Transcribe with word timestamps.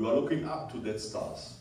you 0.00 0.08
are 0.08 0.16
looking 0.16 0.48
up 0.48 0.72
to 0.72 0.78
that 0.78 0.98
stars. 0.98 1.60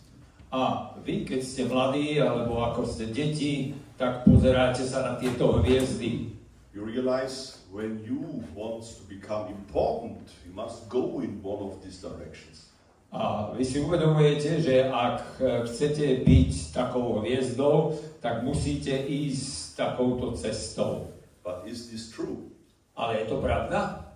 A 0.52 0.96
vy, 1.04 1.28
keď 1.28 1.44
ste 1.44 1.68
mladí, 1.68 2.24
alebo 2.24 2.64
ako 2.64 2.88
ste 2.88 3.12
deti, 3.12 3.76
tak 4.00 4.24
pozeráte 4.24 4.82
sa 4.88 5.04
na 5.04 5.14
tieto 5.20 5.60
hviezdy. 5.60 6.32
You 6.72 6.88
realize 6.88 7.60
when 7.68 8.00
you 8.08 8.42
want 8.56 8.88
to 8.88 9.04
become 9.12 9.52
important, 9.52 10.24
you 10.48 10.56
must 10.56 10.88
go 10.88 11.20
in 11.20 11.44
one 11.44 11.60
of 11.60 11.84
these 11.84 12.00
directions. 12.00 12.72
A 13.12 13.52
vy 13.52 13.66
si 13.68 13.84
uvedomujete, 13.84 14.64
že 14.64 14.88
ak 14.88 15.42
e, 15.42 15.46
chcete 15.68 16.24
byť 16.24 16.52
takou 16.72 17.20
hviezdou, 17.20 18.00
tak 18.24 18.48
musíte 18.48 18.96
ísť 18.96 19.76
takouto 19.76 20.32
cestou. 20.40 21.12
But 21.44 21.68
is 21.68 21.92
this 21.92 22.08
true? 22.08 22.48
Ale 22.96 23.22
je 23.22 23.26
to 23.34 23.38
pravda? 23.44 24.08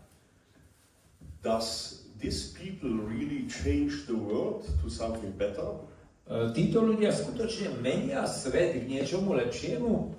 Does 1.43 1.99
these 2.23 2.55
people 2.55 2.89
really 2.89 3.43
change 3.51 4.07
the 4.07 4.15
world 4.15 4.63
to 4.81 4.89
something 4.89 5.31
better? 5.35 5.75
E, 6.23 6.55
Títo 6.55 6.79
ľudia 6.79 7.11
skutočne 7.11 7.83
menia 7.83 8.23
svet 8.23 8.79
k 8.79 8.87
niečomu 8.87 9.35
lepšiemu? 9.35 10.15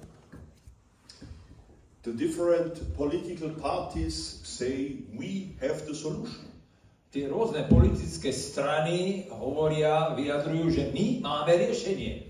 The 2.05 2.12
different 2.12 2.77
political 2.93 3.48
parties 3.57 4.12
say 4.45 5.01
we 5.17 5.57
have 5.65 5.89
the 5.89 5.97
solution. 5.97 6.53
Tie 7.09 7.25
rôzne 7.25 7.65
politické 7.65 8.29
strany 8.29 9.25
hovoria, 9.33 10.12
vyjadrujú, 10.12 10.69
že 10.69 10.93
my 10.93 11.25
máme 11.25 11.57
riešenie. 11.57 12.29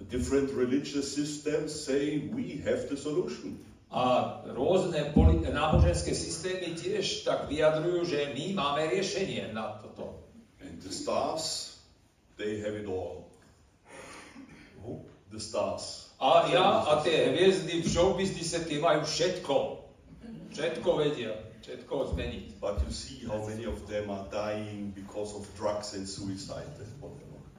The 0.00 0.06
different 0.08 0.48
religious 0.56 1.12
systems 1.12 1.76
say 1.76 2.32
we 2.32 2.64
have 2.64 2.88
the 2.88 2.96
solution. 2.96 3.60
A 3.92 4.40
rôzne 4.48 5.12
náboženské 5.52 6.16
systémy 6.16 6.72
tiež 6.72 7.28
tak 7.28 7.44
vyjadrujú, 7.52 8.08
že 8.08 8.32
my 8.32 8.56
máme 8.56 8.88
riešenie 8.88 9.52
na 9.52 9.76
toto. 9.84 10.16
And 10.64 10.80
the 10.80 10.88
stars, 10.88 11.76
they 12.40 12.56
have 12.64 12.72
it 12.72 12.88
all. 12.88 13.28
The 15.28 15.40
stars. 15.40 16.08
A 16.16 16.48
ja 16.48 16.88
a 16.88 17.04
tie 17.04 17.36
hviezdy 17.36 17.84
v 17.84 17.88
showbiznise, 17.88 18.64
tie 18.64 18.80
majú 18.80 19.04
všetko. 19.04 19.56
Všetko 20.56 20.90
vedia, 20.96 21.34
všetko 21.60 22.16
zmeniť. 22.16 22.62
But 22.64 22.80
you 22.84 22.92
see 22.94 23.24
how 23.28 23.44
many 23.44 23.68
of 23.68 23.76
them 23.90 24.08
are 24.08 24.24
dying 24.32 24.92
because 24.96 25.36
of 25.36 25.44
drugs 25.56 25.92
and 25.92 26.08
suicide. 26.08 26.68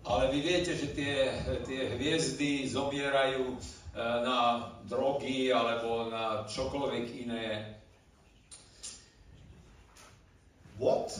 Ale 0.04 0.34
vy 0.34 0.40
viete, 0.42 0.74
že 0.74 0.98
tie, 0.98 1.30
tie 1.64 1.94
hviezdy 1.96 2.68
zomierajú 2.68 3.56
na 3.94 4.74
drogy 4.90 5.54
alebo 5.54 6.10
na 6.10 6.50
čokoľvek 6.50 7.06
iné. 7.26 7.78
What 10.82 11.14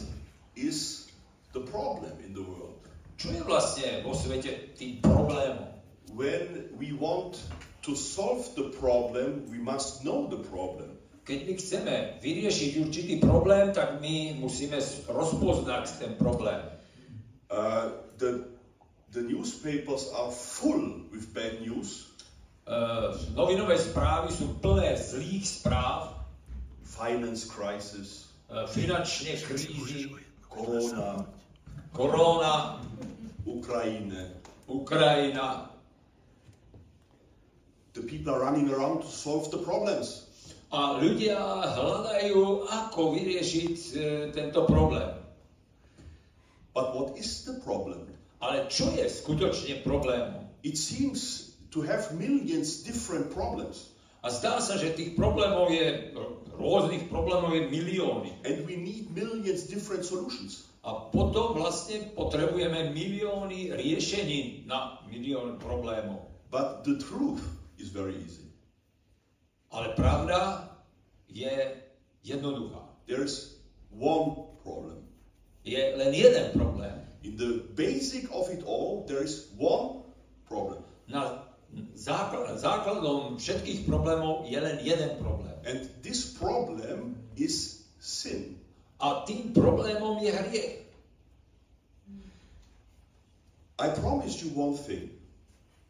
is 0.58 1.08
the 1.54 1.62
problem 1.62 2.18
in 2.26 2.34
the 2.34 2.42
world? 2.42 2.82
Čo 3.22 3.30
je 3.30 3.42
vlastne 3.46 4.02
vo 4.02 4.18
svete 4.18 4.74
tým 4.74 5.00
problémom? 5.06 5.70
When 6.14 6.74
we 6.76 6.92
want 6.98 7.38
to 7.86 7.96
solve 7.96 8.50
the 8.58 8.74
problem, 8.74 9.48
we 9.54 9.62
must 9.62 10.04
know 10.04 10.28
the 10.28 10.42
problem. 10.42 10.98
Keď 11.24 11.40
my 11.48 11.54
chceme 11.56 11.96
vyriešiť 12.20 12.72
určitý 12.84 13.16
problém, 13.24 13.72
tak 13.72 14.04
my 14.04 14.36
musíme 14.44 14.76
rozpoznať 15.08 16.04
ten 16.04 16.12
problém. 16.20 16.60
Uh, 17.48 17.96
the, 18.20 18.44
the 19.16 19.24
newspapers 19.24 20.12
are 20.12 20.34
full 20.34 21.08
with 21.16 21.32
bad 21.32 21.64
news. 21.64 22.12
Uh, 22.64 23.12
novinové 23.36 23.76
správy 23.76 24.32
sú 24.32 24.56
plné 24.64 24.96
zlých 24.96 25.44
správ, 25.44 26.16
Finance 26.88 27.44
crisis, 27.50 28.32
uh, 28.48 28.64
finančné 28.70 29.36
krízy, 29.44 30.08
corona, 30.48 31.28
korona, 31.92 32.80
Ukraine. 33.44 34.32
Ukrajina. 34.68 35.70
The 37.94 38.02
people 38.02 38.34
are 38.34 38.40
running 38.40 38.72
around 38.72 39.02
to 39.02 39.08
solve 39.08 39.52
the 39.52 39.60
problems. 39.60 40.24
A 40.74 40.98
ľudia 40.98 41.38
hľadajú, 41.78 42.66
ako 42.66 43.14
vyriešiť 43.14 43.78
e, 43.94 43.98
tento 44.34 44.66
problém. 44.66 45.06
But 46.74 46.98
what 46.98 47.14
is 47.14 47.46
the 47.46 47.62
problem? 47.62 48.10
Ale 48.42 48.66
čo 48.74 48.90
je 48.98 49.06
skutočne 49.06 49.86
problémom? 49.86 50.50
It 50.66 50.82
seems 50.82 51.53
to 51.74 51.82
have 51.82 52.14
millions 52.14 52.86
different 52.86 53.34
problems. 53.34 53.90
A 54.24 54.30
zdá 54.30 54.62
sa, 54.64 54.80
že 54.80 54.96
tých 54.96 55.20
problémov 55.20 55.74
je, 55.74 56.16
rôznych 56.56 57.12
problémov 57.12 57.52
je 57.58 57.68
milióny. 57.68 58.32
And 58.46 58.64
we 58.64 58.80
need 58.80 59.12
millions 59.12 59.68
different 59.68 60.08
solutions. 60.08 60.64
A 60.86 61.12
potom 61.12 61.58
vlastne 61.58 62.14
potrebujeme 62.16 62.94
milióny 62.94 63.74
riešení 63.76 64.70
na 64.70 65.02
milión 65.10 65.60
problémov. 65.60 66.30
But 66.54 66.88
the 66.88 67.02
truth 67.02 67.44
is 67.82 67.90
very 67.92 68.16
easy. 68.16 68.48
Ale 69.74 69.98
pravda 69.98 70.70
je 71.26 71.82
jednoduchá. 72.22 72.86
There's 73.10 73.60
one 73.92 74.56
problem. 74.62 75.04
Je 75.66 75.80
len 75.98 76.14
jeden 76.14 76.54
problém. 76.54 77.02
In 77.26 77.36
the 77.36 77.66
basic 77.76 78.30
of 78.32 78.48
it 78.54 78.64
all, 78.64 79.04
there 79.10 79.26
is 79.26 79.52
one 79.58 80.06
problem. 80.48 80.84
Na 81.10 81.53
základ, 81.96 82.60
základom 82.60 83.38
všetkých 83.38 83.86
problémov 83.88 84.46
je 84.50 84.60
len 84.60 84.78
jeden 84.82 85.12
problém. 85.22 85.56
And 85.64 85.88
this 86.04 86.36
problem 86.36 87.16
is 87.36 87.86
sin. 88.00 88.60
A 89.00 89.24
tým 89.28 89.56
problémom 89.56 90.20
je 90.24 90.32
hriech. 90.32 90.76
I 93.80 93.88
promised 94.00 94.46
you 94.46 94.54
one 94.56 94.78
thing. 94.78 95.12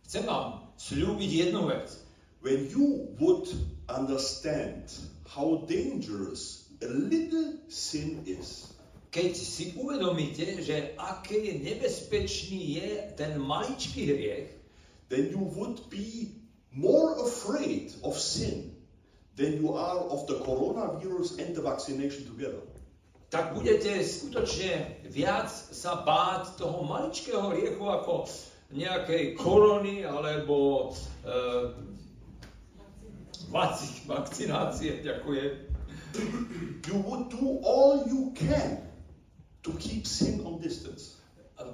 Chcem 0.07 0.23
vám 0.25 0.65
slúbiť 0.79 1.29
jednu 1.49 1.67
vec. 1.67 1.99
When 2.43 2.67
you 2.71 3.11
would 3.19 3.47
understand 3.87 4.89
how 5.27 5.63
dangerous 5.67 6.67
a 6.83 6.87
little 6.87 7.59
sin 7.71 8.23
is, 8.27 8.73
Keď 9.13 9.31
si 9.37 9.77
uvedomíte, 9.77 10.65
že 10.65 10.97
aké 10.97 11.37
nebezpečný 11.61 12.81
je 12.81 12.89
ten 13.13 13.37
maličký 13.37 14.09
hriech, 14.09 14.49
then 15.13 15.29
you 15.29 15.45
would 15.53 15.77
be 15.93 16.41
more 16.73 17.21
afraid 17.21 17.93
of 18.01 18.17
sin 18.17 18.73
than 19.37 19.61
you 19.61 19.77
are 19.77 20.01
of 20.09 20.25
the 20.25 20.41
coronavirus 20.41 21.37
and 21.37 21.53
the 21.53 21.61
vaccination 21.61 22.25
together. 22.25 22.65
tak 23.33 23.57
budete 23.57 23.97
skutočne 24.05 25.01
viac 25.09 25.49
sa 25.49 26.05
báť 26.05 26.61
toho 26.61 26.85
maličkého 26.85 27.49
hriechu 27.49 27.81
ako 27.81 28.29
nejakej 28.69 29.33
korony 29.33 30.05
alebo 30.05 30.89
e, 31.25 31.33
vakcinácie. 34.05 35.01
Ďakujem. 35.01 35.51
You 36.85 36.97
would 37.01 37.33
do 37.33 37.57
all 37.65 38.05
you 38.05 38.37
can 38.37 38.85
to 39.65 39.73
keep 39.81 40.05
sin 40.05 40.45
on 40.45 40.61
distance. 40.61 41.17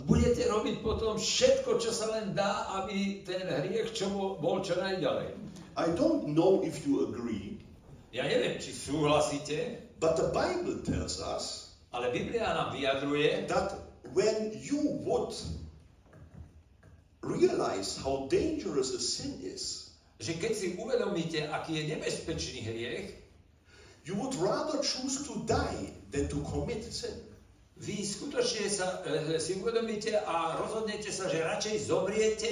Budete 0.05 0.43
robiť 0.49 0.83
potom 0.83 1.15
všetko, 1.15 1.79
čo 1.79 1.91
sa 1.95 2.11
len 2.11 2.35
dá, 2.35 2.67
aby 2.83 3.23
ten 3.23 3.47
hriech 3.47 3.95
čo 3.95 4.11
bol 4.37 4.59
čo 4.59 4.75
najďalej. 4.75 5.31
I 5.79 5.87
don't 5.95 6.35
know 6.35 6.59
if 6.61 6.83
you 6.83 7.07
agree, 7.07 7.59
Ja 8.09 8.25
neviem, 8.25 8.57
či 8.57 8.73
súhlasíte, 8.73 9.85
but 10.01 10.17
the 10.17 10.33
Bible 10.33 10.81
tells 10.81 11.21
us 11.21 11.69
ale 11.93 12.13
Biblia 12.13 12.53
nám 12.53 12.73
vyjadruje, 12.73 13.47
that 13.47 13.73
when 14.13 14.53
you 14.61 14.81
would 15.05 15.33
realize 17.21 17.97
how 17.97 18.29
dangerous 18.29 18.93
a 18.93 19.01
sin 19.01 19.41
is, 19.41 19.93
že 20.21 20.37
keď 20.37 20.53
si 20.53 20.67
uvedomíte, 20.77 21.49
aký 21.49 21.81
je 21.81 21.83
nebezpečný 21.97 22.61
hriech, 22.61 23.17
you 24.05 24.13
would 24.13 24.37
rather 24.37 24.81
choose 24.85 25.25
to 25.25 25.41
die 25.49 25.93
than 26.13 26.29
to 26.29 26.37
commit 26.45 26.85
sin. 26.85 27.28
Vy 27.79 28.03
skutočne 28.03 28.67
sa, 28.67 28.99
e, 29.07 29.39
si 29.39 29.55
uvedomíte 29.55 30.11
a 30.19 30.59
rozhodnete 30.59 31.07
sa, 31.15 31.31
že 31.31 31.39
radšej 31.39 31.87
zomriete, 31.87 32.51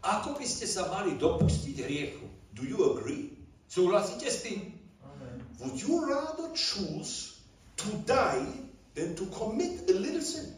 ako 0.00 0.34
by 0.40 0.46
ste 0.48 0.64
sa 0.64 0.88
mali 0.88 1.14
dopustiť 1.20 1.76
hriechu. 1.84 2.26
Do 2.56 2.64
you 2.64 2.80
agree? 2.96 3.36
Súhlasíte 3.68 4.28
s 4.32 4.48
tým? 4.48 4.72
Would 5.60 5.78
you 5.78 6.02
rather 6.08 6.50
choose 6.56 7.38
to 7.78 7.88
die 8.08 8.48
than 8.96 9.14
to 9.14 9.28
commit 9.30 9.86
a 9.86 9.94
little 9.94 10.24
sin? 10.24 10.56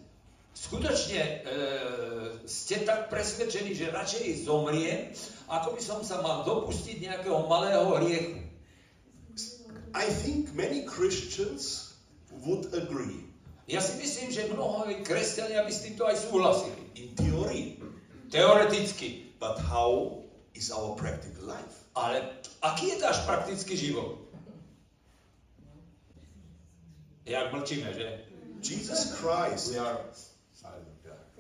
Skutočne 0.54 1.18
e, 1.18 1.36
ste 2.46 2.86
tak 2.86 3.10
presvedčení, 3.10 3.74
že 3.74 3.90
radšej 3.90 4.46
zomriem, 4.46 5.10
ako 5.50 5.74
by 5.74 5.82
som 5.82 6.00
sa 6.06 6.22
mal 6.22 6.46
dopustiť 6.46 7.02
nejakého 7.02 7.50
malého 7.50 7.98
hriechu. 7.98 8.38
I 9.94 10.06
think 10.06 10.54
many 10.54 10.86
Christians 10.86 11.94
would 12.46 12.70
agree. 12.70 13.33
Ja 13.64 13.80
si 13.80 13.96
myslím, 13.96 14.28
že 14.28 14.52
mnoho 14.52 14.84
kresťania 15.00 15.64
by 15.64 15.72
s 15.72 15.84
týmto 15.88 16.04
aj 16.04 16.16
súhlasili. 16.20 16.82
In 17.00 17.16
theory. 17.16 17.80
Teoreticky. 18.28 19.32
But 19.40 19.56
how 19.56 20.20
is 20.52 20.68
our 20.68 20.92
practical 20.96 21.48
life? 21.48 21.88
Ale 21.96 22.20
aký 22.60 22.92
je 22.92 22.96
náš 23.00 23.24
praktický 23.24 23.76
život? 23.76 24.20
Jak 27.24 27.52
mlčíme, 27.56 27.88
že? 27.96 28.28
Jesus 28.60 29.16
Christ 29.16 29.72
We 29.72 29.80
are 29.80 30.00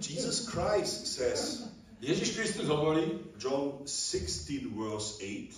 Jesus 0.00 0.48
Christ 0.48 1.06
says, 1.06 1.70
Ježiš 2.00 2.34
Kristus 2.34 2.66
hovorí, 2.66 3.18
John 3.38 3.86
16, 3.86 4.74
verse 4.74 5.22
8, 5.22 5.48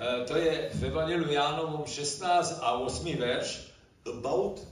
e, 0.00 0.24
to 0.26 0.34
je 0.36 0.70
v 0.74 0.80
Evangeliu 0.84 1.28
Jánovom 1.28 1.84
16 1.84 2.64
a 2.64 2.80
8 2.80 3.20
verš, 3.20 3.68
about 4.08 4.64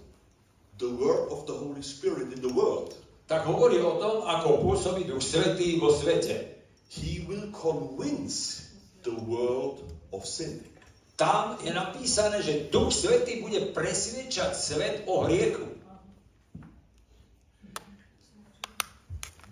the 0.80 0.88
work 0.88 1.28
of 1.30 1.44
the 1.46 1.54
Holy 1.54 1.84
Spirit 1.84 2.32
in 2.32 2.40
the 2.40 2.50
world. 2.50 2.96
tak 3.30 3.46
hovorí 3.46 3.78
o 3.78 3.94
tom, 4.02 4.26
ako 4.26 4.58
pôsobí 4.66 5.06
Duch 5.06 5.22
Svetý 5.22 5.78
vo 5.78 5.94
svete. 5.94 6.50
He 6.90 7.22
will 7.30 7.46
convince 7.54 8.66
the 9.06 9.14
world 9.14 9.86
of 10.10 10.26
sin. 10.26 10.58
Tam 11.14 11.54
je 11.62 11.70
napísané, 11.70 12.42
že 12.42 12.66
Duch 12.74 12.90
Svetý 12.90 13.38
bude 13.38 13.70
presviečať 13.70 14.50
svet 14.58 14.94
o 15.06 15.22
hriechu. 15.30 15.62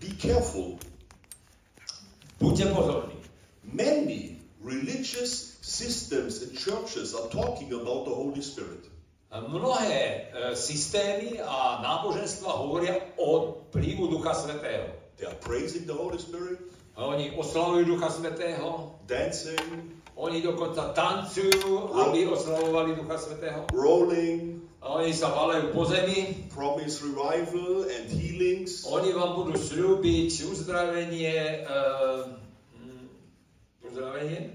Be 0.03 0.11
careful. 0.19 0.83
Buďte 2.43 2.75
pozorní. 2.75 3.19
Many 3.63 4.43
religious 4.59 5.55
systems 5.63 6.43
and 6.43 6.51
churches 6.51 7.15
are 7.15 7.31
talking 7.31 7.71
about 7.71 8.11
the 8.11 8.15
Holy 8.15 8.43
Spirit. 8.43 8.83
Mnohé 9.29 10.01
e, 10.01 10.57
systémy 10.57 11.37
a 11.45 11.85
náboženstva 11.85 12.49
hovoria 12.65 12.97
o 13.21 13.61
vplyvu 13.69 14.09
Ducha 14.09 14.33
Svetého. 14.33 14.89
They 15.21 15.29
are 15.29 15.37
praising 15.45 15.85
the 15.85 15.93
Holy 15.93 16.17
Spirit, 16.17 16.59
Oni 16.99 17.31
oslavujú 17.39 17.95
Ducha 17.95 18.11
Svetého, 18.11 18.99
dancing, 19.07 19.95
oni 20.19 20.43
dokonca 20.43 20.91
tancujú, 20.99 21.95
aby 21.95 22.27
oslavovali 22.27 22.99
Ducha 22.99 23.23
Svetého. 23.23 23.71
rolling, 23.71 24.59
A 24.83 25.03
oni 25.03 25.11
sa 25.11 25.31
valajú 25.31 25.75
po 25.75 25.87
zemi, 25.87 26.47
promise 26.55 27.03
revival 27.03 27.87
and 27.87 28.07
healings. 28.15 28.87
oni 28.87 29.11
vám 29.11 29.35
budú 29.35 29.59
slúbiť 29.59 30.31
uzdravenie, 30.51 31.67
uh, 31.67 32.35
uzdravenie, 33.83 34.55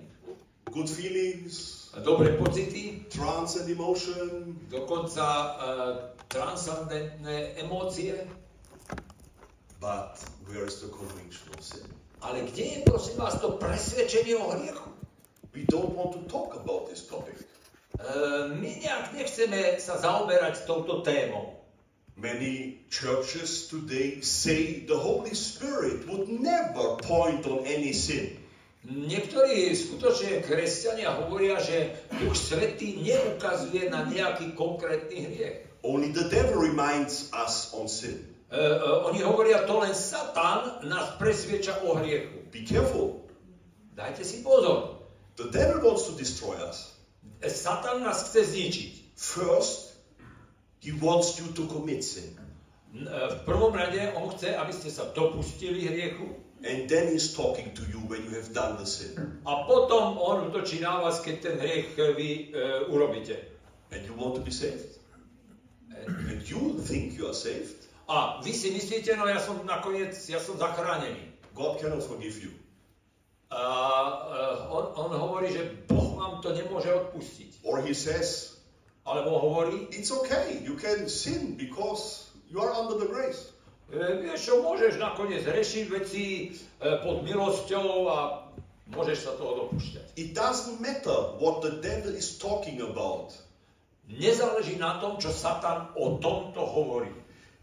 good 0.71 0.87
feelings, 0.87 1.82
dobré 2.01 2.37
pocity, 2.37 3.05
trance 3.09 3.59
and 3.59 3.69
emotion. 3.69 4.57
dokonca 4.69 5.23
uh, 5.23 5.97
transcendentné 6.27 7.53
emócie. 7.61 8.25
But 9.79 10.17
where 10.47 10.65
is 10.65 10.81
the 10.81 10.87
conviction 10.87 11.49
of 11.57 11.63
sin? 11.63 11.85
Ale 12.21 12.41
kde 12.41 12.63
je 12.63 12.79
prosím 12.87 13.17
vás 13.17 13.35
to 13.41 13.59
presvedčenie 13.59 14.35
o 14.39 14.51
hriechu? 14.55 14.89
We 15.53 15.67
don't 15.69 15.93
want 15.93 16.15
to 16.17 16.21
talk 16.31 16.55
about 16.55 16.89
this 16.89 17.05
topic. 17.05 17.35
Uh, 17.99 18.49
my 18.57 18.73
nejak 18.81 19.13
nechceme 19.13 19.77
sa 19.77 20.01
zaoberať 20.01 20.65
touto 20.65 21.05
témou. 21.05 21.61
Many 22.17 22.81
churches 22.89 23.69
today 23.69 24.21
say 24.21 24.85
the 24.85 24.97
Holy 24.97 25.35
Spirit 25.37 26.09
would 26.09 26.29
never 26.29 26.97
point 27.01 27.45
on 27.45 27.65
any 27.69 27.93
sin. 27.93 28.42
Niektorí 28.83 29.71
skutočne 29.71 30.43
kresťania 30.43 31.15
hovoria, 31.15 31.55
že 31.55 31.95
Duch 32.19 32.35
Svetý 32.35 32.99
neukazuje 32.99 33.87
na 33.87 34.03
nejaký 34.03 34.51
konkrétny 34.59 35.23
hriech. 35.23 35.63
Only 35.87 36.11
the 36.11 36.27
devil 36.27 36.59
reminds 36.59 37.31
us 37.31 37.71
on 37.71 37.87
sin. 37.87 38.27
E, 38.51 38.59
e, 38.59 38.83
oni 39.07 39.23
hovoria, 39.23 39.63
to 39.63 39.79
len 39.79 39.95
Satan 39.95 40.83
nás 40.83 41.15
presvieča 41.15 41.79
o 41.87 41.95
hriechu. 41.95 42.43
Be 42.51 42.67
careful. 42.67 43.23
Dajte 43.95 44.27
si 44.27 44.43
pozor. 44.43 44.99
The 45.39 45.47
devil 45.47 45.79
wants 45.79 46.11
to 46.11 46.19
destroy 46.19 46.59
us. 46.59 46.99
E, 47.39 47.47
Satan 47.47 48.03
nás 48.03 48.27
chce 48.27 48.51
zničiť. 48.51 48.91
First, 49.15 49.95
he 50.83 50.91
wants 50.99 51.39
you 51.39 51.47
to 51.55 51.71
commit 51.71 52.03
sin. 52.03 52.35
V 53.07 53.37
prvom 53.47 53.71
rade 53.71 54.11
on 54.19 54.27
chce, 54.35 54.51
aby 54.59 54.75
ste 54.75 54.91
sa 54.91 55.07
dopustili 55.15 55.87
hriechu 55.87 56.42
And 56.63 56.87
then 56.87 57.11
he's 57.11 57.35
talking 57.35 57.75
to 57.75 57.83
you 57.91 57.99
when 58.07 58.23
you 58.23 58.31
have 58.39 58.53
done 58.55 58.77
the 58.79 58.87
sin. 58.87 59.41
a 59.43 59.67
potom 59.67 60.15
on 60.15 60.47
útočí 60.47 60.79
na 60.79 61.03
vás, 61.03 61.19
keď 61.19 61.35
ten 61.43 61.55
hriech 61.59 61.91
vy 62.15 62.55
e, 62.55 62.87
urobíte. 62.87 63.35
And 63.91 64.01
you 64.07 64.15
want 64.15 64.39
to 64.39 64.41
be 64.41 64.51
saved. 64.51 64.95
E, 65.91 66.07
And 66.07 66.39
you 66.47 66.79
think 66.79 67.19
you 67.19 67.27
are 67.27 67.35
saved. 67.35 67.83
A 68.07 68.39
vy 68.39 68.55
si 68.55 68.71
myslíte, 68.71 69.15
no 69.19 69.27
ja 69.27 69.43
som 69.43 69.59
nakoniec, 69.67 70.15
ja 70.31 70.39
som 70.39 70.55
zachránený. 70.55 71.19
God 71.51 71.83
cannot 71.83 72.03
forgive 72.03 72.39
you. 72.39 72.51
A 73.51 73.59
e, 73.59 74.39
on, 74.71 74.85
on 74.95 75.09
hovorí, 75.19 75.51
že 75.51 75.67
Boh 75.91 76.15
vám 76.15 76.39
to 76.39 76.55
nemôže 76.55 76.89
odpustiť. 76.89 77.59
Or 77.67 77.83
he 77.83 77.91
says, 77.91 78.53
Alebo 79.03 79.35
hovorí, 79.35 79.91
it's 79.91 80.11
okay, 80.15 80.63
you 80.63 80.79
can 80.79 81.11
sin 81.11 81.59
because 81.59 82.31
you 82.47 82.63
are 82.63 82.71
under 82.71 82.95
the 82.95 83.11
grace. 83.11 83.51
E, 83.91 84.23
vieš 84.23 84.39
čo, 84.51 84.53
môžeš 84.63 85.01
nakoniec 85.01 85.43
rešiť 85.43 85.85
veci 85.89 86.25
e, 86.47 86.87
pod 87.01 87.25
milosťou 87.25 87.87
a 88.07 88.17
môžeš 88.93 89.17
sa 89.27 89.31
toho 89.35 89.67
dopúšťať. 89.67 90.15
It 90.15 90.37
doesn't 90.37 90.79
matter 90.79 91.35
what 91.41 91.65
the 91.65 91.81
devil 91.81 92.13
is 92.13 92.37
talking 92.37 92.79
about. 92.79 93.33
Nezáleží 94.07 94.75
na 94.75 94.99
tom, 94.99 95.17
čo 95.19 95.31
Satan 95.31 95.95
o 95.95 96.19
tomto 96.19 96.63
hovorí. 96.63 97.11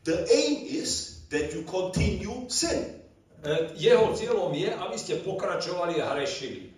The 0.08 0.24
aim 0.32 0.64
is 0.64 1.20
that 1.28 1.52
you 1.52 1.68
continue 1.68 2.48
sin. 2.48 3.00
E, 3.44 3.76
Jeho 3.76 4.16
cieľom 4.16 4.52
je, 4.56 4.72
aby 4.72 4.96
ste 4.96 5.20
pokračovali 5.20 6.00
a 6.00 6.16
hrešili. 6.16 6.72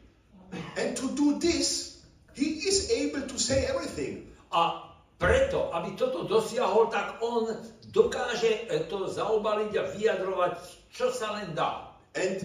And 0.76 0.92
to 0.98 1.16
do 1.16 1.40
this, 1.40 1.96
he 2.36 2.60
is 2.68 2.92
able 2.92 3.24
to 3.24 3.36
say 3.40 3.64
everything. 3.64 4.28
A 4.52 4.81
preto, 5.22 5.70
aby 5.70 5.94
toto 5.94 6.26
dosiahol, 6.26 6.90
tak 6.90 7.22
on 7.22 7.46
dokáže 7.94 8.66
e, 8.66 8.82
to 8.90 9.06
zaobaliť 9.06 9.72
a 9.78 9.84
vyjadrovať, 9.94 10.52
čo 10.90 11.14
sa 11.14 11.38
len 11.38 11.54
dá. 11.54 11.94
And 12.18 12.42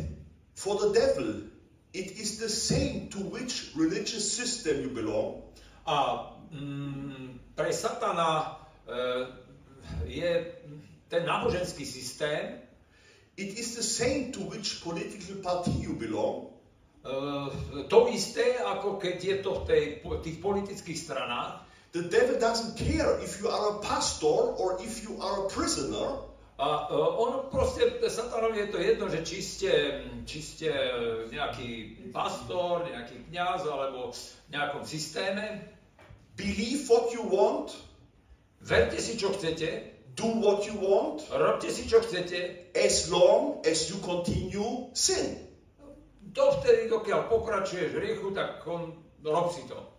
for 0.53 0.77
the 0.77 0.93
devil, 0.93 1.49
it 1.97 2.13
is 2.21 2.37
the 2.37 2.51
same 2.53 3.09
to 3.09 3.19
which 3.33 3.73
religious 3.73 4.29
system 4.29 4.85
you 4.85 4.93
belong. 4.93 5.41
A 5.89 6.29
mm, 6.53 7.57
pre 7.57 7.73
Satana 7.73 8.61
e, 8.85 9.01
je 10.05 10.31
ten 11.09 11.25
náboženský 11.25 11.81
systém, 11.81 12.61
It 13.37 13.53
is 13.53 13.77
the 13.77 13.85
same 13.85 14.33
to 14.33 14.49
which 14.49 14.81
political 14.81 15.37
party 15.45 15.69
you 15.69 15.93
belong. 15.93 16.49
e, 17.05 17.85
to 17.85 18.09
isté, 18.09 18.57
ako 18.57 18.97
keď 18.97 19.17
je 19.21 19.35
to 19.45 19.51
v 19.61 19.63
tej, 19.69 19.83
tých 20.25 20.37
politických 20.41 20.97
stranách. 20.97 21.66
The 21.97 22.05
devil 22.13 22.37
doesn't 22.37 22.77
care 22.77 23.17
if 23.25 23.41
you 23.41 23.49
are 23.49 23.77
a 23.77 23.79
pastor 23.81 24.53
or 24.61 24.77
if 24.77 25.01
you 25.01 25.17
are 25.17 25.45
a 25.45 25.49
prisoner. 25.49 26.21
A 26.61 26.69
e, 26.89 26.93
on 26.93 27.49
proste, 27.49 27.81
Satanovi 28.05 28.57
je 28.57 28.67
to 28.69 28.77
jedno, 28.77 29.09
že 29.09 29.25
či 29.25 29.41
ste, 29.41 29.71
či 30.29 30.39
ste 30.45 30.69
nejaký 31.33 31.97
pastor, 32.13 32.85
nejaký 32.85 33.25
kňaz 33.33 33.65
alebo 33.65 34.13
v 34.13 34.21
nejakom 34.53 34.85
systéme. 34.85 35.65
Believe 36.37 36.85
what 36.85 37.09
you 37.17 37.25
want, 37.25 37.73
Verte 38.61 39.01
si, 39.01 39.17
čo 39.17 39.33
chcete, 39.33 39.97
do 40.13 40.37
what 40.37 40.69
you 40.69 40.77
want, 40.77 41.25
robte 41.33 41.73
si, 41.73 41.89
čo 41.89 42.05
chcete, 42.05 42.73
as 42.77 43.09
long 43.09 43.65
as 43.65 43.89
you 43.89 43.97
continue 44.05 44.93
sin. 44.93 45.41
dovtedy, 46.37 46.85
dokiaľ 46.93 47.25
pokračuješ 47.33 47.89
v 47.89 47.97
hriechu, 47.97 48.29
tak 48.37 48.61
on, 48.69 48.93
rob 49.25 49.49
si 49.49 49.65
to. 49.65 49.96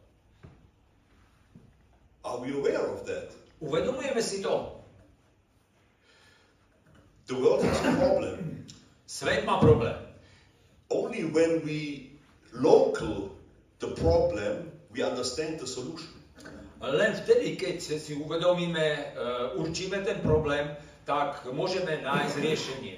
Are 2.28 2.40
we 2.44 2.52
aware 2.52 2.84
of 2.84 3.08
that? 3.08 3.32
Uvedomujeme 3.64 4.20
si 4.20 4.44
to. 4.44 4.76
The 7.26 7.34
world 7.40 7.64
has 7.64 7.80
a 7.80 7.96
problem. 7.96 8.68
Svet 9.08 9.48
má 9.48 9.56
problém. 9.56 9.96
Only 10.92 11.24
when 11.24 11.64
we 11.64 12.12
local 12.52 13.32
the 13.80 13.96
problem, 13.96 14.68
we 14.92 15.00
understand 15.00 15.56
the 15.60 15.66
solution. 15.66 16.12
Len 16.84 17.16
vtedy, 17.16 17.56
keď 17.56 17.80
si 17.80 18.12
uvedomíme, 18.14 19.16
uh, 19.16 19.60
určíme 19.60 20.04
ten 20.04 20.20
problém, 20.20 20.68
tak 21.08 21.48
môžeme 21.48 22.04
nájsť 22.04 22.36
riešenie. 22.44 22.96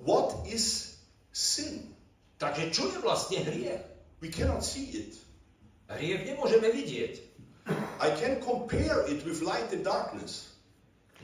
What 0.00 0.48
is 0.48 0.96
sin? 1.30 1.94
Takže 2.40 2.72
čo 2.72 2.88
je 2.90 2.98
vlastne 3.04 3.44
hriech? 3.44 3.84
We 4.24 4.32
cannot 4.32 4.64
see 4.64 4.88
it. 5.04 5.12
Hriech 5.86 6.24
nemôžeme 6.24 6.72
vidieť. 6.72 7.33
I 8.00 8.10
can 8.10 8.40
compare 8.40 9.06
it 9.08 9.24
with 9.24 9.40
light 9.40 9.72
and 9.72 9.84
darkness. 9.84 10.52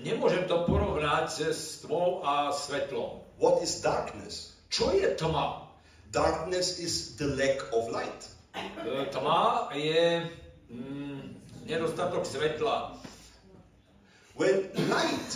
Nemôžem 0.00 0.48
to 0.48 0.64
porovnať 0.64 1.52
s 1.52 1.84
tmou 1.84 2.24
a 2.24 2.56
svetlom. 2.56 3.20
What 3.36 3.60
is 3.60 3.84
darkness? 3.84 4.56
Čo 4.72 4.96
je 4.96 5.12
tma? 5.12 5.68
Darkness 6.08 6.80
is 6.80 7.20
the 7.20 7.36
lack 7.36 7.60
of 7.76 7.92
light. 7.92 8.28
E, 8.56 9.06
Tma 9.12 9.68
je 9.76 10.26
mm, 10.72 11.20
nedostatok 11.68 12.26
svetla. 12.26 12.96
When 14.34 14.72
light 14.88 15.30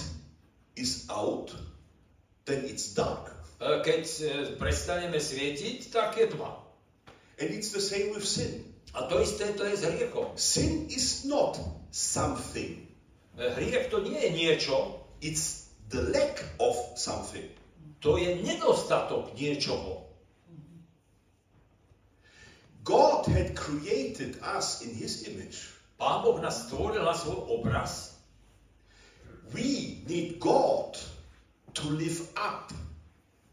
is 0.75 1.06
out, 1.12 1.54
then 2.49 2.64
it's 2.64 2.96
dark. 2.96 3.30
E, 3.61 3.84
Keď 3.84 4.02
e, 4.02 4.26
prestaneme 4.58 5.20
svietiť, 5.20 5.92
tak 5.92 6.18
je 6.18 6.26
tma. 6.32 6.58
And 7.38 7.52
it's 7.52 7.70
the 7.70 7.84
same 7.84 8.16
with 8.16 8.25
sin. 8.26 8.74
A 8.95 9.03
to 9.11 9.19
isté 9.19 9.53
to 9.59 9.67
je 9.67 9.77
s 9.77 9.83
hriechom. 9.83 10.39
Sin 10.39 10.87
is 10.87 11.25
not 11.25 11.59
something, 11.91 12.87
Hriech 13.35 13.91
to 13.91 13.99
nie 14.07 14.15
je 14.15 14.31
niečo, 14.31 15.03
it's 15.19 15.67
the 15.91 16.01
lack 16.15 16.47
of 16.63 16.79
something. 16.95 17.51
to 18.05 18.21
je 18.21 18.37
nedostatok 18.45 19.33
niečoho. 19.33 20.05
God 22.85 23.25
had 23.33 23.57
created 23.57 24.37
us 24.45 24.85
in 24.85 24.93
His 24.93 25.25
image. 25.25 25.73
Pán 25.97 26.21
Boh 26.21 26.37
nás 26.37 26.69
stvoril 26.69 27.01
na 27.01 27.17
svoj 27.17 27.49
obraz. 27.49 28.13
We 29.57 30.05
need 30.05 30.37
God 30.37 31.01
to 31.73 31.89
live 31.89 32.29
up 32.37 32.77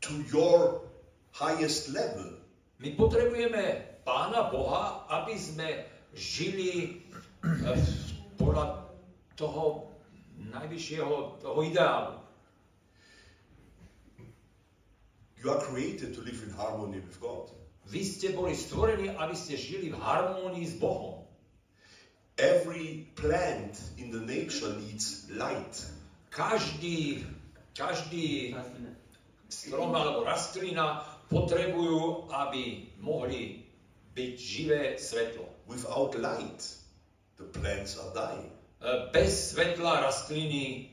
to 0.03 0.11
your 0.27 0.83
highest 1.31 1.95
level. 1.95 2.35
My 2.75 2.91
potrebujeme 2.91 3.90
Pána 4.01 4.49
Boha, 4.49 5.05
aby 5.09 5.37
sme 5.37 5.85
žili 6.17 7.01
eh, 7.45 7.79
podľa 8.37 8.89
toho 9.37 9.93
najvyššieho 10.51 11.41
toho 11.41 11.59
ideálu. 11.63 12.21
You 15.41 15.49
are 15.49 15.61
created 15.61 16.13
to 16.13 16.21
live 16.21 16.37
in 16.45 16.53
harmony 16.53 17.01
with 17.01 17.17
God. 17.17 17.49
Vy 17.89 18.05
ste 18.05 18.37
boli 18.37 18.53
stvorení, 18.53 19.09
aby 19.09 19.33
ste 19.33 19.57
žili 19.57 19.89
v 19.89 19.97
harmónii 19.97 20.63
s 20.69 20.77
Bohom. 20.77 21.25
Every 22.37 23.09
plant 23.17 23.77
in 23.97 24.13
the 24.13 24.21
nature 24.21 24.69
needs 24.77 25.25
light. 25.33 25.81
Každý, 26.29 27.25
každý 27.73 28.55
strom 29.49 29.91
alebo 29.97 30.23
rastlina 30.23 31.03
potrebujú, 31.27 32.29
aby 32.31 32.93
mohli 33.01 33.60
byť 34.15 34.33
živé 34.35 34.81
svetlo. 34.99 35.47
Without 35.67 36.15
light, 36.19 36.59
the 37.39 37.47
plants 37.47 37.95
are 37.95 38.11
dying. 38.11 38.51
E, 38.83 39.09
Bez 39.15 39.55
svetla 39.55 40.03
rastliny 40.03 40.91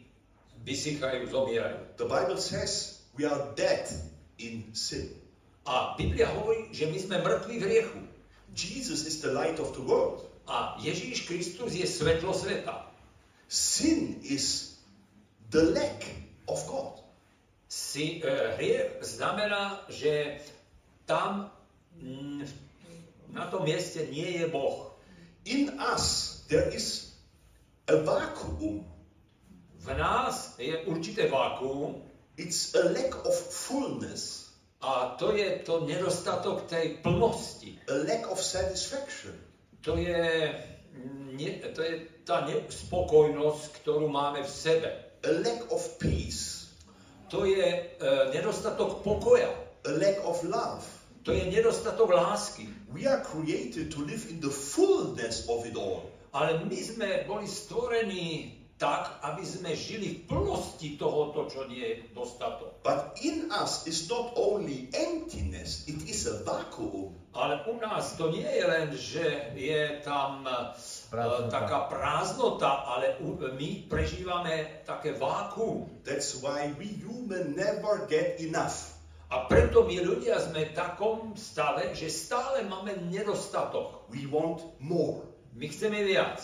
vysychajú, 0.62 1.26
zomierajú. 1.26 1.78
The 1.98 2.06
Bible 2.06 2.38
says 2.38 3.02
we 3.18 3.26
are 3.26 3.50
dead 3.58 3.90
in 4.38 4.70
sin. 4.74 5.10
A 5.68 5.98
Biblia 5.98 6.30
hovorí, 6.32 6.72
že 6.72 6.88
my 6.88 6.98
sme 6.98 7.16
mŕtvi 7.20 7.54
v 7.60 7.64
hriechu. 7.66 8.00
Jesus 8.56 9.04
is 9.04 9.20
the 9.20 9.34
light 9.34 9.60
of 9.60 9.74
the 9.76 9.84
world. 9.84 10.24
A 10.48 10.80
Ježíš 10.80 11.28
Kristus 11.28 11.76
je 11.76 11.84
svetlo 11.84 12.32
sveta. 12.32 12.88
Sin 13.48 14.16
is 14.24 14.78
the 15.52 15.76
lack 15.76 16.08
of 16.48 16.60
God. 16.64 17.04
Si, 17.68 18.24
e, 18.24 18.56
hriech 18.56 18.96
znamená, 19.04 19.84
že 19.92 20.40
tam 21.04 21.52
mm, 22.00 22.48
na 23.32 23.46
tom 23.46 23.64
mieste 23.64 24.06
nie 24.08 24.38
je 24.38 24.46
Boh. 24.48 24.96
In 25.44 25.72
us 25.80 26.38
there 26.48 26.68
is 26.70 27.16
a 27.88 27.96
vacuum. 28.04 28.84
V 29.78 29.86
nás 29.96 30.54
je 30.58 30.76
určité 30.84 31.28
vákuum 31.28 32.02
It's 32.38 32.70
a 32.78 32.94
lack 32.94 33.26
of 33.26 33.34
fullness, 33.34 34.54
a 34.80 35.16
to 35.18 35.34
je 35.34 35.58
to 35.66 35.82
nedostatok 35.90 36.70
tej 36.70 37.02
plnosti. 37.02 37.78
a 37.90 37.94
lack 38.06 38.30
of 38.30 38.38
satisfaction. 38.38 39.34
To 39.82 39.98
je, 39.98 40.54
nie, 41.34 41.50
to 41.74 41.82
je 41.82 42.06
tá 42.22 42.46
nespokojnosť, 42.46 43.82
ktorú 43.82 44.06
máme 44.06 44.46
v 44.46 44.50
sebe. 44.50 44.88
a 45.18 45.28
lack 45.42 45.66
of 45.74 45.82
peace, 45.98 46.70
To 47.28 47.42
je 47.42 47.58
e, 47.58 47.80
nedostatok 48.30 49.02
pokoja. 49.02 49.50
a 49.82 49.90
lack 49.98 50.22
of 50.22 50.38
love. 50.46 50.86
To 51.28 51.36
je 51.36 51.44
nedostatok 51.44 52.08
lásky. 52.08 52.64
We 52.88 53.04
are 53.04 53.20
created 53.20 53.92
to 53.92 54.00
live 54.00 54.24
in 54.32 54.40
the 54.40 54.48
fullness 54.48 55.44
of 55.44 55.68
it 55.68 55.76
all. 55.76 56.08
Ale 56.32 56.64
my 56.64 56.80
sme 56.80 57.28
boli 57.28 57.44
stvorení 57.44 58.56
tak, 58.80 59.20
aby 59.20 59.44
sme 59.44 59.76
žili 59.76 60.08
v 60.08 60.20
plnosti 60.24 60.96
tohoto, 60.96 61.44
čo 61.44 61.68
nie 61.68 61.84
je 61.84 61.94
dostatok. 62.16 62.80
But 62.80 63.20
in 63.20 63.52
us 63.52 63.84
is 63.84 64.08
not 64.08 64.40
only 64.40 64.88
emptiness, 64.96 65.84
it 65.84 66.00
is 66.08 66.24
a 66.24 66.40
vacuum. 66.48 67.12
Ale 67.36 67.60
u 67.68 67.76
nás 67.76 68.16
to 68.16 68.32
nie 68.32 68.48
je 68.48 68.64
len, 68.64 68.88
že 68.96 69.52
je 69.52 70.00
tam 70.00 70.48
e, 70.48 70.72
Prázdnota. 71.12 71.52
taká 71.52 71.78
prázdnota, 71.92 72.70
ale 72.88 73.20
u, 73.20 73.36
my 73.36 73.84
prežívame 73.84 74.80
také 74.88 75.12
vákuum. 75.12 75.92
That's 76.08 76.40
why 76.40 76.72
we 76.80 76.88
human 77.04 77.52
never 77.52 78.08
get 78.08 78.40
enough. 78.40 78.97
A 79.28 79.44
preto 79.44 79.84
my 79.84 80.00
ľudia 80.00 80.40
sme 80.40 80.72
v 80.72 80.76
takom 80.76 81.36
stave, 81.36 81.92
že 81.92 82.08
stále 82.08 82.64
máme 82.64 82.96
nedostatok. 83.12 84.08
We 84.08 84.24
want 84.24 84.64
more. 84.80 85.28
My 85.52 85.68
chceme 85.68 86.00
viac. 86.00 86.40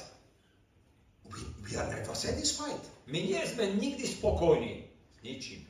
We, 1.25 1.41
we 1.64 1.73
are 1.81 1.88
never 1.88 2.12
satisfied. 2.12 2.81
My 3.09 3.25
nie 3.25 3.41
sme 3.49 3.73
nikdy 3.73 4.05
spokojní 4.05 4.85
s 4.85 5.19
ničím. 5.25 5.64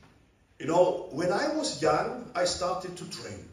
You 0.59 0.67
know, 0.67 1.07
when 1.15 1.31
I 1.31 1.55
was 1.55 1.79
young, 1.79 2.31
I 2.35 2.43
started 2.47 2.95
to 2.99 3.05
train 3.11 3.43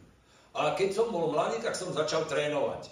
A 0.52 0.76
keď 0.76 0.92
som 0.92 1.06
bol 1.10 1.32
mladý, 1.32 1.64
tak 1.64 1.78
som 1.78 1.94
začal 1.94 2.28
trénovať. 2.28 2.90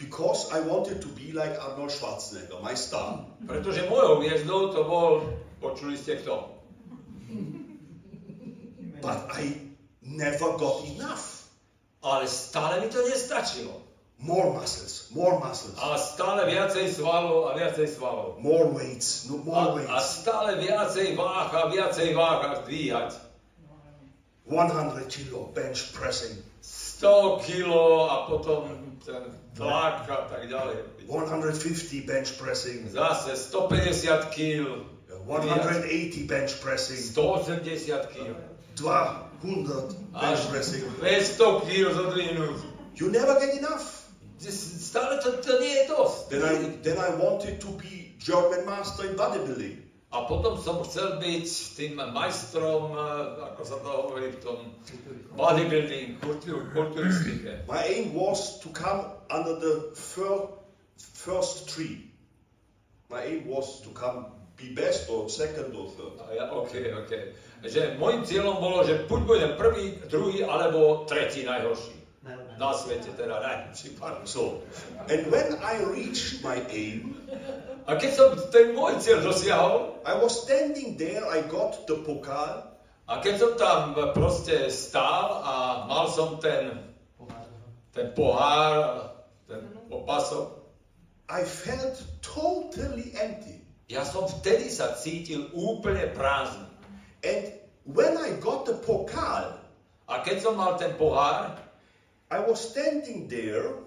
because 0.00 0.50
I 0.50 0.60
wanted 0.60 1.02
to 1.02 1.08
be 1.08 1.32
like 1.32 1.52
Arnold 1.60 1.92
Schwarzenegger, 1.92 2.64
my 2.64 2.74
star. 2.74 3.20
Pretože 3.44 3.84
mojou 3.84 4.24
hviezdou 4.24 4.72
to 4.72 4.80
bol, 4.88 5.20
počuli 5.60 5.92
ste 6.00 6.16
kto? 6.24 6.48
But 9.02 9.28
I 9.32 9.56
never 10.02 10.56
got 10.56 10.84
enough. 10.86 11.48
Ale 12.02 12.24
stále 12.28 12.80
mi 12.80 12.88
to 12.88 13.00
nestačilo. 13.04 13.82
More 14.20 14.52
muscles, 14.52 15.08
more 15.16 15.40
muscles, 15.40 15.80
A 15.80 15.96
stále 15.96 16.44
viacej 16.44 16.92
svalov 16.92 17.48
a 17.48 17.56
viacej 17.56 17.88
svalov. 17.88 18.36
more 18.36 18.68
weights, 18.68 19.24
no 19.32 19.40
A, 19.40 19.44
more 19.44 19.64
a 19.64 19.74
weights. 19.80 20.20
stále 20.20 20.60
viacej 20.60 21.16
váh 21.16 21.48
a 21.48 21.62
viacej 21.72 22.12
váh 22.12 22.40
a 22.44 22.60
dvíhať. 22.60 23.16
100 24.44 25.08
kilo 25.08 25.48
bench 25.54 25.92
pressing, 25.96 26.36
100 26.60 27.40
kilo 27.48 28.10
a 28.10 28.28
potom 28.28 28.68
ten 29.04 29.22
tlak 29.56 30.04
a 30.10 30.28
tak 30.28 30.48
ďalej. 30.52 30.84
150 31.08 32.04
bench 32.06 32.36
pressing, 32.36 32.88
Zase 32.92 33.36
150 33.36 34.36
kg, 34.36 34.84
180 35.24 36.28
bench 36.28 36.60
pressing, 36.60 37.00
180 37.00 38.12
kg. 38.12 38.36
200 38.80 39.96
Až 40.12 40.20
bench 40.20 40.44
pressing. 40.52 40.84
200 41.00 41.68
kg 41.68 41.84
zodvihnúť. 41.94 42.58
You 42.96 43.08
never 43.08 43.36
get 43.40 43.56
enough. 43.56 44.08
Stále 44.40 45.20
to, 45.20 45.36
to 45.40 45.52
nie 45.60 45.84
je 45.84 45.84
dosť. 45.92 46.18
Then 46.32 46.42
I, 46.42 46.54
then 46.80 46.98
I 46.98 47.10
wanted 47.16 47.60
to 47.60 47.70
be 47.76 48.16
German 48.16 48.64
master 48.64 49.04
in 49.08 49.16
bodybuilding. 49.16 49.84
A 50.10 50.26
potom 50.26 50.58
som 50.58 50.82
chcel 50.82 51.22
byť 51.22 51.46
tým 51.78 51.94
majstrom, 51.94 52.98
eh, 52.98 53.54
ako 53.54 53.62
sa 53.62 53.76
to 53.78 53.88
hovorí 53.88 54.34
v 54.34 54.38
tom 54.42 54.58
bodybuilding, 55.38 56.18
kulturistike. 56.74 57.62
My 57.70 57.78
aim 57.86 58.10
was 58.10 58.58
to 58.64 58.74
come 58.74 59.06
under 59.30 59.54
the 59.62 59.94
fir- 59.94 60.50
first 60.98 61.70
tree. 61.70 62.10
My 63.06 63.22
aim 63.22 63.46
was 63.46 63.86
to 63.86 63.94
come 63.94 64.39
be 64.60 64.76
best 64.76 65.08
or 65.08 65.26
second 65.32 65.72
or 65.72 65.88
third. 65.96 66.20
A 66.20 66.36
ja, 66.36 66.44
OK, 66.52 66.76
OK. 66.76 67.12
Že 67.64 67.96
môjim 67.96 68.22
cieľom 68.28 68.60
bolo, 68.60 68.84
že 68.84 69.08
buď 69.08 69.20
budem 69.24 69.52
prvý, 69.56 69.96
druhý, 70.06 70.44
alebo 70.44 71.08
tretí 71.08 71.48
najhorší. 71.48 71.96
Na 72.60 72.76
svete 72.76 73.16
teda 73.16 73.40
najhorší, 73.40 73.96
pardon. 73.96 74.28
So, 74.28 74.60
and 75.08 75.32
when 75.32 75.56
I 75.64 75.80
reached 75.88 76.44
my 76.44 76.60
aim, 76.68 77.16
A 77.90 77.96
keď 77.96 78.12
som 78.12 78.28
ten 78.52 78.76
môj 78.76 79.00
cieľ 79.00 79.24
dosiahol, 79.24 79.98
I 80.04 80.14
was 80.20 80.44
standing 80.46 81.00
there, 81.00 81.24
I 81.26 81.42
got 81.48 81.88
the 81.88 81.98
pokal, 82.04 82.70
a 83.10 83.12
keď 83.18 83.34
som 83.34 83.52
tam 83.58 83.82
proste 84.14 84.70
stál 84.70 85.42
a 85.42 85.54
mal 85.90 86.06
som 86.06 86.38
ten, 86.38 86.94
ten 87.90 88.14
pohár, 88.14 89.10
ten 89.50 89.66
opasok, 89.90 90.62
I 91.26 91.42
felt 91.42 91.98
totally 92.22 93.10
empty. 93.18 93.59
Ja 93.90 94.06
som 94.06 94.30
vtedy 94.30 94.70
sa 94.70 94.94
cítil 94.94 95.50
úplne 95.50 96.06
prázdny. 96.14 96.70
And 97.26 97.50
when 97.90 98.14
I 98.14 98.38
got 98.38 98.70
the 98.70 98.78
pokal, 98.78 99.60
A 100.10 100.26
keď 100.26 100.42
som 100.42 100.58
mal 100.58 100.74
ten 100.74 100.98
pohár, 100.98 101.54
I 102.34 102.42
was 102.42 102.58
standing 102.58 103.30
there 103.30 103.78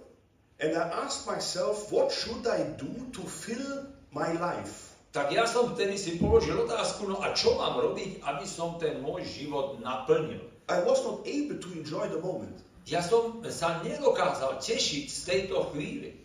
and 0.64 0.72
I 0.72 1.04
asked 1.04 1.28
myself, 1.28 1.92
what 1.92 2.16
should 2.16 2.48
I 2.48 2.64
do 2.80 3.12
to 3.12 3.22
fill 3.28 3.92
my 4.16 4.32
life? 4.40 4.96
tak 5.14 5.30
ja 5.30 5.46
som 5.46 5.78
vtedy 5.78 5.94
si 5.94 6.18
položil 6.18 6.58
otázku, 6.58 7.06
no 7.06 7.22
a 7.22 7.38
čo 7.38 7.54
mám 7.54 7.78
robiť, 7.78 8.26
aby 8.26 8.50
som 8.50 8.82
ten 8.82 8.98
môj 8.98 9.22
život 9.30 9.78
naplnil. 9.78 10.42
I 10.66 10.82
was 10.82 11.06
not 11.06 11.22
able 11.30 11.62
to 11.62 11.70
enjoy 11.78 12.10
the 12.10 12.18
moment. 12.18 12.58
Ja 12.90 13.06
som 13.06 13.46
sa 13.46 13.78
nedokázal 13.86 14.58
tešiť 14.58 15.06
z 15.06 15.20
tejto 15.22 15.70
chvíli. 15.70 16.18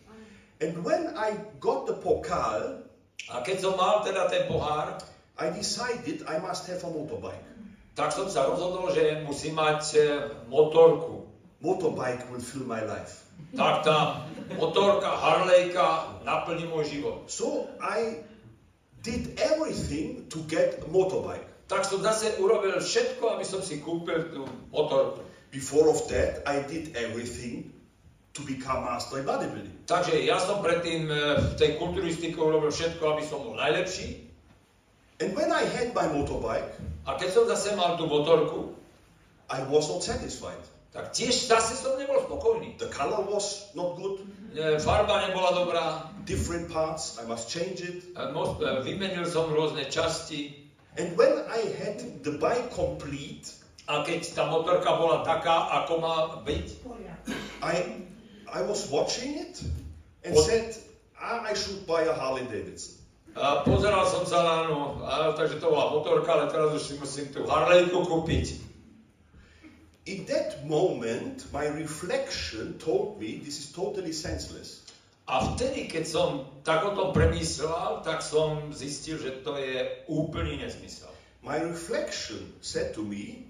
And 0.65 0.81
when 0.81 1.13
I 1.21 1.37
got 1.61 1.85
the 1.85 2.01
pokal, 2.01 2.88
A 3.27 3.43
keď 3.43 3.57
som 3.59 3.75
mal 3.75 4.07
teda 4.07 4.31
ten 4.31 4.47
pohár, 4.47 5.03
I 5.39 5.51
decided 5.51 6.23
I 6.27 6.39
must 6.39 6.71
have 6.71 6.83
a 6.87 6.91
motorbike. 6.91 7.45
tak 7.99 8.15
som 8.15 8.31
sa 8.31 8.47
rozhodol, 8.47 8.95
že 8.95 9.27
musím 9.27 9.59
mať 9.59 9.83
e, 9.99 10.01
motorku. 10.47 11.27
Motorbike 11.59 12.31
will 12.31 12.39
fill 12.39 12.63
my 12.63 12.79
life. 12.87 13.27
Tak 13.59 13.83
tá 13.83 14.23
motorka, 14.55 15.19
Harlejka 15.19 16.23
naplní 16.23 16.71
môj 16.71 16.87
život. 16.87 17.27
So 17.27 17.67
I 17.83 18.23
did 19.03 19.35
everything 19.43 20.31
to 20.31 20.47
get 20.47 20.79
a 20.79 20.87
motorbike. 20.87 21.49
tak 21.69 21.85
som 21.85 22.01
zase 22.01 22.41
urobil 22.41 22.81
všetko, 22.81 23.37
aby 23.37 23.45
som 23.45 23.61
si 23.61 23.85
kúpil 23.85 24.33
tú 24.33 24.49
motorku. 24.73 25.21
Before 25.53 25.93
of 25.93 26.01
that, 26.09 26.45
I 26.49 26.65
did 26.65 26.97
everything 26.97 27.73
to 28.39 28.47
become 28.47 28.87
master 28.87 29.19
in 29.19 29.27
bodybuilding. 29.27 29.75
Takže 29.91 30.23
ja 30.23 30.39
som 30.39 30.63
predtým 30.63 31.11
e, 31.11 31.15
v 31.43 31.55
tej 31.59 31.71
kulturistike 31.83 32.39
urobil 32.39 32.71
všetko, 32.71 33.03
aby 33.03 33.23
som 33.27 33.43
bol 33.43 33.59
najlepší. 33.59 34.31
And 35.19 35.35
when 35.35 35.51
I 35.51 35.67
had 35.67 35.91
my 35.99 36.07
motorbike, 36.15 36.71
A 37.09 37.17
keď 37.17 37.29
som 37.35 37.45
zase 37.49 37.73
mal 37.75 37.97
tú 37.99 38.07
motorku, 38.07 38.77
I 39.51 39.65
was 39.67 39.91
not 39.91 40.07
satisfied. 40.07 40.61
tak 40.95 41.11
tiež 41.13 41.51
zase 41.51 41.75
som 41.77 41.99
nebol 41.99 42.21
spokojný. 42.25 42.79
The 42.79 42.89
color 42.95 43.27
was 43.27 43.75
not 43.75 43.99
good, 43.99 44.23
E, 44.55 44.81
Farba 44.81 45.29
nebola 45.29 45.53
dobrá, 45.53 45.85
different 46.25 46.73
parts, 46.73 47.21
I 47.21 47.27
must 47.29 47.51
change 47.53 47.85
it. 47.85 48.15
e, 48.15 48.69
vymenil 48.87 49.27
som 49.27 49.51
rôzne 49.51 49.85
časti. 49.91 50.55
And 50.97 51.19
when 51.19 51.43
I 51.51 51.61
had 51.77 52.01
the 52.23 52.39
bike 52.39 52.71
complete, 52.71 53.59
A 53.89 54.05
keď 54.05 54.37
tá 54.37 54.45
motorka 54.53 55.01
bola 55.01 55.25
taká, 55.25 55.81
ako 55.81 55.93
má 55.97 56.17
byť, 56.45 56.67
I, 57.65 58.05
I 58.53 58.63
was 58.63 58.89
watching 58.91 59.39
it 59.39 59.61
and 60.25 60.35
What? 60.35 60.47
said, 60.47 60.77
ah, 61.21 61.45
I 61.45 61.55
should 61.55 61.87
buy 61.87 62.03
a 62.03 62.15
Harley 62.15 62.45
Davidson. 62.47 62.99
a 63.39 63.63
pozeral 63.63 64.03
som 64.03 64.27
sa 64.27 64.67
ňu, 64.67 64.99
a, 65.05 65.31
takže 65.37 65.63
to 65.63 65.71
bola 65.71 65.95
motorka, 65.95 66.27
ale 66.35 66.51
teraz 66.51 66.75
už 66.75 66.83
si 66.83 66.95
musím 66.99 67.31
tú 67.31 67.47
Harlejku 67.47 68.03
kúpiť. 68.03 68.59
In 70.09 70.25
that 70.27 70.65
moment, 70.65 71.45
my 71.53 71.69
reflection 71.69 72.81
told 72.81 73.21
me 73.21 73.39
this 73.45 73.61
is 73.61 73.69
totally 73.71 74.11
senseless. 74.17 74.83
A 75.29 75.45
vtedy, 75.45 75.93
keď 75.93 76.05
som 76.09 76.29
tak 76.65 76.81
o 76.89 76.97
tom 76.97 77.13
premyslel, 77.13 78.01
tak 78.01 78.25
som 78.25 78.73
zistil, 78.73 79.21
že 79.21 79.45
to 79.45 79.61
je 79.61 79.85
úplný 80.09 80.57
nezmysel. 80.65 81.13
My 81.45 81.61
reflection 81.61 82.41
said 82.65 82.97
to 82.97 83.05
me, 83.05 83.45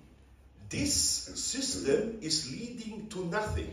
this 0.68 0.92
system 1.38 2.18
is 2.18 2.50
leading 2.50 3.06
to 3.08 3.22
nothing. 3.30 3.70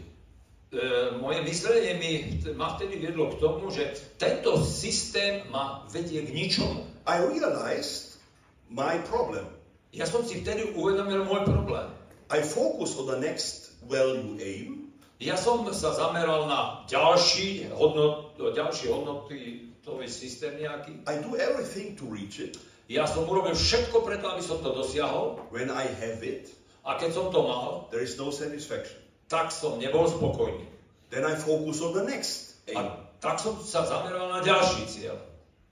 E, 0.75 1.15
moje 1.23 1.39
myslenie 1.47 1.95
mi 1.95 2.11
ma 2.59 2.75
vtedy 2.75 2.99
viedlo 2.99 3.31
k 3.31 3.39
tomu, 3.39 3.71
že 3.71 3.95
tento 4.19 4.59
systém 4.59 5.47
ma 5.47 5.87
vedie 5.87 6.19
k 6.27 6.35
ničomu. 6.35 6.83
I 7.07 7.23
realized 7.23 8.19
my 8.67 8.99
problem. 9.07 9.47
Ja 9.95 10.03
som 10.03 10.27
si 10.27 10.43
vtedy 10.43 10.75
uvedomil 10.75 11.23
môj 11.23 11.47
problém. 11.47 11.87
I 12.27 12.43
focus 12.43 12.99
on 12.99 13.07
the 13.07 13.19
next 13.23 13.79
value 13.87 14.35
aim, 14.43 14.91
Ja 15.15 15.39
som 15.39 15.63
sa 15.71 15.95
zameral 15.95 16.43
na 16.51 16.83
ďalší, 16.91 17.71
hodnot, 17.71 18.35
ďalší 18.35 18.91
hodnotový 18.91 20.11
systém 20.11 20.59
nejaký. 20.59 21.07
I 21.07 21.23
do 21.23 21.39
everything 21.39 21.95
to 21.95 22.03
reach 22.11 22.43
it. 22.43 22.59
Ja 22.91 23.07
som 23.07 23.23
urobil 23.23 23.55
všetko 23.55 24.03
preto, 24.03 24.27
aby 24.27 24.43
som 24.43 24.59
to 24.59 24.75
dosiahol. 24.75 25.39
When 25.55 25.71
I 25.71 25.87
have 25.87 26.19
it, 26.19 26.51
A 26.85 27.01
keď 27.01 27.17
som 27.17 27.27
to 27.33 27.41
mal, 27.41 27.89
there 27.89 28.05
is 28.05 28.13
no 28.21 28.29
satisfaction. 28.29 29.01
Tak 29.27 29.49
som 29.49 29.77
nebol 29.81 30.05
spokojný. 30.09 30.65
Then 31.09 31.25
I 31.25 31.37
focus 31.37 31.81
on 31.81 31.93
the 31.93 32.05
next 32.05 32.61
aim. 32.67 32.77
A 32.77 33.05
tak 33.21 33.41
som 33.41 33.57
sa 33.61 33.85
zameral 33.85 34.29
na 34.29 34.39
ďalší 34.45 34.85
cieľ. 34.89 35.17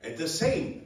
And 0.04 0.18
the 0.20 0.30
same. 0.30 0.84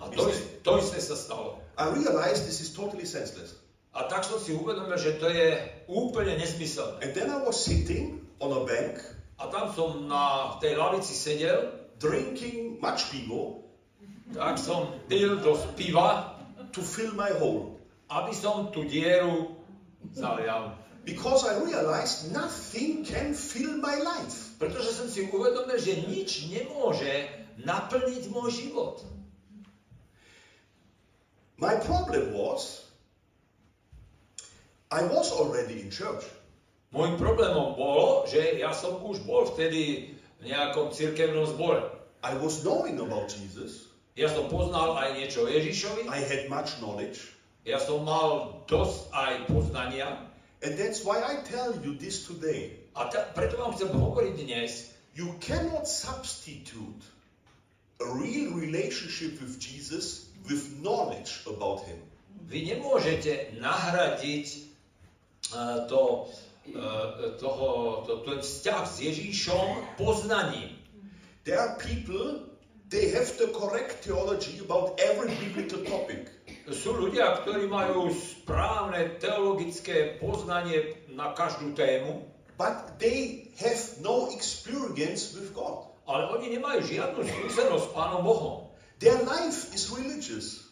A 0.00 0.12
to, 0.12 0.28
to 0.62 0.70
isté 0.82 1.00
sa 1.00 1.16
stalo. 1.16 1.60
I 1.76 1.92
realized 1.92 2.44
this 2.44 2.60
is 2.60 2.72
totally 2.72 3.08
senseless. 3.08 3.56
A 3.96 4.04
tak 4.08 4.28
som 4.28 4.36
si 4.36 4.52
uvedomil, 4.52 4.96
že 5.00 5.16
to 5.16 5.32
je 5.32 5.56
úplne 5.88 6.36
nesmyselné. 6.36 7.00
And 7.00 7.10
then 7.16 7.32
I 7.32 7.40
was 7.40 7.56
sitting 7.56 8.20
on 8.40 8.52
a 8.52 8.62
bank, 8.68 9.00
A 9.36 9.52
tam 9.52 9.68
som 9.68 10.08
na 10.08 10.56
tej 10.64 10.80
lavici 10.80 11.12
sedel, 11.12 11.68
drinking 12.00 12.80
much 12.80 13.12
pivo 13.12 13.66
tak 14.34 14.58
som 14.58 14.90
pil 15.06 15.38
dosť 15.38 15.78
piva, 15.78 16.34
to 16.74 16.82
fill 16.82 17.14
my 17.14 17.30
hole. 17.38 17.78
aby 18.06 18.30
som 18.30 18.70
tú 18.70 18.86
dieru 18.86 19.58
zalial. 20.14 20.78
Because 21.06 21.46
I 21.46 21.62
realized 21.62 22.34
nothing 22.34 23.06
can 23.06 23.30
fill 23.30 23.78
my 23.78 23.94
life. 24.02 24.58
Pretože 24.58 24.98
som 24.98 25.06
si 25.06 25.30
uvedomil, 25.30 25.78
že 25.78 26.02
nič 26.02 26.50
nemôže 26.50 27.30
naplniť 27.62 28.26
môj 28.34 28.50
život. 28.50 29.06
My 31.62 31.78
problem 31.78 32.34
was 32.34 32.90
I 34.90 35.06
was 35.06 35.30
already 35.30 35.78
in 35.78 35.94
church. 35.94 36.26
Môjim 36.90 37.14
problémom 37.18 37.78
bolo, 37.78 38.26
že 38.26 38.58
ja 38.58 38.74
som 38.74 38.98
už 38.98 39.22
bol 39.22 39.46
vtedy 39.46 40.14
v 40.42 40.42
nejakom 40.42 40.90
cirkevnom 40.90 41.46
zbore. 41.46 41.86
I 42.26 42.34
was 42.34 42.66
knowing 42.66 42.98
about 42.98 43.30
Jesus. 43.30 43.94
Ja 44.18 44.26
som 44.26 44.50
poznal 44.50 44.98
aj 44.98 45.22
niečo 45.22 45.46
o 45.46 45.50
Ježišovi, 45.50 46.10
I 46.10 46.18
had 46.18 46.50
much 46.50 46.82
knowledge. 46.82 47.36
ja 47.66 47.82
som 47.82 48.06
mal 48.06 48.62
dosť 48.70 49.10
aj 49.10 49.32
poznania 49.50 50.06
And 50.62 50.78
that's 50.78 51.04
why 51.04 51.20
I 51.20 51.44
tell 51.44 51.76
you 51.84 51.94
this 51.94 52.26
today. 52.26 52.80
a 52.96 53.12
ta, 53.12 53.28
preto 53.36 53.60
vám 53.60 53.76
chcem 53.76 53.92
hovoriť 53.92 54.32
dnes, 54.40 54.72
You 55.16 55.32
cannot 55.40 55.88
substitute 55.88 57.00
a 58.00 58.06
real 58.20 58.52
relationship 58.52 59.40
with 59.40 59.56
Jesus 59.56 60.28
with 60.44 60.80
knowledge 60.84 61.40
about 61.48 61.84
him. 61.88 61.96
vy 62.46 62.68
nemôžete 62.68 63.58
nahradiť 63.58 64.46
uh, 65.50 65.88
to, 65.90 66.30
uh, 66.76 67.34
toho, 67.40 67.68
to, 68.06 68.12
ten 68.22 68.38
vzťah 68.38 68.82
s 68.86 68.94
Ježíšom 69.02 69.98
poznaním. 69.98 70.70
There 71.42 71.58
are 71.58 71.74
people, 71.78 72.44
they 72.92 73.10
have 73.14 73.26
the 73.38 73.50
correct 73.50 74.04
theology 74.04 74.60
about 74.62 74.98
every 75.00 75.32
biblical 75.42 75.82
topic. 75.82 76.30
Sú 76.66 76.98
ľudia, 76.98 77.42
ktorí 77.42 77.70
majú 77.70 78.10
správne 78.10 79.22
teologické 79.22 80.18
poznanie 80.18 80.98
na 81.14 81.30
každú 81.30 81.74
tému, 81.78 82.26
But 82.56 82.96
they 82.96 83.52
have 83.60 84.00
no 84.00 84.32
experience 84.32 85.36
with 85.36 85.52
God. 85.52 85.92
ale 86.06 86.30
oni 86.38 86.54
nemajú 86.56 86.86
žiadnu 86.86 87.20
skúsenosť 87.26 87.84
s 87.90 87.92
Pánom 87.92 88.22
Bohom. 88.22 88.70
Their 89.02 89.18
life 89.26 89.74
is 89.74 89.90
religious. 89.90 90.70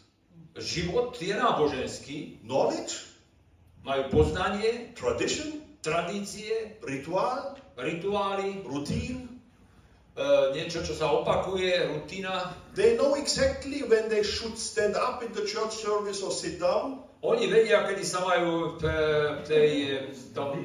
Život 0.55 1.19
je 1.19 1.35
náboženský, 1.35 2.39
Knowledge, 2.47 3.03
majú 3.83 4.23
poznanie, 4.23 4.95
tradition, 4.95 5.59
tradície, 5.83 6.79
ritual, 6.81 7.59
rituály, 7.75 8.63
routine. 8.63 9.34
E, 10.15 10.55
niečo, 10.55 10.81
čo 10.81 10.95
sa 10.95 11.11
opakuje, 11.11 11.91
rutina. 11.91 12.55
They 12.73 12.95
know 12.95 13.19
exactly 13.19 13.83
when 13.83 14.07
they 14.07 14.23
should 14.23 14.55
stand 14.57 14.95
up 14.95 15.21
in 15.21 15.35
the 15.35 15.43
church 15.43 15.75
service 15.83 16.23
or 16.23 16.31
sit 16.31 16.59
down. 16.59 17.03
Oni 17.25 17.49
vedia, 17.49 17.83
kedy 17.89 18.05
sa 18.05 18.21
majú 18.21 18.77
v 18.77 18.83
tej, 19.49 19.71
tom, 20.37 20.61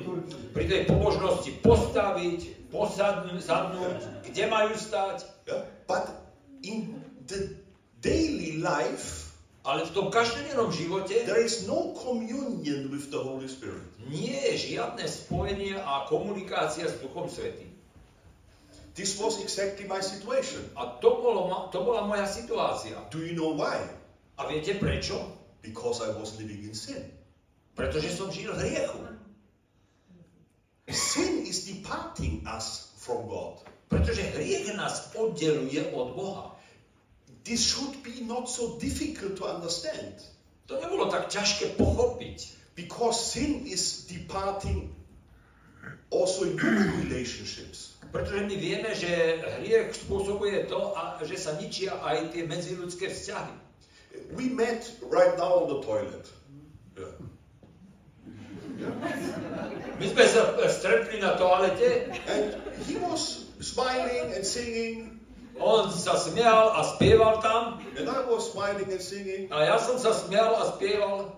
pri 0.52 0.64
tej 0.68 0.84
pobožnosti 0.84 1.56
postaviť, 1.64 2.68
posadnúť, 2.68 3.40
sadnúť, 3.40 3.98
kde 4.28 4.44
majú 4.44 4.76
stať. 4.76 5.24
Yeah? 5.48 5.64
But 5.88 6.12
in 6.60 7.00
the 7.24 7.56
daily 8.04 8.60
life, 8.60 9.30
Ale 9.60 9.84
v 9.84 9.92
tom 9.92 10.08
každodennom 10.08 10.72
živote 10.72 11.12
there 11.28 11.44
is 11.44 11.68
no 11.68 11.92
communion 11.92 12.88
with 12.88 13.12
the 13.12 13.20
Holy 13.20 13.44
Spirit. 13.44 13.84
nie 14.08 14.32
je 14.32 14.72
žiadne 14.72 15.04
spojenie 15.04 15.76
a 15.76 16.08
komunikácia 16.08 16.88
s 16.88 16.96
Duchom 17.04 17.28
Svetým. 17.28 17.69
This 19.00 19.16
was 19.18 19.40
exactly 19.40 19.88
my 19.88 20.00
situation. 20.00 20.60
A 20.76 21.00
to, 21.00 21.08
bolo, 21.24 21.72
to 21.72 21.80
bola 21.80 22.04
moja 22.04 22.28
situácia. 22.28 23.00
Do 23.08 23.24
you 23.24 23.32
know 23.32 23.56
why? 23.56 23.80
A 24.36 24.44
viete 24.44 24.76
prečo? 24.76 25.16
Because 25.64 26.04
I 26.04 26.12
was 26.20 26.36
living 26.36 26.68
in 26.68 26.76
sin. 26.76 27.08
Pretože 27.72 28.12
som 28.12 28.28
žil 28.28 28.52
v 28.52 28.60
hriechu. 28.60 29.00
Sin 30.92 31.48
is 31.48 31.64
departing 31.64 32.44
us 32.44 32.92
from 33.00 33.24
God. 33.24 33.64
Pretože 33.88 34.20
hriech 34.36 34.68
nás 34.76 35.16
oddeluje 35.16 35.96
od 35.96 36.12
Boha. 36.12 36.60
This 37.40 37.64
should 37.64 38.04
be 38.04 38.20
not 38.28 38.52
so 38.52 38.76
difficult 38.76 39.40
to 39.40 39.48
understand. 39.48 40.20
To 40.68 40.76
nebolo 40.76 41.08
tak 41.08 41.32
ťažké 41.32 41.72
pochopiť. 41.80 42.52
Because 42.76 43.16
sin 43.16 43.64
is 43.64 44.04
departing 44.12 44.92
also 46.12 46.44
in 46.44 46.60
human 46.60 47.00
relationships. 47.00 47.89
Pretože 48.10 48.42
my 48.42 48.56
vieme, 48.58 48.90
že 48.90 49.38
hriech 49.62 49.94
spôsobuje 49.94 50.66
to, 50.66 50.98
a, 50.98 51.14
že 51.22 51.38
sa 51.38 51.54
ničia 51.54 51.94
aj 52.02 52.34
tie 52.34 52.42
medziľudské 52.42 53.06
vzťahy. 53.06 53.54
We 54.34 54.50
met 54.50 54.82
right 55.06 55.38
now 55.38 55.62
on 55.62 55.66
the 55.70 55.80
toilet. 55.86 56.26
Yeah. 56.98 57.14
My 60.00 60.06
sme 60.08 60.24
sa 60.26 60.56
eh, 60.58 60.70
stretli 60.72 61.22
na 61.22 61.36
toalete, 61.38 62.10
And 62.26 62.56
he 62.88 62.96
was 62.98 63.46
smiling 63.60 64.32
and 64.34 64.42
singing, 64.42 65.20
on 65.60 65.92
sa 65.92 66.16
smial 66.16 66.72
a 66.72 66.82
spieval 66.96 67.44
tam, 67.44 67.84
and 67.92 68.08
I 68.08 68.24
was 68.24 68.48
smiling 68.48 68.88
and 68.88 69.02
singing. 69.04 69.52
a 69.52 69.68
ja 69.68 69.76
som 69.76 70.00
sa 70.00 70.16
smial 70.16 70.56
a 70.56 70.72
spieval. 70.72 71.36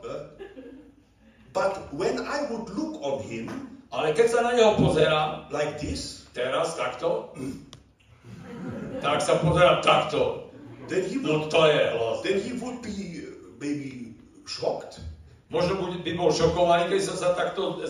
But 1.52 1.92
when 1.92 2.22
I 2.22 2.48
would 2.48 2.70
look 2.72 3.02
on 3.02 3.20
him 3.26 3.71
Ale 3.92 4.16
keď 4.16 4.26
sa 4.28 4.40
na 4.40 4.56
neho 4.56 4.72
pozerám, 4.80 5.52
like 5.52 5.76
this, 5.76 6.24
teraz 6.32 6.74
takto, 6.80 7.36
tak 9.04 9.20
sa 9.20 9.36
pozerám 9.38 9.84
takto. 9.84 10.48
then 10.88 11.04
he 11.06 11.16
No 11.20 11.44
would 11.44 11.52
to 11.52 11.62
je 11.68 11.82
hlas. 11.94 12.16
then 12.26 12.36
he 12.40 12.52
would 12.58 12.80
be 12.82 13.22
maybe 13.60 14.16
shocked. 14.48 14.98
Možno 15.52 15.76
by 16.00 16.12
bol 16.16 16.32
šokovaný, 16.32 16.88
keď 16.88 17.00
som 17.04 17.16
sa 17.20 17.36
takto 17.36 17.84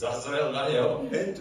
zazrel 0.00 0.50
na 0.56 0.72
neho. 0.72 1.04
And 1.12 1.36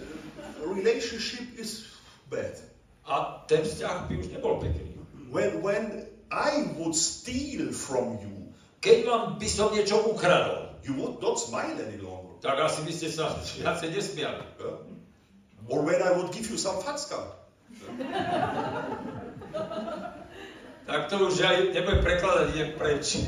relationship 0.59 1.55
is 1.55 1.87
bad. 2.27 2.59
A 3.07 3.47
ten 3.47 3.63
vzťah 3.63 4.11
by 4.11 4.13
už 4.19 4.27
nebol 4.35 4.59
pekný. 4.59 4.99
When, 5.31 5.63
when 5.63 6.03
I 6.27 6.67
would 6.75 6.95
steal 6.95 7.71
from 7.71 8.19
you, 8.19 8.35
Keď 8.85 9.01
vám 9.01 9.41
by 9.41 9.47
som 9.49 9.73
niečo 9.73 9.97
ukradol, 10.05 10.77
you 10.85 10.93
would 10.93 11.17
not 11.17 11.41
smile 11.41 11.73
any 11.73 11.97
longer. 11.97 12.24
Tak 12.45 12.57
asi 12.61 12.85
by 12.85 12.93
ste 12.93 13.07
sa 13.09 13.33
viacej 13.41 13.89
nesmiali. 13.89 14.45
Yeah? 14.61 15.65
Or 15.65 15.81
when 15.81 15.97
I 15.97 16.13
would 16.13 16.29
give 16.29 16.45
you 16.45 16.61
some 16.61 16.77
fatska. 16.77 17.17
Tak 20.85 21.09
to 21.09 21.25
už 21.25 21.41
aj 21.41 21.73
nebudem 21.73 22.05
prekladať, 22.05 22.45
ide 22.53 22.65
preč. 22.77 23.25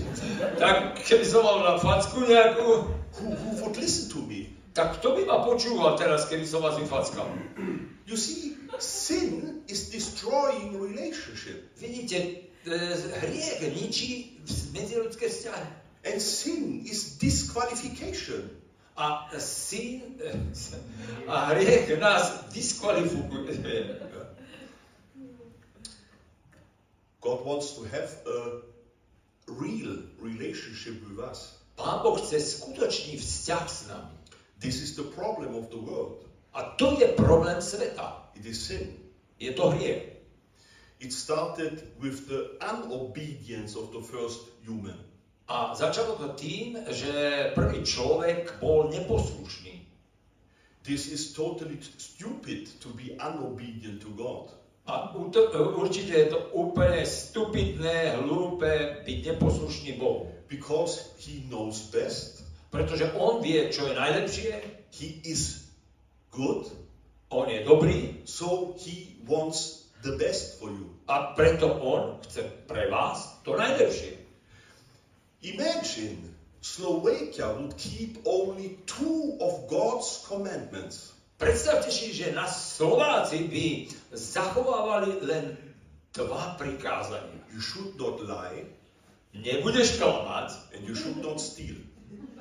Tak 0.62 1.01
keby 1.01 1.25
som 1.25 1.41
mal 1.41 1.65
na 1.65 1.73
facku 1.82 2.21
nejakú, 2.21 2.93
Who, 3.17 3.34
who 3.34 3.49
would 3.65 3.82
listen 3.82 4.13
to 4.13 4.21
me? 4.21 4.53
tak 4.77 5.01
kto 5.01 5.17
by 5.17 5.21
ma 5.25 5.41
počúval 5.41 5.97
teraz, 5.97 6.30
keby 6.30 6.45
som 6.45 6.62
vás 6.62 6.77
vyfackal? 6.77 7.25
You 8.06 8.13
see, 8.13 8.53
sin 8.77 9.65
is 9.65 9.89
destroying 9.89 10.77
relationship. 10.77 11.65
Vidíte, 11.82 12.45
e, 12.69 12.77
hriech 13.25 13.58
ničí 13.73 14.38
medziludské 14.77 15.34
vzťahy. 15.34 15.65
And 16.06 16.21
sin 16.21 16.86
is 16.86 17.17
disqualification. 17.17 18.53
A 18.97 19.29
syn, 19.39 20.17
a 21.27 21.45
hriech 21.45 21.99
nás 21.99 22.49
diskvalifikuje. 22.49 24.01
God 27.21 27.45
wants 27.45 27.77
to 27.77 27.83
have 27.83 28.10
a 28.25 28.62
real 29.47 30.01
relationship 30.17 30.97
with 31.05 31.19
us. 31.19 31.62
Pán 31.77 32.01
Boh 32.01 32.17
chce 32.17 32.41
skutočný 32.41 33.21
vzťah 33.21 33.65
s 33.69 33.86
nami. 33.86 34.17
This 34.57 34.81
is 34.81 34.97
the 34.97 35.05
problem 35.13 35.53
of 35.53 35.69
the 35.69 35.77
world. 35.77 36.25
A 36.57 36.73
to 36.81 36.97
je 36.97 37.13
problém 37.13 37.62
sveta. 37.62 38.33
It 38.33 38.49
is 38.49 38.57
sin. 38.57 38.97
Je 39.38 39.53
to 39.53 39.69
hriech. 39.77 40.17
It 40.97 41.13
started 41.13 41.86
with 42.01 42.25
the 42.25 42.57
unobedience 42.65 43.77
of 43.77 43.93
the 43.93 44.01
first 44.01 44.49
human. 44.65 44.97
A 45.47 45.71
začalo 45.71 46.19
to 46.19 46.36
tým, 46.36 46.75
že 46.91 47.12
prvý 47.55 47.79
človek 47.88 48.60
bol 48.60 48.91
neposlušný. 48.91 49.79
This 50.83 51.07
is 51.07 51.31
totally 51.36 51.79
stupid 51.79 52.67
to 52.79 52.91
be 52.95 53.15
unobedient 53.15 54.03
to 54.03 54.12
God. 54.15 54.51
A 54.88 55.12
uto- 55.15 55.51
určite 55.75 56.15
je 56.15 56.27
to 56.31 56.39
úplne 56.55 57.03
stupidné, 57.03 58.23
hlúpe 58.23 59.03
byť 59.03 59.17
neposlušný 59.36 59.99
Bohu. 59.99 60.31
Because 60.47 61.12
He 61.19 61.43
knows 61.51 61.91
best, 61.91 62.47
Pretože 62.67 63.12
on 63.15 63.39
vie, 63.39 63.71
čo 63.71 63.88
je 63.88 63.95
najlepšie, 63.95 64.51
He 64.91 65.23
is 65.23 65.71
good, 66.31 66.67
on 67.31 67.47
je 67.47 67.63
dobrý 67.63 68.23
so 68.27 68.75
He 68.79 69.19
wants 69.23 69.91
the 70.03 70.15
best 70.19 70.60
for 70.60 70.71
you. 70.71 70.91
a 71.07 71.31
preto 71.36 71.71
on 71.79 72.19
chce 72.27 72.43
pre 72.67 72.91
vás 72.91 73.39
to 73.47 73.55
najlepšie. 73.55 74.26
Imagine 75.41 76.34
Slovakia 76.62 77.54
would 77.54 77.78
keep 77.78 78.17
only 78.26 78.78
two 78.89 79.38
of 79.41 79.69
God's 79.69 80.26
commandments. 80.26 81.13
Predstavte 81.38 81.93
si, 81.93 82.13
že 82.13 82.34
na 82.34 82.50
Slováci 82.50 83.45
by 83.45 83.65
zachovávali 84.17 85.21
len 85.21 85.54
dva 86.17 86.58
prikázania. 86.58 87.38
You 87.54 87.62
should 87.62 87.93
not 88.02 88.17
lie 88.26 88.65
Nebudeš 89.38 90.02
klamať 90.02 90.50
and 90.73 90.82
you 90.88 90.95
should 90.97 91.21
not 91.21 91.38
steal. 91.38 91.78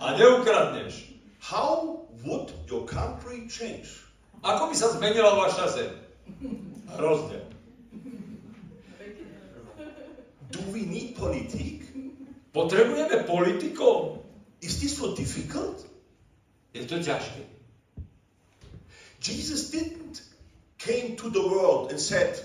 a 0.00 0.16
neukradneš. 0.16 1.12
How 1.40 2.04
would 2.24 2.52
your 2.70 2.86
country 2.86 3.48
change? 3.48 4.04
Ako 4.44 4.70
by 4.70 4.74
sa 4.76 4.92
zmenila 4.96 5.36
vaša 5.36 5.66
zem? 5.72 5.92
Hrozne. 6.96 7.40
Do 10.52 10.60
we 10.70 10.86
need 10.86 11.16
politik? 11.18 11.85
Potrebujeme 12.56 13.28
politikov? 13.28 14.24
Is 14.64 14.80
this 14.80 14.96
so 14.96 15.12
difficult? 15.12 15.84
Je 16.72 16.88
to 16.88 16.96
ťažké. 16.96 17.44
Jesus 19.20 19.68
didn't 19.68 20.24
came 20.80 21.16
to 21.16 21.28
the 21.28 21.40
world 21.40 21.90
and 21.90 22.00
said, 22.00 22.40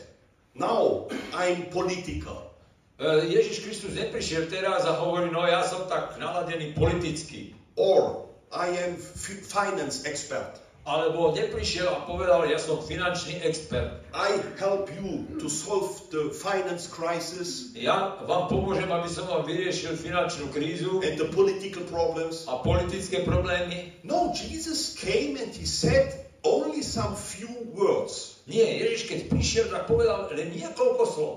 now 0.56 1.08
I'm 1.34 1.72
political. 1.72 2.52
E, 3.00 3.28
Ježiš 3.28 3.64
Kristus 3.64 3.96
neprišiel 3.96 4.48
teraz 4.52 4.84
a 4.84 5.00
hovorí, 5.00 5.32
no 5.32 5.48
ja 5.48 5.64
som 5.64 5.88
tak 5.88 6.20
naladený 6.20 6.76
politicky. 6.76 7.56
Or 7.80 8.28
I 8.52 8.72
am 8.84 9.00
finance 9.48 10.04
expert. 10.04 10.60
Alebo 10.82 11.30
neprišiel 11.30 11.86
a 11.86 12.10
povedal, 12.10 12.50
ja 12.50 12.58
som 12.58 12.82
finančný 12.82 13.38
expert. 13.46 14.02
I 14.18 14.42
help 14.58 14.90
you 14.90 15.30
to 15.38 15.46
solve 15.46 16.10
the 16.10 16.34
finance 16.34 16.90
crisis 16.90 17.70
Ja 17.78 18.18
vám 18.26 18.50
pomôžem, 18.50 18.90
aby 18.90 19.06
som 19.06 19.30
vám 19.30 19.46
vyriešil 19.46 19.94
finančnú 19.94 20.50
krízu 20.50 21.06
and 21.06 21.22
the 21.22 21.30
political 21.30 21.86
problems. 21.86 22.50
a 22.50 22.58
politické 22.66 23.22
problémy. 23.22 23.94
No, 24.02 24.34
Jesus 24.34 24.98
came 24.98 25.38
and 25.38 25.54
he 25.54 25.70
said 25.70 26.18
only 26.42 26.82
some 26.82 27.14
few 27.14 27.50
words. 27.78 28.42
Nie, 28.50 28.82
Ježiš 28.82 29.02
keď 29.06 29.20
prišiel, 29.30 29.66
tak 29.70 29.86
povedal 29.86 30.34
len 30.34 30.50
niekoľko 30.50 31.04
slov. 31.06 31.36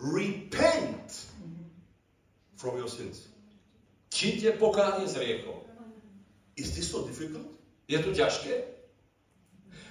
Repent 0.00 1.12
from 2.56 2.80
your 2.80 2.88
sins. 2.88 3.28
Činte 4.08 4.56
pokánie 4.56 5.04
z 5.04 5.20
riechov. 5.20 5.68
Is 6.56 6.72
this 6.72 6.88
so 6.88 7.04
difficult? 7.04 7.44
Je 7.84 8.00
to 8.00 8.16
ťažké? 8.16 8.75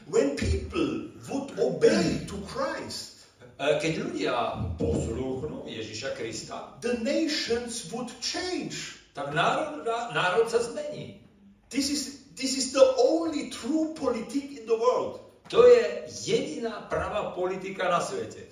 When 0.06 0.38
people 0.38 1.10
would 1.30 1.58
obey 1.60 2.26
to 2.30 2.38
Christ, 2.46 3.16
E, 3.56 3.80
Keď 3.80 3.94
ľudia 4.04 4.36
poslúchnú 4.76 5.64
Ježiša 5.64 6.20
Krista, 6.20 6.76
the 6.84 7.00
nations 7.00 7.88
would 7.96 8.12
change. 8.20 9.00
tak 9.16 9.32
národ, 9.32 9.88
národ 10.12 10.52
sa 10.52 10.60
zmení. 10.60 11.24
This 11.72 11.88
is, 11.88 12.28
this 12.36 12.60
is 12.60 12.76
the 12.76 12.84
only 13.00 13.48
true 13.48 13.96
politic 13.96 14.60
in 14.60 14.68
the 14.68 14.76
world. 14.76 15.24
To 15.56 15.64
je 15.64 16.04
jediná 16.28 16.92
pravá 16.92 17.32
politika 17.32 17.88
na 17.88 18.04
svete. 18.04 18.44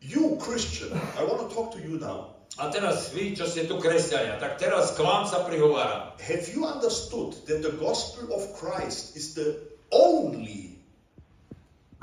You, 0.00 0.40
Christian, 0.40 0.96
I 1.20 1.28
want 1.28 1.44
to 1.44 1.52
talk 1.52 1.76
to 1.76 1.80
you 1.84 2.00
now. 2.00 2.32
A 2.56 2.72
teraz 2.72 3.12
vy, 3.12 3.36
čo 3.36 3.44
ste 3.44 3.68
tu 3.68 3.76
kresťania, 3.76 4.40
tak 4.40 4.56
teraz 4.56 4.96
k 4.96 5.04
vám 5.04 5.28
sa 5.28 5.44
prihováram. 5.44 6.16
Have 6.24 6.48
you 6.48 6.64
understood 6.64 7.36
that 7.44 7.60
the 7.60 7.76
gospel 7.76 8.32
of 8.32 8.48
Christ 8.56 9.12
is 9.12 9.36
the 9.36 9.60
only 9.92 10.71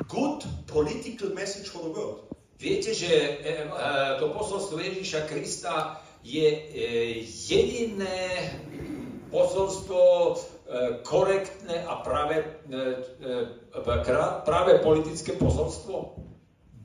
good 0.08 0.46
political 0.68 1.30
message 1.34 1.70
for 1.70 1.84
the 1.84 1.92
world? 1.92 2.30
Viete, 2.60 2.92
že 2.92 3.08
e, 3.08 3.28
e, 3.44 3.68
to 4.20 4.36
posolstvo 4.36 4.80
Ježíša 4.80 5.32
Krista 5.32 6.04
je 6.24 6.48
e, 6.48 6.62
jediné 7.26 8.52
posolstvo 9.32 10.36
korektné 11.02 11.82
a 11.82 12.06
práve, 12.06 12.46
práve 14.46 14.72
politické 14.86 15.34
posolstvo. 15.34 16.22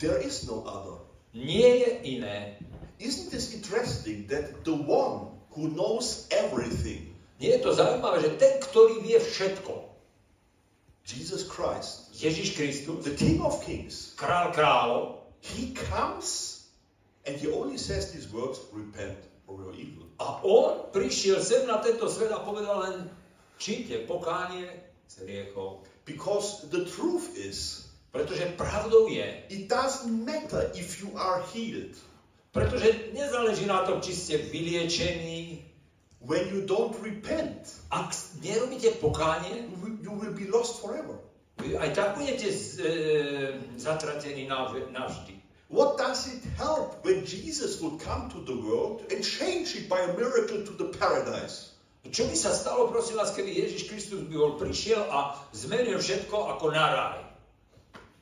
There 0.00 0.16
is 0.24 0.48
no 0.48 0.64
other. 0.64 1.04
Nie 1.36 1.84
je 1.84 1.90
iné. 2.16 2.56
Isn't 2.96 3.28
this 3.28 3.52
interesting 3.52 4.24
that 4.32 4.64
the 4.64 4.72
one 4.72 5.36
who 5.52 5.68
knows 5.68 6.28
everything, 6.32 7.14
Nie 7.44 7.58
je 7.58 7.66
to 7.66 7.74
zaujímavé, 7.74 8.22
že 8.22 8.30
ten, 8.38 8.56
ktorý 8.62 9.02
vie 9.02 9.18
všetko, 9.18 9.72
Jesus 11.04 11.44
Christ, 11.44 12.08
Ježiš 12.16 12.56
Kristus, 12.56 13.04
the 13.04 13.12
King 13.12 13.44
of 13.44 13.60
Kings, 13.60 14.16
král 14.16 14.52
kráľov, 14.56 15.20
he 15.44 15.76
comes 15.76 16.64
and 17.28 17.36
he 17.36 17.48
only 17.52 17.76
says 17.76 18.12
these 18.12 18.32
words 18.32 18.60
repent 18.72 19.20
or 19.44 19.60
you're 19.60 19.76
evil. 19.76 20.08
a 20.16 20.40
on 20.40 20.88
prišiel 20.96 21.44
sem 21.44 21.68
na 21.68 21.84
tento 21.84 22.08
svet 22.08 22.32
a 22.32 22.40
povedal 22.40 22.80
len 22.88 22.96
čite 23.60 24.08
pokánie 24.08 24.64
z 25.04 25.14
hriechov. 25.28 25.84
Because 26.08 26.64
the 26.72 26.88
truth 26.88 27.36
is, 27.36 27.84
Pretože 28.14 28.54
pravdou 28.54 29.10
je, 29.10 29.26
it 29.50 29.66
doesn't 29.66 30.22
matter 30.24 30.70
if 30.78 31.02
you 31.02 31.10
are 31.18 31.42
healed. 31.50 31.98
pretože 32.54 33.10
nezáleží 33.10 33.66
na 33.66 33.82
tom, 33.82 33.98
či 33.98 34.14
ste 34.14 34.38
vyliečení, 34.38 35.66
When 36.24 36.48
you 36.48 36.64
don't 36.64 36.96
repent, 37.04 37.68
ak 37.92 38.16
nerobíte 38.40 38.96
pokánie, 38.96 39.68
you 40.00 40.12
will- 40.12 40.32
be 40.32 40.48
lost 40.48 40.80
forever. 40.80 41.20
vy 41.60 41.78
aj 41.78 41.90
tak 41.94 42.08
budete 42.18 42.50
z, 42.50 42.80
e, 42.80 42.88
zatratení 43.76 44.48
nav- 44.48 44.90
navždy. 44.90 45.38
What 45.70 45.98
does 45.98 46.26
it 46.26 46.44
help 46.58 47.04
when 47.04 47.24
Jesus 47.24 47.80
would 47.80 48.02
come 48.02 48.28
to 48.30 48.40
the 48.44 48.54
world 48.54 49.12
and 49.12 49.24
change 49.24 49.74
it 49.74 49.88
by 49.88 50.00
a 50.00 50.12
miracle 50.12 50.62
to 50.64 50.72
the 50.76 50.98
paradise? 50.98 51.74
Čo 52.04 52.28
by 52.28 52.36
sa 52.36 52.52
stalo, 52.52 52.92
prosím 52.92 53.16
vás, 53.16 53.32
keby 53.32 53.48
Ježiš 53.48 53.88
Kristus 53.88 54.20
by 54.28 54.34
bol 54.36 54.60
prišiel 54.60 55.08
a 55.08 55.40
zmenil 55.56 55.96
všetko 55.96 56.36
ako 56.36 56.66
na 56.68 56.84
ráj? 56.92 57.20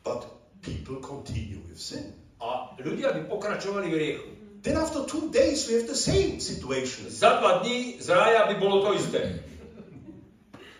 But 0.07 0.23
people 0.62 1.03
continue 1.03 1.59
with 1.67 1.83
sin. 1.83 2.15
A 2.38 2.79
ľudia 2.79 3.11
by 3.11 3.27
pokračovali 3.27 3.91
v 3.91 3.97
riechu. 3.99 4.42
Then 4.62 4.79
after 4.79 5.05
two 5.05 5.31
days 5.35 5.66
we 5.66 5.75
have 5.75 5.90
the 5.90 5.98
same 5.98 6.38
situation. 6.38 7.11
Za 7.11 7.42
dva 7.42 7.59
dní 7.62 7.98
z 7.98 8.09
rája 8.09 8.46
by 8.46 8.55
bolo 8.62 8.87
to 8.87 8.94
isté. 8.94 9.42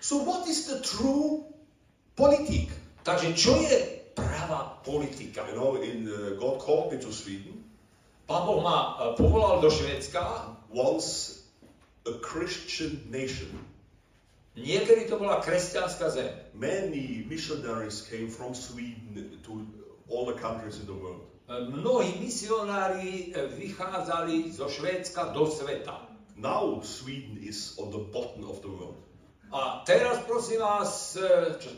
So 0.01 0.23
what 0.23 0.47
is 0.47 0.67
the 0.67 0.79
true 0.83 1.51
politik? 2.15 2.71
Takže 3.03 3.35
čo 3.35 3.59
je 3.59 3.79
pravá 4.15 4.79
politika? 4.87 5.43
You 5.51 5.59
know, 5.59 5.71
in 5.83 6.07
uh, 6.07 6.39
God 6.39 6.63
called 6.63 6.95
me 6.95 6.99
to 7.03 7.11
Sweden 7.11 7.63
Pán 8.33 8.47
Boh 8.47 8.63
ma 8.63 8.97
e, 8.97 9.17
povolal 9.17 9.61
do 9.61 9.71
Švédska, 9.71 10.57
once 10.71 11.43
a 12.07 12.13
Christian 12.23 13.01
nation. 13.11 13.51
niekedy 14.57 15.09
to 15.09 15.17
bola 15.17 15.41
kresťanská 15.41 16.13
zem. 16.13 16.33
Many 16.53 17.25
missionaries 17.25 18.05
came 18.05 18.29
from 18.29 18.53
Sweden 18.53 19.41
to 19.49 19.65
all 20.13 20.29
the 20.29 20.37
countries 20.37 20.77
in 20.77 20.87
the 20.87 20.97
world. 20.97 21.25
Mnohí 21.61 22.17
misionári 22.21 23.33
e, 23.35 23.47
vychádzali 23.47 24.53
zo 24.53 24.69
Švédska 24.69 25.25
do 25.25 25.47
sveta. 25.47 26.09
Now 26.37 26.81
Sweden 26.83 27.37
is 27.41 27.79
on 27.79 27.91
the 27.91 27.99
bottom 28.13 28.51
of 28.51 28.61
the 28.61 28.69
world. 28.69 28.97
A 29.53 29.83
teraz 29.87 30.19
prosím 30.25 30.61
vás, 30.61 31.17
e, 31.17 31.55
čo, 31.61 31.69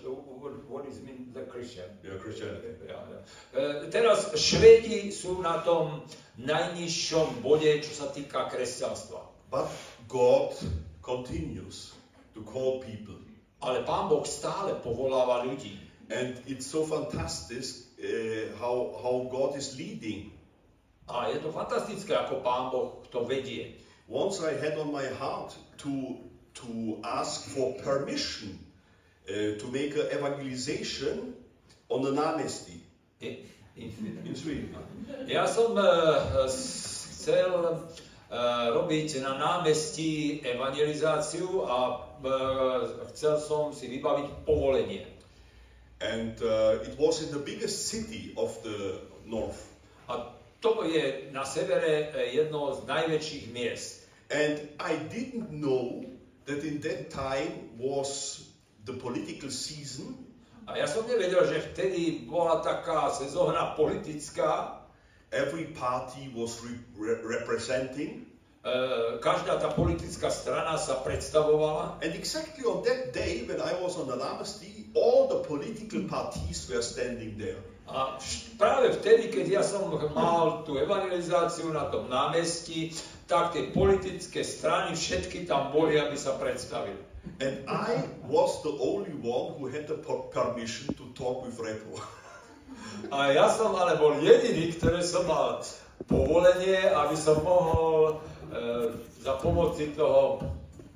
what 0.70 0.86
is 0.86 1.02
mean 1.02 1.34
the 1.34 1.42
Christian? 1.50 1.90
Yeah, 2.06 2.22
Christianity. 2.22 2.86
Ja, 2.86 3.02
ja. 3.02 3.20
E, 3.50 3.90
Teraz 3.90 4.30
Švédi 4.38 5.10
sú 5.10 5.42
na 5.42 5.58
tom 5.58 6.06
najnižšom 6.38 7.42
bode, 7.42 7.82
čo 7.82 7.90
sa 7.90 8.14
týka 8.14 8.46
kresťanstva. 8.46 9.26
But 9.50 9.66
God 10.06 10.54
continues 11.02 11.98
to 12.38 12.46
call 12.46 12.78
people. 12.78 13.18
Ale 13.58 13.82
Pán 13.82 14.06
Boh 14.06 14.22
stále 14.22 14.78
povoláva 14.78 15.42
ľudí. 15.42 15.74
And 16.14 16.38
it's 16.46 16.70
so 16.70 16.86
fantastic 16.86 17.83
uh, 18.04 18.10
how, 18.60 18.92
how 19.00 19.24
God 19.32 19.56
is 19.56 19.72
leading. 19.74 20.30
A 21.08 21.28
je 21.28 21.40
to 21.40 21.48
fantastické, 21.48 22.12
ako 22.12 22.40
Pán 22.40 22.68
Boh 22.68 23.00
to 23.08 23.24
vedie. 23.24 23.76
Once 24.04 24.40
I 24.40 24.52
had 24.56 24.76
on 24.76 24.92
my 24.92 25.04
heart 25.16 25.52
to, 25.80 26.20
to 26.54 26.68
ask 27.00 27.48
for 27.48 27.72
permission 27.80 28.56
uh, 29.28 29.56
to 29.56 29.66
make 29.72 29.96
an 29.96 30.12
evangelization 30.12 31.32
on 31.88 32.00
the 32.00 32.12
Namesti 32.12 32.80
I- 33.20 33.44
in- 33.76 34.36
Sweden. 34.36 34.72
Ja 35.28 35.44
som 35.44 35.72
s- 36.48 37.08
chcel 37.16 37.48
e, 37.48 37.72
robiť 38.70 39.24
na 39.24 39.40
námestí 39.40 40.40
evangelizáciu 40.44 41.64
a 41.64 41.78
e, 42.20 42.28
chcel 43.12 43.40
som 43.40 43.72
si 43.72 43.88
vybaviť 43.88 44.44
povolenie. 44.44 45.04
And 46.04 46.36
uh, 46.42 46.84
it 46.84 47.00
was 47.00 47.24
in 47.24 47.32
the 47.32 47.40
biggest 47.40 47.88
city 47.88 48.36
of 48.36 48.52
the 48.60 49.00
north. 49.24 49.56
A 50.08 50.36
to 50.60 50.84
je 50.84 51.32
na 51.32 51.44
severe 51.44 52.12
e, 52.12 52.36
jedno 52.36 52.76
z 52.76 52.84
najväčších 52.88 53.44
miest. 53.52 54.04
And 54.28 54.68
I 54.80 54.96
didn't 55.08 55.48
know 55.48 56.04
that 56.44 56.60
in 56.64 56.80
that 56.84 57.08
time 57.08 57.72
was 57.80 58.40
the 58.84 58.92
political 58.92 59.48
season 59.48 60.24
A 60.64 60.80
ja 60.80 60.88
som 60.88 61.04
nevedel, 61.04 61.44
že 61.44 61.60
vtedy 61.60 62.24
bola 62.24 62.64
taká 62.64 63.12
sezóna 63.12 63.76
politická, 63.76 64.80
every 65.28 65.68
party 65.76 66.32
was 66.32 66.56
re- 66.96 67.20
representing. 67.20 68.24
E, 68.64 68.74
každá 69.20 69.60
tá 69.60 69.68
politická 69.68 70.32
strana 70.32 70.80
sa 70.80 71.04
predstavovala 71.04 72.00
And 72.00 72.16
exactly 72.16 72.64
on 72.64 72.80
that 72.88 73.12
day, 73.12 73.44
when 73.44 73.60
I 73.60 73.76
was 73.78 74.00
on 74.00 74.08
the 74.08 74.16
Namesti, 74.16 74.88
all 74.96 75.28
the 75.28 75.44
political 75.44 76.08
parties 76.08 76.64
were 76.72 76.82
standing 76.82 77.36
there. 77.36 77.60
a 77.84 78.16
práve 78.56 78.96
vtedy, 78.96 79.28
keď 79.28 79.60
ja 79.60 79.62
som 79.62 79.92
mal 80.16 80.64
tú 80.64 80.80
evangelizáciu 80.80 81.68
na 81.68 81.92
tom 81.92 82.08
námestí, 82.08 82.96
tak 83.28 83.52
tie 83.52 83.68
politické 83.76 84.40
strany 84.40 84.96
všetky 84.96 85.44
tam 85.44 85.68
boli, 85.68 86.00
aby 86.00 86.16
sa 86.16 86.36
predstavili. 86.40 86.96
And 87.40 87.64
I 87.68 88.04
was 88.28 88.60
the 88.64 88.72
only 88.80 89.12
one 89.16 89.56
who 89.56 89.68
had 89.68 89.88
the 89.88 89.96
per- 90.00 90.28
permission 90.32 90.92
to 90.96 91.08
talk 91.16 91.44
with 91.44 91.56
Retro. 91.56 92.00
A 93.08 93.32
ja 93.32 93.48
som 93.48 93.72
ale 93.76 93.96
bol 93.96 94.16
jediný, 94.20 94.72
ktorý 94.76 95.00
som 95.00 95.24
mal 95.28 95.60
povolenie, 96.08 96.88
aby 96.88 97.16
som 97.16 97.40
mohol 97.40 98.20
za 99.20 99.32
pomoci 99.42 99.92
toho 99.96 100.40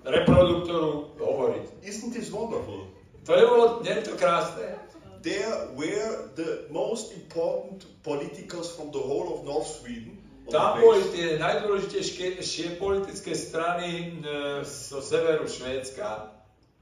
reproduktoru 0.05 1.19
hovoriť. 1.19 1.65
Isn't 1.85 2.13
this 2.15 2.31
wonderful? 2.31 2.89
To 3.27 3.33
je 3.37 3.45
bolo, 3.45 3.65
nie 3.85 3.93
je 3.93 4.03
to 4.09 4.15
krásne? 4.17 4.79
There 5.21 5.75
were 5.75 6.31
the 6.39 6.71
most 6.71 7.13
important 7.13 7.85
politicals 8.07 8.73
from 8.73 8.95
the 8.95 9.03
whole 9.03 9.35
of 9.35 9.45
North 9.45 9.69
Sweden. 9.69 10.17
Tam 10.49 10.81
boli 10.81 11.05
tie 11.13 11.37
najdôležitejšie 11.37 12.81
politické 12.81 13.37
strany 13.37 14.17
e, 14.25 14.65
zo 14.65 15.05
severu 15.05 15.45
Švédska 15.45 16.33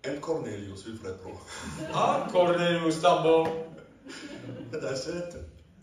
And 0.06 0.22
Cornelius 0.22 0.86
with 0.86 1.02
Retro. 1.02 1.34
a 1.90 2.30
Cornelius 2.30 3.02
tam 3.02 3.26
bol. 3.26 3.42
And 4.70 4.82
I 4.86 4.94
said, 4.94 5.34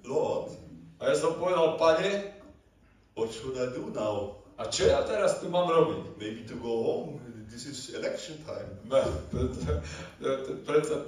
Lord, 0.08 0.56
A 1.04 1.12
ja 1.12 1.20
som 1.20 1.36
povedal, 1.36 1.76
pane, 1.76 2.32
what 3.20 3.28
should 3.28 3.60
I 3.60 3.76
do 3.76 3.92
now? 3.92 4.40
A 4.58 4.70
čo 4.70 4.86
ja 4.86 5.02
teraz 5.06 5.42
tu 5.42 5.50
mám 5.50 5.66
robiť? 5.66 6.18
Maybe 6.22 6.46
to 6.46 6.56
go 6.62 6.74
home. 6.84 7.10
This 7.54 7.70
is 7.70 7.94
election 7.94 8.42
time. 8.50 8.66
Ne, 8.90 9.06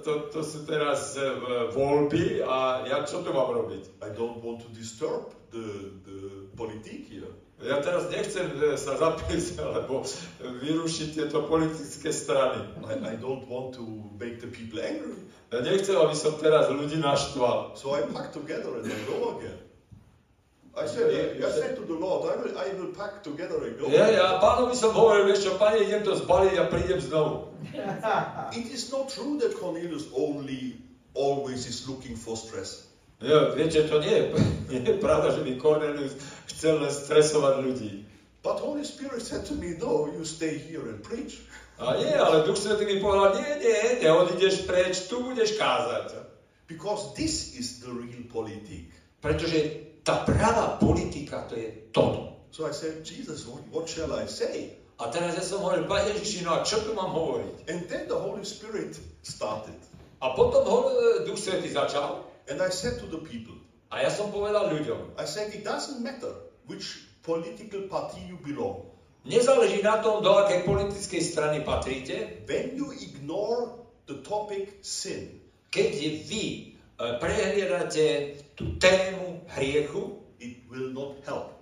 to- 0.05 0.29
to- 0.29 0.45
sú 0.45 0.62
teraz 0.69 1.17
e, 1.17 1.25
voľby 1.73 2.45
a 2.45 2.86
ja 2.86 3.01
čo 3.01 3.25
tu 3.25 3.34
mám 3.34 3.49
robiť? 3.49 3.97
I 4.05 4.13
don't 4.13 4.45
want 4.45 4.62
to 4.62 4.69
disturb 4.69 5.34
the, 5.49 5.89
the 6.05 6.17
politik 6.53 7.10
here. 7.10 7.34
Ja 7.65 7.81
teraz 7.81 8.13
nechcem 8.13 8.45
e, 8.62 8.77
sa 8.77 8.93
zapísať 8.93 9.58
alebo 9.65 10.05
vyrušiť 10.38 11.08
tieto 11.17 11.49
politické 11.49 12.13
strany. 12.13 12.62
I, 12.86 12.93
I 13.01 13.13
don't 13.17 13.49
want 13.49 13.73
to 13.81 14.05
make 14.21 14.38
the 14.38 14.49
people 14.53 14.77
angry. 14.77 15.17
Ja 15.49 15.65
nechcem, 15.65 15.97
aby 15.97 16.13
som 16.13 16.38
teraz 16.38 16.69
ľudí 16.69 17.01
naštval. 17.01 17.73
So 17.73 17.97
I 17.97 18.05
pack 18.13 18.29
together 18.29 18.77
and 18.77 18.86
I 18.86 18.97
go 19.10 19.41
again. 19.41 19.64
I 20.75 20.85
said, 20.88 21.07
I, 21.07 21.47
I 21.47 21.51
said 21.51 21.75
to 21.77 21.83
the 21.88 21.93
Lord, 21.93 22.27
I 22.27 22.35
will, 22.41 22.57
I 22.59 22.67
will 22.73 22.91
pack 22.91 23.23
together 23.23 23.63
and 23.63 23.79
go. 23.79 23.88
Ja, 23.88 24.11
ja 24.11 24.43
pánovi 24.43 24.75
som 24.75 24.91
hovoril, 24.91 25.31
vieš 25.31 25.47
čo, 25.47 25.51
pane, 25.55 25.79
idem 25.88 26.03
to 26.03 26.19
zbaliť 26.19 26.55
a 26.59 26.67
prídem 26.67 26.99
znovu. 26.99 27.55
It 28.59 28.67
is 28.67 28.91
not 28.91 29.07
true 29.07 29.39
that 29.39 29.55
Cornelius 29.55 30.11
only 30.11 30.75
always 31.15 31.63
is 31.63 31.88
looking 31.88 32.19
for 32.19 32.35
stress. 32.35 32.91
Ja, 33.23 33.55
viete, 33.55 33.88
to 33.88 34.03
nie 34.03 34.11
je, 34.11 34.23
nie 34.67 34.83
je 34.83 34.99
pravda, 34.99 35.31
že 35.31 35.47
by 35.47 35.51
Cornelius 35.55 36.19
chcel 36.51 36.83
len 36.83 36.91
stresovať 36.91 37.63
ľudí. 37.63 38.03
But 38.43 38.59
Holy 38.59 38.83
Spirit 38.83 39.23
said 39.23 39.47
to 39.47 39.55
me, 39.55 39.79
no, 39.79 40.11
you 40.11 40.27
stay 40.27 40.59
here 40.59 40.83
and 40.91 40.99
preach. 40.99 41.39
A 41.79 41.95
nie, 41.99 42.11
ale 42.11 42.43
Duch 42.47 42.59
Svetý 42.59 42.88
mi 42.88 43.03
povedal, 43.03 43.35
nie, 43.35 43.51
nie, 43.63 43.79
neodídeš 44.03 44.63
preč, 44.63 45.11
tu 45.11 45.23
budeš 45.23 45.59
kázať. 45.59 46.23
Because 46.67 47.11
this 47.15 47.55
is 47.55 47.83
the 47.83 47.91
real 47.91 48.23
politik. 48.31 48.91
Pretože 49.19 49.84
tá 50.05 50.21
pravá 50.21 50.77
politika, 50.77 51.49
to 51.49 51.57
je 51.57 51.89
toto. 51.89 52.37
So 52.53 52.69
I 52.69 52.71
said, 52.71 53.01
Jesus, 53.03 53.49
what, 53.49 53.89
shall 53.89 54.13
I 54.13 54.29
say? 54.29 54.77
A 54.95 55.11
teraz 55.11 55.35
ja 55.35 55.43
som 55.43 55.59
hovoril, 55.59 55.91
Pane 55.91 56.15
Ježiši, 56.15 56.47
no 56.47 56.55
a 56.55 56.63
čo 56.63 56.79
tu 56.85 56.95
mám 56.95 57.11
hovoriť? 57.11 57.67
And 57.67 57.83
then 57.91 58.07
the 58.07 58.15
Holy 58.15 58.47
Spirit 58.47 58.95
started. 59.27 59.75
A 60.23 60.31
potom 60.31 60.63
ho, 60.63 60.77
Duch 61.27 61.35
Svetý 61.35 61.67
začal 61.73 62.23
And 62.45 62.61
I 62.61 62.69
said 62.69 63.01
to 63.01 63.09
the 63.09 63.25
people, 63.25 63.57
a 63.89 64.05
ja 64.05 64.13
som 64.13 64.29
povedal 64.29 64.69
ľuďom, 64.69 65.17
I 65.17 65.25
said, 65.25 65.49
it 65.51 65.65
doesn't 65.65 65.99
matter 65.99 66.31
which 66.69 67.09
political 67.25 67.89
party 67.89 68.21
you 68.21 68.37
belong. 68.45 68.85
nezáleží 69.25 69.81
na 69.81 69.97
tom, 70.05 70.21
do 70.21 70.37
akej 70.37 70.61
politickej 70.63 71.21
strany 71.25 71.57
patríte, 71.65 72.45
When 72.45 72.77
you 72.77 72.93
ignore 72.93 73.81
the 74.05 74.21
topic 74.21 74.69
sin, 74.85 75.41
keď 75.73 75.91
vy 76.29 76.45
e, 76.45 76.63
prehliadate 77.17 78.37
tú 78.53 78.77
tému 78.77 79.34
hriechu, 79.47 80.21
it 80.39 80.65
will 80.69 80.91
not 80.93 81.21
help. 81.25 81.55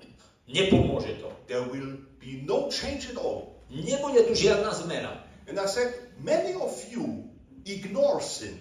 nepomôže 0.47 1.23
to. 1.23 1.31
There 1.47 1.63
will 1.63 1.97
be 2.19 2.43
no 2.43 2.67
change 2.67 3.07
at 3.09 3.17
all. 3.17 3.55
Nebude 3.71 4.27
tu 4.27 4.33
žiadna 4.35 4.69
zmena. 4.75 5.23
And 5.47 5.55
I 5.59 5.65
said, 5.67 5.91
many 6.19 6.53
of 6.55 6.71
you 6.91 7.27
ignore 7.65 8.19
sin. 8.21 8.59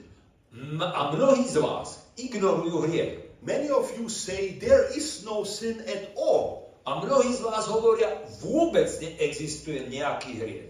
A 0.80 1.10
mnohí 1.12 1.48
z 1.48 1.58
vás 1.58 2.06
ignorujú 2.16 2.86
hriech. 2.86 3.18
Many 3.42 3.70
of 3.74 3.90
you 3.98 4.06
say 4.06 4.54
there 4.62 4.86
is 4.94 5.26
no 5.26 5.42
sin 5.42 5.82
at 5.90 6.14
all. 6.14 6.70
A 6.86 7.02
mnohí 7.02 7.34
z 7.34 7.42
vás 7.42 7.66
hovoria, 7.66 8.10
vôbec 8.42 8.86
neexistuje 9.02 9.90
nejaký 9.90 10.32
hriech. 10.38 10.66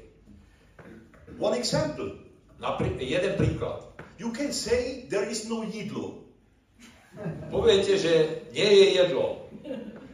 One 1.40 1.56
example, 1.56 2.20
Napri- 2.60 2.94
jeden 3.00 3.36
príklad. 3.36 3.84
you 4.16 4.30
can 4.32 4.52
say 4.52 5.04
there 5.10 5.26
is 5.28 5.44
no 5.48 5.64
jedlo. 5.66 6.21
Poviete, 7.50 7.98
že 8.00 8.12
nie 8.56 8.64
je 8.64 8.86
jedlo. 8.96 9.46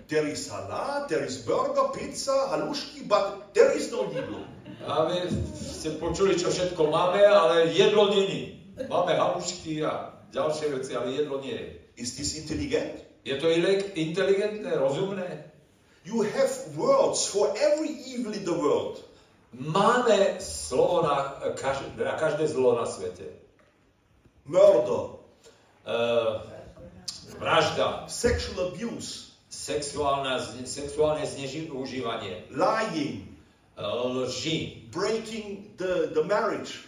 There 0.09 0.25
is 0.27 0.49
salad, 0.49 1.07
there 1.09 1.25
is 1.25 1.45
burger, 1.45 1.93
pizza, 1.93 2.49
halušky, 2.49 3.05
but 3.05 3.53
there 3.53 3.77
is 3.77 3.93
no 3.93 4.09
jedlo. 4.09 4.41
A 4.89 5.05
vy 5.05 5.29
ste 5.53 6.01
počuli, 6.01 6.33
čo 6.35 6.49
všetko 6.49 6.89
máme, 6.89 7.21
ale 7.21 7.69
jedlo 7.77 8.09
není. 8.09 8.57
Máme 8.89 9.15
halušky 9.15 9.85
a 9.85 10.17
ďalšie 10.33 10.67
veci, 10.75 10.97
ale 10.97 11.13
jedlo 11.13 11.45
nie 11.45 11.55
je. 11.55 11.67
Is 12.01 12.17
this 12.17 12.41
intelligent? 12.41 13.05
Je 13.27 13.37
to 13.37 13.53
inteligentné, 13.95 14.71
rozumné? 14.81 15.45
You 16.09 16.25
have 16.25 16.53
words 16.79 17.29
for 17.29 17.53
every 17.53 17.93
evil 18.17 18.33
in 18.33 18.49
the 18.49 18.57
world. 18.57 19.05
Máme 19.53 20.41
slovo 20.41 21.05
na, 21.05 21.37
každé, 21.53 22.01
na 22.01 22.17
každé 22.17 22.49
zlo 22.49 22.81
na 22.81 22.87
svete. 22.89 23.29
Murder, 24.49 25.19
Uh, 25.89 26.45
vražda, 27.39 28.05
sexual 28.11 28.75
abuse, 28.75 29.33
sexuálne, 29.49 30.39
sexuálne 30.67 31.25
zneužívanie, 31.25 32.51
lying, 32.51 33.25
lži, 33.79 34.91
breaking 34.91 35.79
the, 35.79 36.11
the 36.13 36.25
marriage, 36.27 36.85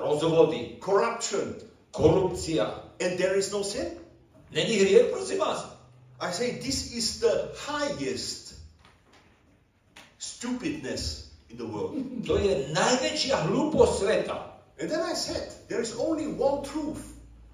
rozvody, 0.00 0.80
corruption, 0.80 1.54
korupcia. 1.92 2.86
and 3.00 3.18
there 3.18 3.36
is 3.36 3.52
no 3.52 3.62
sin. 3.62 3.90
Není 4.52 4.78
hriech, 4.78 5.10
prosím 5.10 5.38
vás? 5.38 5.76
I 6.20 6.32
say 6.32 6.50
this 6.50 6.92
is 6.92 7.20
the 7.20 7.52
highest 7.66 8.54
stupidness 10.18 11.30
in 11.50 11.56
the 11.56 11.66
world. 11.66 11.94
To 12.26 12.38
je 12.38 12.72
najväčšia 12.72 13.36
hlúposť 13.36 13.92
sveta. 14.00 14.36
And 14.80 14.88
then 14.88 15.00
I 15.00 15.12
said, 15.12 15.52
there 15.68 15.80
is 15.80 15.96
only 15.96 16.28
one 16.28 16.64
truth, 16.64 17.00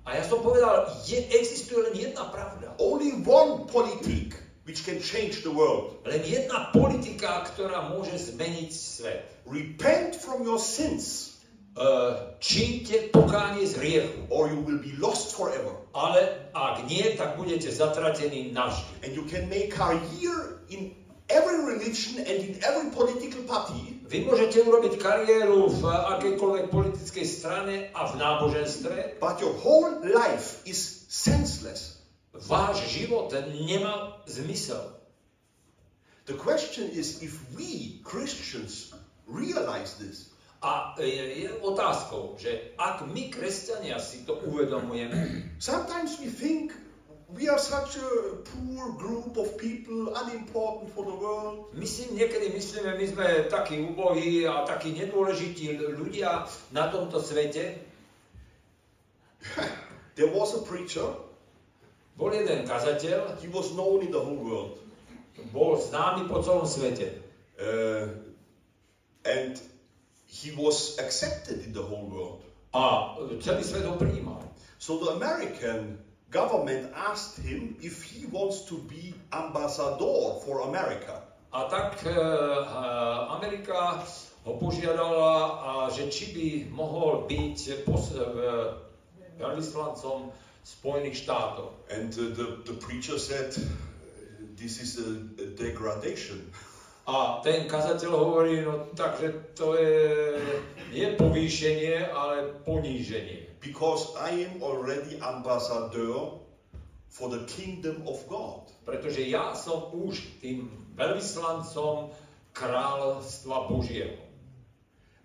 A 0.02 0.18
ja 0.18 0.22
som 0.26 0.42
povedal, 0.42 0.90
je, 1.06 1.22
existuje 1.30 1.78
len 1.78 1.94
jedna 1.94 2.26
pravda. 2.30 2.74
only 2.82 3.14
one 3.22 3.70
politic 3.70 4.34
which 4.66 4.82
can 4.86 4.98
change 5.02 5.42
the 5.42 5.50
world. 5.50 5.98
Len 6.06 6.22
jedna 6.22 6.70
politika, 6.74 7.46
ktorá 7.50 7.90
môže 7.90 8.14
zmeniť 8.34 8.70
svet. 8.70 9.22
Repent 9.46 10.18
from 10.18 10.42
your 10.46 10.58
sins, 10.58 11.32
Uh, 11.72 12.36
čínte 12.36 13.08
pokánie 13.16 13.64
z 13.64 13.80
hriechu. 13.80 14.28
or 14.28 14.52
you 14.52 14.60
will 14.60 14.76
be 14.76 14.92
lost 15.00 15.32
forever. 15.32 15.72
Ale 15.96 16.52
ak 16.52 16.84
nie, 16.84 17.16
tak 17.16 17.40
budete 17.40 17.72
zatratení 17.72 18.52
navždy. 18.52 19.08
And 19.08 19.16
you 19.16 19.24
can 19.24 19.48
make 19.48 19.72
career 19.72 20.60
in 20.68 20.92
every 21.32 21.64
religion 21.64 22.20
and 22.20 22.36
in 22.44 22.60
every 22.60 22.92
political 22.92 23.40
party, 23.48 24.01
Vy 24.12 24.28
môžete 24.28 24.60
urobiť 24.60 25.00
kariéru 25.00 25.72
v 25.72 25.82
akejkoľvek 25.88 26.68
politickej 26.68 27.24
strane 27.24 27.88
a 27.96 28.12
v 28.12 28.20
náboženstve. 28.20 29.16
but 29.16 29.40
your 29.40 29.56
whole 29.56 29.88
life 30.04 30.60
is 30.68 31.08
senseless. 31.08 32.04
Váš 32.36 32.84
život 32.92 33.32
nemá 33.32 34.20
zmysel. 34.28 34.84
The 36.28 36.36
question 36.36 36.92
is 36.92 37.24
if 37.24 37.40
we 37.56 38.04
Christians 38.04 38.92
realize 39.24 39.96
this, 39.96 40.32
A 40.62 40.94
je, 40.94 41.42
je 41.42 41.50
otázkou, 41.58 42.38
že 42.38 42.70
ak 42.78 43.10
my, 43.10 43.34
kresťania, 43.34 43.98
si 43.98 44.22
to 44.22 44.38
uvedomujeme, 44.46 45.42
sometimes 45.58 46.22
we 46.22 46.30
think 46.30 46.70
my 51.72 51.86
si 51.88 52.12
niekedy 52.12 52.52
myslíme, 52.52 52.92
my 52.96 53.06
sme 53.08 53.26
takí 53.48 53.80
ubohí 53.80 54.44
a 54.44 54.68
takí 54.68 54.92
nedôležití 54.92 55.80
ľudia 55.96 56.44
na 56.76 56.92
tomto 56.92 57.18
svete. 57.18 57.80
There 60.16 60.28
was 60.28 60.52
a 60.52 60.60
preacher, 60.60 61.08
Bol 62.12 62.36
jeden 62.36 62.68
kazateľ, 62.68 63.40
he 63.40 63.48
was 63.48 63.72
known 63.72 64.04
in 64.04 64.12
the 64.12 64.20
whole 64.20 64.36
world. 64.36 64.76
bol 65.50 65.80
známy 65.80 66.28
po 66.28 66.44
celom 66.44 66.68
svete. 66.68 67.18
Uh, 67.56 68.12
and 69.24 69.56
he 70.28 70.52
was 70.54 70.98
accepted 71.00 71.64
in 71.64 71.72
the 71.72 71.82
whole 71.82 72.06
world. 72.06 72.40
A 72.72 73.16
celý 73.40 73.64
svet 73.64 73.84
ho 73.84 73.96
prijímal. 73.96 74.40
So 74.80 74.98
the 75.00 75.16
American 75.16 76.00
government 76.32 76.90
asked 76.96 77.38
him 77.44 77.76
if 77.80 78.02
he 78.02 78.26
wants 78.26 78.64
to 78.72 78.80
be 78.88 79.14
ambassador 79.32 80.40
for 80.42 80.64
America. 80.66 81.22
A 81.52 81.68
tak 81.68 82.00
e, 82.08 82.16
Amerika 83.28 84.00
ho 84.42 84.56
požiadala, 84.56 85.32
a, 85.60 85.70
že 85.92 86.08
či 86.08 86.32
by 86.32 86.48
mohol 86.72 87.28
byť 87.28 87.84
pos, 87.84 88.16
veľvyslancom 89.36 90.32
Spojených 90.62 91.26
štátov. 91.26 91.74
And 91.90 92.14
uh, 92.14 92.30
the, 92.34 92.46
the 92.64 92.76
preacher 92.78 93.18
said, 93.18 93.54
This 94.56 94.80
is 94.80 94.98
a, 94.98 95.10
a 95.42 95.46
degradation. 95.58 96.50
A 97.02 97.42
ten 97.42 97.66
kazateľ 97.66 98.10
hovorí, 98.14 98.62
no 98.62 98.86
takže 98.94 99.58
to 99.58 99.74
je 99.74 100.38
nie 100.94 101.18
povýšenie, 101.18 101.98
ale 102.14 102.54
poníženie. 102.62 103.58
Because 103.58 104.14
I 104.14 104.46
am 104.46 104.62
already 104.62 105.18
ambassador 105.18 106.38
for 107.10 107.26
the 107.26 107.42
kingdom 107.50 108.06
of 108.06 108.22
God. 108.30 108.70
Pretože 108.86 109.26
ja 109.26 109.50
som 109.58 109.90
už 109.90 110.22
tým 110.38 110.70
veľvyslancom 110.94 112.14
kráľovstva 112.54 113.66
Božieho. 113.66 114.22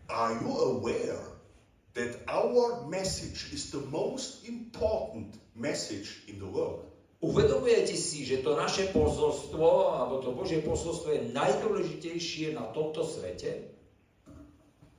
Are 0.10 0.34
you 0.34 0.50
aware 0.50 1.22
that 1.94 2.26
our 2.26 2.88
message 2.90 3.54
is 3.54 3.70
the 3.70 3.84
most 3.94 4.48
important 4.50 5.36
message 5.54 6.26
in 6.26 6.40
the 6.42 6.48
world? 6.50 6.87
Uvedomujete 7.18 7.98
si, 7.98 8.22
že 8.22 8.46
to 8.46 8.54
naše 8.54 8.94
posolstvo, 8.94 9.98
alebo 9.98 10.22
to 10.22 10.38
Božie 10.38 10.62
posolstvo 10.62 11.18
je 11.18 11.34
najdôležitejšie 11.34 12.54
na 12.54 12.70
tomto 12.70 13.02
svete? 13.02 13.74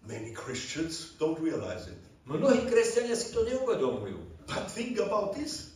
Many 0.03 0.35
Christians 0.35 1.15
don't 1.21 1.39
realize 1.39 1.87
it. 1.87 2.01
Mnohí 2.27 2.67
kresťania 2.67 3.15
si 3.15 3.31
to 3.31 3.47
neuvedomujú. 3.47 4.19
But 4.51 4.67
think 4.69 4.99
about 4.99 5.37
this. 5.37 5.73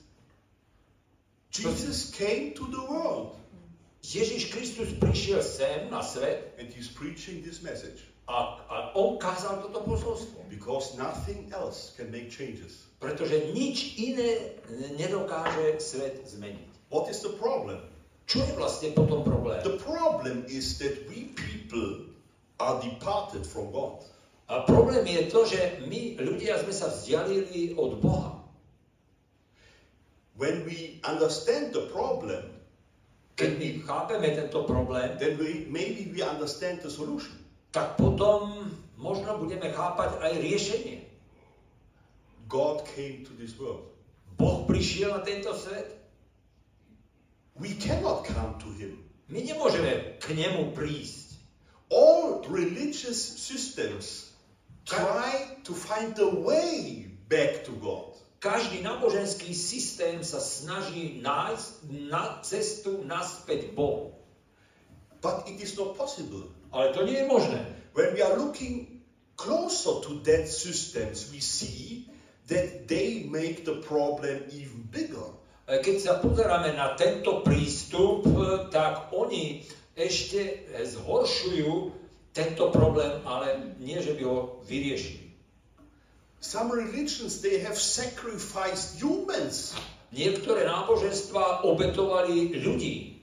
Jesus 1.53 2.11
came 2.11 2.57
to 2.57 2.65
the 2.73 2.81
world 2.81 3.37
Ježiš 4.03 4.51
Kristus 4.51 4.91
prišiel 4.99 5.39
sem 5.47 5.87
na 5.87 6.03
svet 6.03 6.59
and 6.59 6.67
he's 6.75 6.91
preaching 6.91 7.39
this 7.47 7.63
message 7.63 8.03
a, 8.33 8.41
a 8.73 8.77
on 8.97 9.21
kázal 9.21 9.61
toto 9.61 9.85
posolstvo. 9.85 10.43
because 10.49 10.97
nothing 10.97 11.53
else 11.53 11.93
can 11.97 12.09
make 12.11 12.33
changes. 12.33 12.89
Pretože 13.01 13.53
nič 13.53 13.99
iné 14.01 14.57
nedokáže 14.97 15.77
svet 15.83 16.25
zmeniť. 16.25 16.89
What 16.89 17.13
is 17.13 17.21
the 17.21 17.35
problem? 17.37 17.83
Čo 18.25 18.41
je 18.41 18.53
vlastne 18.57 18.89
potom 18.97 19.27
problém? 19.27 19.61
The 19.61 19.77
problem 19.83 20.49
is 20.49 20.81
that 20.81 21.05
we 21.11 21.35
people 21.37 22.09
are 22.63 22.81
departed 22.81 23.45
from 23.45 23.75
God. 23.75 24.07
A 24.49 24.65
problém 24.65 25.05
je 25.09 25.29
to, 25.29 25.45
že 25.45 25.83
my 25.89 26.17
ľudia 26.21 26.61
sme 26.63 26.73
sa 26.73 26.89
vzdialili 26.89 27.75
od 27.77 28.01
Boha. 28.01 28.39
When 30.39 30.65
we 30.65 31.03
understand 31.05 31.77
the 31.77 31.91
problem, 31.93 32.49
Keď 33.33 33.51
my 33.59 33.69
chápeme 33.89 34.29
tento 34.37 34.69
problém, 34.69 35.17
then 35.17 35.41
we, 35.41 35.65
maybe 35.73 36.13
we 36.13 36.21
understand 36.21 36.85
the 36.85 36.93
solution. 36.93 37.42
Tak 37.73 37.97
potom 37.97 38.69
možno 39.01 39.41
budeme 39.41 39.73
chápať 39.73 40.21
aj 40.21 40.33
riešenie. 40.39 40.99
God 42.53 42.85
came 42.93 43.25
to 43.25 43.33
this 43.41 43.57
world. 43.57 43.89
Boh 44.37 44.69
prišiel 44.69 45.17
na 45.17 45.25
tento 45.25 45.57
svet. 45.57 45.89
We 47.57 47.73
cannot 47.81 48.29
come 48.29 48.61
to 48.61 48.69
him. 48.77 49.01
My 49.33 49.41
nemôžeme 49.41 50.21
k 50.21 50.37
nemu 50.37 50.77
prísť. 50.77 51.41
All 51.89 52.45
religious 52.49 53.17
systems 53.21 54.33
try 54.85 55.57
to 55.65 55.73
find 55.73 56.13
the 56.13 56.29
way 56.29 57.09
back 57.33 57.65
to 57.65 57.73
God. 57.81 58.13
Každý 58.43 58.83
náboženský 58.85 59.55
systém 59.55 60.21
sa 60.21 60.43
snaží 60.43 61.23
nájsť 61.25 61.73
na 62.11 62.43
cestu 62.45 63.01
naspäť 63.07 63.73
Bohu. 63.73 64.13
But 65.23 65.47
it 65.47 65.63
is 65.63 65.79
not 65.79 65.95
possible. 65.95 66.51
Ale 66.73 66.97
to 66.97 67.05
nie 67.05 67.21
je 67.21 67.27
možné. 67.29 67.61
When 67.93 68.17
we 68.17 68.25
are 68.25 68.37
looking 68.41 69.05
closer 69.37 70.01
to 70.09 70.25
that 70.25 70.49
systems, 70.49 71.29
we 71.29 71.41
see 71.41 72.09
that 72.49 72.89
they 72.89 73.29
make 73.29 73.65
the 73.65 73.85
problem 73.85 74.49
even 74.49 74.89
bigger. 74.89 75.37
E, 75.69 75.85
Keď 75.85 75.97
sa 76.01 76.13
pozeráme 76.19 76.73
na 76.73 76.97
tento 76.97 77.45
prístup, 77.45 78.25
e, 78.25 78.33
tak 78.73 79.13
oni 79.13 79.69
ešte 79.93 80.73
zhoršujú 80.73 81.93
tento 82.33 82.73
problém, 82.73 83.21
ale 83.29 83.77
nie, 83.77 84.01
že 84.01 84.17
by 84.17 84.25
ho 84.25 84.65
vyriešili. 84.65 85.29
Some 86.43 86.73
religions 86.73 87.39
they 87.45 87.61
have 87.63 87.79
sacrificed 87.79 88.99
humans. 88.99 89.77
Niektoré 90.11 90.67
náboženstva 90.67 91.63
obetovali 91.63 92.57
ľudí. 92.59 93.23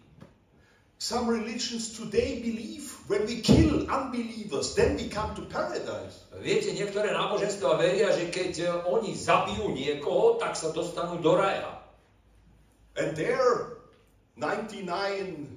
Some 1.02 1.28
religions 1.28 1.94
today 1.98 2.40
believe 2.40 2.89
when 3.10 3.26
we 3.26 3.42
kill 3.42 3.90
unbelievers, 3.90 4.76
then 4.76 4.96
we 4.96 5.10
come 5.10 5.34
to 5.34 5.42
paradise. 5.50 6.30
Viete, 6.46 6.78
niektoré 6.78 7.10
náboženstva 7.10 7.82
veria, 7.82 8.14
že 8.14 8.30
keď 8.30 8.52
e, 8.62 8.66
oni 8.86 9.18
zabijú 9.18 9.74
niekoho, 9.74 10.38
tak 10.38 10.54
sa 10.54 10.70
dostanú 10.70 11.18
do 11.18 11.34
raja. 11.34 11.82
And 12.94 13.18
there, 13.18 13.82
99 14.38 15.50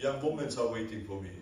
young 0.00 0.18
women 0.24 0.48
are 0.48 0.70
waiting 0.72 1.04
for 1.04 1.20
me. 1.20 1.36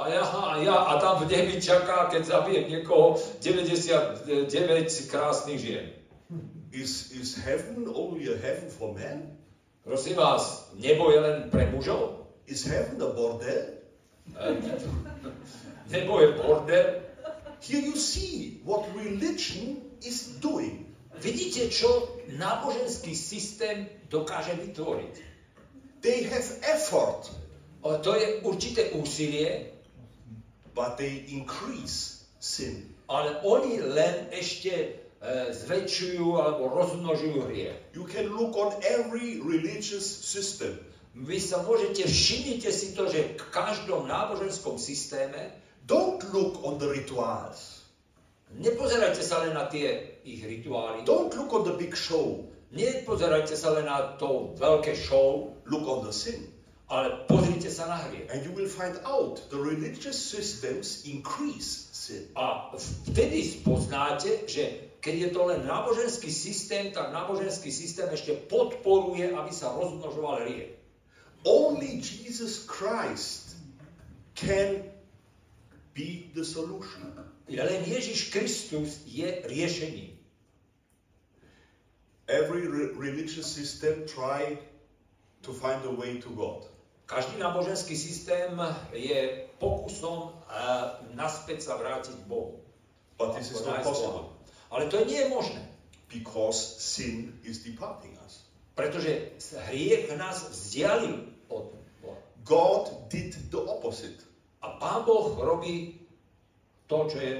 A 0.00 0.08
ja, 0.08 0.24
a 0.24 0.64
ja 0.64 0.76
a 0.88 0.92
tam 0.96 1.28
v 1.28 1.28
nebi 1.28 1.60
čaká, 1.60 2.08
keď 2.08 2.24
zabijem 2.24 2.72
niekoho, 2.72 3.20
99 3.44 4.48
krásnych 5.12 5.60
žien. 5.60 5.92
Is, 6.72 7.12
is 7.12 7.36
heaven 7.36 7.84
only 7.92 8.32
a 8.32 8.36
heaven 8.40 8.72
for 8.72 8.96
men? 8.96 9.37
Prosím 9.88 10.16
vás, 10.16 10.68
nebo 10.76 11.10
je 11.10 11.20
len 11.20 11.50
pre 11.50 11.64
mužov? 11.72 12.28
Is 12.44 12.68
heaven 12.68 13.00
a 13.02 13.08
bordel? 13.08 13.80
Nebo 15.88 16.20
je 16.20 16.28
bordel? 16.32 17.00
Here 17.64 17.80
you 17.80 17.96
see 17.96 18.60
what 18.68 18.84
religion 18.92 19.80
is 20.04 20.36
doing. 20.44 20.84
Vidíte, 21.16 21.72
čo 21.72 22.20
náboženský 22.36 23.16
systém 23.16 23.88
dokáže 24.12 24.52
vytvoriť? 24.60 25.14
They 26.04 26.28
have 26.28 26.46
effort, 26.68 27.32
O, 27.80 27.96
to 27.96 28.12
je 28.12 28.44
určité 28.44 28.92
úsilie, 28.92 29.72
but 30.76 31.00
they 31.00 31.24
increase 31.32 32.28
sin. 32.36 32.92
ale 33.08 33.40
oni 33.40 33.80
len 33.80 34.28
ešte 34.36 34.97
zväčšujú 35.50 36.38
alebo 36.38 36.70
rozmnožujú 36.70 37.50
hriech. 37.50 37.74
You 37.94 38.06
can 38.06 38.30
look 38.30 38.54
on 38.54 38.70
every 38.86 39.42
religious 39.42 40.06
system. 40.06 40.78
Vy 41.18 41.42
sa 41.42 41.66
môžete, 41.66 42.06
všimnite 42.06 42.70
si 42.70 42.94
to, 42.94 43.10
že 43.10 43.34
v 43.34 43.44
každom 43.50 44.06
náboženskom 44.06 44.78
systéme 44.78 45.50
Don't 45.88 46.22
look 46.30 46.62
on 46.62 46.78
the 46.78 46.86
rituals. 46.86 47.82
nepozerajte 48.54 49.20
sa 49.24 49.42
len 49.42 49.58
na 49.58 49.66
tie 49.66 50.22
ich 50.22 50.40
rituály, 50.44 51.02
Don't 51.02 51.34
look 51.34 51.50
on 51.50 51.66
the 51.66 51.74
big 51.74 51.98
show. 51.98 52.46
nepozerajte 52.70 53.58
sa 53.58 53.74
len 53.74 53.90
na 53.90 54.14
to 54.20 54.54
veľké 54.54 54.94
show, 54.94 55.50
Look 55.66 55.84
on 55.90 56.06
the 56.06 56.14
sin. 56.14 56.54
ale 56.88 57.26
pozrite 57.28 57.68
sa 57.68 57.84
na 57.90 57.98
hriech. 58.00 58.30
And 58.32 58.40
you 58.46 58.52
will 58.56 58.70
find 58.70 58.96
out 59.04 59.42
the 59.52 59.60
religious 59.60 60.16
systems 60.16 61.04
increase 61.04 61.90
sin. 61.92 62.30
A 62.38 62.72
vtedy 62.78 63.44
spoznáte, 63.44 64.48
že 64.48 64.87
keď 64.98 65.14
je 65.14 65.30
to 65.30 65.42
len 65.46 65.60
náboženský 65.62 66.30
systém, 66.30 66.90
tak 66.90 67.14
náboženský 67.14 67.70
systém 67.70 68.10
ešte 68.10 68.34
podporuje, 68.50 69.30
aby 69.30 69.52
sa 69.54 69.70
rozmnožoval 69.70 70.42
hriech. 70.42 70.74
Only 71.46 72.02
Jesus 72.02 72.66
Christ 72.66 73.54
can 74.34 74.82
be 75.94 76.30
the 76.34 76.42
solution. 76.42 77.14
Len 77.46 77.82
Ježiš 77.86 78.34
Kristus 78.34 79.06
je 79.06 79.46
riešením. 79.46 80.18
Every 82.28 82.68
re- 82.68 82.92
religious 82.98 83.48
system 83.48 84.04
try 84.04 84.58
to 85.42 85.54
find 85.54 85.80
a 85.86 85.94
way 85.94 86.20
to 86.20 86.28
God. 86.34 86.68
Každý 87.08 87.40
náboženský 87.40 87.96
systém 87.96 88.52
je 88.92 89.48
pokusom 89.56 90.36
uh, 90.44 91.00
naspäť 91.16 91.64
sa 91.64 91.80
vrátiť 91.80 92.20
k 92.20 92.24
Bohu. 92.28 92.60
But 93.16 93.32
this 93.32 93.48
is 93.48 93.64
not 93.64 93.80
possible. 93.80 94.37
Ale 94.70 94.86
to 94.92 95.04
nie 95.04 95.24
je 95.24 95.32
možné, 95.32 95.62
because 96.12 96.80
sin 96.80 97.32
is 97.44 97.64
departing 97.64 98.12
us. 98.26 98.48
pretože 98.78 99.34
hriech 99.66 100.06
nás 100.14 100.46
vzdialil 100.54 101.26
od 101.50 101.74
Boha. 101.98 102.14
God 102.46 103.10
did 103.10 103.34
the 103.50 103.58
opposite. 103.58 104.22
A 104.62 104.78
Pán 104.78 105.02
Boh 105.02 105.34
robí 105.34 105.98
to, 106.86 107.10
čo 107.10 107.18
je 107.18 107.34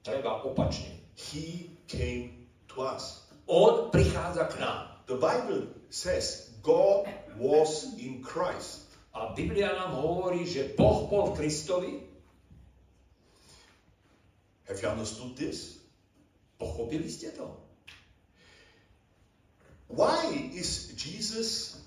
treba 0.00 0.40
opačne. 0.48 0.88
He 1.12 1.68
came 1.84 2.48
to 2.72 2.88
us. 2.88 3.28
On 3.44 3.92
prichádza 3.92 4.48
k 4.48 4.64
nám. 4.64 5.04
The 5.04 5.20
Bible 5.20 5.68
says 5.92 6.48
God 6.64 7.04
was 7.36 7.92
in 8.00 8.24
Christ. 8.24 8.88
A 9.12 9.36
Biblia 9.36 9.76
nám 9.76 9.92
hovorí, 10.00 10.48
že 10.48 10.72
Boh 10.72 11.04
bol 11.04 11.36
v 11.36 11.36
Kristovi. 11.36 11.92
Have 14.72 14.80
you 14.80 14.88
understood 14.88 15.36
this? 15.36 15.77
Pochopili 16.58 17.06
ste 17.06 17.30
to? 17.38 17.54
Why 19.88 20.50
is 20.52 20.92
Jesus 20.98 21.80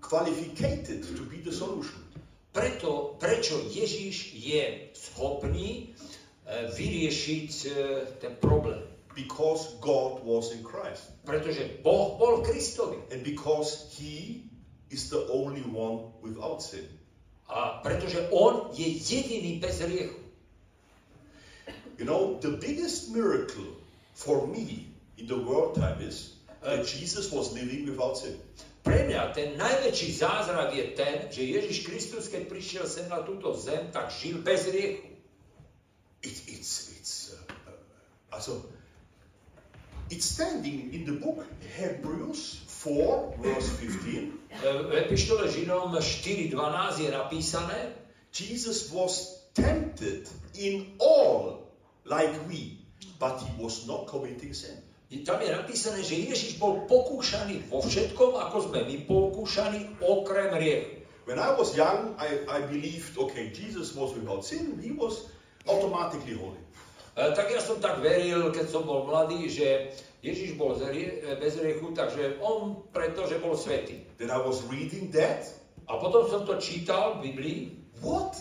qualified 0.00 0.86
to 0.86 1.22
be 1.24 1.40
the 1.42 1.52
solution? 1.52 2.04
Preto, 2.52 3.16
prečo 3.18 3.58
Ježíš 3.70 4.34
je 4.34 4.90
schopný 4.92 5.94
e, 6.46 6.66
vyriešiť 6.74 7.50
e, 7.64 7.70
ten 8.20 8.34
problém? 8.42 8.82
Because 9.14 9.78
God 9.82 10.22
was 10.22 10.54
in 10.54 10.62
Christ. 10.62 11.10
Pretože 11.26 11.82
Boh 11.82 12.18
bol 12.18 12.42
Kristovi. 12.46 12.98
And 13.10 13.22
because 13.22 13.90
He 13.94 14.46
is 14.90 15.10
the 15.10 15.26
only 15.30 15.62
one 15.66 16.10
without 16.22 16.62
sin. 16.62 16.86
A 17.50 17.82
pretože 17.82 18.30
On 18.30 18.70
je 18.74 18.86
jediný 18.86 19.58
bez 19.58 19.80
hriechu. 19.82 20.20
You 21.98 22.06
know, 22.06 22.38
the 22.42 22.58
biggest 22.58 23.10
miracle 23.10 23.79
for 24.20 24.46
me 24.46 24.86
in 25.16 25.26
the 25.26 25.36
world 25.36 25.74
time 25.74 26.00
is 26.02 26.36
that 26.62 26.86
Jesus 26.86 27.32
was 27.32 27.54
living 27.54 27.88
without 27.88 28.20
sin. 28.20 28.36
Pre 28.84 28.96
mňa 29.08 29.32
ten 29.36 29.56
najväčší 29.60 30.08
zázrak 30.12 30.72
je 30.72 30.84
ten, 30.96 31.28
že 31.28 31.44
Ježiš 31.44 31.84
Kristus, 31.84 32.28
keď 32.32 32.48
prišiel 32.48 32.84
sem 32.88 33.08
na 33.08 33.20
túto 33.24 33.52
zem, 33.56 33.92
tak 33.92 34.12
žil 34.12 34.40
bez 34.40 34.68
hriechu. 34.68 35.08
It, 36.20 36.36
it's, 36.48 36.92
it's, 36.96 37.32
uh, 37.32 37.40
uh, 37.68 37.76
also, 38.32 38.64
it's 40.12 40.28
standing 40.28 40.92
in 40.92 41.08
the 41.08 41.16
book 41.16 41.44
Hebrews 41.76 42.64
4, 42.68 43.40
verse 43.40 43.68
15. 43.80 44.32
E, 44.48 44.68
V 44.88 44.92
epištole 44.96 45.48
Židom 45.48 45.96
4.12 45.96 47.04
je 47.04 47.10
napísané, 47.12 47.80
Jesus 48.32 48.92
was 48.92 49.44
tempted 49.52 50.28
in 50.56 50.96
all 51.00 51.68
like 52.04 52.32
we, 52.48 52.79
but 53.20 53.36
he 53.44 53.52
was 53.60 53.84
not 53.84 54.08
committing 54.08 54.56
sin. 54.56 54.80
tam 55.28 55.42
je 55.44 55.52
napísané, 55.52 56.00
že 56.00 56.16
Ježiš 56.16 56.56
bol 56.56 56.88
pokúšaný 56.88 57.68
vo 57.68 57.84
všetkom, 57.84 58.32
ako 58.48 58.72
sme 58.72 58.88
my 58.88 58.96
pokúšaní, 59.04 60.00
okrem 60.00 60.50
hriechu. 60.56 61.04
When 61.28 61.36
I 61.36 61.52
was 61.54 61.76
young, 61.76 62.16
I, 62.16 62.42
I 62.48 62.64
believed, 62.66 63.14
okay, 63.14 63.52
Jesus 63.52 63.92
was 63.94 64.16
without 64.16 64.42
sin, 64.42 64.80
he 64.80 64.90
was 64.90 65.28
automatically 65.68 66.34
holy. 66.34 66.58
E, 67.14 67.36
Tak 67.36 67.52
ja 67.52 67.60
som 67.60 67.78
tak 67.78 68.00
veril, 68.00 68.50
keď 68.50 68.66
som 68.72 68.82
bol 68.88 69.04
mladý, 69.04 69.46
že 69.46 69.94
Ježiš 70.24 70.56
bol 70.56 70.74
e, 70.80 71.36
bez 71.36 71.60
hriechu, 71.60 71.92
takže 71.92 72.40
on 72.40 72.82
pretože 72.90 73.36
bol 73.38 73.54
svetý. 73.54 74.02
Then 74.16 74.32
I 74.32 74.40
was 74.40 74.64
reading 74.72 75.12
that. 75.12 75.44
A 75.90 75.98
potom 75.98 76.26
som 76.30 76.46
to 76.46 76.56
čítal 76.62 77.18
v 77.18 77.30
Biblii 77.30 77.60
What? 78.00 78.40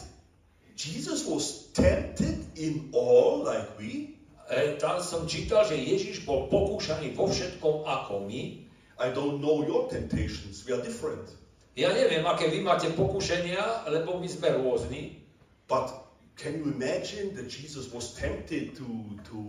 Jesus 0.75 1.27
was 1.27 1.67
tempted 1.75 2.39
in 2.55 2.89
all 2.95 3.43
like 3.43 3.77
we? 3.77 4.18
E, 4.49 4.81
tam 4.81 4.97
som 4.97 5.29
čítal, 5.29 5.61
že 5.61 5.77
Ježiš 5.77 6.25
bol 6.25 6.49
pokúšaný 6.49 7.13
vo 7.13 7.29
všetkom 7.29 7.85
ako 7.85 8.25
my. 8.25 8.65
I 8.99 9.07
don't 9.13 9.39
know 9.39 9.61
your 9.61 9.85
temptations, 9.87 10.65
we 10.65 10.73
are 10.73 10.81
different. 10.81 11.29
Ja 11.77 11.93
neviem, 11.93 12.25
aké 12.25 12.49
vy 12.49 12.65
máte 12.65 12.89
pokušenia, 12.91 13.87
lebo 13.87 14.17
my 14.17 14.27
sme 14.27 14.57
rôzni. 14.57 15.21
But 15.69 15.93
can 16.33 16.57
you 16.59 16.73
imagine 16.73 17.37
that 17.37 17.47
Jesus 17.47 17.93
was 17.93 18.17
tempted 18.17 18.73
to, 18.75 18.89
to, 19.29 19.39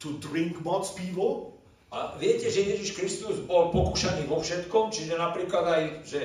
to 0.00 0.08
drink 0.18 0.58
moc 0.64 0.88
pivo? 0.96 1.60
A 1.92 2.16
viete, 2.16 2.48
že 2.48 2.64
Ježiš 2.64 2.96
Kristus 2.96 3.36
bol 3.44 3.68
pokúšaný 3.68 4.26
vo 4.26 4.40
všetkom, 4.40 4.90
čiže 4.96 5.20
napríklad 5.20 5.64
aj, 5.68 5.82
že 6.08 6.20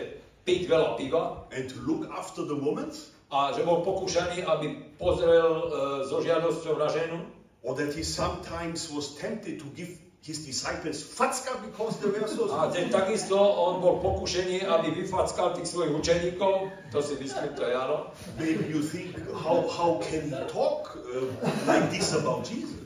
piť 0.47 0.67
veľa 0.71 0.95
piva 0.95 1.43
and 1.51 1.67
to 1.67 1.77
look 1.83 2.07
after 2.15 2.47
the 2.47 2.55
woman? 2.55 2.87
A 3.33 3.49
že 3.49 3.65
bol 3.65 3.81
pokúšaný, 3.81 4.45
aby 4.45 4.93
pozrel 5.01 5.49
e, 5.49 5.65
so 6.05 6.21
žiadosťou 6.21 6.77
na 6.77 6.85
ženu. 6.93 7.25
Or 7.63 7.73
that 7.79 7.95
he 7.95 8.03
sometimes 8.03 8.91
was 8.91 9.15
tempted 9.17 9.63
to 9.63 9.67
give 9.71 9.89
his 10.21 10.45
disciples 10.45 11.03
fatzka 11.03 11.55
because 11.65 11.97
they 11.99 12.11
were 12.11 12.27
so 12.27 12.51
A 12.51 12.71
teď 12.71 12.91
takisto 12.91 13.39
on 13.39 13.81
bol 13.81 13.99
pokúšený, 13.99 14.67
aby 14.67 14.91
vyfackal 14.91 15.55
tých 15.55 15.67
svojich 15.67 15.95
učeníkov. 15.95 16.71
To 16.91 16.99
si 17.03 17.15
myslím, 17.19 17.49
to 17.55 17.63
je 17.63 17.73
áno. 17.75 18.11
Maybe 18.39 18.67
you 18.67 18.83
think, 18.83 19.15
how, 19.31 19.67
how 19.67 19.99
can 19.99 20.31
he 20.31 20.39
talk 20.47 20.95
uh, 20.95 21.27
like 21.67 21.91
this 21.91 22.11
about 22.15 22.47
Jesus? 22.47 22.83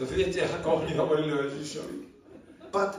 To 0.00 0.08
viete, 0.08 0.44
ako 0.60 0.84
oni 0.84 0.96
hovorili 0.96 1.32
o 1.32 1.40
Ježišovi. 1.44 1.98
But 2.72 2.96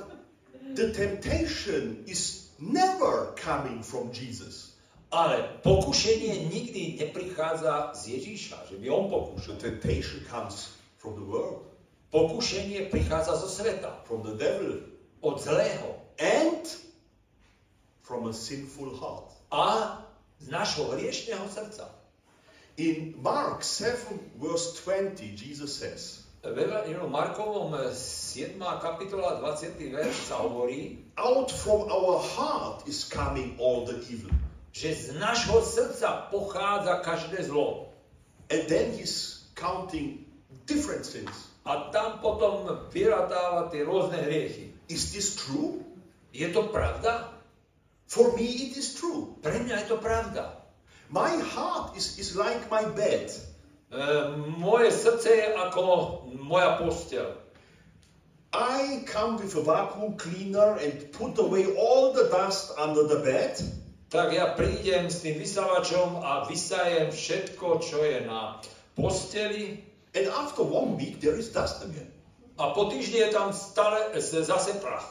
the 0.78 0.94
temptation 0.94 2.06
is 2.06 2.54
never 2.62 3.34
coming 3.38 3.82
from 3.82 4.14
Jesus. 4.14 4.71
Ale 5.12 5.60
pokušenie 5.60 6.48
nikdy 6.48 6.96
neprichádza 7.04 7.92
z 7.92 8.16
Ježíša, 8.16 8.72
že 8.72 8.80
by 8.80 8.88
on 8.88 9.06
pokúšal. 9.12 9.60
The 9.60 9.76
temptation 9.76 10.24
comes 10.32 10.72
from 10.98 11.20
the 11.20 11.28
world, 11.28 11.68
Pokušenie 12.12 12.92
prichádza 12.92 13.40
zo 13.40 13.48
sveta, 13.48 14.04
from 14.04 14.20
the 14.28 14.36
devil, 14.36 14.84
od 15.24 15.40
zlého 15.40 15.96
and 16.20 16.64
from 18.04 18.28
a 18.28 18.34
sinful 18.36 18.92
heart. 19.00 19.32
a 19.52 20.00
z 20.40 20.48
našho 20.48 20.92
hriešného 20.92 21.48
srdca. 21.48 21.88
In 22.80 23.16
Mark 23.20 23.64
7, 23.64 24.20
verse 24.40 24.80
20, 24.84 25.36
Jesus 25.36 25.72
says, 25.76 26.24
V 26.42 26.58
Markovom 27.08 27.76
7. 27.94 28.58
kapitola 28.60 29.38
20. 29.40 29.78
verš 29.78 30.16
sa 30.32 30.42
hovorí, 30.42 30.98
Out 31.20 31.52
from 31.52 31.86
our 31.92 32.18
heart 32.18 32.88
is 32.88 33.06
coming 33.06 33.54
all 33.60 33.86
the 33.86 34.02
evil. 34.10 34.34
Že 34.72 34.96
z 34.96 35.20
našho 35.20 35.60
srdca 35.62 36.32
pochádza 36.32 37.04
každé 37.04 37.44
zlo. 37.44 37.92
And 38.52 38.68
then 38.68 38.92
he's 38.96 39.48
counting 39.56 40.26
different 40.66 41.06
sins. 41.06 41.52
A 41.64 41.94
tam 41.94 42.20
potom 42.20 42.66
vyratáva 42.90 43.70
tie 43.70 43.86
rôzne 43.86 44.18
hriechy. 44.18 44.74
Is 44.90 45.14
this 45.14 45.38
true? 45.38 45.86
Je 46.34 46.50
to 46.50 46.72
pravda? 46.74 47.30
For 48.08 48.34
me, 48.36 48.44
it 48.44 48.76
is 48.76 48.98
true. 48.98 49.38
Pre 49.40 49.56
mňa 49.56 49.86
je 49.86 49.88
to 49.88 49.98
pravda. 50.02 50.58
My 51.12 51.32
heart 51.56 51.96
is, 51.96 52.20
is 52.20 52.36
like 52.36 52.68
my 52.72 52.88
bed. 52.92 53.32
E, 53.32 54.04
moje 54.60 54.92
srdce 54.92 55.30
je 55.32 55.48
ako 55.56 55.84
moja 56.40 56.80
posteľ. 56.80 57.28
I 58.52 59.08
come 59.08 59.40
with 59.40 59.56
a 59.56 59.64
vacuum 59.64 60.20
cleaner 60.20 60.76
and 60.76 61.12
put 61.16 61.40
away 61.40 61.72
all 61.72 62.12
the 62.12 62.28
dust 62.28 62.76
under 62.76 63.08
the 63.08 63.24
bed. 63.24 63.56
Tak 64.12 64.36
ja 64.36 64.52
prídem 64.52 65.08
s 65.08 65.24
tým 65.24 65.40
vysavačom 65.40 66.20
a 66.20 66.44
vysajem 66.44 67.16
všetko, 67.16 67.80
čo 67.80 68.04
je 68.04 68.28
na 68.28 68.60
posteli 68.92 69.88
And 70.12 70.28
after 70.28 70.68
one 70.68 71.00
week, 71.00 71.24
there 71.24 71.40
is 71.40 71.56
dust 71.56 71.88
again. 71.88 72.12
a 72.60 72.76
po 72.76 72.92
týždni 72.92 73.24
je 73.24 73.30
tam 73.32 73.56
stále 73.56 74.12
zase 74.20 74.76
prach. 74.84 75.08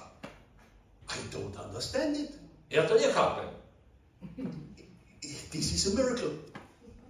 I 1.09 1.19
don't 1.33 1.57
understand 1.57 2.21
it. 2.21 2.31
Ja 2.69 2.85
to 2.85 2.95
nechápem. 2.95 3.49
This 5.51 5.73
is 5.73 5.89
a 5.89 5.97
miracle. 5.97 6.37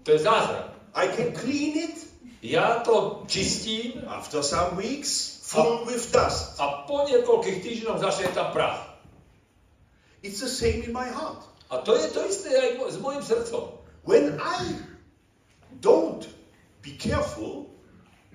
To 0.07 0.09
je 0.15 0.19
zázrak. 0.23 0.71
I 0.95 1.11
can 1.11 1.35
clean 1.35 1.75
it 1.77 2.11
Ja 2.41 2.81
to 2.81 3.25
čistím 3.29 4.01
after 4.09 4.41
some 4.43 4.77
weeks, 4.81 5.45
full 5.45 5.85
with 5.85 6.09
dust. 6.09 6.57
a 6.57 6.89
po 6.89 7.05
niekoľkých 7.05 7.61
týždňoch 7.61 8.01
zase 8.01 8.25
je 8.25 8.33
tam 8.33 8.49
prach. 8.57 8.81
It's 10.25 10.41
the 10.41 10.49
same 10.49 10.89
in 10.89 10.93
my 10.97 11.05
heart. 11.05 11.45
A 11.71 11.79
to 11.87 11.95
je 11.95 12.07
to 12.11 12.21
isté 12.27 12.51
aj 12.51 12.71
s 12.91 12.99
mojim 12.99 13.23
srdcom. 13.23 13.79
When 14.03 14.39
I 14.43 14.75
don't 15.79 16.27
be 16.83 16.99
careful, 16.99 17.71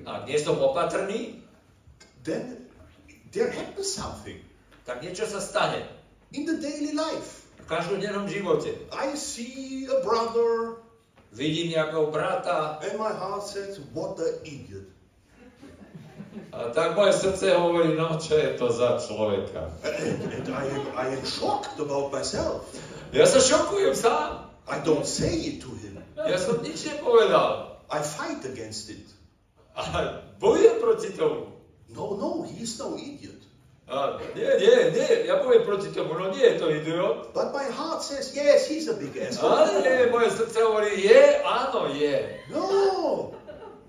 Ak 0.04 0.28
nie 0.28 0.36
som 0.36 0.60
opatrný, 0.60 1.40
then 2.28 2.68
there 3.32 3.48
happens 3.48 3.88
something 3.88 4.44
tak 4.86 5.02
niečo 5.02 5.26
sa 5.26 5.42
stane 5.42 5.82
in 6.38 6.46
the 6.46 6.62
daily 6.62 6.94
life. 6.94 7.50
v 7.58 7.66
každodennom 7.66 8.30
živote. 8.30 8.70
I 8.94 9.18
see 9.18 9.90
a 9.90 9.98
brother, 10.06 10.78
Vidím 11.36 11.76
nejakého 11.76 12.14
brata 12.16 12.80
and 12.80 12.96
my 12.96 13.12
heart 13.12 13.44
says, 13.44 13.82
What 13.92 14.16
an 14.22 14.40
idiot. 14.46 14.88
a 16.54 16.72
tak 16.72 16.96
moje 16.96 17.12
srdce 17.18 17.52
hovorí, 17.58 17.98
no 17.98 18.16
čo 18.22 18.40
je 18.40 18.56
to 18.56 18.72
za 18.72 19.02
človeka. 19.02 19.68
And, 19.84 20.32
and 20.32 20.46
I, 20.54 20.64
am, 20.70 20.84
I 20.96 21.06
am 21.18 21.24
shocked 21.26 21.76
about 21.82 22.14
myself. 22.14 22.70
Ja 23.14 23.26
sa 23.28 23.40
šokujem 23.40 23.96
sám. 23.96 24.50
I 24.66 24.82
don't 24.82 25.06
say 25.06 25.30
it 25.30 25.62
to 25.62 25.70
him, 25.78 26.02
Ja 26.18 26.42
som 26.42 26.58
nič 26.66 26.90
nepovedal. 26.90 27.78
I 27.94 28.02
fight 28.02 28.42
against 28.50 28.90
it. 28.90 29.06
A 29.78 29.86
bojujem 30.42 30.82
proti 30.82 31.14
tomu. 31.14 31.54
No, 31.94 32.18
no, 32.18 32.30
he's 32.50 32.80
no 32.82 32.98
idiot. 32.98 33.46
A 33.86 34.18
nie, 34.34 34.50
nie, 34.58 34.98
nie, 34.98 35.30
ja 35.30 35.38
poviem 35.46 35.62
proti 35.62 35.94
tomu, 35.94 36.18
no 36.18 36.34
nie 36.34 36.42
je 36.42 36.58
to 36.58 36.74
idiot. 36.74 37.30
But 37.38 37.54
my 37.54 37.70
heart 37.70 38.02
says, 38.02 38.34
Yes, 38.34 38.66
he's 38.66 38.90
a 38.90 38.98
big 38.98 39.14
asshole. 39.22 39.54
Ale 39.54 40.10
moje 40.10 40.34
srdce 40.34 40.58
hovorí, 40.66 41.06
je, 41.06 41.46
áno, 41.46 41.94
je. 41.94 42.42
No, 42.50 42.66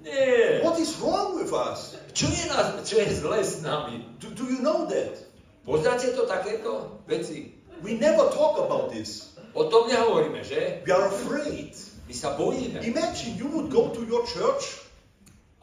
Nie. 0.05 0.61
what 0.61 0.77
is 0.77 0.93
wrong 1.01 1.41
with 1.41 1.57
us? 1.57 1.97
Čo 2.12 2.29
je, 2.29 2.45
na, 2.53 2.77
čo 2.85 3.01
je 3.01 3.09
zle 3.17 3.41
s 3.41 3.64
nami? 3.64 4.05
Do, 4.21 4.29
do 4.37 4.45
you 4.45 4.61
know 4.61 4.85
that? 4.85 5.17
Poznáte 5.64 6.12
to 6.12 6.29
takéto 6.29 7.01
veci? 7.09 7.56
We 7.83 7.99
never 7.99 8.29
talk 8.33 8.61
about 8.61 8.93
this. 8.93 9.37
O 9.57 9.68
tom 9.68 9.89
nehovoríme, 9.89 10.45
že? 10.45 10.85
We 10.85 10.93
are 10.93 11.09
afraid. 11.09 11.77
My 12.07 12.14
sa 12.14 12.37
bojíme. 12.37 12.85
Imagine 12.85 13.37
you 13.41 13.49
would 13.51 13.72
go 13.72 13.89
to 13.93 14.05
your 14.05 14.24
church 14.29 14.87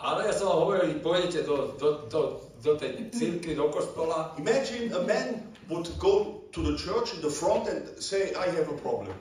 Ale 0.04 0.28
ja 0.28 0.36
som 0.36 0.52
vám 0.52 0.60
hovoril, 0.68 1.00
pôjdete 1.00 1.48
do, 1.48 1.80
do, 1.80 2.12
do, 2.12 2.22
do 2.60 2.72
tej 2.76 3.08
círky, 3.16 3.56
do 3.56 3.72
kostola 3.72 4.36
Imagine 4.36 4.92
a 4.92 5.00
man 5.08 5.40
would 5.72 5.88
go 5.96 6.44
to 6.52 6.60
the 6.60 6.76
church 6.76 7.16
in 7.16 7.24
the 7.24 7.32
front 7.32 7.72
and 7.72 7.88
say, 8.04 8.36
I 8.36 8.52
have 8.52 8.68
a 8.68 8.78
problem. 8.84 9.16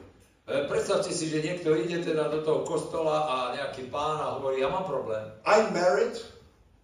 E, 0.51 0.67
Predstavte 0.67 1.15
si, 1.15 1.31
že 1.31 1.39
niekto 1.39 1.79
ide 1.79 2.03
teda 2.03 2.35
do 2.35 2.43
toho 2.43 2.67
kostola 2.67 3.31
a 3.31 3.37
nejaký 3.55 3.95
pán 3.95 4.19
a 4.19 4.43
hovorí, 4.43 4.59
ja 4.59 4.75
mám 4.75 4.83
problém. 4.91 5.23
I'm 5.47 5.71
married, 5.71 6.19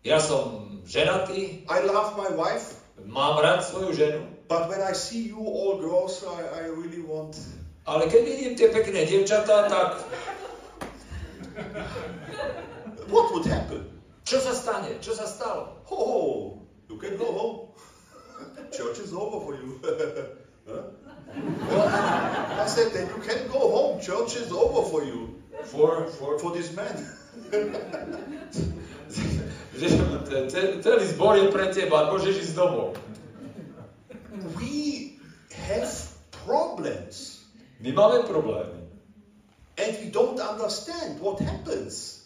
Ja 0.06 0.22
som 0.22 0.78
ženatý, 0.86 1.66
I 1.66 1.78
love 1.82 2.14
my 2.14 2.30
wife, 2.38 2.78
mám 3.02 3.42
rád 3.42 3.66
svoju 3.66 3.90
ženu, 3.98 4.22
but 4.48 4.68
when 4.68 4.80
I 4.80 4.92
see 4.96 5.28
you 5.28 5.38
all 5.38 5.78
girls, 5.78 6.24
I, 6.24 6.64
I 6.64 6.72
really 6.72 7.04
want. 7.04 7.36
ale 7.88 8.04
keď 8.08 8.20
vidím 8.24 8.52
tie 8.56 8.68
pekné 8.68 9.04
dievčatá, 9.08 9.68
tak 9.68 10.04
What 13.08 13.32
would 13.32 13.48
happen? 13.48 13.88
čo 14.28 14.36
sa 14.36 14.52
stane? 14.52 15.00
Čo 15.00 15.16
sa 15.16 15.24
stalo? 15.24 15.80
Oh, 15.88 16.60
you 16.92 17.00
can 17.00 17.16
go 17.16 17.32
home. 17.32 17.56
Church 18.76 19.00
is 19.00 19.16
over 19.16 19.40
for 19.40 19.54
you. 19.56 19.80
Huh? 20.68 20.84
I 22.60 22.66
said 22.68 22.92
that 22.92 23.08
you 23.08 23.20
can 23.24 23.48
go 23.48 23.60
home. 23.72 24.00
Church 24.00 24.36
is 24.36 24.52
over 24.52 24.84
for 24.84 25.04
you. 25.04 25.40
For, 25.64 26.04
for, 26.20 26.38
For 26.38 26.52
this 26.52 26.76
man. 26.76 26.92
celý 30.82 31.04
zbor 31.08 31.36
je 31.38 31.46
pre 31.48 31.66
teba, 31.72 32.10
môžeš 32.12 32.48
ísť 32.48 32.52
domov. 32.58 32.98
We 34.58 35.16
have 35.54 35.90
problems 36.46 37.42
My 37.80 37.90
máme 37.94 38.26
problémy. 38.26 38.82
and 39.78 39.90
we 40.02 40.10
don't 40.10 40.40
understand 40.40 41.20
what 41.20 41.38
happens. 41.40 42.18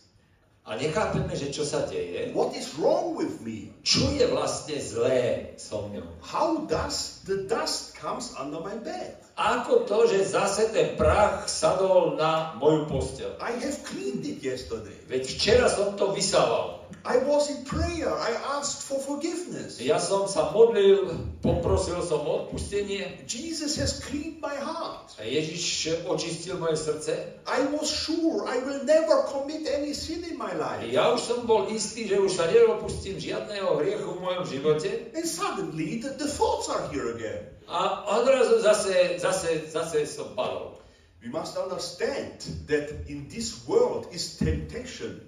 A 0.63 0.79
nechápeme, 0.79 1.35
že 1.35 1.51
čo 1.51 1.67
sa 1.67 1.91
deje. 1.91 2.31
What 2.33 2.55
is 2.55 2.79
wrong 2.79 3.19
with 3.19 3.43
me? 3.43 3.75
Čo 3.83 4.15
je 4.15 4.31
vlastne 4.31 4.79
zlé 4.79 5.59
so 5.59 5.91
mnou? 5.91 6.07
How 6.23 6.65
does 6.71 7.19
the 7.27 7.51
dust 7.51 7.99
comes 7.99 8.31
under 8.39 8.63
my 8.63 8.79
bed? 8.79 9.19
Ako 9.33 9.89
to, 9.89 10.05
že 10.13 10.29
zase 10.29 10.69
ten 10.77 10.93
prach 11.01 11.49
sadol 11.49 12.21
na 12.21 12.53
moju 12.61 12.85
posteľ? 12.85 13.41
I 13.41 13.57
have 13.65 13.81
cleaned 13.81 14.29
it 14.29 14.45
yesterday. 14.45 14.97
Veď 15.09 15.25
včera 15.25 15.67
som 15.73 15.97
to 15.97 16.13
vysával. 16.13 16.85
I 17.05 17.19
was 17.25 17.51
in 17.51 17.65
prayer. 17.65 18.13
I 18.13 18.37
asked 18.61 18.85
for 18.85 19.01
forgiveness. 19.01 19.81
Ja 19.81 19.97
som 19.97 20.29
sa 20.29 20.53
modlil, 20.53 21.17
poprosil 21.41 22.05
som 22.05 22.23
o 22.23 22.47
odpustenie 22.47 23.25
Jesus 23.27 23.75
has 23.81 23.99
cleaned 23.99 24.39
my 24.45 24.55
heart. 24.55 25.11
Ježiš 25.19 26.05
očistil 26.07 26.61
moje 26.61 26.77
srdce. 26.77 27.43
I 27.49 27.61
was 27.73 27.89
sure 27.89 28.45
I 28.47 28.61
will 28.63 28.85
never 28.85 29.25
commit 29.33 29.67
any 29.67 29.97
sin 29.97 30.23
in 30.29 30.37
my 30.37 30.53
life. 30.55 30.85
Ja 30.93 31.11
už 31.11 31.21
som 31.25 31.41
bol 31.49 31.73
istý, 31.73 32.07
že 32.07 32.21
už 32.21 32.31
sa 32.37 32.47
nedopustím 32.47 33.17
žiadneho 33.17 33.81
hriechu 33.81 34.13
v 34.13 34.23
mojom 34.23 34.45
živote. 34.45 34.91
And 35.17 35.27
suddenly 35.27 36.05
the, 36.05 36.15
the 36.21 36.29
thoughts 36.29 36.69
are 36.69 36.87
here 36.93 37.17
again. 37.17 37.52
A 37.69 38.07
odrazu 38.19 38.61
zase, 38.61 39.19
zase, 39.19 39.67
zase 39.71 40.07
som 40.07 40.35
padol. 40.35 40.83
We 41.23 41.29
must 41.31 41.57
understand 41.57 42.43
that 42.67 42.91
in 43.07 43.29
this 43.29 43.67
world 43.69 44.11
is 44.11 44.37
temptation. 44.37 45.23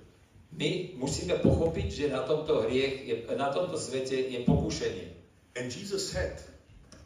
My 0.55 0.95
musíme 0.99 1.39
pochopiť, 1.39 1.89
že 1.91 2.07
na 2.11 2.27
tomto, 2.27 2.67
hriech 2.67 3.07
je, 3.07 3.15
na 3.35 3.51
tomto 3.51 3.79
svete 3.79 4.15
je 4.15 4.43
pokušenie. 4.47 5.15
And 5.55 5.71
Jesus 5.71 6.11
said, 6.11 6.43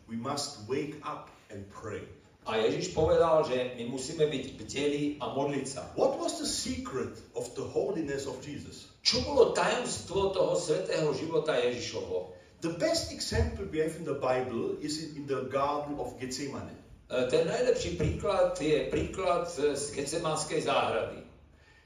we 0.08 0.16
must 0.16 0.64
wake 0.68 0.96
up 1.04 1.28
and 1.52 1.64
pray. 1.68 2.00
A 2.48 2.56
Ježiš 2.64 2.96
povedal, 2.96 3.44
že 3.44 3.76
my 3.76 3.92
musíme 3.92 4.24
byť 4.24 4.44
bdeli 4.56 5.20
a 5.20 5.36
modliť 5.36 5.66
sa. 5.68 5.84
What 5.92 6.16
was 6.16 6.40
the 6.40 6.48
secret 6.48 7.12
of 7.36 7.44
the 7.52 7.64
holiness 7.64 8.24
of 8.24 8.40
Jesus? 8.40 8.88
Čo 9.04 9.20
bolo 9.20 9.52
tajomstvo 9.52 10.32
toho 10.32 10.56
svetého 10.56 11.12
života 11.12 11.60
Ježišovho? 11.60 12.32
The 12.60 12.74
best 12.74 13.12
example 13.12 13.66
we 13.70 13.78
have 13.78 13.94
in 13.96 14.04
the 14.04 14.18
Bible 14.18 14.76
is 14.82 15.14
in, 15.14 15.26
the 15.26 15.46
Garden 15.46 15.94
of 15.98 16.18
Gethsemane. 16.18 16.74
E, 17.06 17.26
Ten 17.30 17.46
najlepší 17.46 17.96
príklad 17.96 18.58
je 18.58 18.90
príklad 18.90 19.46
z 19.50 19.94
Getsemanskej 19.94 20.66
záhrady. 20.66 21.22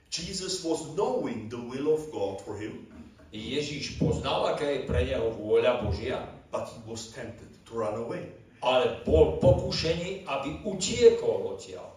Jesus 0.08 0.64
was 0.64 0.96
knowing 0.96 1.48
the 1.48 1.60
will 1.60 1.92
of 1.92 2.08
God 2.12 2.40
for 2.40 2.56
him, 2.56 2.88
Ježiš 3.32 3.96
poznal, 3.96 4.44
aká 4.52 4.68
je 4.68 4.84
pre 4.84 5.08
neho 5.08 5.32
vôľa 5.32 5.80
Božia, 5.80 6.20
but 6.52 6.68
he 6.68 6.80
was 6.84 7.08
tempted 7.16 7.48
to 7.64 7.72
run 7.72 7.96
away. 7.96 8.28
ale 8.62 9.02
bol 9.02 9.42
pokušený, 9.42 10.22
aby 10.22 10.62
utiekol 10.62 11.58
odtiaľ. 11.58 11.90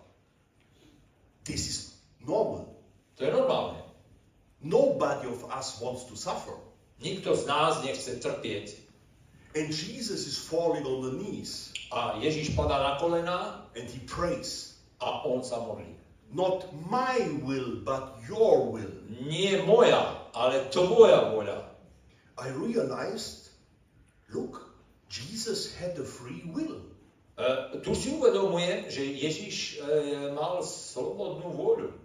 This 1.45 1.69
is 1.69 1.77
normal. 2.25 2.65
To 3.15 3.21
je 3.21 3.29
normálne. 3.29 3.77
Nobody 4.65 5.29
of 5.29 5.45
us 5.53 5.77
wants 5.77 6.09
to 6.09 6.17
suffer. 6.17 6.57
Nikto 7.03 7.35
z 7.35 7.43
nás 7.47 7.83
nechce 7.83 8.19
trpieť. 8.19 8.85
And 9.55 9.71
Jesus 9.71 10.27
is 10.27 10.35
falling 10.35 10.83
on 10.83 10.99
the 11.03 11.13
knees 11.15 11.75
A 11.95 12.17
Ježiš 12.19 12.57
padá 12.59 12.81
na 12.81 12.93
kolená 12.99 13.63
and 13.77 13.87
he 13.87 14.03
prays, 14.03 14.75
a 14.99 15.23
on 15.23 15.43
sa 15.45 15.63
modlí. 15.63 15.87
Not 16.33 16.67
my 16.91 17.39
will, 17.45 17.79
but 17.85 18.19
your 18.27 18.67
will. 18.67 18.91
Nie 19.23 19.63
moja, 19.63 20.27
ale 20.33 20.67
tvoja 20.73 21.31
voľa. 21.31 21.71
I 22.35 22.51
realized, 22.51 23.55
look, 24.33 24.75
Jesus 25.07 25.71
had 25.77 25.95
a 25.95 26.03
free 26.03 26.43
will. 26.51 26.83
E, 27.39 27.79
tu 27.79 27.95
si 27.95 28.11
uvedomujem, 28.11 28.91
že 28.91 29.05
Ježiš 29.05 29.55
e, 29.55 29.95
mal 30.35 30.59
slobodnú 30.65 31.53
vôľu. 31.55 31.95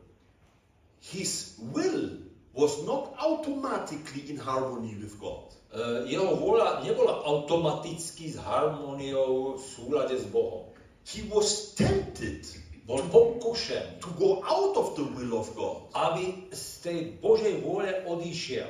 His 1.02 1.58
will 1.72 2.19
was 2.52 2.82
not 2.82 3.14
automatically 3.18 4.26
in 4.30 4.36
harmony 4.36 4.98
with 4.98 5.14
God. 5.18 5.54
E, 5.70 6.10
Jeho 6.10 6.34
vôľa 6.34 6.82
nebola 6.82 7.22
automaticky 7.22 8.34
s 8.34 8.36
harmóniou 8.42 9.54
v 9.54 9.62
súlade 9.62 10.18
s 10.18 10.26
Bohom. 10.26 10.66
He 11.06 11.22
was 11.30 11.72
tempted 11.78 12.44
Bol 12.90 13.06
pokušený, 13.06 14.02
to 14.02 14.10
go 14.18 14.42
out 14.42 14.74
of 14.74 14.98
the 14.98 15.06
will 15.14 15.38
of 15.38 15.46
God. 15.54 15.94
aby 15.94 16.50
z 16.50 16.64
tej 16.82 16.98
Božej 17.22 17.62
vôle 17.62 17.86
odišiel. 18.02 18.66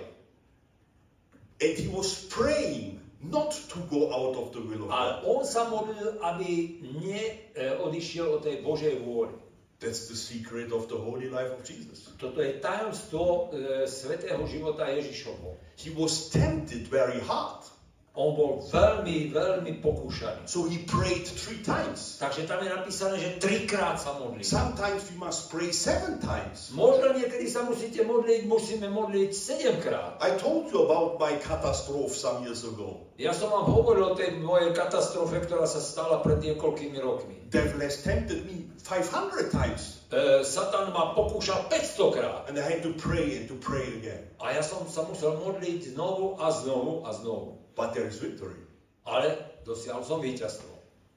And 1.65 1.73
he 1.73 1.89
was 1.89 2.29
praying 2.29 3.01
not 3.25 3.57
to 3.73 3.81
go 3.89 4.13
out 4.13 4.37
of 4.37 4.53
the 4.53 4.61
will 4.61 4.85
of 4.85 4.93
Ale 4.93 5.25
God. 5.25 5.25
on 5.25 5.41
sa 5.49 5.73
modlil, 5.73 6.21
aby 6.21 6.81
neodišiel 7.01 8.29
od 8.29 8.45
tej 8.45 8.61
Božej 8.61 9.01
vôle. 9.01 9.33
That's 9.81 10.09
the 10.09 10.17
secret 10.17 10.73
of 10.73 10.89
the 10.89 10.97
holy 10.97 11.33
life 11.33 11.57
of 11.57 11.65
Jesus. 11.65 12.13
Toto 12.21 12.45
je 12.45 12.61
tajomstvo 12.61 13.49
e, 13.49 13.89
svetého 13.89 14.45
života 14.45 14.85
Ježišovho. 14.93 15.57
He 15.81 15.89
was 15.97 16.29
tempted 16.29 16.85
very 16.85 17.17
hard. 17.25 17.65
On 18.19 18.35
bol 18.35 18.59
veľmi, 18.67 19.31
veľmi 19.31 19.79
pokúšaný. 19.79 20.43
So 20.51 20.67
he 20.67 20.83
prayed 20.83 21.31
three 21.31 21.63
times. 21.63 22.19
Takže 22.19 22.51
tam 22.51 22.59
je 22.59 22.69
napísané, 22.75 23.23
že 23.23 23.39
trikrát 23.39 24.03
sa 24.03 24.19
modlí. 24.19 24.43
Sometimes 24.43 25.07
we 25.07 25.17
must 25.17 25.47
pray 25.47 25.71
seven 25.71 26.19
times. 26.19 26.75
Možno 26.75 27.15
niekedy 27.15 27.47
sa 27.47 27.63
musíte 27.63 28.03
modliť, 28.03 28.51
musíme 28.51 28.91
modliť 28.91 29.31
sedemkrát. 29.31 30.19
I 30.19 30.35
told 30.43 30.75
you 30.75 30.91
about 30.91 31.23
my 31.23 31.39
catastrophe 31.39 32.11
some 32.11 32.43
years 32.43 32.67
ago. 32.67 33.07
Ja 33.15 33.31
som 33.31 33.55
vám 33.55 33.71
hovoril 33.71 34.11
o 34.11 34.19
tej 34.19 34.43
mojej 34.43 34.75
katastrofe, 34.75 35.47
ktorá 35.47 35.71
sa 35.71 35.79
stala 35.79 36.19
pred 36.19 36.43
niekoľkými 36.43 36.99
rokmi. 36.99 37.47
Devil 37.47 37.79
has 37.79 38.03
tempted 38.03 38.43
me 38.43 38.67
500 38.83 39.55
times. 39.55 40.03
E, 40.11 40.43
Satan 40.43 40.91
ma 40.91 41.15
pokúšal 41.15 41.71
500 41.71 42.17
krát. 42.17 42.41
And 42.51 42.59
I 42.59 42.65
had 42.67 42.83
to 42.83 42.91
pray 42.99 43.39
and 43.39 43.47
to 43.47 43.57
pray 43.61 43.87
again. 44.03 44.27
A 44.43 44.57
ja 44.57 44.67
som 44.67 44.89
sa 44.91 45.07
musel 45.07 45.39
modliť 45.39 45.95
znovu 45.95 46.41
a 46.43 46.51
znovu 46.51 47.07
a 47.07 47.15
znovu. 47.15 47.60
But 47.77 47.95
there 47.95 48.07
is 48.07 48.19
victory. 48.19 48.59
Ale 49.07 49.37
dosiahol 49.65 50.05
som 50.05 50.19
víťazstvo. 50.21 50.69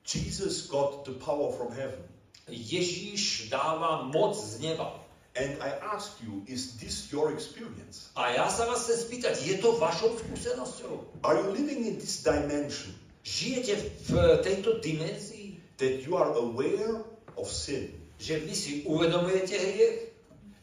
Jesus 0.03 0.67
got 0.67 1.07
the 1.07 1.15
power 1.15 1.51
from 1.51 1.71
heaven. 1.71 2.03
Ježíš 2.51 3.47
dáva 3.47 4.03
moc 4.07 4.35
z 4.35 4.59
neba. 4.59 4.99
And 5.33 5.57
I 5.63 5.73
ask 5.81 6.21
you, 6.21 6.45
is 6.45 6.77
this 6.77 7.09
your 7.09 7.33
experience? 7.33 8.13
A 8.13 8.37
ja 8.37 8.45
sa 8.53 8.69
vás 8.69 8.85
chcem 8.85 9.01
spýtať, 9.01 9.33
je 9.41 9.57
to 9.57 9.81
vašou 9.81 10.13
skúsenosťou? 10.21 11.25
Are 11.25 11.41
you 11.41 11.49
living 11.49 11.89
in 11.89 11.97
this 11.97 12.21
dimension 12.21 12.93
Žijete 13.23 13.79
v 14.11 14.37
tejto 14.43 14.83
dimenzii, 14.83 15.57
that 15.79 16.03
you 16.05 16.19
are 16.19 16.35
aware 16.37 17.01
of 17.39 17.47
sin 17.47 18.03
že 18.23 18.39
vy 18.39 18.55
si 18.55 18.71
uvedomujete 18.87 19.57
hriech 19.59 19.99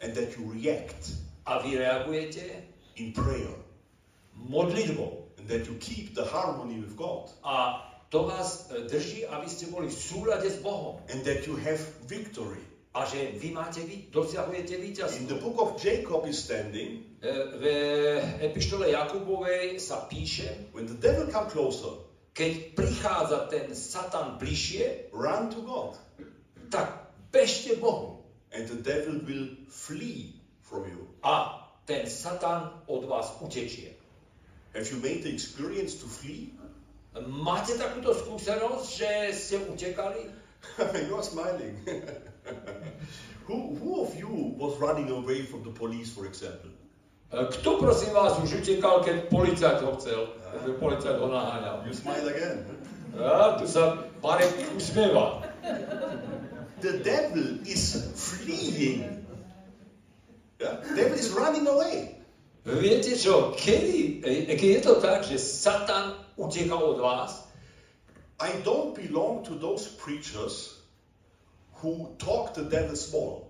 and 0.01 0.17
that 0.17 0.33
you 0.37 0.49
react 0.49 1.13
a 1.45 1.61
vy 1.61 1.77
reagujete 1.77 2.65
in 2.97 3.13
prayer 3.13 3.53
modlitbou. 4.49 5.20
And 5.41 5.49
that 5.49 5.65
you 5.65 5.75
keep 5.81 6.13
the 6.15 6.25
harmony 6.29 6.77
with 6.85 6.93
God 6.97 7.33
A 7.41 7.81
to 8.13 8.29
vás 8.29 8.69
e, 8.71 8.85
drží, 8.91 9.25
aby 9.27 9.49
ste 9.49 9.67
boli 9.73 9.89
v 9.89 9.95
súlade 9.97 10.45
s 10.51 10.59
Bohom. 10.61 11.01
and 11.09 11.25
that 11.25 11.47
you 11.49 11.57
have 11.57 11.81
victory? 12.05 12.61
A 12.91 13.07
že 13.07 13.39
vy 13.39 13.55
máte, 13.55 13.81
vy 13.87 14.11
dosiahujete 14.11 14.75
In 14.77 14.83
víťazstvo. 14.83 15.27
the 15.31 15.39
book 15.39 15.57
of 15.63 15.69
Jacob 15.79 16.27
is 16.27 16.43
standing 16.43 17.07
E, 17.23 17.31
V 17.57 17.65
epištole 18.51 18.91
Jakubovej 18.91 19.79
sa 19.81 19.97
píše, 20.11 20.69
when 20.75 20.87
the 20.91 20.99
devil 20.99 21.31
come 21.31 21.47
closer, 21.49 22.03
keď 22.35 22.75
prichádza 22.75 23.39
ten 23.51 23.71
Satan 23.75 24.39
bližšie, 24.43 25.11
run 25.15 25.49
to 25.55 25.61
God 25.63 25.95
tak 26.71 27.15
bežte 27.31 27.79
Bohu. 27.79 28.23
and 28.51 28.67
the 28.67 28.79
devil 28.83 29.23
will 29.23 29.55
flee 29.71 30.35
from 30.63 30.83
you. 30.91 31.07
A 31.23 31.63
ten 31.87 32.11
Satan 32.11 32.83
od 32.87 33.05
vás 33.07 33.35
utečie. 33.39 33.95
Have 34.75 34.87
you 34.91 34.99
made 35.03 35.23
the 35.23 35.33
experience 35.33 35.95
to 36.03 36.07
flee? 36.07 36.55
Máte 37.27 37.75
takúto 37.75 38.15
skúsenosť, 38.15 38.87
že 38.87 39.11
ste 39.35 39.57
utekali? 39.67 40.31
you 41.11 41.15
are 41.17 41.27
smiling. 41.27 41.75
who, 43.51 43.75
who 43.75 44.07
of 44.07 44.15
you 44.15 44.55
was 44.55 44.79
running 44.79 45.11
away 45.11 45.43
from 45.43 45.67
the 45.67 45.75
police, 45.75 46.15
for 46.15 46.27
example? 46.27 46.71
Eh, 47.33 47.39
e, 47.39 47.47
Kto 47.51 47.83
prosím 47.83 48.15
vás 48.15 48.39
už 48.39 48.63
utekal, 48.63 49.03
keď 49.03 49.17
policajt 49.27 49.83
ho 49.83 49.91
chcel? 49.99 50.21
Ah. 50.47 50.63
Keď 50.63 50.75
policajt 50.79 51.17
ho 51.19 51.27
naháňal. 51.27 51.77
You 51.87 51.95
smile 51.95 52.27
again. 52.31 52.63
Eh, 53.19 53.27
A 53.27 53.59
tu 53.59 53.67
sa 53.67 54.07
Marek 54.23 54.55
usmieva. 54.79 55.43
The 56.81 57.03
devil 57.03 57.59
is 57.67 58.07
fleeing. 58.15 59.27
Yeah? 60.63 60.79
The 60.81 60.95
devil 60.95 61.19
is 61.19 61.29
running 61.35 61.67
away. 61.67 62.20
Viete 62.61 63.17
čo, 63.17 63.57
kedy, 63.57 64.21
e, 64.21 64.53
keď 64.53 64.69
je 64.69 64.83
to 64.85 64.95
tak, 65.01 65.25
že 65.25 65.41
Satan 65.41 66.13
uteká 66.37 66.77
od 66.77 67.01
vás, 67.01 67.49
I 68.37 68.61
don't 68.65 68.93
belong 68.93 69.45
to 69.49 69.57
those 69.57 69.89
preachers 69.97 70.81
who 71.81 72.13
talk 72.21 72.53
the 72.53 72.69
devil 72.69 72.97
small. 72.97 73.49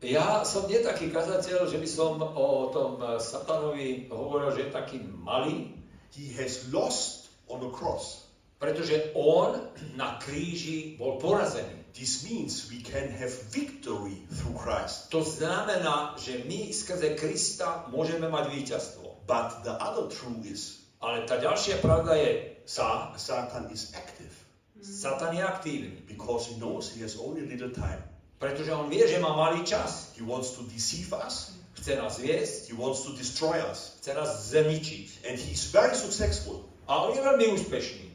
ja 0.00 0.46
som 0.46 0.70
nie 0.70 0.78
taký 0.78 1.10
kazateľ, 1.10 1.68
že 1.68 1.76
by 1.80 1.88
som 1.88 2.16
o 2.22 2.72
tom 2.72 3.02
e, 3.02 3.20
Satanovi 3.20 4.08
hovoril, 4.08 4.56
že 4.56 4.68
je 4.68 4.70
taký 4.72 4.98
malý, 5.02 5.76
He 6.16 6.32
has 6.40 6.64
lost 6.72 7.28
on 7.52 7.60
the 7.60 7.68
cross. 7.68 8.28
pretože 8.58 9.14
on 9.14 9.54
na 9.94 10.18
kríži 10.18 10.98
bol 10.98 11.16
porazený. 11.22 11.77
This 11.94 12.22
means 12.24 12.70
we 12.70 12.82
can 12.82 13.08
have 13.10 13.32
victory 13.50 14.22
through 14.30 14.54
Christ. 14.54 15.10
To 15.10 15.24
znamená, 15.24 16.14
že 16.20 16.44
my 16.44 16.70
skrze 16.70 17.16
Krista 17.16 17.88
môžeme 17.88 18.28
mať 18.28 18.50
víťazstvo. 18.52 19.24
But 19.26 19.64
the 19.64 19.74
other 19.76 20.08
truth 20.08 20.44
is 20.44 20.78
Ale 20.98 21.22
tá 21.30 21.38
ďalšia 21.38 21.78
pravda 21.78 22.18
je, 22.18 22.58
Sa- 22.66 23.14
Satan 23.16 23.70
is 23.70 23.94
active 23.94 24.34
Satan 24.78 25.34
je 25.34 25.42
aktívny, 25.42 25.98
because 26.06 26.46
he 26.50 26.54
knows 26.58 26.90
he 26.94 27.02
has 27.02 27.18
only 27.18 27.42
little 27.42 27.70
time. 27.74 27.98
pretože 28.38 28.70
on 28.70 28.86
vie, 28.86 29.02
že 29.10 29.18
má 29.18 29.34
malý 29.34 29.66
čas. 29.66 30.14
He 30.14 30.22
wants 30.22 30.54
to 30.54 30.62
deceive 30.70 31.10
us, 31.14 31.58
Chce 31.78 31.94
nás 31.98 32.18
viesť, 32.18 32.70
he 32.70 32.76
wants 32.78 33.02
to 33.06 33.14
destroy 33.14 33.58
us, 33.62 33.98
chce 34.02 34.10
nás 34.14 34.30
zničiť. 34.50 35.26
and 35.30 35.34
he's 35.38 35.70
very 35.70 35.94
successful. 35.94 36.62
A 36.86 37.06
on 37.06 37.14
je 37.14 37.22
veľmi 37.22 37.46
úspešný. 37.54 38.06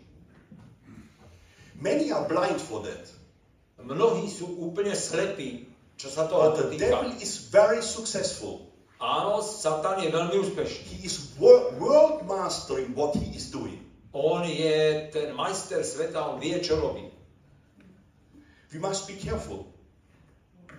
Many 1.79 2.11
are 2.11 2.27
blind 2.27 2.59
for 2.59 2.79
that. 2.83 3.07
Mnohí 3.83 4.31
sú 4.31 4.47
úplne 4.63 4.95
slepí, 4.95 5.67
čo 5.99 6.07
sa 6.07 6.25
toho 6.25 6.55
But 6.55 6.71
the 6.71 6.79
devil 6.79 7.11
týka. 7.13 7.21
is 7.21 7.51
very 7.51 7.83
successful. 7.83 8.63
Áno, 9.03 9.43
Satan 9.43 9.99
je 9.99 10.07
veľmi 10.07 10.39
úspešný. 10.39 10.81
He 10.87 10.97
is 11.03 11.35
wor- 11.35 11.75
world 11.75 12.23
mastering 12.23 12.95
what 12.95 13.11
he 13.19 13.35
is 13.35 13.51
doing. 13.51 13.83
On 14.15 14.45
je 14.47 15.09
ten 15.11 15.35
majster 15.35 15.83
sveta, 15.83 16.23
on 16.23 16.39
vie, 16.39 16.55
čo 16.63 16.79
robí. 16.79 17.11
We 18.71 18.79
must 18.79 19.05
be 19.05 19.19
careful. 19.19 19.67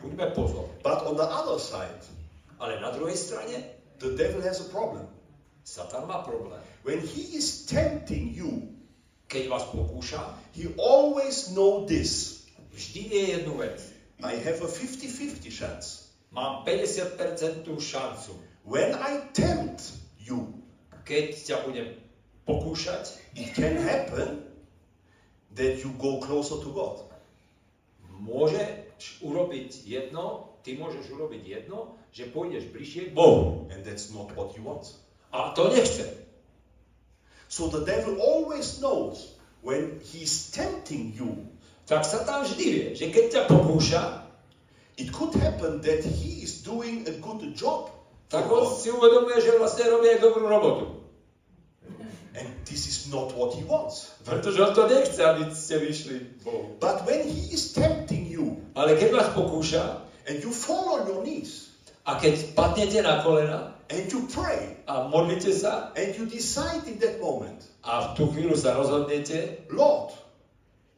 Buďme 0.01 0.33
pozor. 0.35 0.67
But 0.83 1.05
on 1.05 1.17
the 1.21 1.29
other 1.29 1.61
side, 1.61 2.01
Ale 2.63 2.81
na 2.81 2.95
druhej 2.95 3.19
strane, 3.19 3.61
the 4.01 4.15
devil 4.17 4.41
has 4.41 4.63
a 4.65 4.69
problem. 4.73 5.05
Satan 5.67 6.09
má 6.09 6.25
problém. 6.25 6.61
When 6.87 7.03
he 7.03 7.37
is 7.37 7.69
tempting 7.69 8.33
you, 8.33 8.73
Keď 9.25 9.49
vás 9.51 9.65
pokúša, 9.73 10.21
he 10.53 10.69
always 10.77 11.51
know 11.57 11.89
this. 11.89 12.44
Vždy 12.75 13.01
jednu 13.39 13.57
vec. 13.59 13.79
I 14.23 14.37
have 14.43 14.59
a 14.63 14.69
50-50 14.69 15.51
chance. 15.51 16.11
Mám 16.35 16.65
50% 16.67 17.81
šancu. 17.81 18.33
When 18.67 18.95
I 18.95 19.31
tempt 19.33 19.93
you, 20.19 20.65
Keď 21.05 21.37
ťa 21.37 21.57
budem 21.69 21.89
pokúšať, 22.49 23.13
it 23.37 23.53
can 23.53 23.77
happen 23.77 24.41
that 25.53 25.85
you 25.85 25.93
go 26.01 26.17
closer 26.17 26.57
to 26.65 26.73
God. 26.73 27.05
môžeš 28.25 29.21
urobiť 29.21 29.85
jedno, 29.85 30.57
ty 30.65 30.81
môžeš 30.81 31.13
urobiť 31.13 31.43
jedno, 31.45 32.01
že 32.09 32.33
pôjdeš 32.33 32.73
bližšie 32.73 33.11
k 33.11 33.13
Bohu. 33.13 33.69
And 33.69 33.85
that's 33.85 34.09
not 34.17 34.33
what 34.33 34.57
he 34.57 34.65
wants. 34.65 34.97
A 35.29 35.53
to 35.53 35.69
nechce. 35.69 36.09
So 37.53 37.69
the 37.69 37.85
devil 37.85 38.17
always 38.17 38.81
knows 38.81 39.37
when 39.61 40.01
he's 40.01 40.51
tempting 40.51 41.13
you, 41.13 41.45
Tak 41.85 42.03
sa 42.05 42.25
tam 42.25 42.45
vždy 42.45 42.65
vie, 42.65 42.87
že 42.97 43.13
keď 43.13 43.25
ťa 43.29 43.43
pokúša, 43.49 44.03
it 44.97 45.13
could 45.13 45.37
happen 45.37 45.85
that 45.85 46.01
he 46.01 46.41
is 46.41 46.65
doing 46.65 47.05
a 47.05 47.15
good 47.21 47.45
job. 47.53 47.95
tak 48.35 48.51
on 48.51 48.67
si 48.67 48.91
uvedomuje, 48.91 49.39
že 49.39 49.55
vlastne 49.63 49.87
robí 49.95 50.11
aj 50.11 50.19
dobrú 50.19 50.45
robotu. 50.51 50.87
And 52.35 52.51
this 52.67 52.91
is 52.91 53.15
not 53.15 53.31
what 53.39 53.55
he 53.55 53.63
wants. 53.63 54.11
Pretože 54.27 54.59
on 54.59 54.75
to 54.75 54.91
nechce, 54.91 55.23
aby 55.23 55.55
ste 55.55 55.79
vyšli 55.79 56.43
Bohu. 56.43 56.75
But 56.83 57.07
when 57.07 57.23
he 57.23 57.55
is 57.55 57.71
tempting 57.71 58.27
you 58.27 58.59
Ale 58.75 58.99
keď 58.99 59.09
vás 59.15 59.29
pokúša 59.39 60.03
and 60.27 60.43
you 60.43 60.51
fall 60.51 60.99
on 60.99 61.07
your 61.07 61.23
knees 61.23 61.71
a 62.11 62.19
keď 62.19 62.59
padnete 62.59 63.07
na 63.07 63.23
kolena 63.23 63.79
and 63.87 64.11
you 64.11 64.27
pray 64.27 64.83
a 64.91 65.07
modlíte 65.07 65.55
sa 65.55 65.95
and 65.95 66.11
you 66.19 66.27
decide 66.27 66.83
in 66.91 66.99
that 66.99 67.23
moment, 67.23 67.63
a 67.87 68.11
v 68.11 68.19
tú 68.19 68.35
chvíľu 68.35 68.59
sa 68.59 68.75
rozhodnete, 68.75 69.63
Lord, 69.71 70.11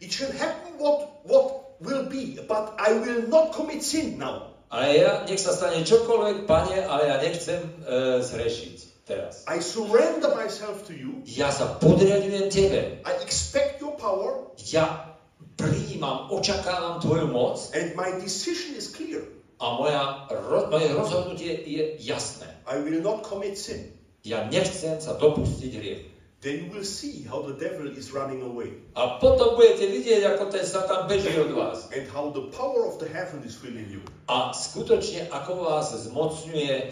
it 0.01 0.09
shall 0.09 0.33
happen 0.33 0.66
what, 0.79 1.25
what 1.25 1.47
will 1.81 2.09
be, 2.09 2.39
but 2.49 2.75
I 2.79 2.93
will 2.97 3.29
not 3.29 3.53
commit 3.53 3.83
sin 3.83 4.19
now. 4.19 4.53
Ale 4.67 4.99
ja, 4.99 5.23
nech 5.23 5.39
sa 5.39 5.55
stane 5.55 5.87
čokoľvek, 5.87 6.51
pane, 6.51 6.83
ale 6.83 7.07
ja 7.07 7.17
nechcem 7.23 7.63
e, 7.63 7.71
zrešiť 8.19 8.77
teraz. 9.07 9.47
I 9.47 9.63
surrender 9.63 10.35
myself 10.35 10.83
to 10.91 10.93
you. 10.93 11.23
Ja 11.23 11.55
sa 11.55 11.79
podriadujem 11.79 12.51
tebe. 12.51 12.81
I 13.07 13.13
expect 13.23 13.79
your 13.79 13.95
power, 13.95 14.51
Ja 14.67 15.15
prijímam, 15.55 16.29
očakávam 16.35 16.99
tvoju 16.99 17.31
moc 17.31 17.71
and 17.73 17.95
my 17.95 18.19
decision 18.19 18.75
is 18.75 18.91
clear. 18.91 19.23
a 19.57 19.67
moja, 19.79 20.29
ro, 20.29 20.69
moje 20.69 20.93
rozhodnutie 20.93 21.53
je 21.65 21.97
jasné. 22.03 22.45
I 22.67 22.77
will 22.83 23.01
not 23.01 23.25
commit 23.25 23.57
sin. 23.57 23.95
Ja 24.27 24.45
nechcem 24.51 24.99
sa 24.99 25.15
dopustiť 25.17 25.71
hriechu. 25.79 26.11
Then 26.47 26.63
you 26.63 26.71
will 26.71 26.87
see 26.87 27.27
how 27.27 27.43
the 27.43 27.59
devil 27.59 27.91
is 27.91 28.15
running 28.15 28.39
away 28.47 28.79
A 28.95 29.19
potom 29.19 29.59
budete 29.59 29.91
vidieť, 29.91 30.23
ako 30.31 30.55
ten 30.55 30.63
Satan 30.63 31.11
beží 31.11 31.35
od 31.43 31.51
vás. 31.51 31.91
and 31.91 32.07
how 32.07 32.31
the 32.31 32.47
power 32.55 32.87
of 32.87 33.03
the 33.03 33.11
heaven 33.11 33.43
is 33.43 33.59
filling 33.59 33.91
you. 33.91 33.99
A 34.31 34.55
skutočne, 34.55 35.27
ako 35.35 35.67
vás 35.67 35.91
zmocňuje 35.91 36.75
e, 36.87 36.91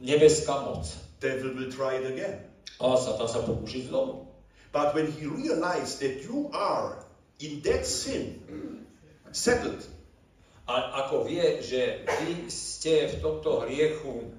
nebeská 0.00 0.64
moc. 0.64 0.88
Devil 1.20 1.52
will 1.52 1.68
try 1.68 2.00
it 2.00 2.08
again. 2.08 2.40
A 2.80 2.96
Satan 2.96 3.28
sa 3.28 3.44
pokúši 3.44 3.92
znovu. 3.92 4.24
But 4.72 4.96
when 4.96 5.12
he 5.12 5.28
realized 5.28 6.00
that 6.00 6.24
you 6.24 6.48
are 6.56 7.04
in 7.36 7.60
that 7.68 7.84
sin 7.84 8.40
settled, 9.28 9.84
A 10.72 11.04
ako 11.04 11.28
vie, 11.28 11.60
že 11.60 12.06
vy 12.06 12.48
ste 12.48 13.12
v 13.12 13.14
tomto 13.20 13.66
hriechu, 13.66 14.30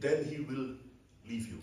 then 0.00 0.24
he 0.24 0.40
will 0.40 0.79
leave 1.30 1.46
you. 1.46 1.62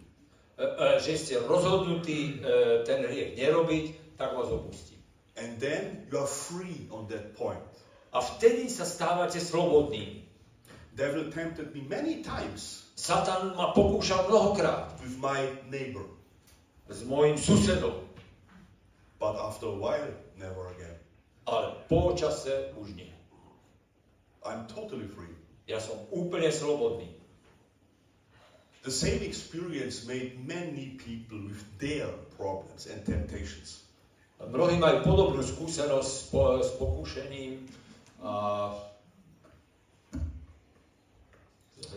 E, 0.55 0.63
e, 0.63 1.03
že 1.03 1.19
ste 1.19 1.43
rozhodnutí 1.43 2.39
e, 2.39 2.47
ten 2.87 3.03
hriech 3.03 3.35
nerobiť, 3.35 4.15
tak 4.15 4.31
vás 4.31 4.47
opustí. 4.47 4.95
And 5.35 5.59
then 5.59 6.07
you 6.07 6.15
are 6.15 6.31
free 6.31 6.87
on 6.87 7.11
that 7.11 7.35
point. 7.35 7.61
A 8.15 8.23
vtedy 8.23 8.71
sa 8.71 8.87
stávate 8.87 9.43
slobodní. 9.43 10.23
Devil 10.95 11.29
tempted 11.29 11.75
me 11.75 11.83
many 11.85 12.23
times 12.23 12.87
Satan 12.97 13.53
ma 13.53 13.77
pokúšal 13.77 14.25
mnohokrát 14.25 14.97
with 15.05 15.21
my 15.21 15.45
neighbor, 15.69 16.09
s 16.89 17.05
môjim 17.05 17.37
susedom, 17.37 17.93
but 19.21 19.37
after 19.37 19.69
a 19.69 19.77
while, 19.77 20.09
never 20.33 20.73
again. 20.73 20.97
ale 21.47 21.79
po 21.87 22.11
čase 22.11 22.75
už 22.75 22.91
nie. 22.93 23.13
I'm 24.43 24.67
totally 24.67 25.07
free. 25.07 25.31
Ja 25.67 25.79
som 25.79 25.95
úplne 26.11 26.51
slobodný. 26.51 27.07
The 28.87 28.95
same 28.95 29.19
experience 29.21 30.07
made 30.07 30.47
many 30.47 30.95
people 30.95 31.35
with 31.43 31.59
their 31.75 32.07
problems 32.39 32.87
and 32.87 33.03
temptations. 33.03 33.83
A 34.39 34.47
Mnohí 34.47 34.79
majú 34.79 35.03
podobnú 35.03 35.43
skúsenosť 35.43 36.07
s, 36.07 36.31
po, 36.31 36.63
s 36.63 36.71
pokúšením 36.79 37.67
a 38.23 38.31
s. 41.75 41.91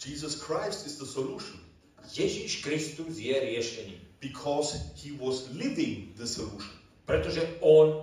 Jesus 0.00 0.40
Christ 0.40 0.88
is 0.88 0.96
the 0.96 1.04
solution 1.04 1.60
Ježíš 2.08 2.64
Kristus 2.64 3.20
je 3.20 3.36
riešením, 3.36 4.00
because 4.24 4.80
he 4.96 5.12
was 5.12 5.52
living 5.52 6.16
the 6.16 6.24
solution. 6.24 6.72
pretože 7.04 7.44
on 7.60 8.00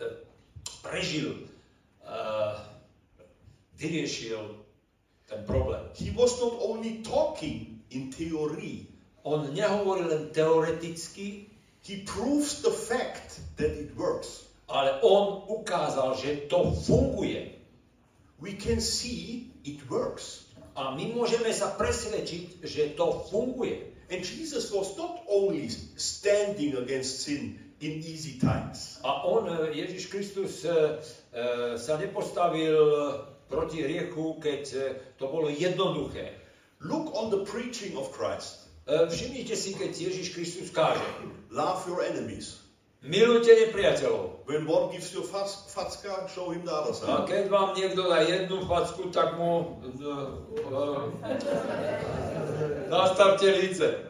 e, 0.00 0.08
prežil, 0.80 1.36
uh, 2.04 2.56
vyriešil 3.76 4.61
ten 5.32 5.48
problém. 5.48 5.80
He 5.96 6.12
was 6.12 6.36
not 6.36 6.60
only 6.60 7.00
talking 7.00 7.80
in 7.88 8.12
theory, 8.12 8.92
On 9.22 9.54
nehovoril 9.54 10.10
len 10.10 10.34
teoreticky, 10.34 11.46
he 11.86 12.02
proves 12.02 12.58
the 12.62 12.74
fact 12.74 13.38
that 13.54 13.70
it 13.70 13.94
works. 13.94 14.50
ale 14.72 14.98
on 15.04 15.44
ukázal, 15.52 16.16
že 16.16 16.48
to 16.48 16.72
funguje. 16.72 17.52
We 18.40 18.56
can 18.56 18.80
see 18.80 19.52
it 19.62 19.84
works. 19.90 20.48
A 20.72 20.96
my 20.96 21.12
môžeme 21.12 21.52
sa 21.52 21.76
presvedčiť, 21.76 22.64
že 22.64 22.96
to 22.96 23.28
funguje. 23.28 23.92
And 24.08 24.24
Jesus 24.24 24.72
was 24.72 24.96
not 24.96 25.22
only 25.28 25.68
standing 26.00 26.80
against 26.80 27.22
sin 27.22 27.60
in 27.84 28.00
easy 28.00 28.40
times. 28.40 28.96
A 29.04 29.28
on, 29.28 29.46
eh, 29.46 29.76
e, 29.76 29.84
Ježiš 29.84 30.08
Kristus, 30.08 30.64
e, 30.64 30.72
e, 30.72 30.74
sa 31.76 32.00
nepostavil 32.00 32.80
proti 33.52 33.84
hriechu, 33.84 34.40
keď 34.40 34.62
e, 34.72 34.80
to 35.20 35.28
bolo 35.28 35.52
jednoduché. 35.52 36.32
Look 36.80 37.12
on 37.12 37.28
the 37.28 37.44
preaching 37.44 37.92
of 37.94 38.08
Christ. 38.10 38.64
E, 38.88 39.06
Všimnite 39.06 39.52
si, 39.52 39.76
keď 39.76 39.92
Ježiš 39.92 40.32
Kristus 40.32 40.72
káže. 40.72 41.04
Love 41.52 41.84
your 41.84 42.00
enemies. 42.00 42.64
Milujte 43.02 43.50
nepriateľov. 43.50 44.46
When 44.46 44.62
one 44.62 44.94
gives 44.94 45.10
you 45.10 45.20
a 45.20 45.28
fac- 45.28 45.66
facka, 45.66 46.30
show 46.30 46.54
him 46.54 46.62
the 46.62 46.70
other 46.70 46.94
A 46.94 46.96
side. 46.96 47.26
keď 47.26 47.44
vám 47.50 47.74
niekto 47.74 48.06
dá 48.06 48.22
jednu 48.22 48.62
facku, 48.62 49.10
tak 49.10 49.34
mu 49.34 49.74
uh, 49.82 51.10
nastavte 52.88 53.50
líce. 53.58 54.06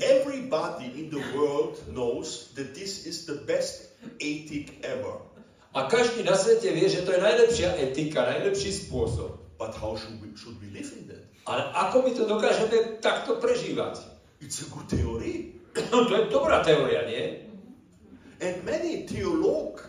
Everybody 0.00 0.88
in 0.96 1.12
the 1.12 1.20
world 1.36 1.76
knows 1.92 2.48
that 2.56 2.72
this 2.72 3.04
is 3.04 3.28
the 3.28 3.36
best 3.44 3.92
ethic 4.16 4.80
ever. 4.80 5.20
A 5.72 5.88
každý 5.88 6.20
na 6.22 6.36
svete 6.36 6.68
vie, 6.68 6.84
že 6.84 7.00
to 7.02 7.16
je 7.16 7.20
najlepšia 7.24 7.80
etika, 7.80 8.28
najlepší 8.28 8.70
spôsob. 8.86 9.40
But 9.56 9.72
how 9.72 9.96
should 9.96 10.20
we, 10.20 10.36
should 10.36 10.60
we 10.60 10.68
live 10.68 10.92
in 10.92 11.08
that? 11.08 11.24
Ale 11.48 11.72
ako 11.72 11.96
my 12.04 12.10
to 12.12 12.24
dokážeme 12.28 13.00
takto 13.00 13.40
prežívať? 13.40 14.04
It's 14.44 14.60
a 14.62 14.68
good 14.68 14.86
theory. 14.90 15.56
No, 15.88 16.04
to 16.04 16.12
je 16.12 16.24
dobrá 16.28 16.60
teória, 16.60 17.08
nie? 17.08 17.48
And 18.44 18.60
many 18.68 19.08
theologues 19.08 19.88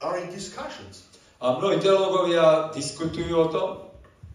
are 0.00 0.16
in 0.16 0.32
discussions. 0.32 1.04
A 1.42 1.58
mnohí 1.58 1.82
teológovia 1.82 2.72
diskutujú 2.72 3.34
o 3.36 3.46
tom. 3.50 3.70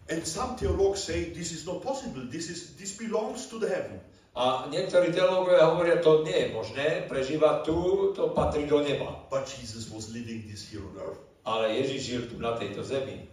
And 0.08 0.22
some 0.22 0.54
theologues 0.54 1.02
say 1.02 1.34
this 1.34 1.50
is 1.50 1.66
not 1.66 1.82
possible. 1.82 2.22
This 2.28 2.48
is 2.48 2.76
this 2.78 2.94
belongs 2.96 3.48
to 3.50 3.58
the 3.58 3.68
heaven. 3.68 3.98
A 4.38 4.70
niektorí 4.70 5.10
teológovia 5.10 5.66
hovoria, 5.66 5.98
to 5.98 6.22
nie 6.22 6.46
je 6.46 6.48
možné, 6.54 6.86
prežívať 7.10 7.66
tu, 7.66 7.76
to 8.14 8.30
patrí 8.30 8.70
do 8.70 8.78
neba. 8.78 9.26
But 9.26 9.50
Jesus 9.50 9.90
was 9.90 10.14
living 10.14 10.46
this 10.46 10.62
here 10.62 10.86
on 10.86 10.94
earth. 10.94 11.18
Ale 11.42 11.74
Ježiš 11.74 12.00
žil 12.06 12.22
tu 12.30 12.38
na 12.38 12.54
tejto 12.54 12.86
zemi. 12.86 13.26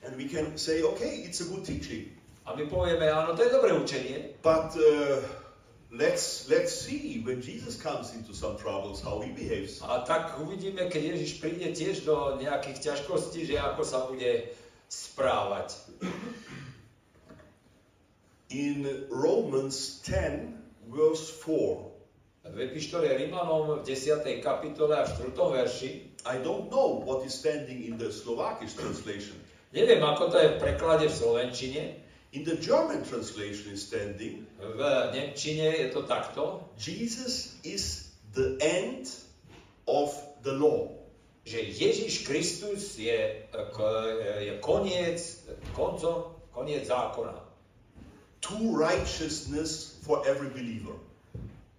And 0.00 0.16
we 0.16 0.24
can 0.24 0.56
say, 0.56 0.80
okay, 0.80 1.28
it's 1.28 1.44
a 1.44 1.48
good 1.52 1.68
teaching. 1.68 2.08
A 2.48 2.56
my 2.56 2.64
povieme, 2.64 3.12
áno, 3.12 3.36
to 3.36 3.44
je 3.44 3.52
dobré 3.52 3.76
učenie, 3.76 4.40
But 4.40 4.72
uh, 4.76 5.20
let's 5.92 6.48
let's 6.48 6.72
see 6.72 7.20
when 7.20 7.44
Jesus 7.44 7.76
comes 7.76 8.16
into 8.16 8.32
some 8.32 8.56
troubles 8.56 9.04
how 9.04 9.20
he 9.20 9.36
behaves. 9.36 9.84
A 9.84 10.00
tak 10.04 10.40
uvidíme, 10.40 10.88
keď 10.88 11.12
Ježiš 11.16 11.44
príde 11.44 11.72
tiež 11.76 12.08
do 12.08 12.40
nejakých 12.40 12.92
ťažkostí, 12.92 13.44
že 13.48 13.60
ako 13.60 13.84
sa 13.84 14.08
bude 14.08 14.48
správať. 14.88 15.76
In 18.50 19.08
Romans 19.10 20.00
10, 20.04 20.52
verse 20.88 21.32
4, 21.44 21.94
V 22.44 22.60
epištole 22.60 23.08
Rimanom 23.16 23.80
v 23.80 23.84
10. 23.88 24.20
kapitole 24.44 24.96
a 25.00 25.08
4. 25.08 25.32
verši, 25.32 25.90
I 26.24 26.36
don't 26.44 26.68
know 26.68 27.00
what 27.00 27.24
is 27.26 27.34
standing 27.34 27.84
in 27.84 27.96
the 27.96 28.12
Slovakish 28.12 28.76
translation. 28.76 29.36
neviem, 29.72 30.04
ako 30.04 30.30
to 30.30 30.36
je 30.38 30.48
v 30.48 30.60
preklade 30.60 31.08
v 31.08 31.14
Slovenčine, 31.14 31.82
In 32.34 32.42
the 32.42 32.56
German 32.56 33.04
translation 33.06 33.72
is 33.72 33.86
standing, 33.86 34.42
v 34.58 34.80
Nemčine 35.14 35.70
je 35.70 35.94
to 35.94 36.02
takto, 36.02 36.66
Jesus 36.74 37.54
is 37.62 38.10
the 38.34 38.58
end 38.58 39.06
of 39.86 40.10
the 40.42 40.50
law. 40.50 40.90
že 41.44 41.60
Ježiš 41.60 42.24
Kristus 42.26 42.98
je, 42.98 43.44
je 44.40 44.52
koniec, 44.64 45.20
koncom, 45.76 46.32
koniec 46.50 46.88
zákona. 46.88 47.43
To 48.44 48.56
righteousness 48.76 49.96
for 50.04 50.20
every 50.28 50.52
believer. 50.52 50.96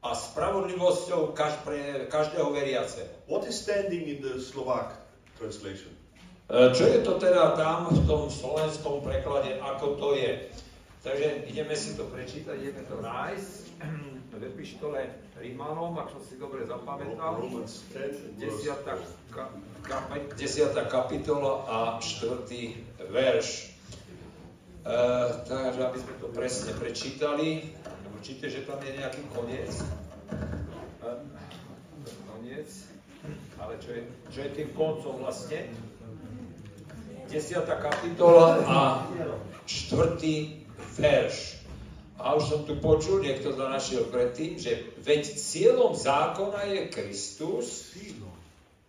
A 0.05 0.13
spravodlivosťou 0.13 1.33
kaž, 1.33 1.61
pre 1.65 2.05
každého 2.09 2.53
veriaceho. 2.53 3.09
What 3.25 3.45
is 3.49 3.57
standing 3.57 4.05
in 4.05 4.21
the 4.21 4.37
Slovak 4.37 4.93
translation? 5.41 5.89
E, 6.45 6.73
Čo 6.73 6.85
je 6.85 7.01
to 7.01 7.17
teda 7.17 7.57
tam 7.57 7.89
v 7.89 8.05
tom 8.05 8.29
slovenskom 8.29 9.01
preklade, 9.01 9.57
ako 9.61 9.97
to 9.97 10.07
je? 10.13 10.53
Takže 11.01 11.49
ideme 11.49 11.73
si 11.77 11.93
to 11.97 12.05
prečítať, 12.09 12.53
ideme 12.57 12.81
to 12.85 12.97
nájsť 13.01 13.53
v 14.35 14.41
epištole 14.41 15.05
Rímanom, 15.37 15.93
ak 16.01 16.13
som 16.17 16.21
si 16.25 16.37
dobre 16.41 16.65
zapamätal. 16.65 17.41
Romans 17.41 17.85
10, 17.93 18.41
verse 18.41 18.61
10. 18.65 18.73
4. 18.73 19.33
Ka, 19.33 19.53
kapi- 19.85 20.33
10. 20.33 20.73
kapitola 20.89 21.53
a 21.65 21.77
4. 22.01 23.09
verš. 23.09 23.74
E, 24.85 24.97
takže 25.49 25.81
aby 25.81 25.97
sme 25.97 26.13
to 26.21 26.27
presne 26.29 26.77
prečítali, 26.77 27.73
určite, 28.13 28.49
že 28.53 28.69
tam 28.69 28.77
je 28.85 28.93
nejaký 29.01 29.21
koniec. 29.33 29.73
Koniec, 32.29 32.69
ale 33.57 33.73
čo 33.81 33.89
je, 33.97 34.01
čo 34.29 34.39
je 34.45 34.49
tým 34.53 34.69
koncom 34.77 35.25
vlastne? 35.25 35.73
10. 37.29 37.65
kapitola 37.65 38.61
a 38.65 38.79
4. 39.65 40.21
verš. 41.01 41.37
A 42.21 42.33
už 42.33 42.43
som 42.49 42.61
tu 42.65 42.77
počul, 42.81 43.21
niekto 43.21 43.53
to 43.53 43.65
našiel 43.69 44.09
predtým, 44.09 44.57
že 44.57 44.89
veď 45.05 45.21
cieľom 45.37 45.93
zákona 45.93 46.65
je 46.65 46.81
Kristus. 46.89 47.93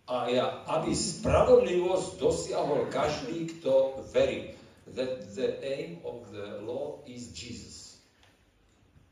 A 0.09 0.33
ja, 0.33 0.65
aby 0.65 0.97
spravodlivosť 0.97 2.17
dosiahol 2.17 2.89
každý, 2.89 3.53
kto 3.53 4.01
verí. 4.09 4.56
That 4.97 5.37
the 5.37 5.61
aim 5.61 6.01
of 6.01 6.33
the 6.33 6.65
law 6.65 7.05
is 7.05 7.29
Jesus. 7.29 8.01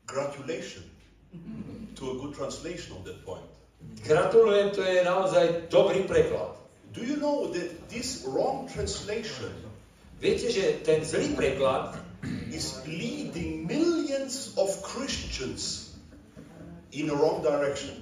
Gratulation 0.06 0.82
to 1.94 2.10
a 2.10 2.14
good 2.18 2.34
translation 2.34 2.98
of 2.98 3.06
that 3.06 3.22
point. 3.22 3.46
Gratulujem, 4.02 4.74
to 4.74 4.82
je 4.82 5.06
naozaj 5.06 5.70
dobrý 5.70 6.02
preklad. 6.10 6.58
Do 6.90 7.06
you 7.06 7.22
know 7.22 7.46
that 7.54 7.86
this 7.86 8.26
wrong 8.26 8.66
translation 8.66 9.54
Viete, 10.16 10.48
že 10.48 10.80
ten 10.80 11.04
zlý 11.04 11.36
preklad 11.36 11.92
is 12.48 12.80
leading 12.88 13.68
millions 13.68 14.56
of 14.56 14.72
Christians 14.80 15.92
in 16.88 17.12
a 17.12 17.14
wrong 17.14 17.44
direction? 17.44 18.00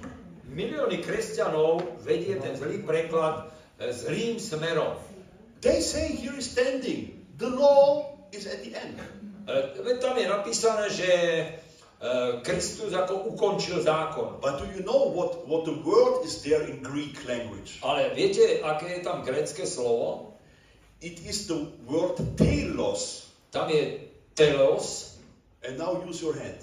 milióny 0.55 1.03
kresťanov 1.03 1.99
vedie 2.07 2.39
ten 2.39 2.55
zlý 2.55 2.79
preklad 2.87 3.51
e, 3.75 3.91
zlým 3.91 4.39
smerom. 4.39 4.95
They 5.59 5.83
say 5.83 6.15
here 6.15 6.37
is 6.39 6.47
standing, 6.47 7.14
the 7.37 7.49
law 7.49 8.15
is 8.31 8.47
at 8.47 8.63
the 8.63 8.75
end. 8.75 8.99
E, 9.47 9.83
veď 9.83 9.97
Tam 10.01 10.17
je 10.17 10.27
napísané, 10.27 10.85
že 10.89 11.09
e, 11.11 11.45
Kristus 12.41 12.93
ako 12.93 13.35
ukončil 13.35 13.83
zákon. 13.83 14.41
But 14.41 14.57
do 14.57 14.65
you 14.73 14.81
know 14.83 15.13
what, 15.13 15.45
what 15.47 15.65
the 15.69 15.77
word 15.85 16.25
is 16.25 16.41
there 16.41 16.65
in 16.65 16.81
Greek 16.81 17.21
language? 17.29 17.77
Ale 17.85 18.09
viete, 18.17 18.61
aké 18.63 18.99
je 18.99 19.01
tam 19.05 19.21
grecké 19.21 19.67
slovo? 19.67 20.33
It 21.03 21.21
is 21.27 21.45
the 21.45 21.69
word 21.85 22.17
telos. 22.39 23.29
Tam 23.51 23.69
je 23.69 24.09
telos. 24.33 25.15
And 25.65 25.77
now 25.77 25.97
use 26.01 26.21
your 26.21 26.37
hand. 26.37 26.61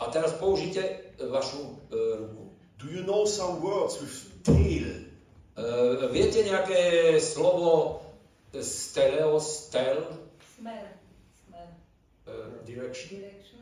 A 0.00 0.08
teraz 0.08 0.32
použite 0.32 1.12
vašu 1.20 1.78
e, 1.92 1.96
ruku. 2.18 2.50
Do 2.80 2.88
you 2.88 3.04
know 3.04 3.28
some 3.28 3.60
words 3.60 4.00
with 4.00 4.16
tail? 4.42 4.88
E, 4.88 5.64
viete 6.08 6.40
nejaké 6.42 7.14
slovo 7.20 8.00
steleos, 8.58 9.70
tel, 9.70 10.02
Smer. 10.56 10.98
Smer. 11.46 11.68
e, 12.26 12.64
direction? 12.66 13.08
Direction. 13.08 13.60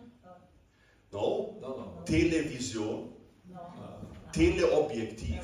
Oh, 1.12 1.56
No? 1.60 1.60
No, 1.60 1.68
no. 1.76 2.02
Television, 2.04 3.12
no. 3.52 3.60
teleobjektiv. 4.32 5.40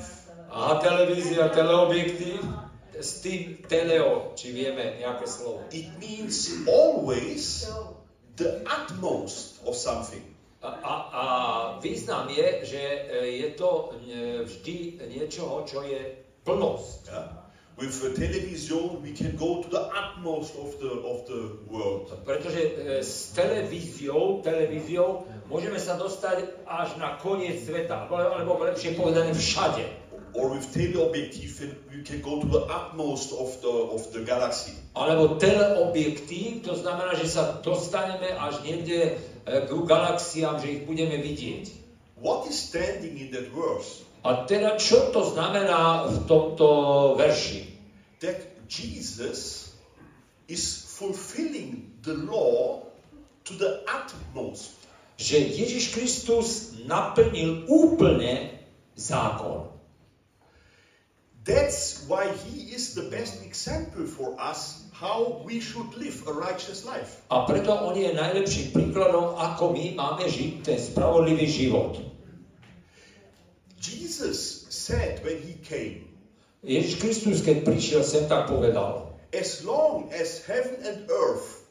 A 0.49 0.79
televízia, 0.79 1.49
teleobjektív, 1.49 2.39
s 2.95 3.19
tým 3.19 3.59
teleo, 3.67 4.31
či 4.39 4.55
vieme 4.55 5.01
nejaké 5.01 5.25
slovo. 5.27 5.67
It 5.73 5.89
means 5.99 6.47
always 6.63 7.67
the 8.39 8.63
utmost 8.63 9.59
of 9.67 9.75
something. 9.75 10.23
A, 10.63 10.69
a, 10.81 10.93
a 11.11 11.23
význam 11.83 12.31
je, 12.31 12.47
že 12.65 12.81
e, 12.81 13.01
je 13.45 13.49
to 13.53 13.69
e, 13.69 13.87
vždy 14.47 14.77
niečoho, 15.11 15.61
čo 15.67 15.85
je 15.85 16.23
plnosť. 16.41 17.01
Yeah? 17.11 17.44
With 17.77 18.15
television, 18.15 19.03
we 19.03 19.11
can 19.11 19.35
go 19.35 19.61
to 19.61 19.67
the 19.67 19.81
utmost 19.91 20.55
of 20.55 20.79
the 20.79 20.91
of 21.03 21.27
the 21.27 21.59
world. 21.67 22.07
Pretože 22.23 22.71
e, 22.71 23.03
s 23.03 23.35
televíziou, 23.35 24.39
televíziou 24.39 25.27
môžeme 25.51 25.75
sa 25.75 25.99
dostať 25.99 26.63
až 26.63 26.95
na 26.95 27.19
koniec 27.19 27.67
sveta, 27.67 28.07
alebo, 28.07 28.15
alebo 28.31 28.51
lepšie 28.63 28.95
povedané 28.95 29.35
všade. 29.35 29.83
Or 30.39 30.55
with 30.55 30.71
teleobjektiv, 30.71 31.51
we 31.91 31.99
can 31.99 32.23
go 32.23 32.39
to 32.39 32.47
the 32.47 32.63
utmost 32.71 33.35
of 33.35 33.59
the 33.59 33.75
of 33.91 34.07
the 34.15 34.23
galaxy. 34.23 34.71
Alebo 34.95 35.35
teleobjektív, 35.35 36.63
to 36.63 36.79
znamená, 36.79 37.11
že 37.19 37.27
sa 37.27 37.59
dostaneme 37.59 38.39
až 38.39 38.63
niekde 38.63 39.19
e, 39.43 39.67
k 39.67 39.71
galaxiám, 39.83 40.63
že 40.63 40.79
ich 40.79 40.81
budeme 40.87 41.19
vidieť. 41.19 41.75
What 42.23 42.47
is 42.47 42.55
standing 42.55 43.19
in 43.19 43.35
that 43.35 43.51
verse? 43.51 44.04
A 44.25 44.49
teda 44.49 44.73
čo 44.81 45.13
to 45.13 45.21
znamená 45.21 46.09
v 46.09 46.17
tomto 46.25 46.67
verši? 47.13 47.69
That 48.25 48.41
Jesus 48.65 49.69
is 50.49 50.65
fulfilling 50.97 51.93
the 52.01 52.17
law 52.25 52.89
to 53.45 53.53
the 53.53 53.85
utmost. 53.85 54.73
Že 55.21 55.37
Ježiš 55.61 55.93
Kristus 55.93 56.47
naplnil 56.89 57.69
úplne 57.69 58.49
zákon. 58.97 59.69
That's 61.45 62.09
why 62.09 62.25
he 62.49 62.73
is 62.73 62.97
the 62.97 63.05
best 63.13 63.45
example 63.45 64.09
for 64.09 64.33
us 64.41 64.89
how 64.89 65.45
we 65.45 65.61
should 65.61 65.93
live 65.93 66.25
a 66.25 66.33
righteous 66.33 66.81
life. 66.81 67.21
A 67.29 67.45
preto 67.45 67.69
on 67.69 67.93
je 67.93 68.09
najlepším 68.09 68.73
príkladom, 68.73 69.37
ako 69.37 69.77
my 69.77 69.93
máme 69.93 70.25
žiť 70.25 70.65
ten 70.65 70.81
spravodlivý 70.81 71.45
život. 71.45 72.14
Jesus 73.85 74.65
said 74.73 75.21
when 75.21 75.37
he 75.45 75.53
came, 75.61 76.09
Ježiš 76.65 76.97
Kristus, 76.97 77.45
keď 77.45 77.61
prišiel 77.61 78.01
sem, 78.01 78.25
tak 78.25 78.49
povedal, 78.49 79.13
as 79.29 79.61
long 79.61 80.09
as 80.09 80.41
heaven 80.41 80.81
and 80.81 81.05
earth 81.13 81.69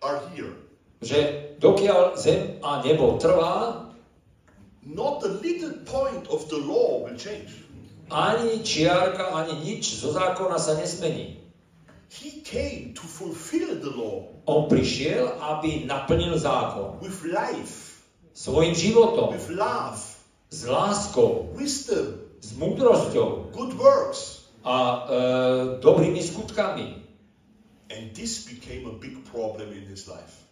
are 0.00 0.24
here, 0.32 0.56
že 1.04 1.52
dokiaľ 1.60 2.16
zem 2.16 2.56
a 2.64 2.80
nebo 2.80 3.20
trvá, 3.20 3.92
not 4.80 5.20
a 5.20 5.32
little 5.44 5.76
point 5.84 6.24
of 6.32 6.48
the 6.48 6.56
law 6.56 7.04
will 7.04 7.20
change. 7.20 7.52
ani 8.10 8.64
čiarka, 8.64 9.30
ani 9.36 9.60
nič 9.60 10.00
zo 10.00 10.10
zákona 10.16 10.58
sa 10.58 10.74
nesmení. 10.80 11.38
He 12.10 12.42
came 12.42 12.90
to 12.96 13.06
fulfill 13.06 13.78
the 13.78 13.92
law 13.94 14.26
On 14.50 14.66
prišiel, 14.66 15.30
aby 15.38 15.86
naplnil 15.86 16.34
zákon 16.34 16.98
with 16.98 17.22
life, 17.22 18.02
svojim 18.34 18.74
životom, 18.74 19.30
with 19.30 19.46
love, 19.54 20.09
s 20.50 20.66
láskou, 20.66 21.54
wisdom, 21.54 22.26
s 22.42 22.52
múdrosťou 22.58 23.54
good 23.54 23.74
works. 23.78 24.50
a 24.66 24.76
e, 24.76 25.16
dobrými 25.80 26.20
skutkami. 26.20 27.00
And 27.90 28.14
this 28.14 28.46
became 28.46 28.86
a 28.86 28.94
big 28.98 29.24
problem 29.24 29.72
in 29.72 29.88
his 29.88 30.06
life. 30.06 30.46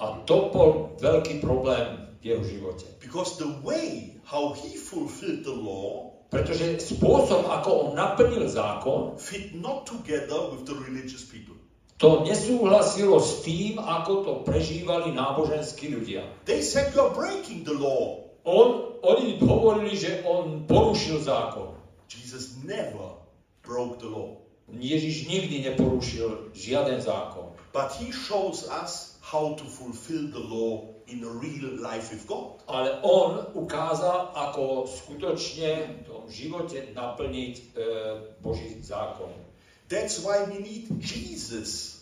A 0.00 0.24
to 0.24 0.48
bol 0.48 0.96
veľký 0.98 1.44
problém 1.44 2.08
v 2.24 2.34
jeho 2.34 2.42
živote. 2.46 2.86
Because 3.04 3.36
the 3.36 3.52
way 3.60 4.16
how 4.24 4.56
he 4.56 4.74
fulfilled 4.78 5.44
the 5.44 5.52
law 5.54 6.14
Pretože 6.30 6.78
spôsob, 6.78 7.42
ako 7.50 7.68
on 7.70 7.88
naplnil 7.98 8.46
zákon, 8.46 9.18
fit 9.18 9.50
not 9.50 9.82
together 9.82 10.54
with 10.54 10.62
the 10.62 10.78
religious 10.78 11.26
people. 11.26 11.58
to 12.00 12.24
nesúhlasilo 12.24 13.20
s 13.20 13.44
tým, 13.44 13.76
ako 13.76 14.12
to 14.24 14.32
prežívali 14.48 15.12
náboženskí 15.12 15.92
ľudia. 15.92 16.24
They 16.48 16.64
said 16.64 16.96
you're 16.96 17.12
breaking 17.12 17.68
the 17.68 17.76
law. 17.76 18.19
On, 18.44 18.96
oni 19.02 19.36
hovorili, 19.40 19.96
že 19.96 20.24
on 20.24 20.64
porušil 20.64 21.20
zákon. 21.20 21.76
Jesus 22.08 22.56
never 22.64 23.20
broke 23.62 24.00
the 24.00 24.08
law. 24.08 24.40
Ježiš 24.70 25.26
nikdy 25.26 25.66
neporušil 25.66 26.54
žiaden 26.54 27.02
zákon. 27.02 27.50
But 27.74 27.92
he 27.98 28.14
shows 28.14 28.66
us 28.66 29.18
how 29.20 29.54
to 29.54 29.64
fulfill 29.64 30.30
the 30.30 30.38
law 30.38 30.86
in 31.06 31.22
real 31.22 31.74
life 31.78 32.10
with 32.10 32.26
God. 32.26 32.62
Ale 32.66 33.02
on 33.02 33.46
ukázal, 33.54 34.30
ako 34.34 34.86
skutočne 34.86 36.02
v 36.02 36.06
tom 36.06 36.22
živote 36.30 36.86
naplniť 36.94 37.54
e, 37.58 37.62
Boží 38.42 38.78
zákon. 38.82 39.30
That's 39.90 40.22
why 40.22 40.46
we 40.46 40.62
need 40.62 40.86
Jesus. 41.02 41.99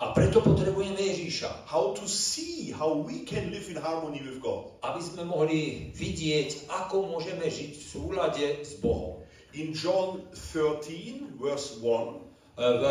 A 0.00 0.16
preto 0.16 0.40
potrebujeme 0.40 0.96
Ježíša, 0.96 1.68
How 1.68 1.92
to 1.92 2.08
see 2.08 2.72
how 2.72 2.96
we 3.04 3.28
can 3.28 3.52
live 3.52 3.68
in 3.68 3.76
harmony 3.76 4.24
with 4.24 4.40
God. 4.40 4.72
aby 4.80 5.00
sme 5.04 5.28
mohli 5.28 5.92
vidieť, 5.92 6.72
ako 6.72 7.04
môžeme 7.04 7.44
žiť 7.44 7.72
v 7.76 7.84
súlade 7.84 8.46
s 8.64 8.80
Bohom. 8.80 9.20
In 9.52 9.76
John 9.76 10.24
13, 10.32 11.36
verse 11.36 11.76
1, 11.84 12.30
E, 12.60 12.62
V 12.62 12.84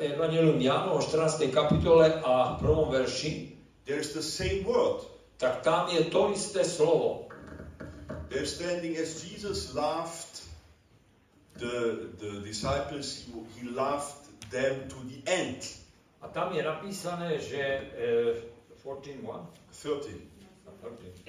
e, 0.00 0.12
Evangelium 0.14 0.60
Jánovo 0.60 1.00
14. 1.00 1.48
kapitole 1.52 2.20
a 2.24 2.56
1. 2.60 2.90
verši, 2.90 3.52
there's 3.84 4.12
the 4.12 4.22
same 4.22 4.64
word. 4.64 5.04
tak 5.36 5.60
tam 5.60 5.88
je 5.92 6.04
to 6.08 6.32
isté 6.32 6.64
slovo. 6.64 7.28
They're 8.28 8.48
standing 8.48 8.96
as 8.96 9.20
Jesus 9.20 9.74
loved 9.76 10.40
the, 11.60 12.08
the 12.16 12.40
disciples, 12.40 13.24
he, 13.24 13.32
he 13.60 13.68
loved 13.68 14.16
them 14.50 14.88
to 14.88 14.98
the 15.08 15.20
end. 15.28 15.60
A 16.26 16.28
tam 16.28 16.50
je 16.50 16.62
napísané, 16.62 17.38
že 17.38 17.62
e, 17.62 18.34
14, 18.82 19.22
what? 19.22 19.46
13. 19.70 20.10
13. 20.82 21.22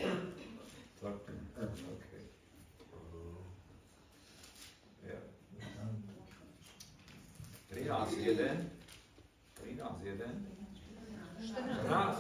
13. 0.98 1.86
Okay. 1.86 2.22
Yeah. 5.06 5.22
13, 7.70 8.18
1. 8.26 8.70
13, 9.54 10.02
1. 10.02 10.26
14. 11.46 12.18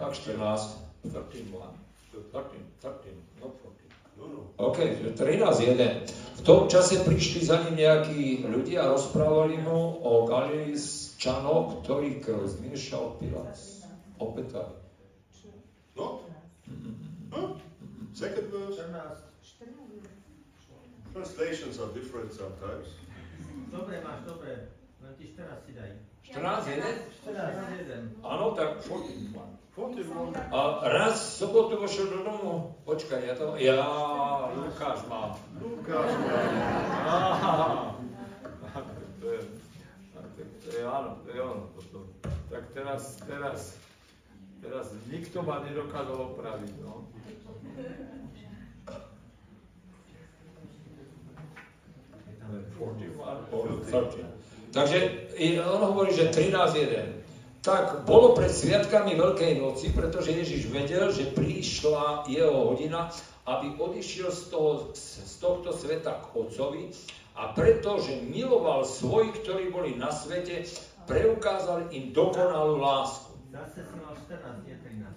Tak 0.00 0.12
14. 0.12 0.80
13, 1.02 1.44
1. 1.44 1.84
13, 2.12 2.64
13, 2.80 3.12
not 3.40 3.52
14. 3.60 3.83
No, 4.18 4.24
no. 4.28 4.40
OK, 4.56 4.78
13.1. 5.16 6.38
V 6.38 6.40
tom 6.42 6.68
čase 6.68 7.00
prišli 7.02 7.40
za 7.44 7.64
ním 7.64 7.80
nejakí 7.80 8.44
ľudia 8.44 8.84
a 8.84 8.92
rozprávali 8.92 9.58
mu 9.64 9.98
o 10.04 10.28
Galilejčanoch, 10.28 11.82
ktorých 11.82 12.20
krv 12.20 12.42
zmiešal 12.44 13.16
Pilát. 13.18 13.56
Opäť 14.20 14.68
No? 15.94 16.26
Huh? 17.30 17.54
Second 18.14 18.50
verse. 18.50 18.82
Translations 21.14 21.78
are 21.78 21.94
different 21.94 22.34
sometimes. 22.34 22.90
Dobre 23.70 24.02
máš, 24.02 24.26
dobre. 24.26 24.66
Len 24.98 25.12
ti 25.14 25.30
14 25.30 25.62
si 25.62 25.72
daj. 25.78 26.13
14 26.24 26.66
jeden? 26.68 26.94
14 27.22 27.78
jeden. 27.78 28.02
Áno, 28.24 28.56
tak 28.56 28.80
41. 28.80 29.36
41. 29.76 30.54
A 30.54 30.58
raz 30.86 31.18
v 31.18 31.30
sobotu 31.44 31.76
vošiel 31.82 32.06
do 32.06 32.20
domu. 32.24 32.78
Počkaj, 32.86 33.20
ja 33.26 33.34
to... 33.34 33.58
Ja, 33.58 33.82
Lukáš 34.54 35.02
mám. 35.10 35.34
Lukáš. 35.58 36.10
Aha. 37.04 37.92
Tak 38.62 38.86
to 39.20 39.26
je, 39.34 39.40
tak 40.14 40.26
to 40.62 40.68
je 40.70 40.82
áno, 40.86 41.18
to 41.26 41.28
je 41.34 41.40
ono 41.42 41.64
potom. 41.74 42.06
Tak 42.50 42.70
teraz, 42.70 43.18
teraz, 43.26 43.74
teraz 44.62 44.86
nikto 45.10 45.42
ma 45.42 45.58
nedokázal 45.66 46.18
opraviť, 46.38 46.74
no. 46.80 47.10
Takže 54.74 54.98
on 55.70 55.80
hovorí, 55.86 56.10
že 56.10 56.34
13.1. 56.34 57.62
Tak 57.62 58.04
bolo 58.04 58.34
pred 58.34 58.50
sviatkami 58.50 59.14
Veľkej 59.14 59.62
noci, 59.62 59.94
pretože 59.94 60.34
Ježiš 60.34 60.68
vedel, 60.68 61.08
že 61.14 61.30
prišla 61.32 62.28
jeho 62.28 62.74
hodina, 62.74 63.08
aby 63.46 63.78
odišiel 63.78 64.34
z, 64.34 64.42
toho, 64.50 64.90
z 64.92 65.32
tohto 65.40 65.70
sveta 65.72 66.20
k 66.20 66.24
Otcovi 66.36 66.90
a 67.38 67.54
pretože 67.54 68.20
miloval 68.26 68.84
svojich, 68.84 69.32
ktorí 69.46 69.72
boli 69.72 69.96
na 69.96 70.10
svete, 70.12 70.66
preukázal 71.06 71.88
im 71.94 72.12
dokonalú 72.12 72.82
lásku. 72.82 73.32
Zase 73.54 73.86
si 73.86 73.94
mal 73.96 74.12
14, 74.12 74.66
nie 74.66 74.76
13. 74.76 75.14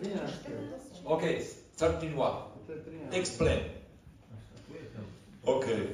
13. 0.00 1.04
OK, 1.04 1.24
13 1.76 2.18
what? 2.18 2.48
To 2.64 2.70
je 2.72 2.80
13. 3.12 3.12
Explain. 3.14 3.60
Okay. 5.44 5.92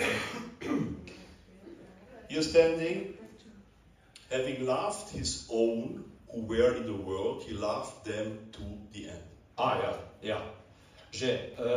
Here 2.36 2.44
standing, 2.44 3.16
having 4.30 4.66
loved 4.66 5.08
his 5.08 5.48
own 5.48 6.04
who 6.28 6.42
were 6.42 6.76
in 6.76 6.84
the 6.84 6.92
world, 6.92 7.42
he 7.48 7.54
loved 7.54 8.04
them 8.04 8.52
to 8.52 8.60
the 8.92 9.08
end. 9.08 9.24
A 9.56 9.80
ja, 9.80 9.92
ja. 10.20 10.40
Že 11.16 11.32
e, 11.32 11.68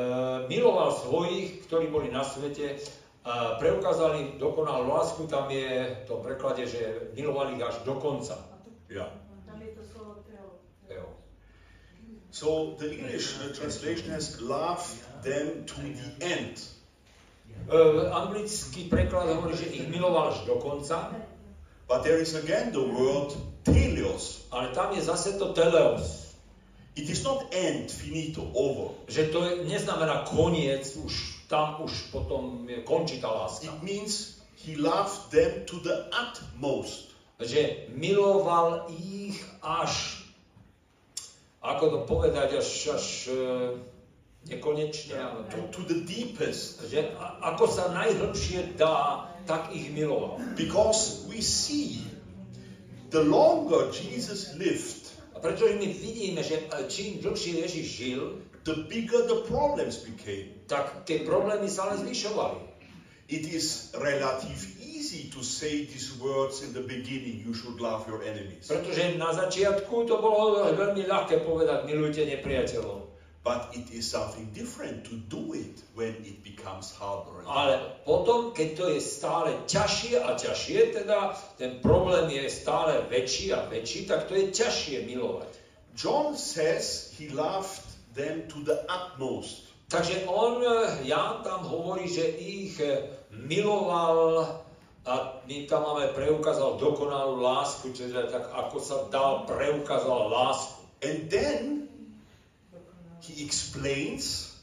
miloval 0.51 0.91
svojich, 0.91 1.64
ktorí 1.64 1.88
boli 1.88 2.12
na 2.12 2.28
svete, 2.28 2.76
a 3.24 3.55
preukázali 3.55 4.36
dokonalú 4.36 4.91
lásku, 4.91 5.32
tam 5.32 5.47
je 5.47 5.95
to 6.03 6.20
v 6.20 6.28
preklade, 6.28 6.68
že 6.68 7.16
milovali 7.16 7.55
ich 7.55 7.64
až 7.64 7.80
do 7.88 7.95
konca. 7.95 8.36
Yeah. 8.91 9.16
Tam 9.47 9.64
je 9.64 9.72
to 9.80 9.84
slovo 9.88 10.20
teo. 10.28 10.60
Jo. 10.91 11.07
So 12.36 12.76
the 12.76 12.99
English 12.99 13.32
translation 13.55 14.12
has 14.12 14.43
loved 14.43 14.91
them 15.24 15.64
to 15.72 15.80
the 15.88 16.20
end. 16.20 16.60
E, 17.68 17.78
anglický 18.14 18.88
preklad 18.88 19.28
hovorí, 19.36 19.57
že 19.60 19.68
ich 19.76 19.86
miloval 19.91 20.32
až 20.32 20.47
do 20.47 20.55
konca, 20.62 21.12
But 21.89 22.05
there 22.05 22.22
is 22.22 22.38
again 22.38 22.70
the 22.72 22.86
word 22.86 23.34
telios. 23.66 24.45
ale 24.53 24.70
tam 24.78 24.93
je 24.93 25.01
zase 25.01 25.41
to 25.41 25.53
teleos. 25.57 26.30
It 26.95 27.10
is 27.10 27.24
not 27.24 27.49
end, 27.49 27.89
finito, 27.91 28.45
over. 28.53 28.93
Že 29.07 29.24
to 29.34 29.39
je, 29.45 29.51
neznamená 29.66 30.22
koniec, 30.30 30.86
už 31.01 31.14
tam 31.49 31.82
už 31.82 32.14
potom 32.14 32.70
je, 32.70 32.86
končí 32.86 33.18
tá 33.18 33.34
láska. 33.34 33.66
It 33.66 33.82
means 33.82 34.38
he 34.53 34.78
loved 34.78 35.34
them 35.34 35.66
to 35.66 35.82
the 35.82 36.14
utmost. 36.14 37.10
Že 37.41 37.89
miloval 37.95 38.86
ich 38.93 39.41
až, 39.66 40.22
ako 41.66 41.84
to 41.89 41.99
povedať, 42.05 42.53
až, 42.53 42.70
až 42.93 43.05
e, 43.32 43.38
nekonečne, 44.50 45.16
ale 45.16 45.39
To, 45.50 45.60
to 45.70 45.82
the 45.86 46.02
deepest. 46.04 46.82
že 46.89 47.14
ako 47.41 47.66
sa 47.70 47.93
najhlbšie 47.93 48.76
dá, 48.76 49.30
tak 49.45 49.70
ich 49.72 49.89
miloval. 49.89 50.38
Because 50.54 51.26
we 51.26 51.41
see 51.41 52.06
the 53.10 53.22
longer 53.22 53.89
Jesus 53.89 54.54
lived, 54.58 55.10
A 55.34 55.39
pretože 55.39 55.80
my 55.80 55.88
vidíme, 55.88 56.43
že 56.43 56.68
e, 56.68 56.86
čím 56.86 57.24
dlhšie 57.24 57.64
Ježiš 57.64 57.86
žil, 57.88 58.22
the 58.68 58.76
bigger 58.86 59.24
the 59.26 59.47
problems 59.47 60.04
became. 60.04 60.52
tak 60.68 61.08
tie 61.08 61.24
problémy 61.24 61.66
sa 61.66 61.89
len 61.89 62.04
zvyšovali. 62.04 62.60
It 63.30 63.45
is 63.50 63.93
relative 63.93 64.58
easy 64.82 65.30
to 65.32 65.41
say 65.41 65.86
these 65.86 66.14
words 66.20 66.62
in 66.62 66.74
the 66.74 66.82
beginning, 66.84 67.41
you 67.41 67.54
should 67.54 67.80
love 67.80 68.06
your 68.06 68.22
enemies. 68.22 68.68
Pretože 68.70 69.18
na 69.18 69.34
začiatku 69.34 70.06
to 70.06 70.18
bolo 70.20 70.70
veľmi 70.76 71.08
ľahké 71.08 71.41
povedať, 71.41 71.89
milujte 71.89 72.26
nepriateľov. 72.26 73.09
But 73.44 73.72
it 73.72 73.90
is 73.96 74.12
something 74.12 74.52
different 74.52 75.08
to 75.08 75.16
do 75.16 75.54
it 75.56 75.80
when 75.96 76.12
it 76.28 76.44
becomes 76.44 76.92
harder. 76.92 77.48
Ale 77.48 77.80
potom, 78.04 78.52
keď 78.52 78.70
to 78.76 78.86
je 78.92 79.00
stále 79.00 79.56
ťažšie 79.64 80.20
a 80.20 80.36
ťažšie, 80.36 80.80
teda 80.92 81.40
ten 81.56 81.80
problém 81.80 82.28
je 82.28 82.52
stále 82.52 83.08
väčší 83.08 83.56
a 83.56 83.64
väčší, 83.64 84.12
tak 84.12 84.28
to 84.28 84.36
je 84.36 84.52
ťažšie 84.52 85.08
milovať. 85.08 85.52
John 85.96 86.36
says 86.36 87.16
he 87.16 87.32
loved 87.32 87.88
them 88.12 88.44
to 88.52 88.60
the 88.60 88.84
utmost. 88.92 89.72
Takže 89.90 90.28
on, 90.28 90.62
eh, 90.62 91.08
Ján 91.08 91.42
tam 91.42 91.64
hovorí, 91.66 92.12
že 92.12 92.28
ich 92.44 92.80
eh, 92.80 93.08
miloval 93.32 94.46
a 95.08 95.42
my 95.48 95.66
tam 95.66 95.82
máme 95.84 96.12
preukázal 96.12 96.76
dokonalú 96.78 97.40
lásku, 97.40 97.90
teda 97.96 98.28
tak 98.28 98.52
ako 98.52 98.78
sa 98.84 98.98
dal, 99.10 99.48
preukázal 99.48 100.28
lásku. 100.28 100.84
And 101.02 101.32
then 101.32 101.78
he 103.22 103.45
explains 103.45 104.55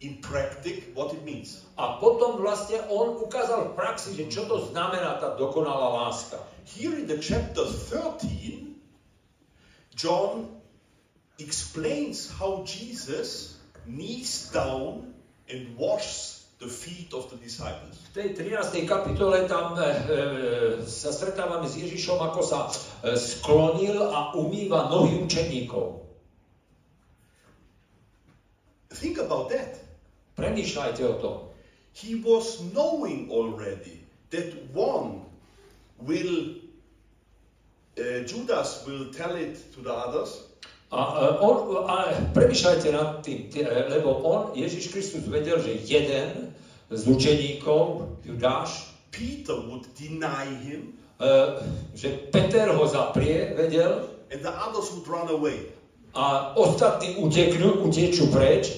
in 0.00 0.18
practice 0.22 0.84
what 0.94 1.12
it 1.12 1.24
means. 1.24 1.62
A 1.78 1.98
potom 1.98 2.38
vlastne 2.38 2.78
on 2.86 3.18
ukázal 3.18 3.70
v 3.70 3.72
praxi, 3.74 4.14
že 4.14 4.30
čo 4.30 4.46
to 4.46 4.70
znamená 4.70 5.18
tá 5.18 5.34
dokonalá 5.34 6.06
láska. 6.06 6.38
Here 6.62 6.94
in 6.94 7.10
the 7.10 7.18
chapter 7.18 7.66
13, 7.66 8.78
John 9.98 10.46
explains 11.42 12.30
how 12.30 12.62
Jesus 12.62 13.58
kneels 13.86 14.54
down 14.54 15.14
and 15.50 15.74
washes 15.74 16.46
the 16.58 16.66
feet 16.66 17.14
of 17.14 17.30
the 17.30 17.38
disciples. 17.38 17.98
V 18.14 18.34
tej 18.34 18.34
13. 18.34 18.86
kapitole 18.86 19.46
tam 19.46 19.78
e, 19.78 19.82
sa 20.82 21.14
stretávame 21.14 21.70
s 21.70 21.78
Ježišom, 21.78 22.18
ako 22.18 22.40
sa 22.42 22.66
e, 22.66 23.14
sklonil 23.14 23.98
a 23.98 24.34
umýva 24.34 24.90
nohy 24.90 25.22
učeníkov. 25.22 26.07
Think 28.90 29.18
about 29.18 29.50
that. 29.52 29.76
Premýšľajte 30.38 31.02
o 31.04 31.14
tom. 31.20 31.36
He 31.92 32.14
was 32.22 32.62
knowing 32.72 33.28
already 33.28 34.00
that 34.30 34.54
one 34.72 35.26
will, 35.98 36.56
uh, 37.98 38.22
Judas 38.24 38.86
will 38.86 39.10
tell 39.10 39.34
it 39.34 39.58
to 39.74 39.82
the 39.82 39.92
others, 39.92 40.48
A, 40.88 41.36
on, 41.44 41.84
a 41.84 42.16
premýšľajte 42.32 42.88
nad 42.96 43.20
tým, 43.20 43.52
e, 43.52 43.60
lebo 43.92 44.24
on, 44.24 44.56
Ježiš 44.56 44.88
Kristus, 44.88 45.28
vedel, 45.28 45.60
že 45.60 45.84
jeden 45.84 46.48
z 46.88 47.02
učeníkov, 47.04 48.08
Judáš, 48.24 48.88
Peter 49.12 49.52
would 49.68 49.84
deny 49.92 50.48
him, 50.48 50.96
e, 51.20 51.28
že 51.92 52.32
Peter 52.32 52.72
ho 52.72 52.88
zaprie, 52.88 53.52
vedel, 53.52 54.08
and 54.32 54.40
the 54.40 54.48
others 54.48 54.88
would 54.96 55.04
run 55.04 55.28
away. 55.28 55.68
A 56.14 56.56
ostatní 56.56 57.16
uteknú, 57.20 57.84
utečú 57.84 58.28
preč. 58.32 58.72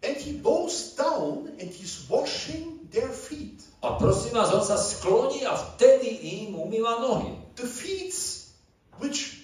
And 0.00 0.16
he 0.16 0.32
bows 0.40 0.96
down 0.96 1.52
and 1.60 1.68
he's 1.68 2.08
washing 2.08 2.88
their 2.88 3.12
feet. 3.12 3.60
A 3.82 3.96
prosím 4.00 4.32
vás, 4.32 4.52
on 4.52 4.64
sa 4.64 4.76
skloní 4.76 5.44
a 5.44 5.56
vtedy 5.56 6.08
im 6.08 6.56
umýva 6.56 7.00
nohy. 7.00 7.36
The 7.56 7.68
feet 7.68 8.12
which 9.00 9.40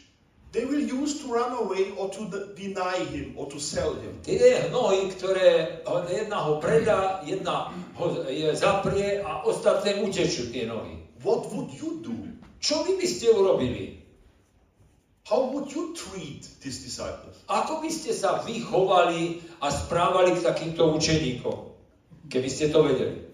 they 0.53 0.65
will 0.65 0.81
use 0.81 1.21
to 1.21 1.33
run 1.33 1.53
away 1.53 1.93
or 1.97 2.09
to 2.09 2.25
de- 2.33 2.57
deny 2.57 2.97
him 3.13 3.37
or 3.37 3.47
to 3.53 3.61
sell 3.61 3.93
him. 4.01 4.17
Tie 4.25 4.73
nohy, 4.73 5.13
ktoré 5.13 5.81
jedna 6.09 6.39
ho 6.41 6.57
predá, 6.61 7.21
jedna 7.29 7.73
ho 8.01 8.25
je 8.25 8.49
zaprie 8.57 9.21
a 9.21 9.45
ostatné 9.45 10.01
utečú 10.01 10.49
tie 10.53 10.65
nohy. 10.65 11.05
What 11.21 11.53
would 11.53 11.73
you 11.77 12.01
do? 12.01 12.17
Čo 12.61 12.85
vy 12.89 12.97
by 12.97 13.07
ste 13.09 13.37
urobili? 13.37 14.06
How 15.27 15.51
would 15.51 15.75
you 15.75 15.91
treat 15.99 16.47
these 16.63 16.87
disciples? 16.87 17.35
Ako 17.51 17.83
by 17.83 17.91
ste 17.91 18.15
sa 18.15 18.47
vychovali 18.47 19.43
a 19.59 19.75
správali 19.75 20.39
k 20.39 20.47
takýmto 20.47 20.87
učeníkom? 20.95 21.75
Keby 22.31 22.47
ste 22.47 22.71
to 22.71 22.87
vedeli. 22.87 23.27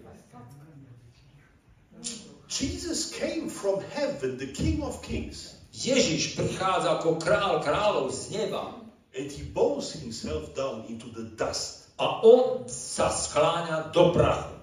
Jesus 2.49 3.13
came 3.13 3.45
from 3.45 3.81
heaven, 3.93 4.41
the 4.41 4.49
King 4.49 4.81
of 4.81 5.05
Kings, 5.05 5.53
Ježiš 5.73 6.37
prichádza 6.37 7.01
ako 7.01 7.17
král 7.17 7.57
kráľov 7.65 8.13
z 8.13 8.37
neba 8.37 8.77
and 9.17 9.25
he 9.25 9.41
bows 9.41 9.89
himself 9.93 10.53
down 10.53 10.85
into 10.85 11.09
the 11.13 11.33
dust 11.33 11.89
a 11.97 12.21
on 12.21 12.69
sa 12.69 13.09
skláňa 13.09 13.89
do 13.89 14.13
prachu 14.13 14.53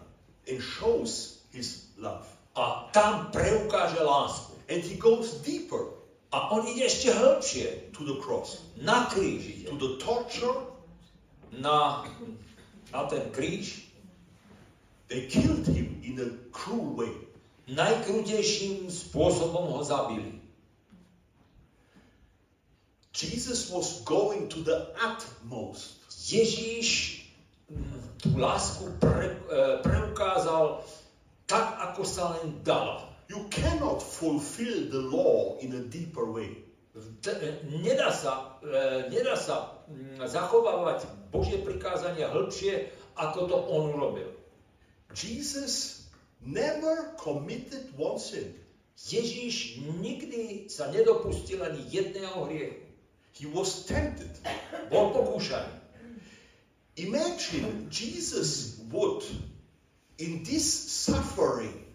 and 0.47 0.63
shows 0.63 1.43
his 1.51 1.91
love. 1.99 2.27
a 2.57 2.91
tam 2.91 3.31
preukáže 3.31 4.03
lásku. 4.03 4.53
And 4.71 4.83
he 4.83 4.95
goes 4.99 5.43
deeper 5.43 6.00
A 6.31 6.55
on 6.55 6.63
ide 6.67 6.87
ešte 6.87 7.11
hĺbšie, 7.11 7.91
to 7.91 8.07
the 8.07 8.17
cross, 8.23 8.63
na 8.79 9.11
kríž 9.11 9.67
to 9.67 9.75
the 9.75 9.99
torture, 9.99 10.71
na 11.51 12.07
na 12.95 13.01
ten 13.11 13.31
kríž, 13.35 13.91
They 15.11 15.27
killed 15.27 15.67
him 15.67 15.99
in 16.07 16.23
a 16.23 16.31
cruel 16.55 16.95
way. 16.95 17.11
najkrutejším 17.71 18.91
spôsobom 18.91 19.71
ho 19.71 19.81
zabili. 19.87 20.43
Jesus 23.15 23.71
was 23.71 24.03
going 24.07 24.49
to 24.49 24.63
the 24.63 24.95
utmost. 24.99 25.99
Ježíš 26.31 27.21
mm, 27.71 28.23
tú 28.23 28.39
lásku 28.39 28.87
pre, 29.03 29.35
e, 29.35 29.61
preukázal 29.83 30.87
tak, 31.47 31.75
ako 31.91 32.03
sa 32.07 32.39
len 32.39 32.63
dalo. 32.63 33.10
You 33.31 33.47
cannot 33.47 34.03
fulfill 34.03 34.91
the 34.91 34.99
law 34.99 35.55
in 35.63 35.71
a 35.79 35.83
deeper 35.87 36.27
way. 36.27 36.67
T- 37.23 37.31
Nedá 37.71 38.11
sa, 38.11 38.59
e, 38.59 39.07
nedá 39.07 39.39
sa 39.39 39.87
mm, 39.87 40.19
zachovávať 40.19 41.07
Božie 41.31 41.63
prikázania 41.63 42.27
hĺbšie, 42.27 42.91
ako 43.15 43.47
to 43.47 43.57
on 43.71 43.95
urobil. 43.95 44.35
Jesus 45.15 46.03
never 46.43 47.15
committed 47.15 47.95
one 47.95 48.19
sin. 48.19 48.51
Ježíš 48.99 49.79
nikdy 50.03 50.67
sa 50.67 50.91
nedopustil 50.91 51.63
ani 51.63 51.87
jedného 51.87 52.51
hriechu. 52.51 52.83
He 53.39 53.47
was 53.47 53.87
tempted. 53.87 54.35
Bol 54.91 55.15
pokúšaný. 55.15 55.71
Imagine 56.99 57.87
Jesus 57.95 58.83
would, 58.91 59.23
in 60.19 60.43
this 60.43 60.67
suffering, 60.67 61.90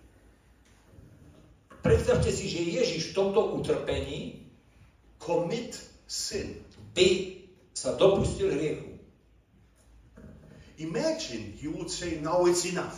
Predstavte 1.86 2.34
si, 2.34 2.50
že 2.50 2.66
Ježiš 2.66 3.14
v 3.14 3.16
tomto 3.22 3.62
utrpení 3.62 4.42
commit 5.22 5.78
sin. 6.10 6.66
by 6.96 7.38
sa 7.76 8.00
dopustil 8.00 8.56
hriechu. 8.56 8.88
Imagine 10.80 11.54
he 11.60 11.68
would 11.68 11.92
say, 11.92 12.18
Now 12.24 12.48
it's 12.48 12.66
enough. 12.66 12.98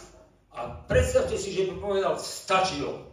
A 0.54 0.70
predstavte 0.88 1.38
si, 1.38 1.54
že 1.54 1.70
by 1.70 1.74
povedal, 1.82 2.16
stačilo. 2.18 3.06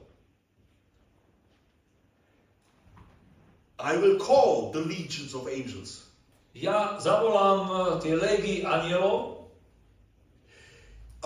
I 3.80 3.96
will 3.98 4.16
call 4.16 4.72
the 4.72 4.80
legions 4.80 5.34
of 5.34 5.50
angels. 5.50 6.08
Ja 6.54 6.96
zavolám 7.02 7.66
e, 7.66 7.76
tie 8.00 8.14
légy 8.14 8.54
anielov. 8.62 9.50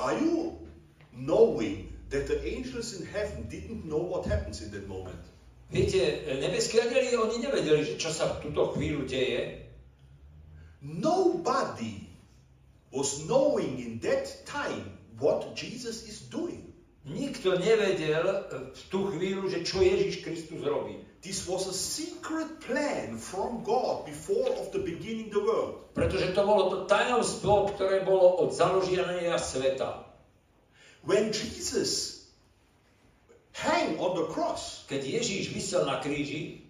Are 0.00 0.16
you 0.16 0.56
knowing 1.12 1.87
that 2.10 2.26
the 2.26 2.40
angels 2.44 3.00
in 3.00 3.06
heaven 3.06 3.46
didn't 3.48 3.84
know 3.84 3.98
what 3.98 4.26
happens 4.26 4.62
in 4.62 4.70
that 4.72 4.88
moment? 4.88 5.20
Viete, 5.68 6.00
e, 6.00 6.40
nebeskí 6.40 6.80
anieli, 6.80 7.12
oni 7.12 7.44
nevedeli, 7.44 7.84
že 7.84 8.00
čo 8.00 8.08
sa 8.08 8.32
v 8.32 8.48
túto 8.48 8.72
chvíľu 8.72 9.04
deje. 9.04 9.68
Nobody 10.80 12.08
was 12.88 13.28
knowing 13.28 13.76
in 13.76 14.00
that 14.00 14.24
time 14.48 14.96
what 15.20 15.52
Jesus 15.52 16.08
is 16.08 16.24
doing. 16.32 16.72
Nikto 17.04 17.60
nevedel 17.60 18.24
e, 18.24 18.36
v 18.72 18.82
tú 18.88 19.12
chvíľu, 19.12 19.52
že 19.52 19.60
čo 19.60 19.84
Ježiš 19.84 20.24
Kristus 20.24 20.64
robí. 20.64 21.04
This 21.20 21.44
was 21.44 21.68
a 21.68 21.76
secret 21.76 22.64
plan 22.64 23.20
from 23.20 23.60
God 23.60 24.08
before 24.08 24.48
of 24.56 24.72
the 24.72 24.80
beginning 24.80 25.28
the 25.28 25.44
world. 25.44 25.92
Pretože 25.92 26.32
to 26.32 26.42
bolo 26.48 26.72
to 26.72 26.76
tajomstvo, 26.88 27.76
ktoré 27.76 28.08
bolo 28.08 28.40
od 28.40 28.56
založenia 28.56 29.36
sveta. 29.36 30.07
When 31.08 31.32
Jesus 31.32 32.20
hang 33.56 33.96
on 33.96 34.12
the 34.12 34.28
cross, 34.28 34.84
Keď 34.92 35.04
Ježíš 35.04 35.56
vysel 35.56 35.88
na 35.88 36.04
kríži, 36.04 36.64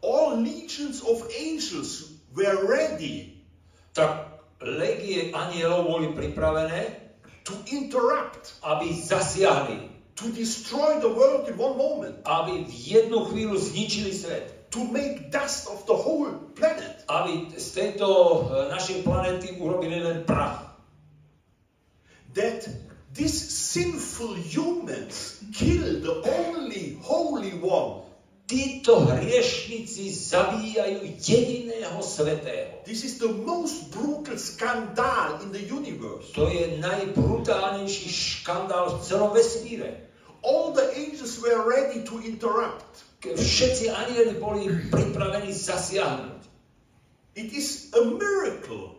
all 0.00 0.40
legions 0.40 1.04
of 1.04 1.20
angels 1.36 2.16
were 2.32 2.56
ready 2.64 3.32
tak 3.92 4.40
legie 4.60 5.32
anielov 5.36 5.84
boli 5.88 6.08
pripravené, 6.16 6.96
to 7.44 7.52
interrupt, 7.68 8.56
aby 8.64 8.92
zasiahli, 8.96 9.92
to 10.16 10.32
destroy 10.32 11.00
the 11.00 11.08
world 11.08 11.48
in 11.48 11.56
one 11.58 11.76
moment, 11.76 12.16
aby 12.24 12.64
v 12.64 12.72
jednu 12.72 13.28
chvíľu 13.28 13.56
zničili 13.58 14.12
svet, 14.14 14.72
to 14.72 14.84
make 14.88 15.28
dust 15.28 15.68
of 15.68 15.84
the 15.84 15.96
whole 15.96 16.32
planet. 16.56 17.04
aby 17.10 17.52
z 17.52 17.66
tejto 17.76 18.08
e, 18.08 18.38
našej 18.72 19.04
planety 19.04 19.60
urobili 19.60 20.00
len 20.00 20.24
prach. 20.24 20.72
That 22.32 22.64
these 23.14 23.36
sinful 23.52 24.34
humans 24.34 25.44
kill 25.52 26.00
the 26.00 26.14
only 26.24 26.98
holy 27.00 27.52
one. 27.60 28.08
Títo 28.52 29.08
hriešnici 29.08 30.12
zabíjajú 30.12 31.16
jediného 31.16 32.00
svetého. 32.04 32.84
This 32.84 33.00
is 33.00 33.16
the 33.16 33.32
most 33.32 33.88
brutal 33.94 34.36
scandal 34.36 35.40
in 35.40 35.56
the 35.56 35.64
universe. 35.64 36.28
To 36.36 36.52
je 36.52 36.76
najbrutálnejší 36.76 38.08
škandál 38.12 38.98
v 38.98 39.04
celom 39.08 39.32
vesmíre. 39.32 40.04
All 40.44 40.76
the 40.76 40.84
angels 40.92 41.40
were 41.40 41.64
ready 41.64 42.04
to 42.04 42.20
interrupt. 42.20 43.06
Všetci 43.22 43.88
anieli 43.88 44.34
boli 44.36 44.68
pripravení 44.90 45.54
zasiahnuť. 45.54 46.42
It 47.38 47.54
is 47.56 47.94
a 47.96 48.04
miracle 48.04 48.98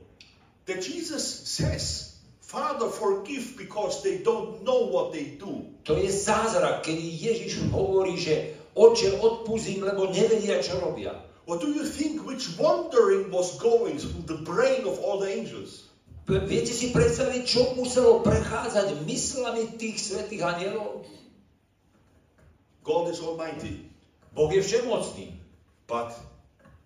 that 0.66 0.82
Jesus 0.82 1.22
says, 1.46 2.13
Father, 2.54 2.86
forgive 2.86 3.58
because 3.58 4.06
they 4.06 4.22
don't 4.22 4.62
know 4.62 4.86
what 4.86 5.10
they 5.10 5.42
do. 5.42 5.74
To 5.90 5.98
je 5.98 6.06
zázrak, 6.06 6.86
kedy 6.86 7.02
Ježiš 7.02 7.74
hovorí, 7.74 8.14
že 8.14 8.54
oče, 8.78 9.18
odpúzim, 9.18 9.82
lebo 9.82 10.14
nevedia, 10.14 10.62
čo 10.62 10.78
robia. 10.78 11.18
What 11.50 11.66
do 11.66 11.74
you 11.74 11.82
think 11.82 12.22
which 12.30 12.54
wandering 12.62 13.34
was 13.34 13.58
going 13.58 13.98
through 13.98 14.30
the 14.30 14.46
brain 14.46 14.86
of 14.86 15.02
all 15.02 15.18
the 15.18 15.34
angels? 15.34 15.90
Viete 16.30 16.70
si 16.70 16.94
predstaviť, 16.94 17.42
čo 17.42 17.74
muselo 17.74 18.22
prechádzať 18.22 19.02
myslami 19.02 19.74
tých 19.82 19.98
svetých 19.98 20.46
anielov? 20.46 21.10
God 22.86 23.10
is 23.10 23.18
Almighty, 23.18 23.90
Boh 24.38 24.54
je 24.54 24.62
všemocný, 24.62 25.34
but 25.90 26.14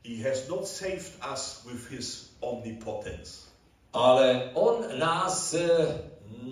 He 0.08 0.24
has 0.24 0.48
not 0.48 0.64
saved 0.64 1.12
us 1.20 1.60
with 1.68 1.84
His 1.92 2.32
omnipotence. 2.40 3.47
Ale 3.94 4.52
On 4.54 4.84
nás 5.00 5.54
e, 5.54 5.64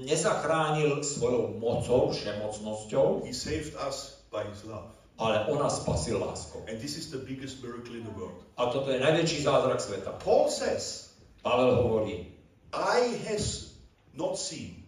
nezachránil 0.06 1.04
svojou 1.04 1.56
mocou, 1.60 2.10
všemocnosťou, 2.12 3.22
He 3.26 3.34
saved 3.34 3.74
us 3.88 4.22
by 4.32 4.44
His 4.52 4.64
love. 4.64 4.88
ale 5.18 5.46
On 5.48 5.60
nás 5.60 5.78
spasil 5.82 6.20
láskou. 6.20 6.64
And 6.68 6.80
this 6.80 6.98
is 6.98 7.08
the 7.12 7.18
biggest 7.18 7.64
miracle 7.64 7.96
in 7.96 8.04
the 8.04 8.12
world. 8.20 8.36
A 8.58 8.66
toto 8.68 8.92
je 8.92 9.00
najväčší 9.00 9.44
zázrak 9.44 9.80
sveta. 9.82 10.12
Paul 10.24 10.50
says, 10.52 11.10
Pavel 11.44 11.76
hovorí, 11.76 12.28
Eye 12.76 13.16
has 13.32 13.72
not 14.14 14.36
seen. 14.38 14.84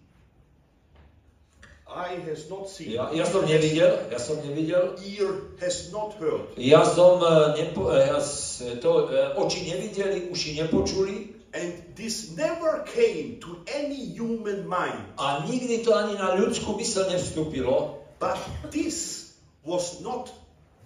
Eye 1.88 2.20
has 2.28 2.50
not 2.52 2.68
seen. 2.70 2.92
ja, 2.92 3.08
ja 3.16 3.24
som 3.26 3.48
nevidel, 3.48 3.96
ja 4.12 4.20
som 4.20 4.36
nevidel, 4.44 5.00
Ear 5.00 5.56
has 5.64 5.88
not 5.96 6.20
heard. 6.20 6.52
ja 6.60 6.84
som 6.84 7.24
e, 7.24 7.64
nepo, 7.64 7.88
e, 7.88 8.08
ja 8.12 8.20
s- 8.20 8.60
to, 8.84 9.08
e, 9.08 9.32
oči 9.40 9.72
nevideli, 9.72 10.28
uši 10.28 10.60
nepočuli 10.60 11.37
And 11.54 11.96
this 11.96 12.36
never 12.36 12.84
came 12.84 13.40
to 13.42 13.64
any 13.72 14.14
human 14.14 14.68
mind. 14.68 15.16
a 15.18 15.48
nikdy 15.48 15.84
to 15.88 15.96
ani 15.96 16.20
na 16.20 16.36
ľudskú 16.36 16.76
mysl 16.76 17.08
nevstúpilo, 17.08 17.98
But 18.20 18.42
this 18.72 19.30
was 19.64 20.02
not, 20.02 20.34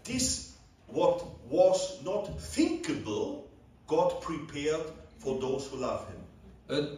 this 0.04 0.52
what 0.88 1.24
was 1.50 2.04
not 2.04 2.28
thinkable, 2.40 3.48
God 3.88 4.20
prepared 4.22 4.92
for 5.20 5.40
those 5.40 5.68
who 5.68 5.78
love 5.80 6.08
Him. 6.12 6.20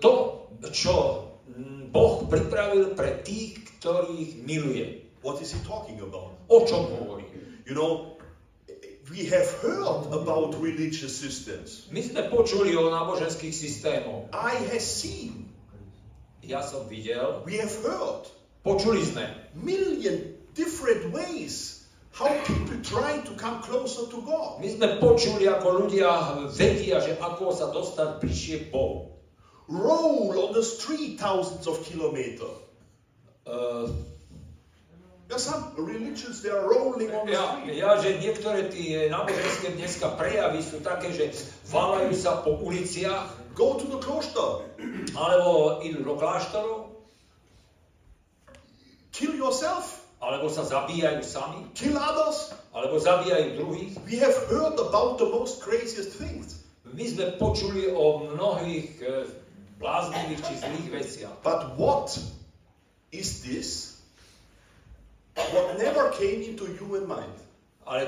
To, 0.01 0.13
čo 0.73 1.29
Boh 1.93 2.25
pripravil 2.25 2.97
pre 2.97 3.21
tých, 3.21 3.61
ktorých 3.77 4.41
miluje. 4.41 5.05
What 5.21 5.41
is 5.41 5.53
He 5.53 5.61
talking 5.61 6.01
about? 6.01 6.33
O 6.49 6.65
čom 6.65 6.89
hovorí? 6.97 7.29
You 7.69 7.77
know, 7.77 8.12
we 9.11 9.25
have 9.25 9.49
heard 9.59 10.07
about 10.13 10.55
religious 10.61 11.17
systems. 11.17 11.87
My 11.91 11.99
sme 11.99 12.31
počuli 12.31 12.71
o 12.79 12.87
náboženských 12.87 13.51
systémoch. 13.51 14.31
Eye 14.31 14.63
has 14.71 14.85
seen. 14.85 15.51
Ja 16.43 16.63
som 16.63 16.87
videl, 16.91 17.43
We 17.43 17.59
have 17.59 17.71
heard 17.83 18.27
počuli 18.63 19.03
sme 19.03 19.27
million 19.59 20.39
different 20.55 21.11
ways 21.11 21.83
how 22.15 22.29
people 22.45 22.79
try 22.85 23.19
to 23.25 23.31
come 23.35 23.59
closer 23.65 24.07
to 24.07 24.21
God. 24.21 24.61
My 24.61 24.69
sme 24.69 24.87
počuli, 25.01 25.49
ako 25.49 25.87
ľudia 25.87 26.37
vedia, 26.53 27.01
že 27.01 27.17
ako 27.17 27.51
sa 27.51 27.73
dostať 27.73 28.21
bližšie 28.21 28.57
k 28.63 28.65
Bohu. 28.69 29.17
Roll 29.65 30.29
on 30.37 30.53
the 30.53 30.61
street 30.61 31.17
thousands 31.17 31.65
of 31.65 31.81
kilometers. 31.81 32.61
Uh, 33.43 33.89
ja, 37.73 37.89
že 37.97 38.09
niektoré 38.21 38.67
tie 38.69 39.07
náboženské 39.09 39.73
dneska 39.73 40.13
prejavy 40.19 40.59
sú 40.61 40.83
také, 40.83 41.09
že 41.15 41.31
valajú 41.71 42.11
sa 42.13 42.43
po 42.43 42.59
uliciach, 42.59 43.41
Go 43.53 43.77
to 43.77 43.85
the 43.85 44.01
kloster. 44.01 44.65
alebo 45.13 45.77
idú 45.85 46.01
do 46.01 46.17
kláštorov, 46.17 46.89
Kill 49.13 49.37
yourself. 49.37 50.01
alebo 50.23 50.47
sa 50.49 50.63
zabíjajú 50.63 51.21
sami, 51.21 51.67
Kill 51.77 51.93
others. 51.99 52.49
alebo 52.73 52.97
zabíjajú 52.97 53.59
druhých. 53.59 53.93
We 54.09 54.17
have 54.23 54.33
heard 54.49 54.79
about 54.79 55.21
the 55.21 55.29
most 55.29 55.61
craziest 55.61 56.17
things. 56.17 56.63
My 56.87 57.05
sme 57.05 57.37
počuli 57.37 57.89
o 57.93 58.25
mnohých 58.33 58.89
e, 59.01 59.29
bláznivých 59.77 60.41
či 60.41 60.53
zlých 60.57 60.87
veciach. 60.89 61.35
But 61.45 61.77
what 61.77 62.17
is 63.13 63.45
this? 63.45 63.92
What 65.35 65.77
never 65.77 66.13
came 66.13 66.41
into 66.45 66.65
human 66.77 67.07
mind? 67.07 67.37
Ale 67.85 68.05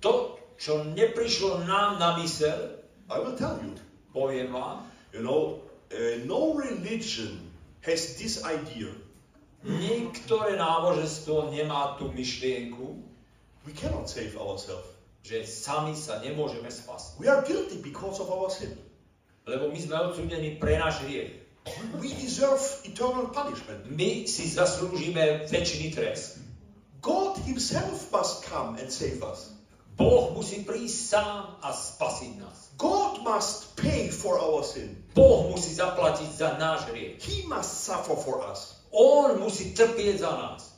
to, 0.00 0.38
čo 0.56 0.86
neprišlo 0.86 1.66
nám 1.66 1.98
na 1.98 2.16
mysel, 2.18 2.78
I 3.10 3.18
will 3.18 3.34
tell 3.34 3.58
you. 3.62 3.74
poviem 4.12 4.52
vám, 4.52 4.86
You 5.12 5.22
know, 5.24 5.64
uh, 5.88 6.20
no 6.28 6.52
religion 6.54 7.50
has 7.82 8.14
this 8.20 8.44
idea. 8.44 8.92
niektoré 9.64 10.54
náboženstvo 10.54 11.50
nemá 11.50 11.96
tú 11.98 12.12
myšlienku, 12.14 13.02
We 13.66 13.72
cannot 13.76 14.08
save 14.08 14.32
ourselves. 14.38 14.86
že 15.26 15.44
sami 15.44 15.92
sa 15.92 16.24
nemôžeme 16.24 16.70
spasiť. 16.72 17.20
We 17.20 17.28
are 17.28 17.44
guilty 17.44 17.76
because 17.82 18.16
of 18.22 18.30
our 18.32 18.48
sin. 18.48 18.72
Lebo 19.44 19.68
my 19.68 19.76
sme 19.76 19.96
odsúdení 20.08 20.56
pre 20.56 20.78
náš 20.80 21.04
hriech. 21.04 21.36
We 22.00 22.16
deserve 22.16 22.60
eternal 22.88 23.28
punishment. 23.28 23.84
My 23.92 24.24
si 24.24 24.48
zaslúžime 24.48 25.44
väčší 25.52 25.92
trest. 25.92 26.40
God 27.00 27.38
Himself 27.46 28.10
must 28.10 28.44
come 28.44 28.78
and 28.78 28.90
save 28.90 29.22
us. 29.22 29.54
Boh 29.98 30.30
musí 30.30 30.62
prísť 30.62 30.98
sám 31.10 31.58
a 31.58 31.74
spasiť 31.74 32.38
nás. 32.38 32.70
God 32.78 33.26
must 33.26 33.74
pay 33.74 34.06
for 34.14 34.38
our 34.38 34.62
sin. 34.62 34.94
Boh 35.10 35.50
musí 35.50 35.74
zaplatiť 35.74 36.30
za 36.30 36.54
náš 36.54 36.86
hriech. 36.94 37.18
He 37.18 37.42
must 37.50 37.82
suffer 37.82 38.14
for 38.14 38.38
us. 38.46 38.78
On 38.94 39.34
musí 39.42 39.74
trpieť 39.74 40.22
za 40.22 40.32
nás. 40.38 40.70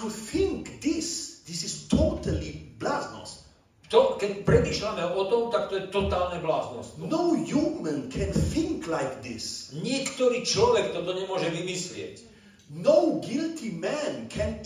To 0.00 0.08
think 0.08 0.80
this, 0.80 1.40
this 1.44 1.60
is 1.68 1.84
totally 1.92 2.72
bláznost. 2.80 3.44
To, 3.90 4.16
keď 4.16 4.46
premýšľame 4.46 5.02
o 5.18 5.26
tom, 5.26 5.50
tak 5.50 5.68
to 5.68 5.74
je 5.76 5.90
totálne 5.90 6.38
bláznostvo. 6.38 7.10
No 7.10 7.34
human 7.34 8.06
can 8.08 8.30
think 8.30 8.86
like 8.86 9.20
this. 9.20 9.74
Niektorý 9.74 10.46
človek 10.46 10.94
toto 10.94 11.12
nemôže 11.12 11.50
vymyslieť. 11.50 12.22
No 12.70 13.18
guilty 13.18 13.74
man 13.74 14.30
can 14.30 14.62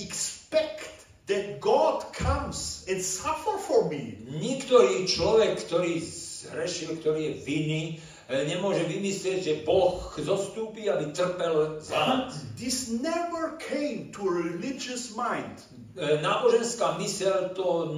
expect 0.55 1.06
that 1.26 1.60
God 1.60 2.12
comes 2.12 2.85
and 2.89 3.01
suffer 3.01 3.59
for 3.59 3.90
me. 3.90 4.22
Niektorý 4.28 5.09
človek, 5.09 5.66
ktorý 5.66 5.98
zhrešil, 5.98 7.01
ktorý 7.01 7.20
je 7.20 7.35
vinný, 7.43 7.82
e, 8.28 8.44
nemôže 8.44 8.85
vymyslieť, 8.86 9.39
že 9.43 9.55
Boh 9.64 9.98
zostúpi, 10.20 10.86
aby 10.86 11.10
trpel 11.10 11.81
za 11.81 11.97
nás. 11.97 12.44
This 12.55 12.93
never 12.93 13.56
came 13.59 14.12
to 14.12 14.20
a 14.28 14.32
religious 14.52 15.16
mind. 15.16 15.64
E, 15.97 16.20
Náboženská 16.20 17.01
myseľ 17.01 17.56
to 17.56 17.97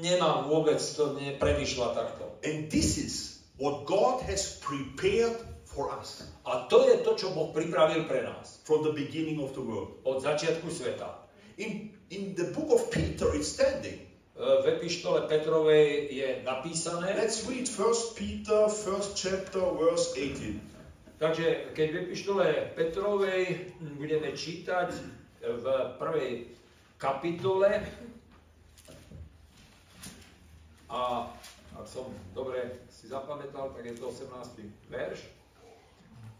nemá 0.00 0.46
vôbec, 0.46 0.78
to 0.78 1.18
nepremýšľa 1.18 1.88
takto. 1.98 2.24
And 2.46 2.70
this 2.70 2.96
is 2.96 3.42
what 3.58 3.84
God 3.90 4.22
has 4.30 4.58
prepared 4.62 5.38
for 5.66 5.90
us 5.90 6.26
A 6.44 6.66
to 6.66 6.82
je 6.90 6.98
to, 7.06 7.14
čo 7.14 7.30
Boh 7.30 7.54
pripravil 7.54 8.10
pre 8.10 8.26
nás 8.26 8.58
from 8.66 8.82
the 8.82 8.90
beginning 8.90 9.38
of 9.38 9.54
the 9.54 9.62
world. 9.62 9.94
od 10.02 10.18
začiatku 10.18 10.66
sveta. 10.66 11.21
In, 11.56 11.90
in 12.10 12.34
the 12.34 12.44
book 12.52 12.70
of 12.70 12.90
Peter, 12.90 13.34
it's 13.34 13.48
standing. 13.48 13.98
E, 13.98 14.62
V 14.62 14.68
epištole 14.68 15.20
Petrovej 15.20 16.08
je 16.10 16.42
napísané, 16.44 17.14
Let's 17.16 17.48
read 17.48 17.68
1 17.68 18.14
Peter, 18.14 18.68
first 18.68 19.18
chapter, 19.18 19.60
verse 19.60 20.12
18. 20.16 20.60
takže 21.18 21.70
keď 21.74 21.92
v 21.92 21.96
epištole 21.96 22.46
Petrovej 22.74 23.70
budeme 23.94 24.32
čítať 24.34 24.90
v 25.42 25.64
prvej 25.98 26.50
kapitole 26.98 27.86
a 30.90 31.30
ak 31.78 31.86
som 31.86 32.10
dobre 32.34 32.84
si 32.90 33.06
zapamätal, 33.06 33.70
tak 33.70 33.86
je 33.86 33.94
to 33.94 34.10
18. 34.10 34.66
verš. 34.90 35.41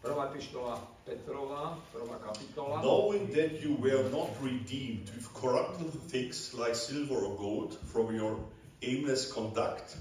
Prvá 0.02 0.26
epištola 0.26 0.82
Petrova, 1.06 1.78
prvá 1.94 2.18
kapitola. 2.18 2.82
Knowing 2.82 3.30
that 3.38 3.62
you 3.62 3.78
were 3.78 4.02
not 4.10 4.34
redeemed 4.42 5.06
with 5.14 5.30
corruptible 5.32 5.94
things 6.10 6.50
like 6.58 6.74
silver 6.74 7.22
or 7.22 7.38
gold 7.38 7.78
from 7.86 8.10
your 8.10 8.34
aimless 8.82 9.30
conduct, 9.30 9.94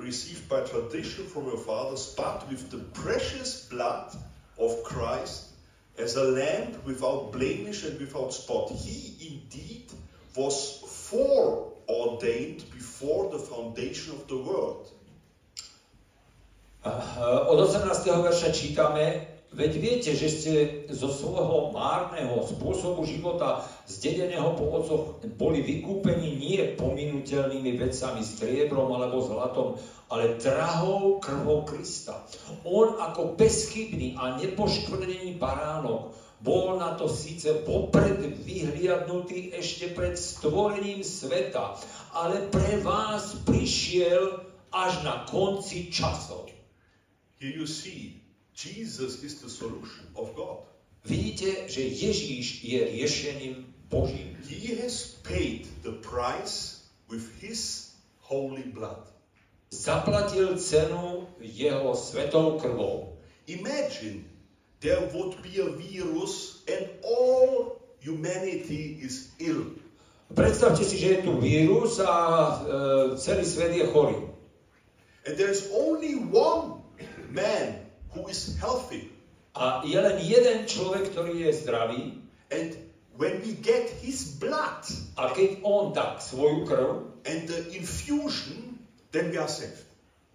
received 0.00 0.48
by 0.48 0.64
tradition 0.64 1.28
from 1.28 1.44
your 1.44 1.60
fathers, 1.60 2.16
but 2.16 2.48
with 2.48 2.72
the 2.72 2.80
precious 2.96 3.68
blood 3.68 4.16
of 4.56 4.82
Christ, 4.82 5.52
as 5.98 6.16
a 6.16 6.24
lamb 6.24 6.80
without 6.88 7.30
blemish 7.30 7.84
and 7.84 8.00
without 8.00 8.32
spot. 8.32 8.72
He 8.72 9.12
indeed 9.28 9.92
was 10.36 10.80
foreordained 11.12 12.64
before 12.72 13.28
the 13.28 13.38
foundation 13.38 14.14
of 14.14 14.26
the 14.26 14.40
world. 14.40 14.88
Od 16.86 17.58
18. 17.58 18.06
verša 18.06 18.54
čítame, 18.54 19.26
veď 19.50 19.72
viete, 19.82 20.10
že 20.14 20.28
ste 20.30 20.52
zo 20.94 21.10
svojho 21.10 21.74
márneho 21.74 22.38
spôsobu 22.46 23.02
života, 23.02 23.66
zdedeného 23.90 24.54
po 24.54 24.78
otcoch, 24.78 25.18
boli 25.34 25.58
vykúpení 25.58 26.38
nie 26.38 26.78
pominuteľnými 26.78 27.74
vecami, 27.82 28.22
striebrom 28.22 28.94
alebo 28.94 29.18
zlatom, 29.18 29.74
ale 30.06 30.38
drahou 30.38 31.18
krvou 31.18 31.66
Krista. 31.66 32.22
On 32.62 32.94
ako 32.94 33.34
bezchybný 33.34 34.14
a 34.14 34.38
nepoškvrnený 34.38 35.34
baránok 35.34 36.14
bol 36.38 36.78
na 36.78 36.94
to 36.94 37.10
síce 37.10 37.66
vopred 37.66 38.22
vyhliadnutý 38.46 39.50
ešte 39.50 39.90
pred 39.98 40.14
stvorením 40.14 41.02
sveta, 41.02 41.74
ale 42.14 42.46
pre 42.46 42.78
vás 42.86 43.34
prišiel 43.42 44.46
až 44.70 45.02
na 45.02 45.26
konci 45.26 45.90
časov. 45.90 46.57
Here 47.40 47.54
you 47.54 47.66
see, 47.66 48.20
Jesus 48.54 49.22
is 49.22 49.40
the 49.40 49.48
solution 49.48 50.06
of 50.14 50.34
God. 50.34 50.58
Vidíte, 51.04 51.68
že 51.68 51.82
Ježíš 51.82 52.64
je 52.64 52.84
riešením 52.84 53.74
Božím. 53.88 54.36
He 54.42 54.74
has 54.82 55.14
paid 55.22 55.66
the 55.82 55.92
price 56.02 56.82
with 57.10 57.22
his 57.40 57.92
holy 58.18 58.62
blood. 58.62 59.06
Zaplatil 59.70 60.58
cenu 60.58 61.28
jeho 61.40 61.94
svetou 61.94 62.58
krvou. 62.58 63.16
Imagine 63.46 64.24
there 64.80 65.06
would 65.14 65.42
be 65.42 65.62
a 65.62 65.70
virus 65.70 66.64
and 66.66 66.90
all 67.04 67.78
humanity 68.00 68.98
is 69.00 69.30
ill. 69.38 69.78
Predstavte 70.34 70.84
si, 70.84 70.98
že 70.98 71.06
je 71.06 71.22
tu 71.22 71.40
vírus 71.40 72.00
a 72.00 72.12
e, 72.12 73.18
celý 73.18 73.44
svet 73.44 73.72
je 73.72 73.86
chorý. 73.86 74.16
And 75.26 75.36
there 75.36 75.50
is 75.50 75.70
only 75.72 76.14
one 76.32 76.77
man 77.30 77.84
who 78.12 78.28
is 78.28 78.56
healthy. 78.58 79.12
A 79.54 79.82
je 79.82 79.98
len 79.98 80.16
jeden 80.22 80.64
človek, 80.70 81.12
ktorý 81.12 81.48
je 81.48 81.50
zdravý 81.64 82.02
And 82.48 82.72
when 83.20 83.44
we 83.44 83.52
get 83.60 83.92
his 84.00 84.40
blood 84.40 84.88
a 85.20 85.36
keď 85.36 85.60
on 85.60 85.92
dá 85.92 86.16
svoju 86.16 86.64
krv 86.64 86.90
and 87.28 87.44
the 87.44 87.76
infusion, 87.76 88.80
then 89.12 89.28
we 89.28 89.36
are 89.36 89.50
saved. 89.50 89.88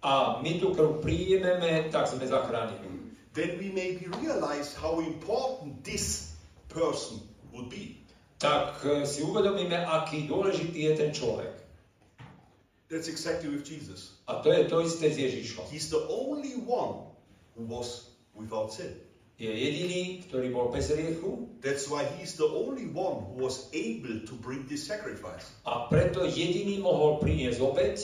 a 0.04 0.44
my 0.44 0.60
tú 0.60 0.76
krv 0.76 1.00
príjmeme, 1.00 1.88
tak 1.88 2.04
sme 2.04 2.28
zachránení. 2.28 3.16
Then 3.32 3.56
we 3.56 3.72
maybe 3.72 4.06
realize 4.20 4.76
how 4.76 5.00
important 5.00 5.80
this 5.80 6.36
person 6.68 7.24
would 7.50 7.72
be. 7.72 8.04
Tak 8.38 8.84
e, 8.84 9.08
si 9.08 9.24
uvedomíme, 9.24 9.74
aký 9.74 10.28
dôležitý 10.28 10.86
je 10.86 10.92
ten 10.94 11.10
človek. 11.10 11.50
That's 12.90 13.08
exactly 13.08 13.48
with 13.48 13.64
Jesus. 13.64 14.12
A 14.28 14.42
to 14.44 14.52
je 14.52 14.68
to 14.68 14.84
isté 14.84 15.08
s 15.08 15.16
Ježišom. 15.16 15.64
He's 15.72 15.88
the 15.88 16.04
only 16.06 16.54
one 16.60 17.08
who 17.56 17.64
was 17.64 18.12
without 18.36 18.72
sin. 18.72 18.92
Je 19.34 19.50
jediný, 19.50 20.22
ktorý 20.30 20.54
bol 20.54 20.70
bez 20.70 20.94
hriechu 20.94 21.50
That's 21.58 21.90
why 21.90 22.06
he's 22.20 22.38
the 22.38 22.46
only 22.46 22.86
one 22.86 23.24
who 23.34 23.42
was 23.42 23.66
able 23.74 24.22
to 24.30 24.34
bring 24.38 24.68
this 24.70 24.86
sacrifice. 24.86 25.48
a 25.66 25.90
preto 25.90 26.22
jediný 26.28 26.78
mohol 26.78 27.18
priniesť 27.18 27.58
obeď. 27.58 27.96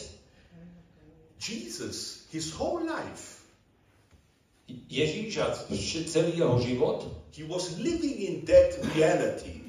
Jesus, 1.40 2.26
his 2.34 2.50
whole 2.50 2.82
life, 2.82 3.40
Ježíš 4.90 5.34
a 5.38 5.54
celý 6.06 6.38
jeho 6.38 6.56
život 6.62 7.06
he 7.34 7.42
was 7.46 7.78
living 7.78 8.16
in 8.22 8.34
that 8.46 8.74
reality. 8.94 9.62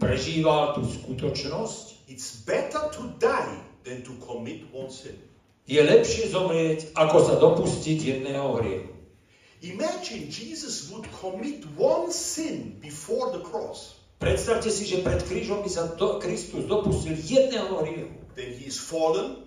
prežíval 0.00 0.76
tú 0.76 0.82
skutočnosť. 0.82 2.08
It's 2.08 2.42
better 2.44 2.88
to 2.92 3.16
die 3.20 3.71
than 3.84 4.02
to 4.02 4.12
commit 4.22 4.66
one 4.72 4.90
sin. 4.90 5.18
Je 5.66 5.78
lepšie 5.78 6.30
zomrieť, 6.30 6.94
ako 6.98 7.18
sa 7.22 7.34
dopustiť 7.38 7.98
jedného 7.98 8.58
hriechu. 8.58 8.92
Imagine 9.62 10.26
Jesus 10.26 10.90
would 10.90 11.06
commit 11.14 11.62
one 11.78 12.10
sin 12.10 12.82
before 12.82 13.30
the 13.30 13.42
cross. 13.46 13.94
Predstavte 14.18 14.70
si, 14.74 14.86
že 14.86 15.06
pred 15.06 15.22
krížom 15.22 15.62
by 15.62 15.70
sa 15.70 15.94
do, 15.94 16.18
Kristus 16.18 16.66
dopustil 16.66 17.14
jedného 17.14 17.78
hriechu. 17.82 18.18
Then 18.34 18.50
he 18.54 18.66
is 18.66 18.78
fallen 18.78 19.42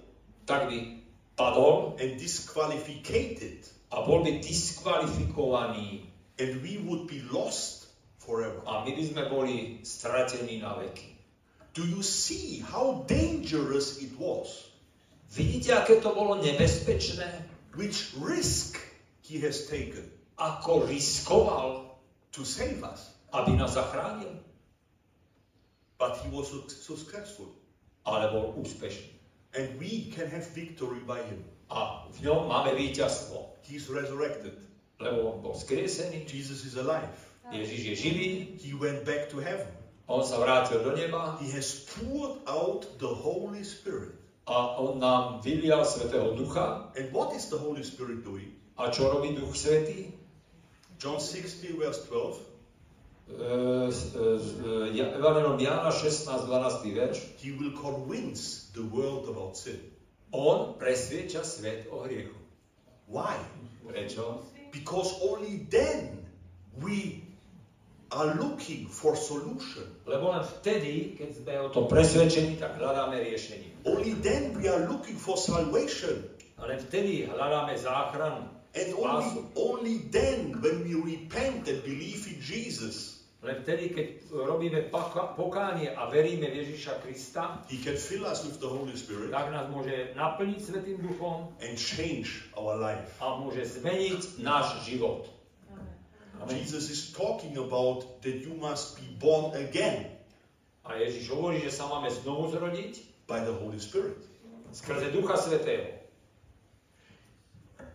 Tak 0.45 0.70
by 0.70 1.02
padol 1.36 1.98
and 1.98 2.20
disqualified, 2.22 3.66
a 3.91 4.06
bol 4.06 4.22
by 4.22 4.38
diskvalifikovaný 4.45 6.06
and 6.38 6.62
we 6.62 6.78
would 6.86 7.07
be 7.07 7.26
lost 7.34 7.90
forever. 8.22 8.62
a 8.68 8.86
my 8.86 8.94
by 8.94 9.03
sme 9.10 9.24
boli 9.30 9.56
stratení 9.82 10.62
na 10.62 10.78
veky. 10.78 11.15
Do 11.76 11.84
you 11.84 12.03
see 12.03 12.64
how 12.64 13.03
dangerous 13.07 13.99
it 13.99 14.15
was? 14.15 14.72
Vidíte, 15.35 15.73
aké 15.76 15.99
to 15.99 16.15
bolo 16.15 16.39
nebezpečné? 16.39 17.27
Which 17.76 18.15
risk 18.23 18.80
he 19.27 19.39
has 19.43 19.68
taken? 19.68 20.07
ako 20.38 20.88
riskoval, 20.88 21.95
to 22.31 22.43
save 22.45 22.84
us. 22.84 23.11
aby 23.31 23.56
nás 23.60 23.76
zachránil, 23.76 24.39
But 25.99 26.15
he 26.23 26.27
was 26.31 26.47
su- 26.52 26.68
successful. 26.68 27.52
ale 28.06 28.31
bol 28.31 28.56
úspešný. 28.60 29.11
And 29.56 29.80
we 29.80 30.11
can 30.15 30.27
have 30.31 30.43
victory 30.56 30.99
by 31.07 31.23
him. 31.23 31.43
A 31.72 32.07
v 32.11 32.19
ňom 32.23 32.47
máme 32.52 32.76
víťazstvo, 32.76 33.56
He's 33.68 33.88
resurrected. 33.91 34.56
lebo 34.99 35.35
on 35.35 35.41
bol 35.43 35.56
skriesený, 35.56 36.23
Jesus 36.27 36.64
is 36.64 36.76
alive. 36.80 37.11
Ježiš 37.52 37.80
je 37.84 37.95
živý, 37.95 38.27
He 38.64 38.72
went 38.76 39.03
back 39.03 39.27
to 39.31 39.39
heaven. 39.43 39.68
On 40.07 40.23
sa 40.23 40.38
vrátil 40.38 40.82
do 40.82 40.91
neba 40.94 41.38
He 41.41 41.49
has 41.53 41.73
poured 41.98 42.38
out 42.45 42.86
the 42.98 43.10
Holy 43.10 43.64
Spirit. 43.64 44.14
a 44.48 44.77
on 44.77 44.99
nám 45.02 45.41
vylial 45.41 45.86
Svetého 45.86 46.30
Ducha. 46.38 46.94
And 46.95 47.10
what 47.11 47.34
is 47.34 47.49
the 47.49 47.57
Holy 47.57 47.82
Spirit 47.84 48.22
doing? 48.23 48.53
A 48.77 48.88
čo 48.94 49.10
robí 49.10 49.34
Duch 49.34 49.56
Svetý? 49.57 50.14
John 51.02 51.18
16, 51.19 51.73
verse 51.77 51.99
12. 52.06 52.38
E, 53.26 53.90
s- 53.90 54.14
e, 54.14 54.38
s- 54.38 54.53
e, 54.53 54.94
Ja- 54.94 55.10
Evangelium 55.18 55.57
Jána 55.60 55.90
16, 55.91 56.45
12. 56.45 56.94
verš. 56.94 57.26
He 57.41 57.49
will 57.52 57.73
convince 57.73 58.69
the 58.73 58.86
world 58.86 59.26
about 59.26 59.57
sin. 59.57 59.82
On 60.32 60.69
presvieča 60.77 61.41
svet 61.44 61.86
o 61.90 61.98
hriechu. 62.06 62.38
Why? 63.10 63.41
Prečo? 63.82 64.38
Because 64.72 65.14
only 65.19 65.57
then 65.69 66.22
we 66.69 67.14
are 68.11 68.38
looking 68.38 68.86
for 68.90 69.15
solution. 69.18 69.86
Lebo 70.06 70.34
len 70.34 70.45
vtedy, 70.45 71.18
keď 71.18 71.30
sme 71.41 71.53
o 71.65 71.68
tom 71.73 71.86
presvedčení, 71.90 72.60
tak 72.60 72.77
hľadáme 72.77 73.18
riešenie. 73.22 73.86
Only 73.86 74.14
then 74.22 74.53
we 74.57 74.69
are 74.69 74.86
looking 74.86 75.18
for 75.18 75.38
salvation. 75.38 76.26
A 76.61 76.69
len 76.69 76.80
vtedy 76.80 77.26
hľadáme 77.26 77.73
záchranu, 77.77 78.52
And 78.76 78.91
only, 78.99 79.40
only 79.56 79.95
then 80.11 80.60
when 80.60 80.84
we 80.84 80.99
repent 80.99 81.64
and 81.64 81.80
believe 81.88 82.27
in 82.27 82.44
Jesus, 82.44 83.15
Len 83.45 83.61
vtedy, 83.61 83.94
keď 83.94 84.07
robíme 84.34 84.90
pokánie 85.38 85.94
a 85.94 86.10
veríme 86.10 86.49
v 86.49 86.65
Ježiša 86.65 87.06
Krista, 87.06 87.61
He 87.69 87.77
can 87.77 87.94
fill 87.94 88.26
us 88.26 88.41
with 88.41 88.57
the 88.57 88.65
Holy 88.65 88.98
Spirit 88.98 89.30
tak 89.30 89.53
nás 89.53 89.69
môže 89.69 90.18
naplniť 90.18 90.60
Svetým 90.65 90.98
Duchom 90.98 91.53
and 91.61 91.77
change 91.77 92.49
our 92.57 92.73
life. 92.73 93.06
a 93.22 93.38
môže 93.38 93.61
zmeniť 93.77 94.41
náš 94.41 94.82
život. 94.90 95.30
Amen. 96.41 96.57
Jesus 96.57 96.90
is 96.90 97.14
talking 97.14 97.57
about 97.57 98.22
that 98.22 98.36
you 98.36 98.53
must 98.60 98.98
be 98.99 99.07
born 99.20 99.56
again 99.56 100.16
A 100.86 101.02
Ježiš 101.02 101.34
hovorí, 101.34 101.66
že 101.66 101.74
sa 101.74 101.90
máme 101.90 102.14
znovu 102.14 102.53
zrodiť 102.53 103.26
by 103.26 103.41
the 103.41 103.53
Holy 103.57 103.82
Spirit. 103.82 104.22
skrze 104.70 105.10
Ducha 105.10 105.34
Svetého. 105.34 105.98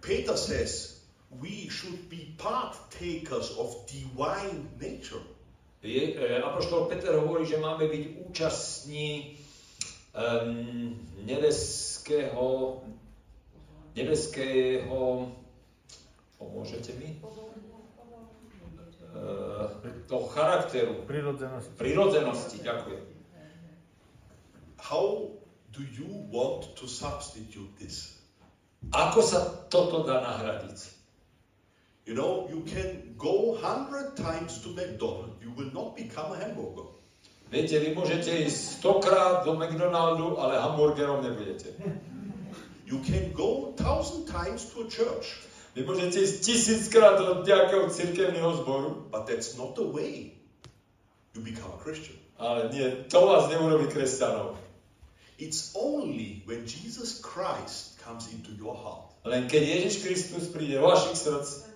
Peter 0.02 0.34
says 0.34 0.98
we 1.30 1.70
should 1.70 2.10
be 2.10 2.34
partakers 2.34 3.54
of 3.54 3.86
divine 3.86 4.66
nature. 4.82 5.22
Je, 5.86 6.18
e, 6.18 6.42
Apoštol 6.42 6.90
Peter 6.90 7.14
hovorí, 7.14 7.46
že 7.46 7.62
máme 7.62 7.86
byť 7.86 8.04
účastní 8.26 9.38
um, 10.12 10.98
nebeského, 11.24 12.80
nebeského, 13.94 15.30
pomôžete 16.36 16.92
mi? 16.98 17.16
Uh, 17.22 17.69
toho 20.06 20.26
charakteru, 20.30 21.06
Prirodzenosť. 21.06 21.68
prirodzenosti, 21.78 22.56
ďakujem. 22.62 23.04
How 24.80 25.30
do 25.70 25.82
you 25.86 26.08
want 26.32 26.74
to 26.74 26.88
substitute 26.88 27.70
this? 27.78 28.18
Ako 28.90 29.20
sa 29.20 29.68
toto 29.68 30.02
dá 30.08 30.24
nahradiť? 30.24 30.98
You 32.08 32.16
know, 32.16 32.48
you 32.50 32.64
can 32.66 33.14
go 33.14 33.54
hundred 33.60 34.16
times 34.18 34.58
to 34.66 34.72
McDonald's, 34.74 35.36
you 35.44 35.52
will 35.54 35.70
not 35.70 35.94
become 35.94 36.32
a 36.32 36.38
hamburger. 36.40 36.90
Viete, 37.50 37.82
vy 37.82 37.94
môžete 37.94 38.46
ísť 38.46 38.82
stokrát 38.82 39.42
do 39.42 39.58
McDonaldu, 39.58 40.38
ale 40.38 40.58
hamburgerom 40.58 41.22
nebudete. 41.22 41.74
You 42.86 42.98
can 43.06 43.30
go 43.30 43.74
thousand 43.78 44.26
times 44.26 44.66
to 44.74 44.82
a 44.82 44.88
church, 44.90 45.38
Vy 45.74 45.86
môžete 45.86 46.18
ísť 46.18 46.36
tisíckrát 46.42 47.14
do 47.14 47.46
nejakého 47.46 47.86
cirkevného 47.86 48.50
zboru, 48.58 49.06
but 49.10 49.30
that's 49.30 49.54
not 49.54 49.78
the 49.78 49.86
way 49.86 50.34
you 51.34 51.40
become 51.40 51.70
a 51.70 51.78
Christian. 51.78 52.18
ale 52.40 52.72
nie, 52.72 52.88
to 53.06 53.20
vás 53.20 53.52
neurobí 53.52 53.92
kresťanov. 53.92 54.56
It's 55.36 55.72
only 55.76 56.42
when 56.48 56.64
Jesus 56.64 57.20
Christ 57.20 58.00
comes 58.00 58.28
into 58.32 58.52
your 58.56 58.76
heart 58.76 59.10
Len 59.24 59.48
keď 59.52 59.62
Ježiš 59.62 59.94
Kristus 60.00 60.48
príde 60.48 60.80
do 60.80 60.88
vašich 60.88 61.16
srdc 61.20 61.68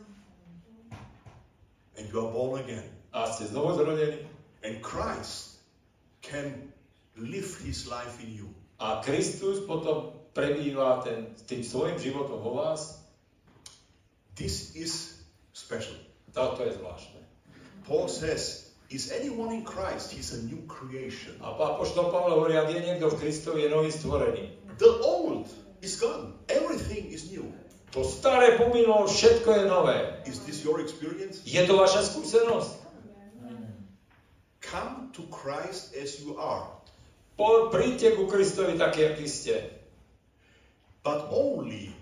and 2.01 2.09
you 2.09 2.17
are 2.17 2.33
born 2.33 2.59
again, 2.65 2.89
a 3.13 3.29
ste 3.29 3.53
znovu 3.53 3.77
zrodení 3.77 4.25
and 4.65 4.81
Christ 4.81 5.61
can 6.25 6.73
live 7.21 7.53
his 7.61 7.85
life 7.85 8.17
in 8.25 8.33
you. 8.33 8.49
a 8.81 9.05
Kristus 9.05 9.61
potom 9.69 10.17
prebýva 10.33 11.05
ten, 11.05 11.31
tým 11.45 11.61
svojim 11.61 12.01
životom 12.01 12.41
vo 12.41 12.59
vás, 12.65 13.04
This 14.35 14.75
is 14.75 15.15
special. 15.53 15.95
toto 16.35 16.67
je 16.67 16.75
zvláštne. 16.75 17.21
Paul 17.87 18.11
says, 18.11 18.65
Is 18.91 19.11
anyone 19.11 19.55
in 19.55 19.65
Christ? 19.65 20.13
He's 20.13 20.35
a 20.35 20.43
new 20.45 20.67
creation. 20.67 21.39
A 21.41 21.55
Apoštol 21.55 22.11
Pavel 22.11 22.37
hovorí, 22.37 22.55
ak 22.59 22.71
je 22.71 22.81
niekto 22.83 23.11
v 23.11 23.17
Kristovi, 23.17 23.67
je 23.67 23.71
nový 23.71 23.91
stvorený. 23.91 24.51
The 24.79 24.91
old 25.03 25.47
is 25.83 25.97
gone, 25.99 26.35
everything 26.51 27.11
is 27.11 27.31
new. 27.31 27.47
To 27.95 28.03
staré 28.03 28.59
pominulo, 28.59 29.07
všetko 29.07 29.51
je 29.55 29.65
nové. 29.71 29.97
Is 30.27 30.43
this 30.43 30.67
your 30.67 30.83
experience? 30.83 31.47
Je 31.47 31.63
to 31.63 31.79
vaša 31.79 32.03
skúsenosť? 32.11 32.83
Come 34.61 35.15
to 35.15 35.23
Christ 35.31 35.95
as 35.95 36.19
you 36.19 36.35
are, 36.41 36.67
Po, 37.35 37.71
príďte 37.71 38.15
ku 38.15 38.27
Kristovi 38.31 38.79
taký, 38.79 39.11
aký 39.11 39.27
ste. 39.27 39.71
but 41.05 41.29
only 41.29 41.93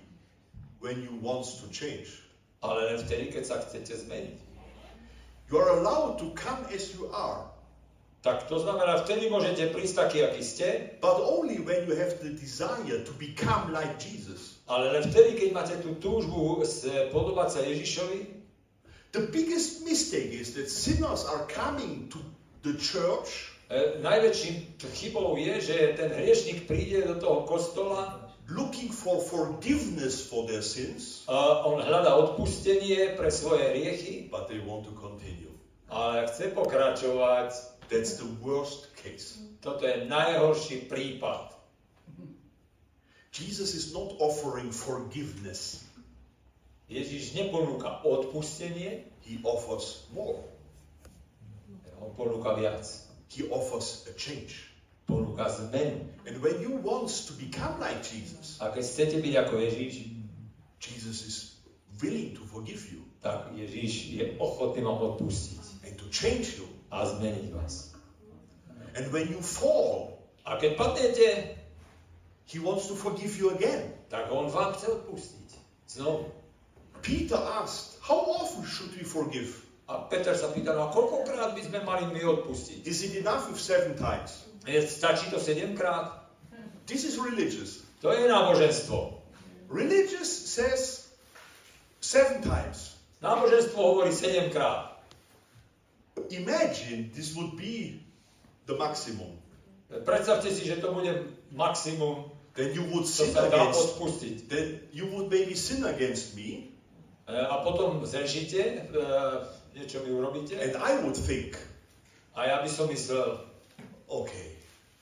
when 0.79 1.03
you 1.03 1.11
want 1.19 1.43
to 1.43 1.67
change. 1.75 2.22
Ale 2.63 2.95
len 2.95 2.99
vtedy, 2.99 3.35
keď 3.35 3.45
sa 3.45 3.57
chcete 3.59 4.07
zmeniť. 4.07 4.39
You 5.51 5.59
are 5.59 5.83
allowed 5.83 6.17
to 6.23 6.31
come 6.33 6.63
as 6.71 6.95
you 6.95 7.11
are, 7.11 7.51
Tak 8.23 8.47
to 8.47 8.55
znamená, 8.63 9.03
vtedy 9.03 9.27
môžete 9.27 9.75
prísť 9.75 10.07
taký, 10.07 10.23
aký 10.23 10.47
ste, 10.47 10.69
but 11.03 11.19
only 11.19 11.59
when 11.59 11.91
you 11.91 11.95
have 11.99 12.23
the 12.23 12.31
desire 12.31 13.03
to 13.03 13.13
become 13.19 13.75
like 13.75 13.99
Jesus. 13.99 14.63
ale 14.71 14.95
len 14.95 15.03
vtedy, 15.03 15.35
keď 15.35 15.49
máte 15.51 15.75
tú 15.83 15.99
túžbu 15.99 16.63
s- 16.63 16.87
podobať 17.11 17.49
sa 17.51 17.61
Ježišovi, 17.67 18.21
The 19.13 19.29
biggest 19.29 19.85
mistake 19.85 20.33
is 20.33 20.55
that 20.57 20.71
sinners 20.73 21.27
are 21.29 21.45
coming 21.45 22.09
to 22.09 22.23
the 22.63 22.79
church 22.81 23.53
e, 23.69 24.01
najväčším 24.01 24.79
chybou 24.81 25.37
je, 25.37 25.55
že 25.61 25.77
ten 26.01 26.15
hriešnik 26.17 26.65
príde 26.65 27.05
do 27.05 27.19
toho 27.21 27.45
kostola 27.45 28.22
looking 28.49 28.91
for 28.91 29.21
forgiveness 29.21 30.27
for 30.27 30.47
their 30.47 30.63
sins, 30.63 31.23
a 31.29 31.63
on 31.67 31.83
hľadá 31.83 32.15
odpustenie 32.17 33.15
pre 33.15 33.31
svoje 33.31 33.71
hriechy, 33.71 34.27
but 34.31 34.49
they 34.51 34.59
want 34.63 34.87
to 34.87 34.93
continue. 34.99 35.53
ale 35.93 36.27
chce 36.27 36.57
pokračovať. 36.57 37.51
That's 37.93 38.17
the 38.17 38.29
worst 38.41 38.89
case. 38.97 39.37
Toto 39.61 39.85
je 39.85 40.09
najhorší 40.09 40.89
prípad. 40.89 41.53
Jesus 43.33 43.77
is 43.77 43.93
not 43.93 44.17
offering 44.21 44.73
forgiveness, 44.73 45.85
Ježiš 46.93 47.33
neponúka 47.33 48.05
odpustenie, 48.05 49.09
he 49.25 49.41
offers 49.49 50.05
more. 50.13 50.45
on 52.03 52.13
ponúka 52.13 52.53
viac. 52.59 52.85
He 53.33 53.49
offers 53.49 54.05
a 54.11 54.13
change. 54.13 54.72
Ponúka 55.13 55.45
zmenu. 55.53 56.09
And 56.25 56.35
when 56.41 56.57
you 56.63 56.81
want 56.81 57.13
to 57.13 57.33
become 57.37 57.77
like 57.83 58.01
Jesus, 58.01 58.57
A 58.65 58.73
keď 58.73 58.85
chcete 58.87 59.17
byť 59.21 59.35
ako 59.45 59.55
Ježiš, 59.61 59.93
Jesus 60.81 61.19
is 61.29 61.37
willing 62.01 62.33
to 62.33 62.43
forgive 62.49 62.81
you 62.89 63.03
tak 63.23 63.55
Ježiš 63.55 64.19
je 64.19 64.25
ochotný 64.43 64.83
vám 64.83 65.15
odpustiť 65.15 65.87
and 65.87 65.95
to 65.95 66.11
change 66.11 66.59
you. 66.59 66.67
a 66.91 67.07
zmeniť 67.07 67.55
vás. 67.55 67.95
And 68.99 69.09
when 69.15 69.31
you 69.31 69.41
fall, 69.41 70.13
A 70.43 70.59
keď 70.59 70.75
padnete, 70.75 71.55
he 72.51 72.59
wants 72.59 72.91
to 72.91 72.99
forgive 72.99 73.39
you 73.39 73.55
again. 73.55 73.95
tak 74.11 74.29
on 74.29 74.51
vám 74.51 74.75
chce 74.75 74.91
odpustiť. 74.91 75.49
Znovu. 75.87 76.35
Peter 77.01 77.39
asked, 77.39 78.03
How 78.03 78.19
often 78.27 78.67
should 78.67 78.91
we 78.99 79.07
forgive? 79.07 79.55
A 79.87 80.11
Peter 80.11 80.35
sa 80.35 80.51
pýta, 80.51 80.75
no 80.75 80.91
a 80.91 80.93
koľkokrát 80.93 81.55
by 81.55 81.63
sme 81.63 81.79
mali 81.87 82.11
my 82.11 82.23
odpustiť? 82.27 82.83
Is 82.85 83.07
it 83.07 83.23
enough 83.23 83.47
with 83.47 83.63
seven 83.63 83.95
times? 83.95 84.51
Stačí 84.67 85.31
to 85.31 85.41
sedemkrát? 85.41 86.23
This 86.87 87.05
is 87.05 87.19
religious. 87.19 87.83
To 88.01 88.13
je 88.13 88.29
náboženstvo. 88.29 89.19
Religious 89.71 90.29
says 90.29 91.09
seven 92.01 92.43
times. 92.43 92.99
Náboženstvo 93.23 93.79
hovorí 93.79 94.13
sedemkrát. 94.13 94.99
Imagine 96.31 97.11
this 97.15 97.35
would 97.35 97.57
be 97.57 98.03
the 98.67 98.75
maximum. 98.79 99.39
Predstavte 100.05 100.51
si, 100.51 100.67
že 100.67 100.81
to 100.81 100.93
bude 100.93 101.13
maximum, 101.53 102.31
Then 102.53 102.77
you 102.77 102.85
would 102.93 103.09
sin 103.09 103.33
against 103.33 103.97
odpustiť. 103.97 104.37
then 104.49 104.81
you 104.93 105.09
would 105.09 105.33
maybe 105.33 105.57
sin 105.57 105.85
against 105.89 106.37
me, 106.37 106.69
E, 107.23 107.39
A 107.39 107.65
potom 107.65 108.03
zrežíte, 108.05 108.61
e, 108.61 108.83
niečo 109.79 110.03
mi 110.05 110.11
urobíte. 110.13 110.59
And 110.59 110.77
I 110.77 111.01
would 111.01 111.17
think, 111.17 111.57
A 112.35 112.45
ja 112.45 112.57
by 112.61 112.69
som 112.69 112.89
myslel, 112.93 113.41
okay, 114.09 114.52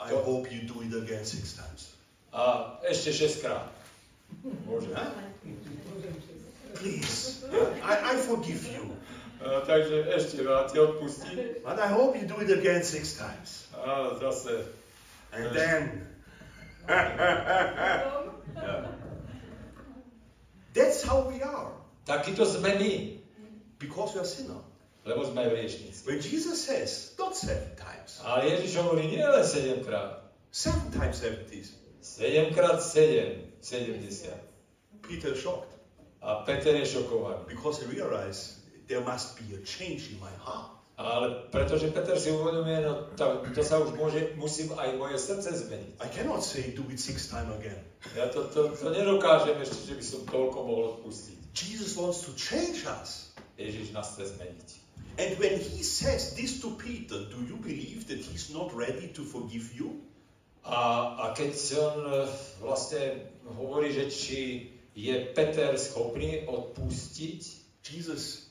I 0.01 0.09
hope 0.16 0.48
you 0.51 0.62
do 0.64 0.81
it 0.81 0.94
again 0.97 1.24
six 1.24 1.52
times. 1.55 1.93
a 2.32 2.78
ešte 2.86 3.10
6 3.12 3.43
krát. 3.44 3.68
Môže. 4.64 4.94
Huh? 4.94 5.10
Please, 6.78 7.43
I, 7.82 8.14
I 8.14 8.16
forgive 8.16 8.62
you. 8.70 8.94
E, 9.43 9.47
takže 9.66 10.06
ešte 10.14 10.40
raz 10.47 10.70
ti 10.72 10.78
odpustím. 10.78 11.59
But 11.66 11.82
I 11.82 11.89
hope 11.90 12.14
you 12.16 12.24
do 12.24 12.39
it 12.40 12.48
again 12.48 12.86
six 12.86 13.18
times. 13.18 13.66
A 13.74 14.14
zase. 14.22 14.62
And 15.35 15.51
Yes. 15.51 15.55
then, 15.55 15.82
that's 20.74 21.02
how 21.02 21.28
we 21.28 21.43
are. 21.43 21.72
Takýto 22.06 22.47
sme 22.47 22.78
my, 22.78 22.93
Because 23.78 24.14
we 24.14 24.20
are 24.20 24.28
sinner. 24.28 24.60
Lebo 25.11 25.27
sme 25.27 25.43
hriešnici. 25.45 26.07
When 26.07 26.23
Jesus 26.23 26.62
says, 26.62 27.19
not 27.19 27.35
seven 27.35 27.74
times, 27.74 28.23
Ale 28.23 28.47
Ježiš 28.47 28.78
hovorí 28.78 29.11
nie 29.11 29.20
len 29.20 29.43
7 29.43 29.82
krát. 29.82 30.23
seven 30.55 30.87
times 30.91 31.19
seventies, 31.19 31.74
7 31.99 32.55
krát 32.55 32.78
7, 32.78 33.59
70. 33.59 34.31
Peter 35.03 35.35
shocked 35.35 35.74
A 36.20 36.45
Peter 36.47 36.77
je 36.77 36.87
šokovaný. 36.87 37.49
because 37.49 37.81
he 37.81 37.87
realized 37.89 38.61
there 38.87 39.01
must 39.01 39.35
be 39.35 39.57
a 39.57 39.61
change 39.65 40.12
in 40.12 40.20
my 40.20 40.31
heart. 40.39 40.78
Ale 41.01 41.49
pretože 41.49 41.89
Peter 41.89 42.12
si 42.12 42.28
uvedomuje, 42.28 42.85
no 42.85 43.09
to, 43.16 43.41
to 43.57 43.65
sa 43.65 43.81
už 43.81 43.97
môže, 43.97 44.37
musím 44.37 44.69
aj 44.77 45.01
moje 45.01 45.16
srdce 45.16 45.49
zmeniť. 45.65 45.97
I 45.97 46.09
cannot 46.12 46.45
say 46.45 46.77
do 46.77 46.85
it 46.93 47.01
six 47.01 47.32
times 47.32 47.49
again. 47.57 47.81
Ja 48.12 48.28
to, 48.28 48.45
to, 48.53 48.77
to 48.77 48.93
nedokážem 48.93 49.57
ešte, 49.65 49.81
že 49.89 49.95
by 49.97 50.05
som 50.05 50.20
toľko 50.28 50.59
mohol 50.61 50.85
odpustiť. 51.01 51.57
Jesus 51.57 51.97
wants 51.97 52.20
to 52.28 52.37
change 52.37 52.85
us. 52.85 53.32
Ježiš 53.57 53.97
nás 53.97 54.12
chce 54.12 54.37
zmeniť. 54.37 54.69
And 55.20 55.36
when 55.36 55.60
he 55.60 55.84
says 55.84 56.32
this 56.32 56.64
to 56.64 56.72
Peter, 56.80 57.28
do 57.28 57.44
you 57.44 57.60
believe 57.60 58.09
that 58.09 58.24
he's 58.24 58.48
not 58.48 58.72
ready 58.72 59.12
to 59.12 59.22
forgive 59.22 59.68
you? 59.76 60.01
A, 60.64 61.28
a 61.28 61.36
keď 61.36 61.52
on 61.76 61.98
e, 62.09 62.12
vlastne 62.64 63.28
hovorí, 63.44 63.92
že 63.92 64.09
či 64.09 64.40
je 64.97 65.12
Peter 65.36 65.76
schopný 65.76 66.48
odpustiť, 66.48 67.40
Jesus 67.84 68.48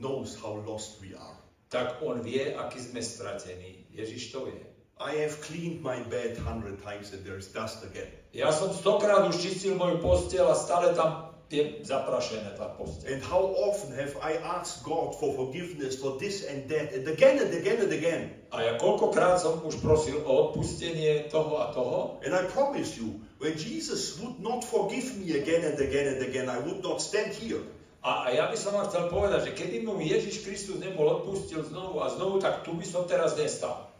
knows 0.00 0.32
how 0.40 0.56
lost 0.64 0.96
we 1.04 1.12
are. 1.12 1.42
tak 1.72 2.04
on 2.04 2.20
vie, 2.20 2.52
aký 2.52 2.84
sme 2.84 3.00
stratení. 3.00 3.88
Ježiš 3.96 4.36
to 4.36 4.44
vie. 4.52 4.60
I 5.00 5.24
have 5.24 5.40
cleaned 5.40 5.80
my 5.80 6.04
bed 6.12 6.36
hundred 6.36 6.84
times 6.84 7.16
and 7.16 7.24
there's 7.24 7.48
dust 7.48 7.80
again. 7.82 8.12
Ja 8.36 8.52
som 8.52 8.76
stokrát 8.76 9.24
už 9.24 9.40
čistil 9.40 9.74
moju 9.80 9.98
posteľ 10.04 10.52
a 10.52 10.56
stále 10.56 10.92
tam 10.92 11.31
je 11.52 11.62
zaprašené 11.84 12.56
tá 12.56 12.72
posteľ. 12.72 13.12
And 13.12 13.20
how 13.20 13.44
often 13.68 13.92
have 13.92 14.16
I 14.24 14.40
asked 14.40 14.82
God 14.82 15.12
for 15.20 15.36
forgiveness 15.36 16.00
for 16.00 16.16
this 16.16 16.48
and 16.48 16.64
that 16.72 16.96
and 16.96 17.04
again 17.04 17.36
and 17.38 17.52
again 17.52 17.78
and 17.84 17.92
again? 17.92 18.22
A 18.48 18.64
ja 18.64 18.72
koľkokrát 18.80 19.36
som 19.36 19.60
už 19.60 19.84
prosil 19.84 20.24
o 20.24 20.48
odpustenie 20.48 21.28
toho 21.28 21.60
a 21.60 21.70
toho. 21.76 22.18
And 22.24 22.32
I 22.32 22.48
promise 22.48 22.96
you, 22.96 23.20
when 23.38 23.54
Jesus 23.54 24.16
would 24.18 24.40
not 24.40 24.64
forgive 24.64 25.14
me 25.20 25.36
again 25.36 25.62
and 25.62 25.76
again 25.76 26.16
and 26.16 26.20
again, 26.24 26.48
I 26.48 26.58
would 26.64 26.80
not 26.80 27.04
stand 27.04 27.36
here. 27.36 27.60
A, 28.02 28.26
a 28.26 28.34
ja 28.34 28.50
by 28.50 28.58
som 28.58 28.74
vám 28.74 28.90
chcel 28.90 29.06
povedať, 29.14 29.40
že 29.46 29.52
keby 29.54 29.86
mu 29.86 30.02
Ježiš 30.02 30.42
Kristus 30.42 30.82
nebol 30.82 31.06
odpustil 31.06 31.62
znovu 31.62 32.02
a 32.02 32.10
znovu, 32.10 32.42
tak 32.42 32.66
tu 32.66 32.74
by 32.74 32.82
som 32.82 33.06
teraz 33.06 33.38
nestal. 33.38 33.92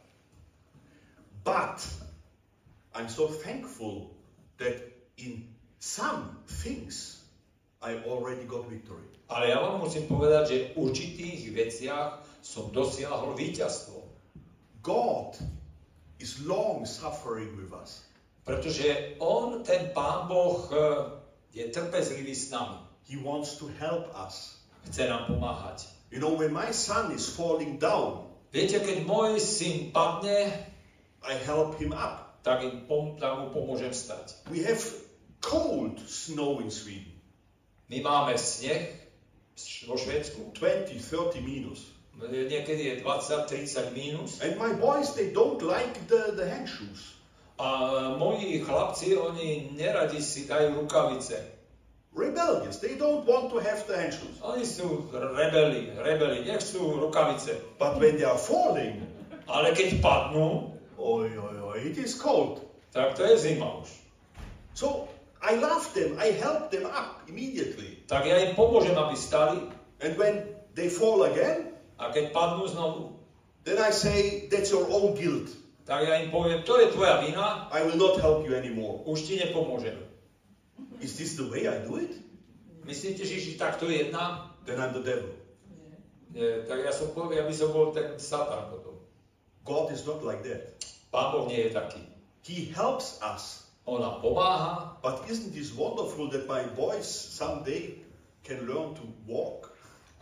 But 1.47 1.79
I'm 2.97 3.07
so 3.07 3.31
thankful 3.31 4.11
that 4.59 4.75
in 5.17 5.47
some 5.79 6.43
things 6.47 7.22
I 7.83 7.99
already 8.07 8.47
got 8.47 8.71
victory. 8.71 9.05
Ale 9.27 9.51
ja 9.51 9.59
vám 9.59 9.83
musím 9.83 10.07
povedať, 10.07 10.43
že 10.49 10.57
v 10.71 10.87
určitých 10.87 11.41
veciach 11.51 12.23
som 12.43 12.71
dosiahol 12.71 13.35
víťazstvo. 13.35 13.99
God 14.83 15.39
is 16.23 16.43
long 16.47 16.87
suffering 16.87 17.55
with 17.59 17.75
us. 17.75 18.07
Pretože 18.43 19.19
on, 19.23 19.63
ten 19.63 19.95
Pán 19.95 20.27
Boh, 20.27 20.67
eh, 20.71 20.79
je 21.55 21.65
trpezlivý 21.71 22.35
s 22.35 22.51
nami. 22.51 22.79
He 23.07 23.19
wants 23.19 23.59
to 23.59 23.71
help 23.79 24.11
us. 24.15 24.59
Chce 24.91 25.07
nám 25.11 25.31
pomáhať. 25.31 25.87
You 26.11 26.19
know, 26.19 26.35
when 26.35 26.53
my 26.53 26.75
son 26.75 27.15
is 27.15 27.27
falling 27.31 27.79
down, 27.79 28.31
Viete, 28.53 28.85
keď 28.85 29.09
môj 29.09 29.41
syn 29.41 29.97
padne, 29.97 30.53
I 31.25 31.33
help 31.41 31.81
him 31.81 31.97
up. 31.97 32.33
tak, 32.43 32.63
im 32.63 32.85
pom- 32.85 33.17
tak 33.17 33.39
mu 33.39 33.55
pomôžem 33.55 33.95
stať. 33.95 34.35
We 34.51 34.67
have 34.67 34.83
cold 35.41 36.03
snow 36.05 36.59
in 36.59 36.71
Sweden, 36.71 37.12
My 37.93 38.01
máme 38.01 38.41
sneh 38.41 38.89
vo 39.85 40.01
Švedsku. 40.01 40.57
20, 40.57 40.97
30 40.97 41.45
minus. 41.45 41.93
Niekedy 42.17 42.83
je 42.89 42.95
20-30 43.05 43.93
mínus. 43.93 44.41
And 44.41 44.57
my 44.57 44.73
boys, 44.73 45.13
they 45.13 45.29
don't 45.29 45.61
like 45.61 46.09
the, 46.09 46.33
the 46.33 46.49
hand 46.49 46.65
shoes. 46.65 47.21
A 47.61 47.69
moji 48.17 48.65
chlapci, 48.65 49.13
oni 49.13 49.77
neradi 49.77 50.25
si 50.25 50.49
dajú 50.49 50.81
rukavice. 50.81 51.37
Rebellious. 52.17 52.81
They 52.81 52.97
don't 52.97 53.29
want 53.29 53.53
to 53.53 53.61
have 53.61 53.85
the 53.85 53.97
hand 53.97 54.17
shoes. 54.17 54.41
Oni 54.41 54.65
sú 54.65 55.13
rebeli, 55.13 55.93
rebeli, 55.93 56.49
nechcú 56.49 56.97
rukavice. 56.97 57.61
But 57.77 58.01
when 58.01 58.17
they 58.17 58.25
are 58.25 58.41
falling, 58.41 59.05
Ale 59.53 59.75
keď 59.75 59.99
padnú, 59.99 60.71
oi, 60.97 61.29
oi, 61.35 61.57
oi, 61.61 61.79
it 61.83 61.99
is 61.99 62.15
cold. 62.15 62.63
tak 62.93 63.15
to 63.17 63.25
je 63.25 63.37
zima 63.39 63.81
už. 63.83 63.89
So 64.75 65.09
I 65.43 65.59
love 65.59 65.91
them. 65.93 66.15
I 66.23 66.31
help 66.39 66.71
them 66.71 66.87
up 66.87 67.27
immediately. 67.27 68.07
Tak 68.07 68.25
ja 68.31 68.39
im 68.47 68.55
pomôžem, 68.55 68.95
aby 68.95 69.19
stali. 69.19 69.59
And 69.99 70.15
when 70.15 70.47
they 70.79 70.87
fall 70.87 71.27
again, 71.27 71.73
A 72.03 72.11
keď 72.11 72.35
padnú 72.35 72.67
znovu, 72.67 73.15
then 73.63 73.79
I 73.79 73.95
say, 73.95 74.51
that's 74.51 74.75
your 74.75 74.91
own 74.91 75.15
guilt. 75.15 75.55
tak 75.87 76.07
ja 76.07 76.19
im 76.23 76.31
poviem, 76.31 76.63
to 76.63 76.79
je 76.79 76.95
tvoja 76.95 77.23
vina, 77.23 77.71
I 77.71 77.83
will 77.87 77.99
not 77.99 78.19
help 78.19 78.43
you 78.47 78.55
anymore. 78.59 79.03
už 79.07 79.23
ti 79.23 79.39
nepomôžem. 79.39 79.99
Is 80.99 81.19
this 81.19 81.39
the 81.39 81.47
way 81.47 81.67
I 81.71 81.83
do 81.87 81.99
it? 81.99 82.15
Myslíte, 82.83 83.23
že 83.23 83.39
Ježiš 83.39 83.55
takto 83.59 83.87
jedná? 83.87 84.51
Then 84.67 84.83
I'm 84.83 84.95
the 84.95 85.03
devil. 85.03 85.31
Nie, 86.35 86.67
tak 86.67 86.83
ja, 86.83 86.91
som, 86.95 87.11
ja 87.31 87.45
by 87.47 87.55
som 87.55 87.71
bol 87.71 87.95
ten 87.95 88.19
Satan 88.19 88.71
potom. 88.71 88.99
God 89.63 89.95
is 89.95 90.03
not 90.07 90.23
like 90.27 90.43
that. 90.43 90.75
Pán 91.15 91.31
Boh 91.35 91.47
nie 91.47 91.67
je 91.67 91.71
taký. 91.71 92.03
He 92.43 92.71
helps 92.75 93.23
us. 93.23 93.71
On 93.85 93.99
nám 94.01 94.23
pomáha, 94.23 94.95
But 95.03 95.27
isn't 95.27 95.51
this 95.53 95.75
wonderful 95.75 96.31
that 96.31 96.47
my 96.47 96.63
boys 96.79 97.07
someday 97.11 97.99
can 98.47 98.67
learn 98.67 98.95
to 98.95 99.03
walk? 99.27 99.71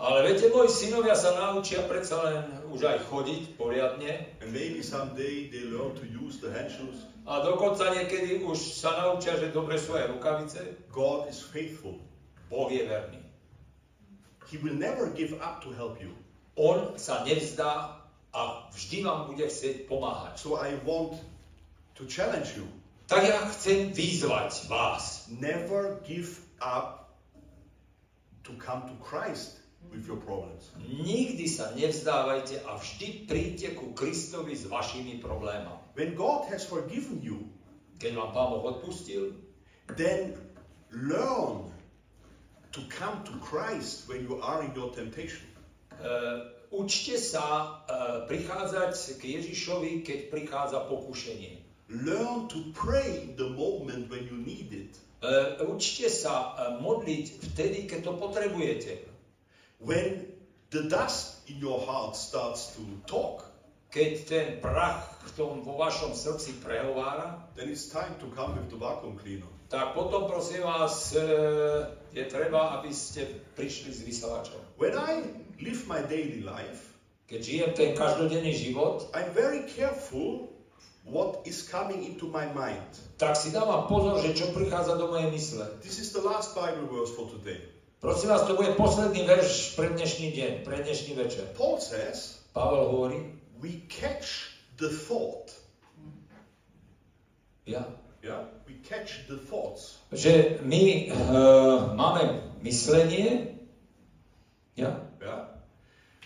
ale 0.00 0.24
viete, 0.24 0.48
moji 0.48 0.72
synovia 0.72 1.12
sa 1.12 1.36
naučia 1.36 1.84
predsa 1.84 2.16
len 2.24 2.40
už 2.72 2.88
aj 2.88 2.98
chodiť 3.12 3.42
poriadne 3.60 4.40
And 4.40 4.48
maybe 4.48 4.80
someday 4.80 5.52
they 5.52 5.68
learn 5.68 5.92
to 6.00 6.08
use 6.08 6.40
the 6.40 6.48
hand 6.48 6.72
shoes. 6.72 7.04
a 7.28 7.44
dokonca 7.44 7.92
niekedy 7.92 8.40
už 8.40 8.80
sa 8.80 8.96
naučia, 8.96 9.36
že 9.36 9.52
dobre 9.52 9.76
sú 9.76 9.92
aj 9.92 10.08
rukavice. 10.08 10.64
God 10.88 11.28
is 11.28 11.36
faithful. 11.44 12.00
Boh 12.48 12.72
je 12.72 12.88
verný. 12.88 13.20
He 14.48 14.56
will 14.64 14.74
never 14.74 15.12
give 15.12 15.36
up 15.44 15.60
to 15.60 15.70
help 15.76 16.00
you. 16.00 16.16
On 16.56 16.96
sa 16.96 17.20
nevzdá 17.28 18.00
a 18.32 18.72
vždy 18.72 19.04
vám 19.04 19.28
bude 19.28 19.44
chcieť 19.46 19.84
pomáhať. 19.84 20.40
So 20.40 20.56
I 20.56 20.80
want 20.80 21.20
to 22.00 22.08
challenge 22.08 22.56
you. 22.56 22.64
Tak 23.10 23.26
ja 23.26 23.42
chcem 23.50 23.90
vyzvať 23.90 24.70
vás. 24.70 25.26
Never 25.34 25.98
give 26.06 26.30
up 26.62 27.10
to 28.46 28.54
come 28.62 28.86
to 28.86 28.94
Christ 29.02 29.58
with 29.90 30.06
your 30.06 30.22
problems. 30.22 30.70
Nikdy 30.78 31.50
sa 31.50 31.74
nevzdávajte 31.74 32.62
a 32.62 32.78
vždy 32.78 33.26
príďte 33.26 33.74
ku 33.74 33.90
Kristovi 33.98 34.54
s 34.54 34.70
vašimi 34.70 35.18
problémami. 35.18 35.82
When 35.98 36.14
God 36.14 36.46
has 36.54 36.62
forgiven 36.62 37.18
you, 37.18 37.50
Keď 38.00 38.16
vám 38.16 38.30
Pán 38.32 38.48
Boh 38.48 38.64
odpustil, 38.64 39.36
then 40.00 40.32
learn 40.88 41.68
to 42.72 42.80
come 42.88 43.20
to 43.28 43.34
Christ 43.44 44.08
when 44.08 44.24
you 44.24 44.40
are 44.40 44.64
in 44.64 44.72
your 44.72 44.88
temptation. 44.88 45.44
uh, 46.00 46.48
učte 46.72 47.20
sa 47.20 47.44
uh, 47.44 48.24
prichádzať 48.24 49.20
k 49.20 49.36
Ježišovi, 49.36 50.00
keď 50.00 50.18
prichádza 50.32 50.80
pokušenie. 50.88 51.59
Learn 51.90 52.46
to 52.48 52.58
pray 52.72 53.26
in 53.26 53.36
the 53.36 53.50
moment 53.50 54.10
when 54.10 54.24
you 54.30 54.38
need 54.38 54.70
it. 54.70 54.94
Uh, 55.20 55.58
učte 55.68 56.08
sa 56.08 56.54
uh, 56.54 56.80
modliť 56.80 57.26
vtedy, 57.50 57.90
keď 57.90 58.08
to 58.08 58.12
potrebujete. 58.16 59.04
When 59.82 60.30
the 60.70 60.86
dust 60.86 61.44
in 61.50 61.58
your 61.58 61.82
heart 61.82 62.14
starts 62.14 62.78
to 62.78 62.82
talk, 63.04 63.50
Keď 63.90 64.10
ten 64.22 64.46
prach 64.62 65.18
v 65.26 65.30
tom 65.34 65.66
vo 65.66 65.74
vašom 65.74 66.14
srdci 66.14 66.62
prehovára, 66.62 67.42
then 67.58 67.66
it's 67.66 67.90
time 67.90 68.14
to 68.22 68.30
come 68.38 68.54
with 68.54 68.70
the 68.70 68.78
vacuum 68.78 69.18
cleaner. 69.18 69.50
tak 69.66 69.98
potom 69.98 70.30
prosím 70.30 70.62
vás, 70.62 71.10
e, 71.14 71.22
je 72.14 72.22
treba, 72.30 72.78
aby 72.78 72.94
ste 72.94 73.26
prišli 73.58 73.90
s 73.90 74.06
vysavačom. 74.06 74.62
When 74.78 74.94
I 74.94 75.26
live 75.58 75.90
my 75.90 76.06
daily 76.06 76.46
life, 76.46 76.90
Keď 77.30 77.40
žijem 77.46 77.70
ten 77.78 77.90
každodenný 77.94 78.50
život, 78.50 79.06
I'm 79.14 79.30
very 79.30 79.62
careful 79.70 80.49
what 81.04 81.42
is 81.44 81.62
coming 81.62 82.04
into 82.04 82.26
my 82.28 82.46
mind. 82.52 82.90
tak 83.16 83.36
si 83.36 83.50
dávam 83.52 83.84
pozor, 83.88 84.20
že 84.20 84.32
čo 84.32 84.48
prichádza 84.52 84.96
do 84.96 85.08
mojej 85.12 85.28
mysle. 85.32 85.64
This 85.84 85.98
is 85.98 86.12
the 86.12 86.20
last 86.24 86.56
Bible 86.56 86.88
verse 86.88 87.12
for 87.12 87.28
today. 87.28 87.60
Prosím 88.00 88.32
vás, 88.32 88.48
to 88.48 88.56
bude 88.56 88.72
posledný 88.80 89.28
verš 89.28 89.76
pre 89.76 89.92
dnešný 89.92 90.32
deň, 90.32 90.52
pre 90.64 90.80
dnešný 90.80 91.12
večer. 91.20 91.44
Paul 91.52 91.76
says, 91.76 92.40
Pavel 92.56 92.88
hovorí, 92.88 93.36
we 93.60 93.84
catch 93.92 94.56
the 94.80 94.88
thought. 94.88 95.52
ja, 97.68 97.84
Yeah? 98.24 98.48
We 98.68 98.76
catch 98.84 99.28
the 99.28 99.36
thoughts. 99.36 100.00
že 100.12 100.60
my 100.64 101.12
uh, 101.12 101.92
máme 101.96 102.40
myslenie, 102.64 103.52
ja, 104.76 104.96
Yeah? 105.20 105.52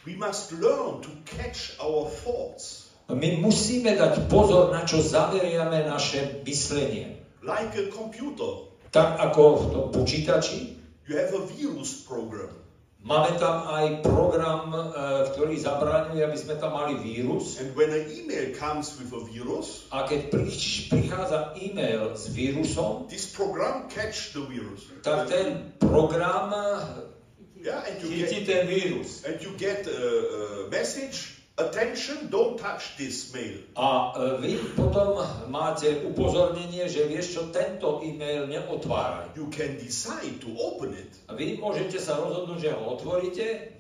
We 0.07 0.15
must 0.15 0.53
learn 0.53 1.03
to 1.03 1.11
catch 1.27 1.75
our 1.83 2.07
thoughts. 2.07 2.84
My 3.11 3.29
musíme 3.37 3.93
dať 3.93 4.27
pozor, 4.27 4.73
na 4.73 4.83
čo 4.83 4.97
zameriame 4.99 5.85
naše 5.85 6.41
myslenie. 6.43 7.21
Like 7.45 7.77
a 7.77 7.93
computer. 7.93 8.73
Tak 8.89 9.21
ako 9.21 9.43
v 9.43 9.65
tom 9.69 9.85
počítači, 9.93 10.81
You 11.05 11.21
have 11.21 11.37
a 11.37 11.45
virus 11.45 12.01
program. 12.09 12.49
máme 13.05 13.37
tam 13.37 13.69
aj 13.69 14.01
program, 14.01 14.73
uh, 14.73 14.89
ktorý 15.29 15.61
zabraňuje, 15.61 16.25
aby 16.25 16.39
sme 16.41 16.57
tam 16.57 16.73
mali 16.73 16.97
vírus. 16.97 17.61
And 17.61 17.77
when 17.77 17.93
an 17.93 18.09
email 18.09 18.57
comes 18.57 18.97
with 18.97 19.13
a 19.13 19.21
virus, 19.21 19.85
A 19.93 20.09
keď 20.09 20.33
pri- 20.33 20.57
prichádza 20.89 21.53
e-mail 21.61 22.17
s 22.17 22.33
vírusom, 22.33 23.05
this 23.13 23.29
program 23.29 23.93
catch 23.93 24.33
the 24.33 24.41
virus. 24.49 24.89
tak 25.05 25.29
ten 25.29 25.77
program 25.77 26.49
Yeah, 27.61 27.81
and 27.85 27.97
you 28.01 28.09
chytí 28.25 28.45
get 28.45 28.49
ten 28.49 28.65
vírus. 28.65 29.25
and 29.29 29.37
you 29.41 29.53
get 29.57 29.85
a, 29.85 29.93
a 29.93 30.73
message. 30.73 31.34
Attention! 31.55 32.35
Don't 32.35 32.59
touch 32.59 32.97
this 32.99 33.31
mail. 33.31 33.63
A 33.79 34.11
e, 34.11 34.43
vy 34.43 34.53
potom 34.75 35.23
máte 35.47 36.03
upozornenie, 36.03 36.91
že 36.91 37.07
vieš 37.07 37.39
čo, 37.39 37.43
tento 37.55 38.03
e-mail 38.03 38.51
neotváraj. 38.51 39.39
You 39.39 39.47
can 39.55 39.79
decide 39.79 40.43
to 40.43 40.51
open 40.59 40.99
it, 40.99 41.15
A 41.31 41.39
vy 41.39 41.55
môžete 41.63 42.03
sa 42.03 42.19
rozhodnúť, 42.19 42.59
že 42.59 42.71
ho 42.75 42.99
otvoríte, 42.99 43.71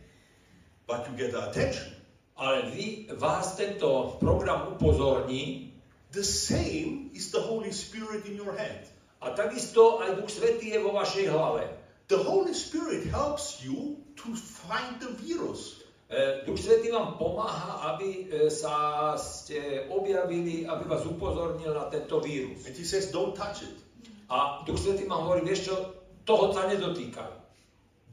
but 0.87 1.03
you 1.11 1.19
get 1.19 1.35
attention. 1.35 1.91
ale 2.39 2.71
vy, 2.71 3.11
vás 3.19 3.59
tento 3.59 4.19
program 4.23 4.79
upozorní 4.79 5.75
The 6.15 6.23
same 6.23 7.11
is 7.11 7.35
the 7.35 7.43
Holy 7.43 7.75
Spirit 7.75 8.23
in 8.31 8.39
your 8.39 8.55
head. 8.55 8.87
a 9.19 9.35
takisto 9.35 9.99
aj 9.99 10.15
Duch 10.23 10.31
Svetý 10.31 10.71
je 10.71 10.79
vo 10.79 10.95
vašej 10.95 11.27
hlave. 11.27 11.67
The 12.07 12.23
Holy 12.23 12.55
Spirit 12.55 13.11
helps 13.11 13.67
you 13.67 13.99
to 14.15 14.31
find 14.39 15.03
the 15.03 15.11
virus. 15.19 15.83
E, 16.15 16.47
Duch 16.47 16.59
Svetý 16.63 16.95
vám 16.95 17.19
pomáha, 17.19 17.91
aby 17.91 18.31
e, 18.31 18.47
sa 18.47 19.19
ste 19.19 19.91
objavili, 19.91 20.63
aby 20.63 20.87
vás 20.87 21.03
upozornil 21.03 21.75
na 21.75 21.91
tento 21.91 22.23
vírus. 22.23 22.63
And 22.63 22.75
he 22.79 22.87
says, 22.87 23.11
don't 23.11 23.35
touch 23.35 23.67
it. 23.67 23.75
A 24.31 24.63
Duch 24.63 24.79
Svetý 24.79 25.11
vám 25.11 25.27
hovorí, 25.27 25.43
vieš 25.43 25.75
čo, 25.75 25.75
toho 26.23 26.55
sa 26.55 26.71
nedotýkaj. 26.71 27.35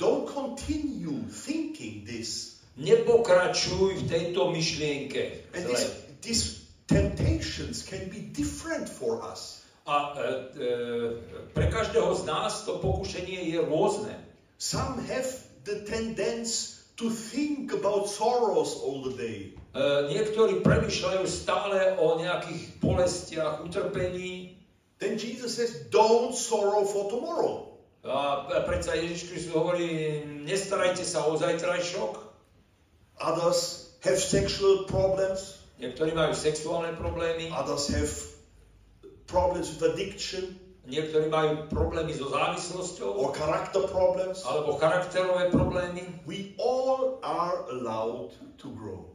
Don't 0.01 0.25
continue 0.25 1.29
thinking 1.29 2.01
this. 2.01 2.57
Nepokračuj 2.81 4.01
v 4.01 4.03
tejto 4.09 4.49
myšlienke. 4.49 5.53
And 5.53 5.69
this, 5.69 5.83
these 6.25 6.43
temptations 6.89 7.85
can 7.85 8.09
be 8.09 8.33
different 8.33 8.89
for 8.89 9.21
us. 9.21 9.61
A 9.85 10.17
e, 10.17 10.21
e, 10.57 10.67
pre 11.53 11.69
každého 11.69 12.17
z 12.17 12.25
nás 12.25 12.65
to 12.65 12.81
pokušenie 12.81 13.45
je 13.53 13.61
rôzne. 13.61 14.17
Some 14.57 14.97
have 15.05 15.29
the 15.69 15.85
tendency 15.85 16.80
to 17.01 17.09
think 17.09 17.73
about 17.73 18.07
sorrows 18.07 18.77
all 18.77 19.01
the 19.01 19.17
day. 19.17 19.57
E, 19.73 19.81
niektorí 20.13 20.61
premyšľajú 20.61 21.25
stále 21.25 21.97
o 21.97 22.21
nejakých 22.21 22.77
bolestiach, 22.77 23.65
utrpení. 23.65 24.61
Then 25.01 25.17
Jesus 25.17 25.57
says, 25.57 25.89
don't 25.89 26.37
sorrow 26.37 26.85
for 26.85 27.09
tomorrow. 27.09 27.73
A 28.05 28.45
predsa 28.69 28.97
Ježiš 28.97 29.29
Kristus 29.29 29.53
hovorí, 29.53 30.21
nestarajte 30.45 31.01
sa 31.01 31.25
o 31.25 31.33
zajtrajšok. 31.37 32.21
Others 33.17 33.59
have 34.05 34.21
sexual 34.21 34.85
problems. 34.85 35.61
Niektorí 35.81 36.13
majú 36.13 36.37
sexuálne 36.37 36.93
problémy, 36.97 37.49
Others 37.49 37.85
have 37.97 38.13
problems 39.25 39.73
with 39.73 39.81
addiction 39.89 40.53
niektorí 40.89 41.29
majú 41.29 41.69
problémy 41.69 42.13
so 42.13 42.29
závislosťou, 42.29 43.13
or 43.13 43.29
character 43.37 43.85
problems. 43.85 44.41
alebo 44.41 44.77
charakterové 44.81 45.53
problémy. 45.53 46.05
We 46.25 46.57
all 46.57 47.21
are 47.21 47.69
allowed 47.69 48.33
to 48.61 48.67
grow. 48.73 49.05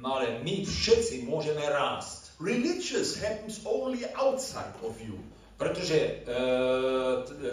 Ale 0.00 0.40
my 0.40 0.64
všetci 0.64 1.28
môžeme 1.28 1.60
rásť. 1.60 2.32
Religious 2.40 3.20
happens 3.20 3.60
only 3.68 4.08
outside 4.16 4.72
of 4.80 4.96
you. 4.96 5.20
Pretože 5.60 6.24
e, 6.24 6.32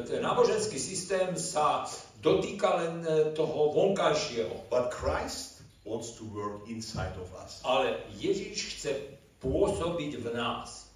ten 0.07 0.23
náboženský 0.23 0.80
systém 0.80 1.35
sa 1.35 1.84
dotýka 2.23 2.80
len 2.80 3.03
e, 3.03 3.35
toho 3.35 3.76
vonkajšieho. 3.76 4.72
But 4.72 4.95
Christ 4.95 5.60
wants 5.84 6.15
to 6.15 6.23
work 6.31 6.64
inside 6.72 7.19
of 7.19 7.27
us. 7.35 7.60
Ale 7.68 7.99
Ježiš 8.15 8.80
chce 8.80 8.91
pôsobiť 9.44 10.23
v 10.23 10.27
nás. 10.39 10.86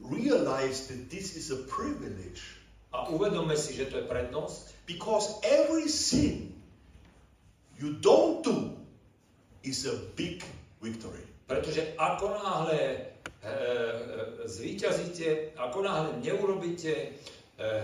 Realize 0.00 0.88
that 0.88 1.10
this 1.12 1.36
is 1.36 1.52
a 1.52 1.60
privilege 1.68 2.60
A 2.90 3.06
uvedome 3.06 3.54
si, 3.54 3.78
že 3.78 3.86
to 3.86 4.02
je 4.02 4.06
prednosť, 4.10 4.74
because 4.82 5.38
every 5.46 5.86
sin 5.86 6.50
you 7.78 7.94
don't 8.02 8.42
do 8.42 8.74
is 9.62 9.86
a 9.86 9.94
big 10.18 10.42
victory. 10.82 11.22
pretože 11.46 11.82
ako 11.98 12.34
náhle 12.34 12.78
e, 12.78 12.94
zvíťazíte, 14.46 15.58
ako 15.58 15.82
náhle 15.82 16.10
neurobíte 16.22 16.94
e, 16.94 17.06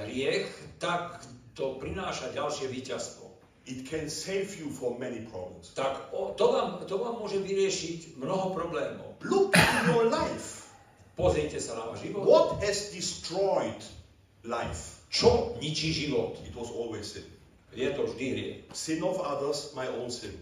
hriech, 0.06 0.47
tak 0.78 1.22
to 1.55 1.78
prináša 1.78 2.30
ďalšie 2.34 2.70
víťazstvo. 2.70 3.26
It 3.66 3.86
can 3.90 4.06
save 4.06 4.55
you 4.59 4.70
from 4.70 5.02
many 5.02 5.26
problems. 5.26 5.74
Tak 5.74 6.14
o, 6.14 6.34
to, 6.38 6.47
vám, 6.55 6.86
to 6.86 6.94
vám 6.98 7.18
môže 7.18 7.43
vyriešiť 7.43 8.18
mnoho 8.18 8.55
problémov. 8.55 9.18
Look 9.26 9.59
in 9.59 9.74
your 9.90 10.06
life. 10.06 10.65
Pozrite 11.16 11.56
sa 11.56 11.80
na 11.80 11.88
váš 11.88 12.05
život. 12.05 12.28
What 12.28 12.48
has 12.60 12.93
destroyed 12.93 13.80
life? 14.44 15.01
Čo 15.09 15.56
ničí 15.59 15.90
život? 15.90 16.36
It 16.44 16.52
was 16.52 16.68
always 16.68 17.09
sin. 17.09 17.24
Je 17.72 17.88
to 17.93 18.05
vždy 18.05 18.26
hriech. 18.36 18.56
Sin 18.76 19.01
of 19.01 19.16
others, 19.20 19.72
my 19.72 19.88
own 19.88 20.12
sin. 20.12 20.36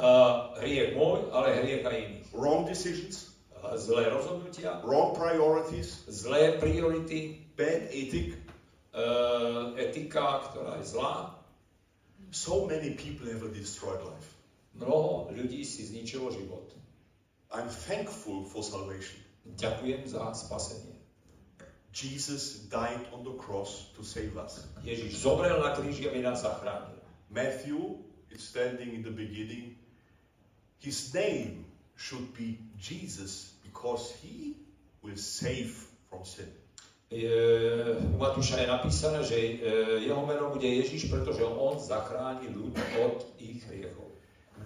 Uh, 0.00 0.56
hriech 0.64 0.96
môj, 0.96 1.28
ale 1.32 1.60
hriech 1.60 1.84
aj 1.84 1.96
iných. 1.96 2.26
Wrong 2.32 2.64
decisions, 2.64 3.28
Uh, 3.58 3.74
zlé 3.74 4.06
rozhodnutia, 4.06 4.78
wrong 4.86 5.18
priorities, 5.18 6.06
zlé 6.06 6.62
priority, 6.62 7.42
bad 7.58 7.90
ethic. 7.90 8.38
uh, 8.94 9.74
etika, 9.78 10.46
ktorá 10.46 10.78
je 10.80 10.94
zlá. 10.94 11.34
So 12.30 12.68
many 12.68 12.94
people 12.94 13.26
have 13.32 13.42
destroyed 13.50 14.04
life. 14.04 14.30
Mnoho 14.76 15.32
ľudí 15.32 15.64
si 15.64 15.88
zničilo 15.88 16.30
život. 16.30 16.70
I'm 17.50 17.66
thankful 17.66 18.44
for 18.44 18.62
salvation. 18.62 19.18
Ďakujem 19.56 20.04
za 20.04 20.34
spasenie. 20.34 20.98
Jesus 21.92 22.68
died 22.68 23.08
on 23.12 23.24
the 23.24 23.34
cross 23.40 23.90
to 23.96 24.04
save 24.04 24.36
us. 24.36 24.68
Ježiš 24.84 25.24
zomrel 25.24 25.58
na 25.58 25.72
kríži, 25.72 26.06
aby 26.06 26.20
nás 26.20 26.44
zachránil. 26.44 27.00
Matthew 27.32 27.98
is 28.30 28.44
standing 28.44 28.94
in 28.94 29.02
the 29.02 29.10
beginning. 29.10 29.74
His 30.78 31.14
name 31.14 31.64
should 31.96 32.30
be 32.36 32.60
Jesus 32.78 33.56
because 33.64 34.14
he 34.22 34.54
will 35.02 35.16
save 35.16 35.74
from 36.08 36.24
sin. 36.24 36.52
U 37.08 38.20
Matúša 38.20 38.60
je 38.60 38.68
napísané, 38.68 39.24
že 39.24 39.36
e, 39.40 39.52
jeho 40.04 40.28
meno 40.28 40.52
bude 40.52 40.68
Ježiš, 40.68 41.08
pretože 41.08 41.40
on 41.40 41.80
zachráni 41.80 42.52
ľud 42.52 42.76
od 43.00 43.24
ich 43.40 43.64
hriechov. 43.64 44.12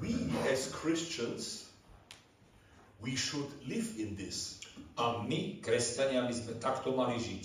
We 0.02 0.18
as 0.50 0.66
Christians, 0.74 1.70
we 2.98 3.14
should 3.14 3.46
live 3.62 3.86
in 3.94 4.18
this. 4.18 4.58
A 4.96 5.24
my, 5.24 5.58
kresťania, 5.64 6.28
by 6.28 6.34
sme 6.34 6.52
takto 6.60 6.92
mali 6.92 7.16
žiť. 7.16 7.44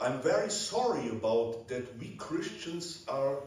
I'm 0.00 0.24
very 0.24 0.48
sorry 0.48 1.12
about 1.12 1.68
that 1.68 1.84
we 2.00 2.16
Christians 2.16 3.04
are 3.04 3.44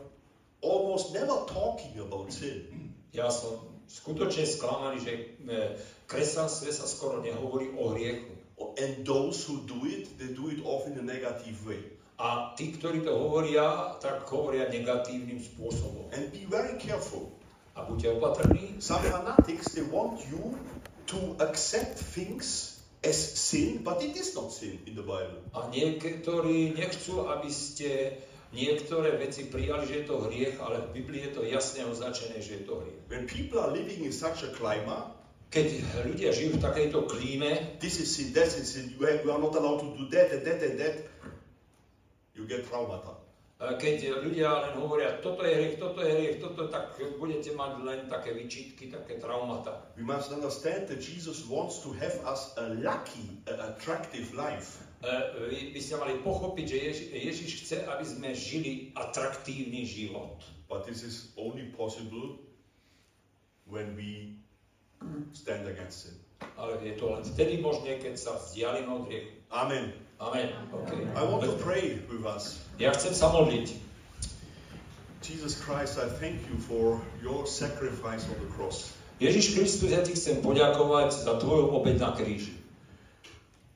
almost 0.61 1.13
never 1.13 1.33
talking 1.49 1.97
about 1.97 2.29
sin. 2.29 2.93
Ja 3.09 3.33
som 3.33 3.73
skutočne 3.89 4.45
sklamaný, 4.45 4.97
že 5.01 5.13
e, 5.13 5.21
v 5.77 6.03
kresťanstve 6.05 6.69
sa 6.69 6.85
skoro 6.85 7.25
nehovorí 7.25 7.73
o 7.73 7.93
hriechu. 7.93 8.33
And 8.77 9.05
those 9.05 9.43
who 9.49 9.65
do 9.65 9.85
it, 9.85 10.17
they 10.21 10.33
do 10.33 10.49
it 10.49 10.61
often 10.63 10.97
in 10.97 11.03
a 11.03 11.05
negative 11.05 11.57
way. 11.65 11.81
A 12.21 12.53
tí, 12.53 12.73
ktorí 12.77 13.01
to 13.01 13.11
hovoria, 13.11 13.97
tak 13.97 14.23
hovoria 14.29 14.69
negatívnym 14.69 15.41
spôsobom. 15.41 16.13
And 16.13 16.29
be 16.29 16.45
very 16.45 16.77
careful. 16.77 17.33
A 17.73 17.85
buďte 17.85 18.13
opatrní. 18.13 18.77
Some 18.77 19.01
fanatics, 19.01 19.73
they 19.73 19.85
want 19.85 20.21
you 20.29 20.53
to 21.09 21.33
accept 21.41 21.97
things 21.97 22.72
as 23.03 23.19
sin, 23.35 23.83
but 23.83 24.01
it 24.01 24.15
is 24.15 24.33
not 24.35 24.51
sin 24.51 24.79
in 24.87 24.95
the 24.95 25.03
Bible. 25.03 25.43
A 25.53 25.67
niektorí 25.67 26.71
nechcú, 26.73 27.27
aby 27.27 27.51
ste 27.51 28.19
niektoré 28.55 29.19
veci 29.19 29.51
prijali, 29.51 29.83
že 29.85 29.95
je 30.01 30.05
to 30.07 30.23
hriech, 30.23 30.55
ale 30.63 30.87
v 30.87 31.03
Biblii 31.03 31.27
je 31.27 31.31
to 31.35 31.41
jasne 31.43 31.83
označené, 31.85 32.39
že 32.39 32.61
je 32.61 32.63
to 32.63 32.79
hriech. 32.79 33.01
When 33.11 33.27
people 33.27 33.59
are 33.59 33.75
living 33.75 34.07
in 34.07 34.15
such 34.15 34.47
a 34.47 34.49
climate, 34.55 35.23
Keď 35.53 35.85
ľudia 36.09 36.33
žijú 36.33 36.57
v 36.57 36.65
takejto 36.65 37.05
klíme, 37.05 37.77
this 37.77 38.01
is 38.01 38.09
sin, 38.09 38.33
that 38.33 38.49
is 38.49 38.73
sin, 38.73 38.89
you 38.97 39.05
are 39.05 39.37
not 39.37 39.53
allowed 39.53 39.85
to 39.85 39.93
do 39.93 40.09
that 40.09 40.33
and 40.33 40.41
that 40.49 40.57
and 40.65 40.81
that, 40.81 41.05
you 42.33 42.49
get 42.49 42.65
traumata. 42.65 43.21
E, 43.63 43.79
Keď 43.79 44.27
ľudia 44.27 44.51
len 44.67 44.73
hovoria, 44.75 45.23
toto 45.23 45.47
je 45.47 45.55
hriech, 45.55 45.79
toto 45.79 46.03
je 46.03 46.11
hriech, 46.11 46.37
toto, 46.43 46.67
tak 46.67 46.99
budete 47.15 47.55
mať 47.55 47.71
len 47.87 47.99
také 48.11 48.35
vyčítky, 48.35 48.91
také 48.91 49.15
traumata. 49.23 49.87
We 49.95 50.03
must 50.03 50.35
understand 50.35 50.91
that 50.91 50.99
Jesus 50.99 51.47
wants 51.47 51.79
to 51.87 51.95
have 51.95 52.19
us 52.27 52.51
a 52.59 52.75
lucky, 52.75 53.39
a 53.47 53.71
attractive 53.71 54.35
life. 54.35 54.83
E, 54.99 55.07
Vy 55.47 55.59
by 55.71 55.79
ste 55.79 55.95
mali 55.95 56.19
pochopiť, 56.19 56.65
že 56.67 56.77
Ježi, 56.77 57.05
Ježiš 57.15 57.49
chce, 57.63 57.77
aby 57.87 58.03
sme 58.03 58.29
žili 58.35 58.91
atraktívny 58.99 59.87
život. 59.87 60.43
But 60.67 60.83
this 60.83 61.07
is 61.07 61.31
only 61.39 61.71
possible 61.71 62.35
when 63.65 63.95
we 63.95 64.35
stand 65.33 65.67
against 65.67 66.07
sin. 66.07 66.17
Ale 66.57 66.77
je 66.83 66.93
to 66.99 67.09
len 67.09 67.23
vtedy 67.23 67.61
možné, 67.63 67.97
keď 67.97 68.13
sa 68.19 68.35
vzdialíme 68.35 68.89
od 68.91 69.03
hriechu. 69.07 69.31
Amen. 69.49 70.02
Amen. 70.23 70.49
Okay. 70.73 71.03
I 71.15 71.23
want 71.23 71.43
to 71.43 71.51
pray 71.59 71.99
with 72.07 72.23
us. 72.23 72.63
Ja 72.79 72.95
chcem 72.95 73.11
sa 73.11 73.27
modliť. 73.27 73.75
Jesus 75.19 75.59
Christ, 75.59 75.99
I 75.99 76.07
thank 76.07 76.39
you 76.47 76.55
for 76.63 77.03
your 77.19 77.43
sacrifice 77.43 78.23
on 78.31 78.39
the 78.39 78.47
cross. 78.55 78.95
Ježiš 79.19 79.55
Kristus, 79.55 79.91
ja 79.91 79.99
ti 79.99 80.15
chcem 80.15 80.39
poďakovať 80.39 81.27
za 81.27 81.43
tvoju 81.43 81.75
obeď 81.75 81.95
na 81.99 82.15
kríži. 82.15 82.55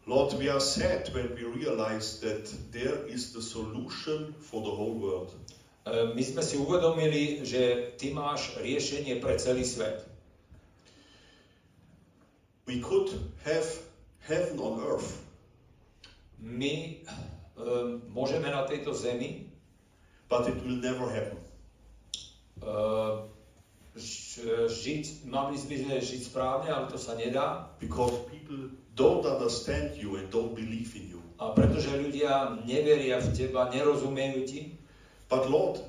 Lord, 0.07 0.39
we 0.39 0.47
are 0.47 0.63
sad 0.63 1.11
when 1.11 1.35
we 1.35 1.43
realize 1.43 2.23
that 2.23 2.47
there 2.71 3.03
is 3.11 3.35
the 3.35 3.43
solution 3.43 4.31
for 4.39 4.63
the 4.63 4.71
whole 4.71 4.95
world. 4.95 5.35
E, 5.83 6.15
My 6.15 6.23
sme 6.23 6.39
si 6.47 6.55
uvedomili, 6.55 7.43
že 7.43 7.91
ty 7.99 8.15
máš 8.15 8.55
riešenie 8.55 9.19
pre 9.19 9.35
celý 9.35 9.67
svet. 9.67 10.07
We 12.63 12.79
could 12.79 13.11
have 13.43 13.67
heaven 14.23 14.63
on 14.63 14.79
earth, 14.79 15.26
My 16.41 17.01
um, 17.57 18.01
môžeme 18.13 18.49
na 18.49 18.63
tejto 18.65 18.93
zemi 18.93 19.49
but 20.27 20.47
it 20.47 20.59
will 20.63 20.77
never 20.77 21.07
happen. 21.07 21.39
uh, 22.61 23.27
žiť, 24.67 25.25
mali 25.25 25.57
by 25.57 25.75
sme 25.77 25.95
žiť 25.97 26.21
správne, 26.29 26.69
ale 26.69 26.85
to 26.89 26.97
sa 27.01 27.17
nedá. 27.17 27.73
Because 27.81 28.13
people 28.29 28.69
don't 28.93 29.25
understand 29.25 29.97
you 29.97 30.17
and 30.21 30.29
don't 30.29 30.53
believe 30.53 30.93
in 30.93 31.17
you. 31.17 31.21
A 31.37 31.53
pretože 31.53 31.93
ľudia 31.93 32.61
neveria 32.65 33.21
v 33.21 33.29
teba, 33.33 33.69
nerozumejú 33.69 34.41
ti. 34.45 34.77
But 35.29 35.49
Lord, 35.49 35.81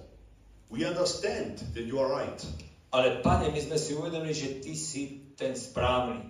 we 0.69 0.85
understand 0.85 1.61
that 1.77 1.85
you 1.85 2.01
are 2.01 2.09
right. 2.09 2.41
Ale 2.93 3.21
pane, 3.21 3.53
my 3.53 3.61
sme 3.61 3.77
si 3.77 3.93
uvedomili, 3.93 4.33
že 4.33 4.65
ty 4.65 4.73
si 4.73 5.21
ten 5.37 5.53
správny. 5.53 6.25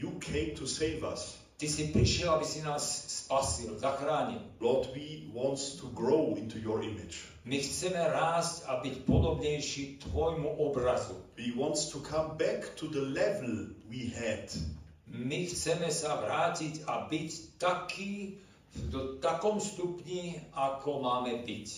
You 0.00 0.16
came 0.16 0.56
to 0.56 0.64
save 0.64 1.04
us. 1.04 1.39
Ty 1.60 1.68
si 1.68 1.92
prišiel, 1.92 2.40
aby 2.40 2.46
si 2.48 2.64
nás 2.64 2.80
spasil, 3.28 3.76
zachránil. 3.76 4.40
Lord, 4.64 4.96
we 4.96 5.28
want 5.28 5.60
to 5.60 5.92
grow 5.92 6.32
into 6.32 6.56
your 6.56 6.80
image. 6.80 7.28
My 7.44 7.60
chceme 7.60 8.00
rásť 8.00 8.64
a 8.64 8.80
byť 8.80 9.04
podobnejší 9.04 10.00
tvojmu 10.08 10.56
obrazu. 10.56 11.20
We 11.36 11.52
want 11.52 11.76
to 11.92 12.00
come 12.00 12.40
back 12.40 12.64
to 12.80 12.88
the 12.88 13.04
level 13.04 13.76
we 13.92 14.08
had. 14.08 14.48
My 15.04 15.44
chceme 15.44 15.92
sa 15.92 16.16
vrátiť 16.16 16.88
a 16.88 17.04
byť 17.04 17.60
taký, 17.60 18.40
do 18.88 19.20
takom 19.20 19.60
stupni, 19.60 20.40
ako 20.56 21.04
máme 21.04 21.44
byť. 21.44 21.68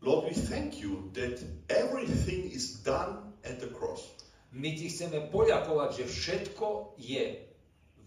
Lord, 0.00 0.32
we 0.32 0.32
thank 0.32 0.80
you 0.80 1.12
that 1.12 1.36
everything 1.68 2.48
is 2.48 2.80
done 2.80 3.28
at 3.44 3.60
the 3.60 3.68
cross. 3.68 4.08
My 4.56 4.72
ti 4.72 4.88
chceme 4.88 5.28
poďakovať, 5.28 6.00
že 6.00 6.04
všetko 6.08 6.96
je 6.96 7.47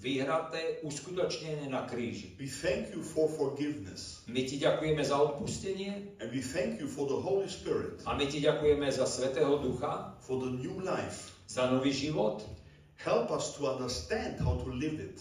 vyhraté, 0.02 0.82
uskutočnené 0.82 1.70
na 1.70 1.86
kríži. 1.86 2.34
We 2.42 2.50
thank 2.50 2.90
you 2.90 3.06
for 3.06 3.30
forgiveness. 3.30 4.26
My 4.26 4.42
ti 4.42 4.58
ďakujeme 4.58 5.06
za 5.06 5.22
odpustenie 5.22 6.18
And 6.18 6.34
we 6.34 6.42
thank 6.42 6.82
you 6.82 6.90
for 6.90 7.06
the 7.06 7.22
Holy 7.22 7.46
Spirit, 7.46 8.02
a 8.10 8.18
my 8.18 8.26
ti 8.26 8.42
ďakujeme 8.42 8.90
za 8.90 9.06
Svetého 9.06 9.62
Ducha, 9.62 10.18
for 10.26 10.42
the 10.42 10.50
new 10.58 10.82
life. 10.82 11.32
za 11.52 11.68
nový 11.72 11.94
život. 11.94 12.48
Help 12.96 13.32
us 13.32 13.58
to 13.58 13.68
understand 13.68 14.40
how 14.40 14.56
to 14.56 14.70
live 14.72 15.04
it. 15.04 15.20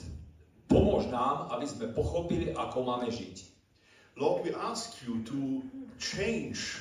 Pomôž 0.71 1.11
nám, 1.11 1.51
aby 1.51 1.67
sme 1.67 1.91
pochopili, 1.91 2.55
ako 2.55 2.87
máme 2.87 3.11
žiť. 3.11 3.37
Lord, 4.15 4.47
we 4.47 4.55
ask 4.55 4.95
you 5.03 5.27
to 5.27 5.67
change 5.99 6.79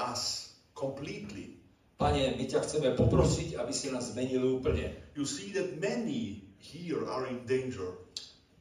us 0.00 0.54
completely. 0.72 1.60
Pane, 1.98 2.38
my 2.38 2.44
ťa 2.46 2.64
chceme 2.64 2.94
poprosiť, 2.94 3.58
aby 3.58 3.72
si 3.74 3.90
nás 3.92 4.14
zmenil 4.14 4.62
úplne. 4.62 4.94
You 5.18 5.26
see 5.26 5.52
that 5.58 5.76
many 5.82 6.47
here 6.58 7.06
are 7.06 7.26
in 7.26 7.46
danger. 7.46 7.96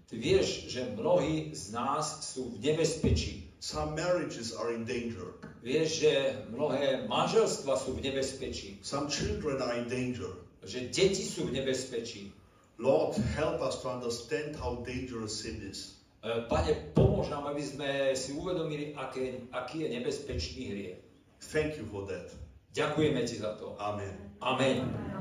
Ty 0.08 0.16
vieš, 0.16 0.72
že 0.72 0.88
mnohí 0.96 1.52
z 1.52 1.76
nás 1.76 2.24
sú 2.24 2.56
v 2.56 2.64
nebezpečí. 2.64 3.52
Some 3.60 3.98
marriages 4.00 4.56
are 4.56 4.72
in 4.72 4.88
danger. 4.88 5.36
Vieš, 5.66 5.90
že 6.00 6.12
mnohé 6.54 7.10
manželstva 7.12 7.76
sú 7.76 8.00
v 8.00 8.08
nebezpečí. 8.08 8.80
Some 8.80 9.12
children 9.12 9.60
are 9.60 9.76
in 9.76 9.92
danger. 9.92 10.32
Že 10.64 10.94
deti 10.96 11.26
sú 11.28 11.52
v 11.52 11.60
nebezpečí. 11.60 12.32
Lord, 12.80 13.18
help 13.36 13.60
us 13.60 13.82
to 13.82 13.90
understand 13.90 14.56
how 14.56 14.80
dangerous 14.86 15.44
sin 15.44 15.60
is. 15.66 15.98
E, 16.22 16.46
Pane, 16.48 16.94
pomôž 16.94 17.34
nám, 17.34 17.50
aby 17.50 17.64
sme 17.66 17.90
si 18.14 18.38
uvedomili, 18.38 18.94
aké, 18.94 19.50
aký 19.50 19.84
je 19.84 19.90
nebezpečný 19.98 20.62
hriech. 20.72 20.98
Thank 21.52 21.82
you 21.82 21.86
for 21.90 22.06
that. 22.08 22.30
Ďakujeme 22.78 23.26
ti 23.26 23.42
za 23.42 23.58
to. 23.58 23.74
Amen. 23.82 24.14
Amen. 24.40 24.86
Amen. 24.86 25.17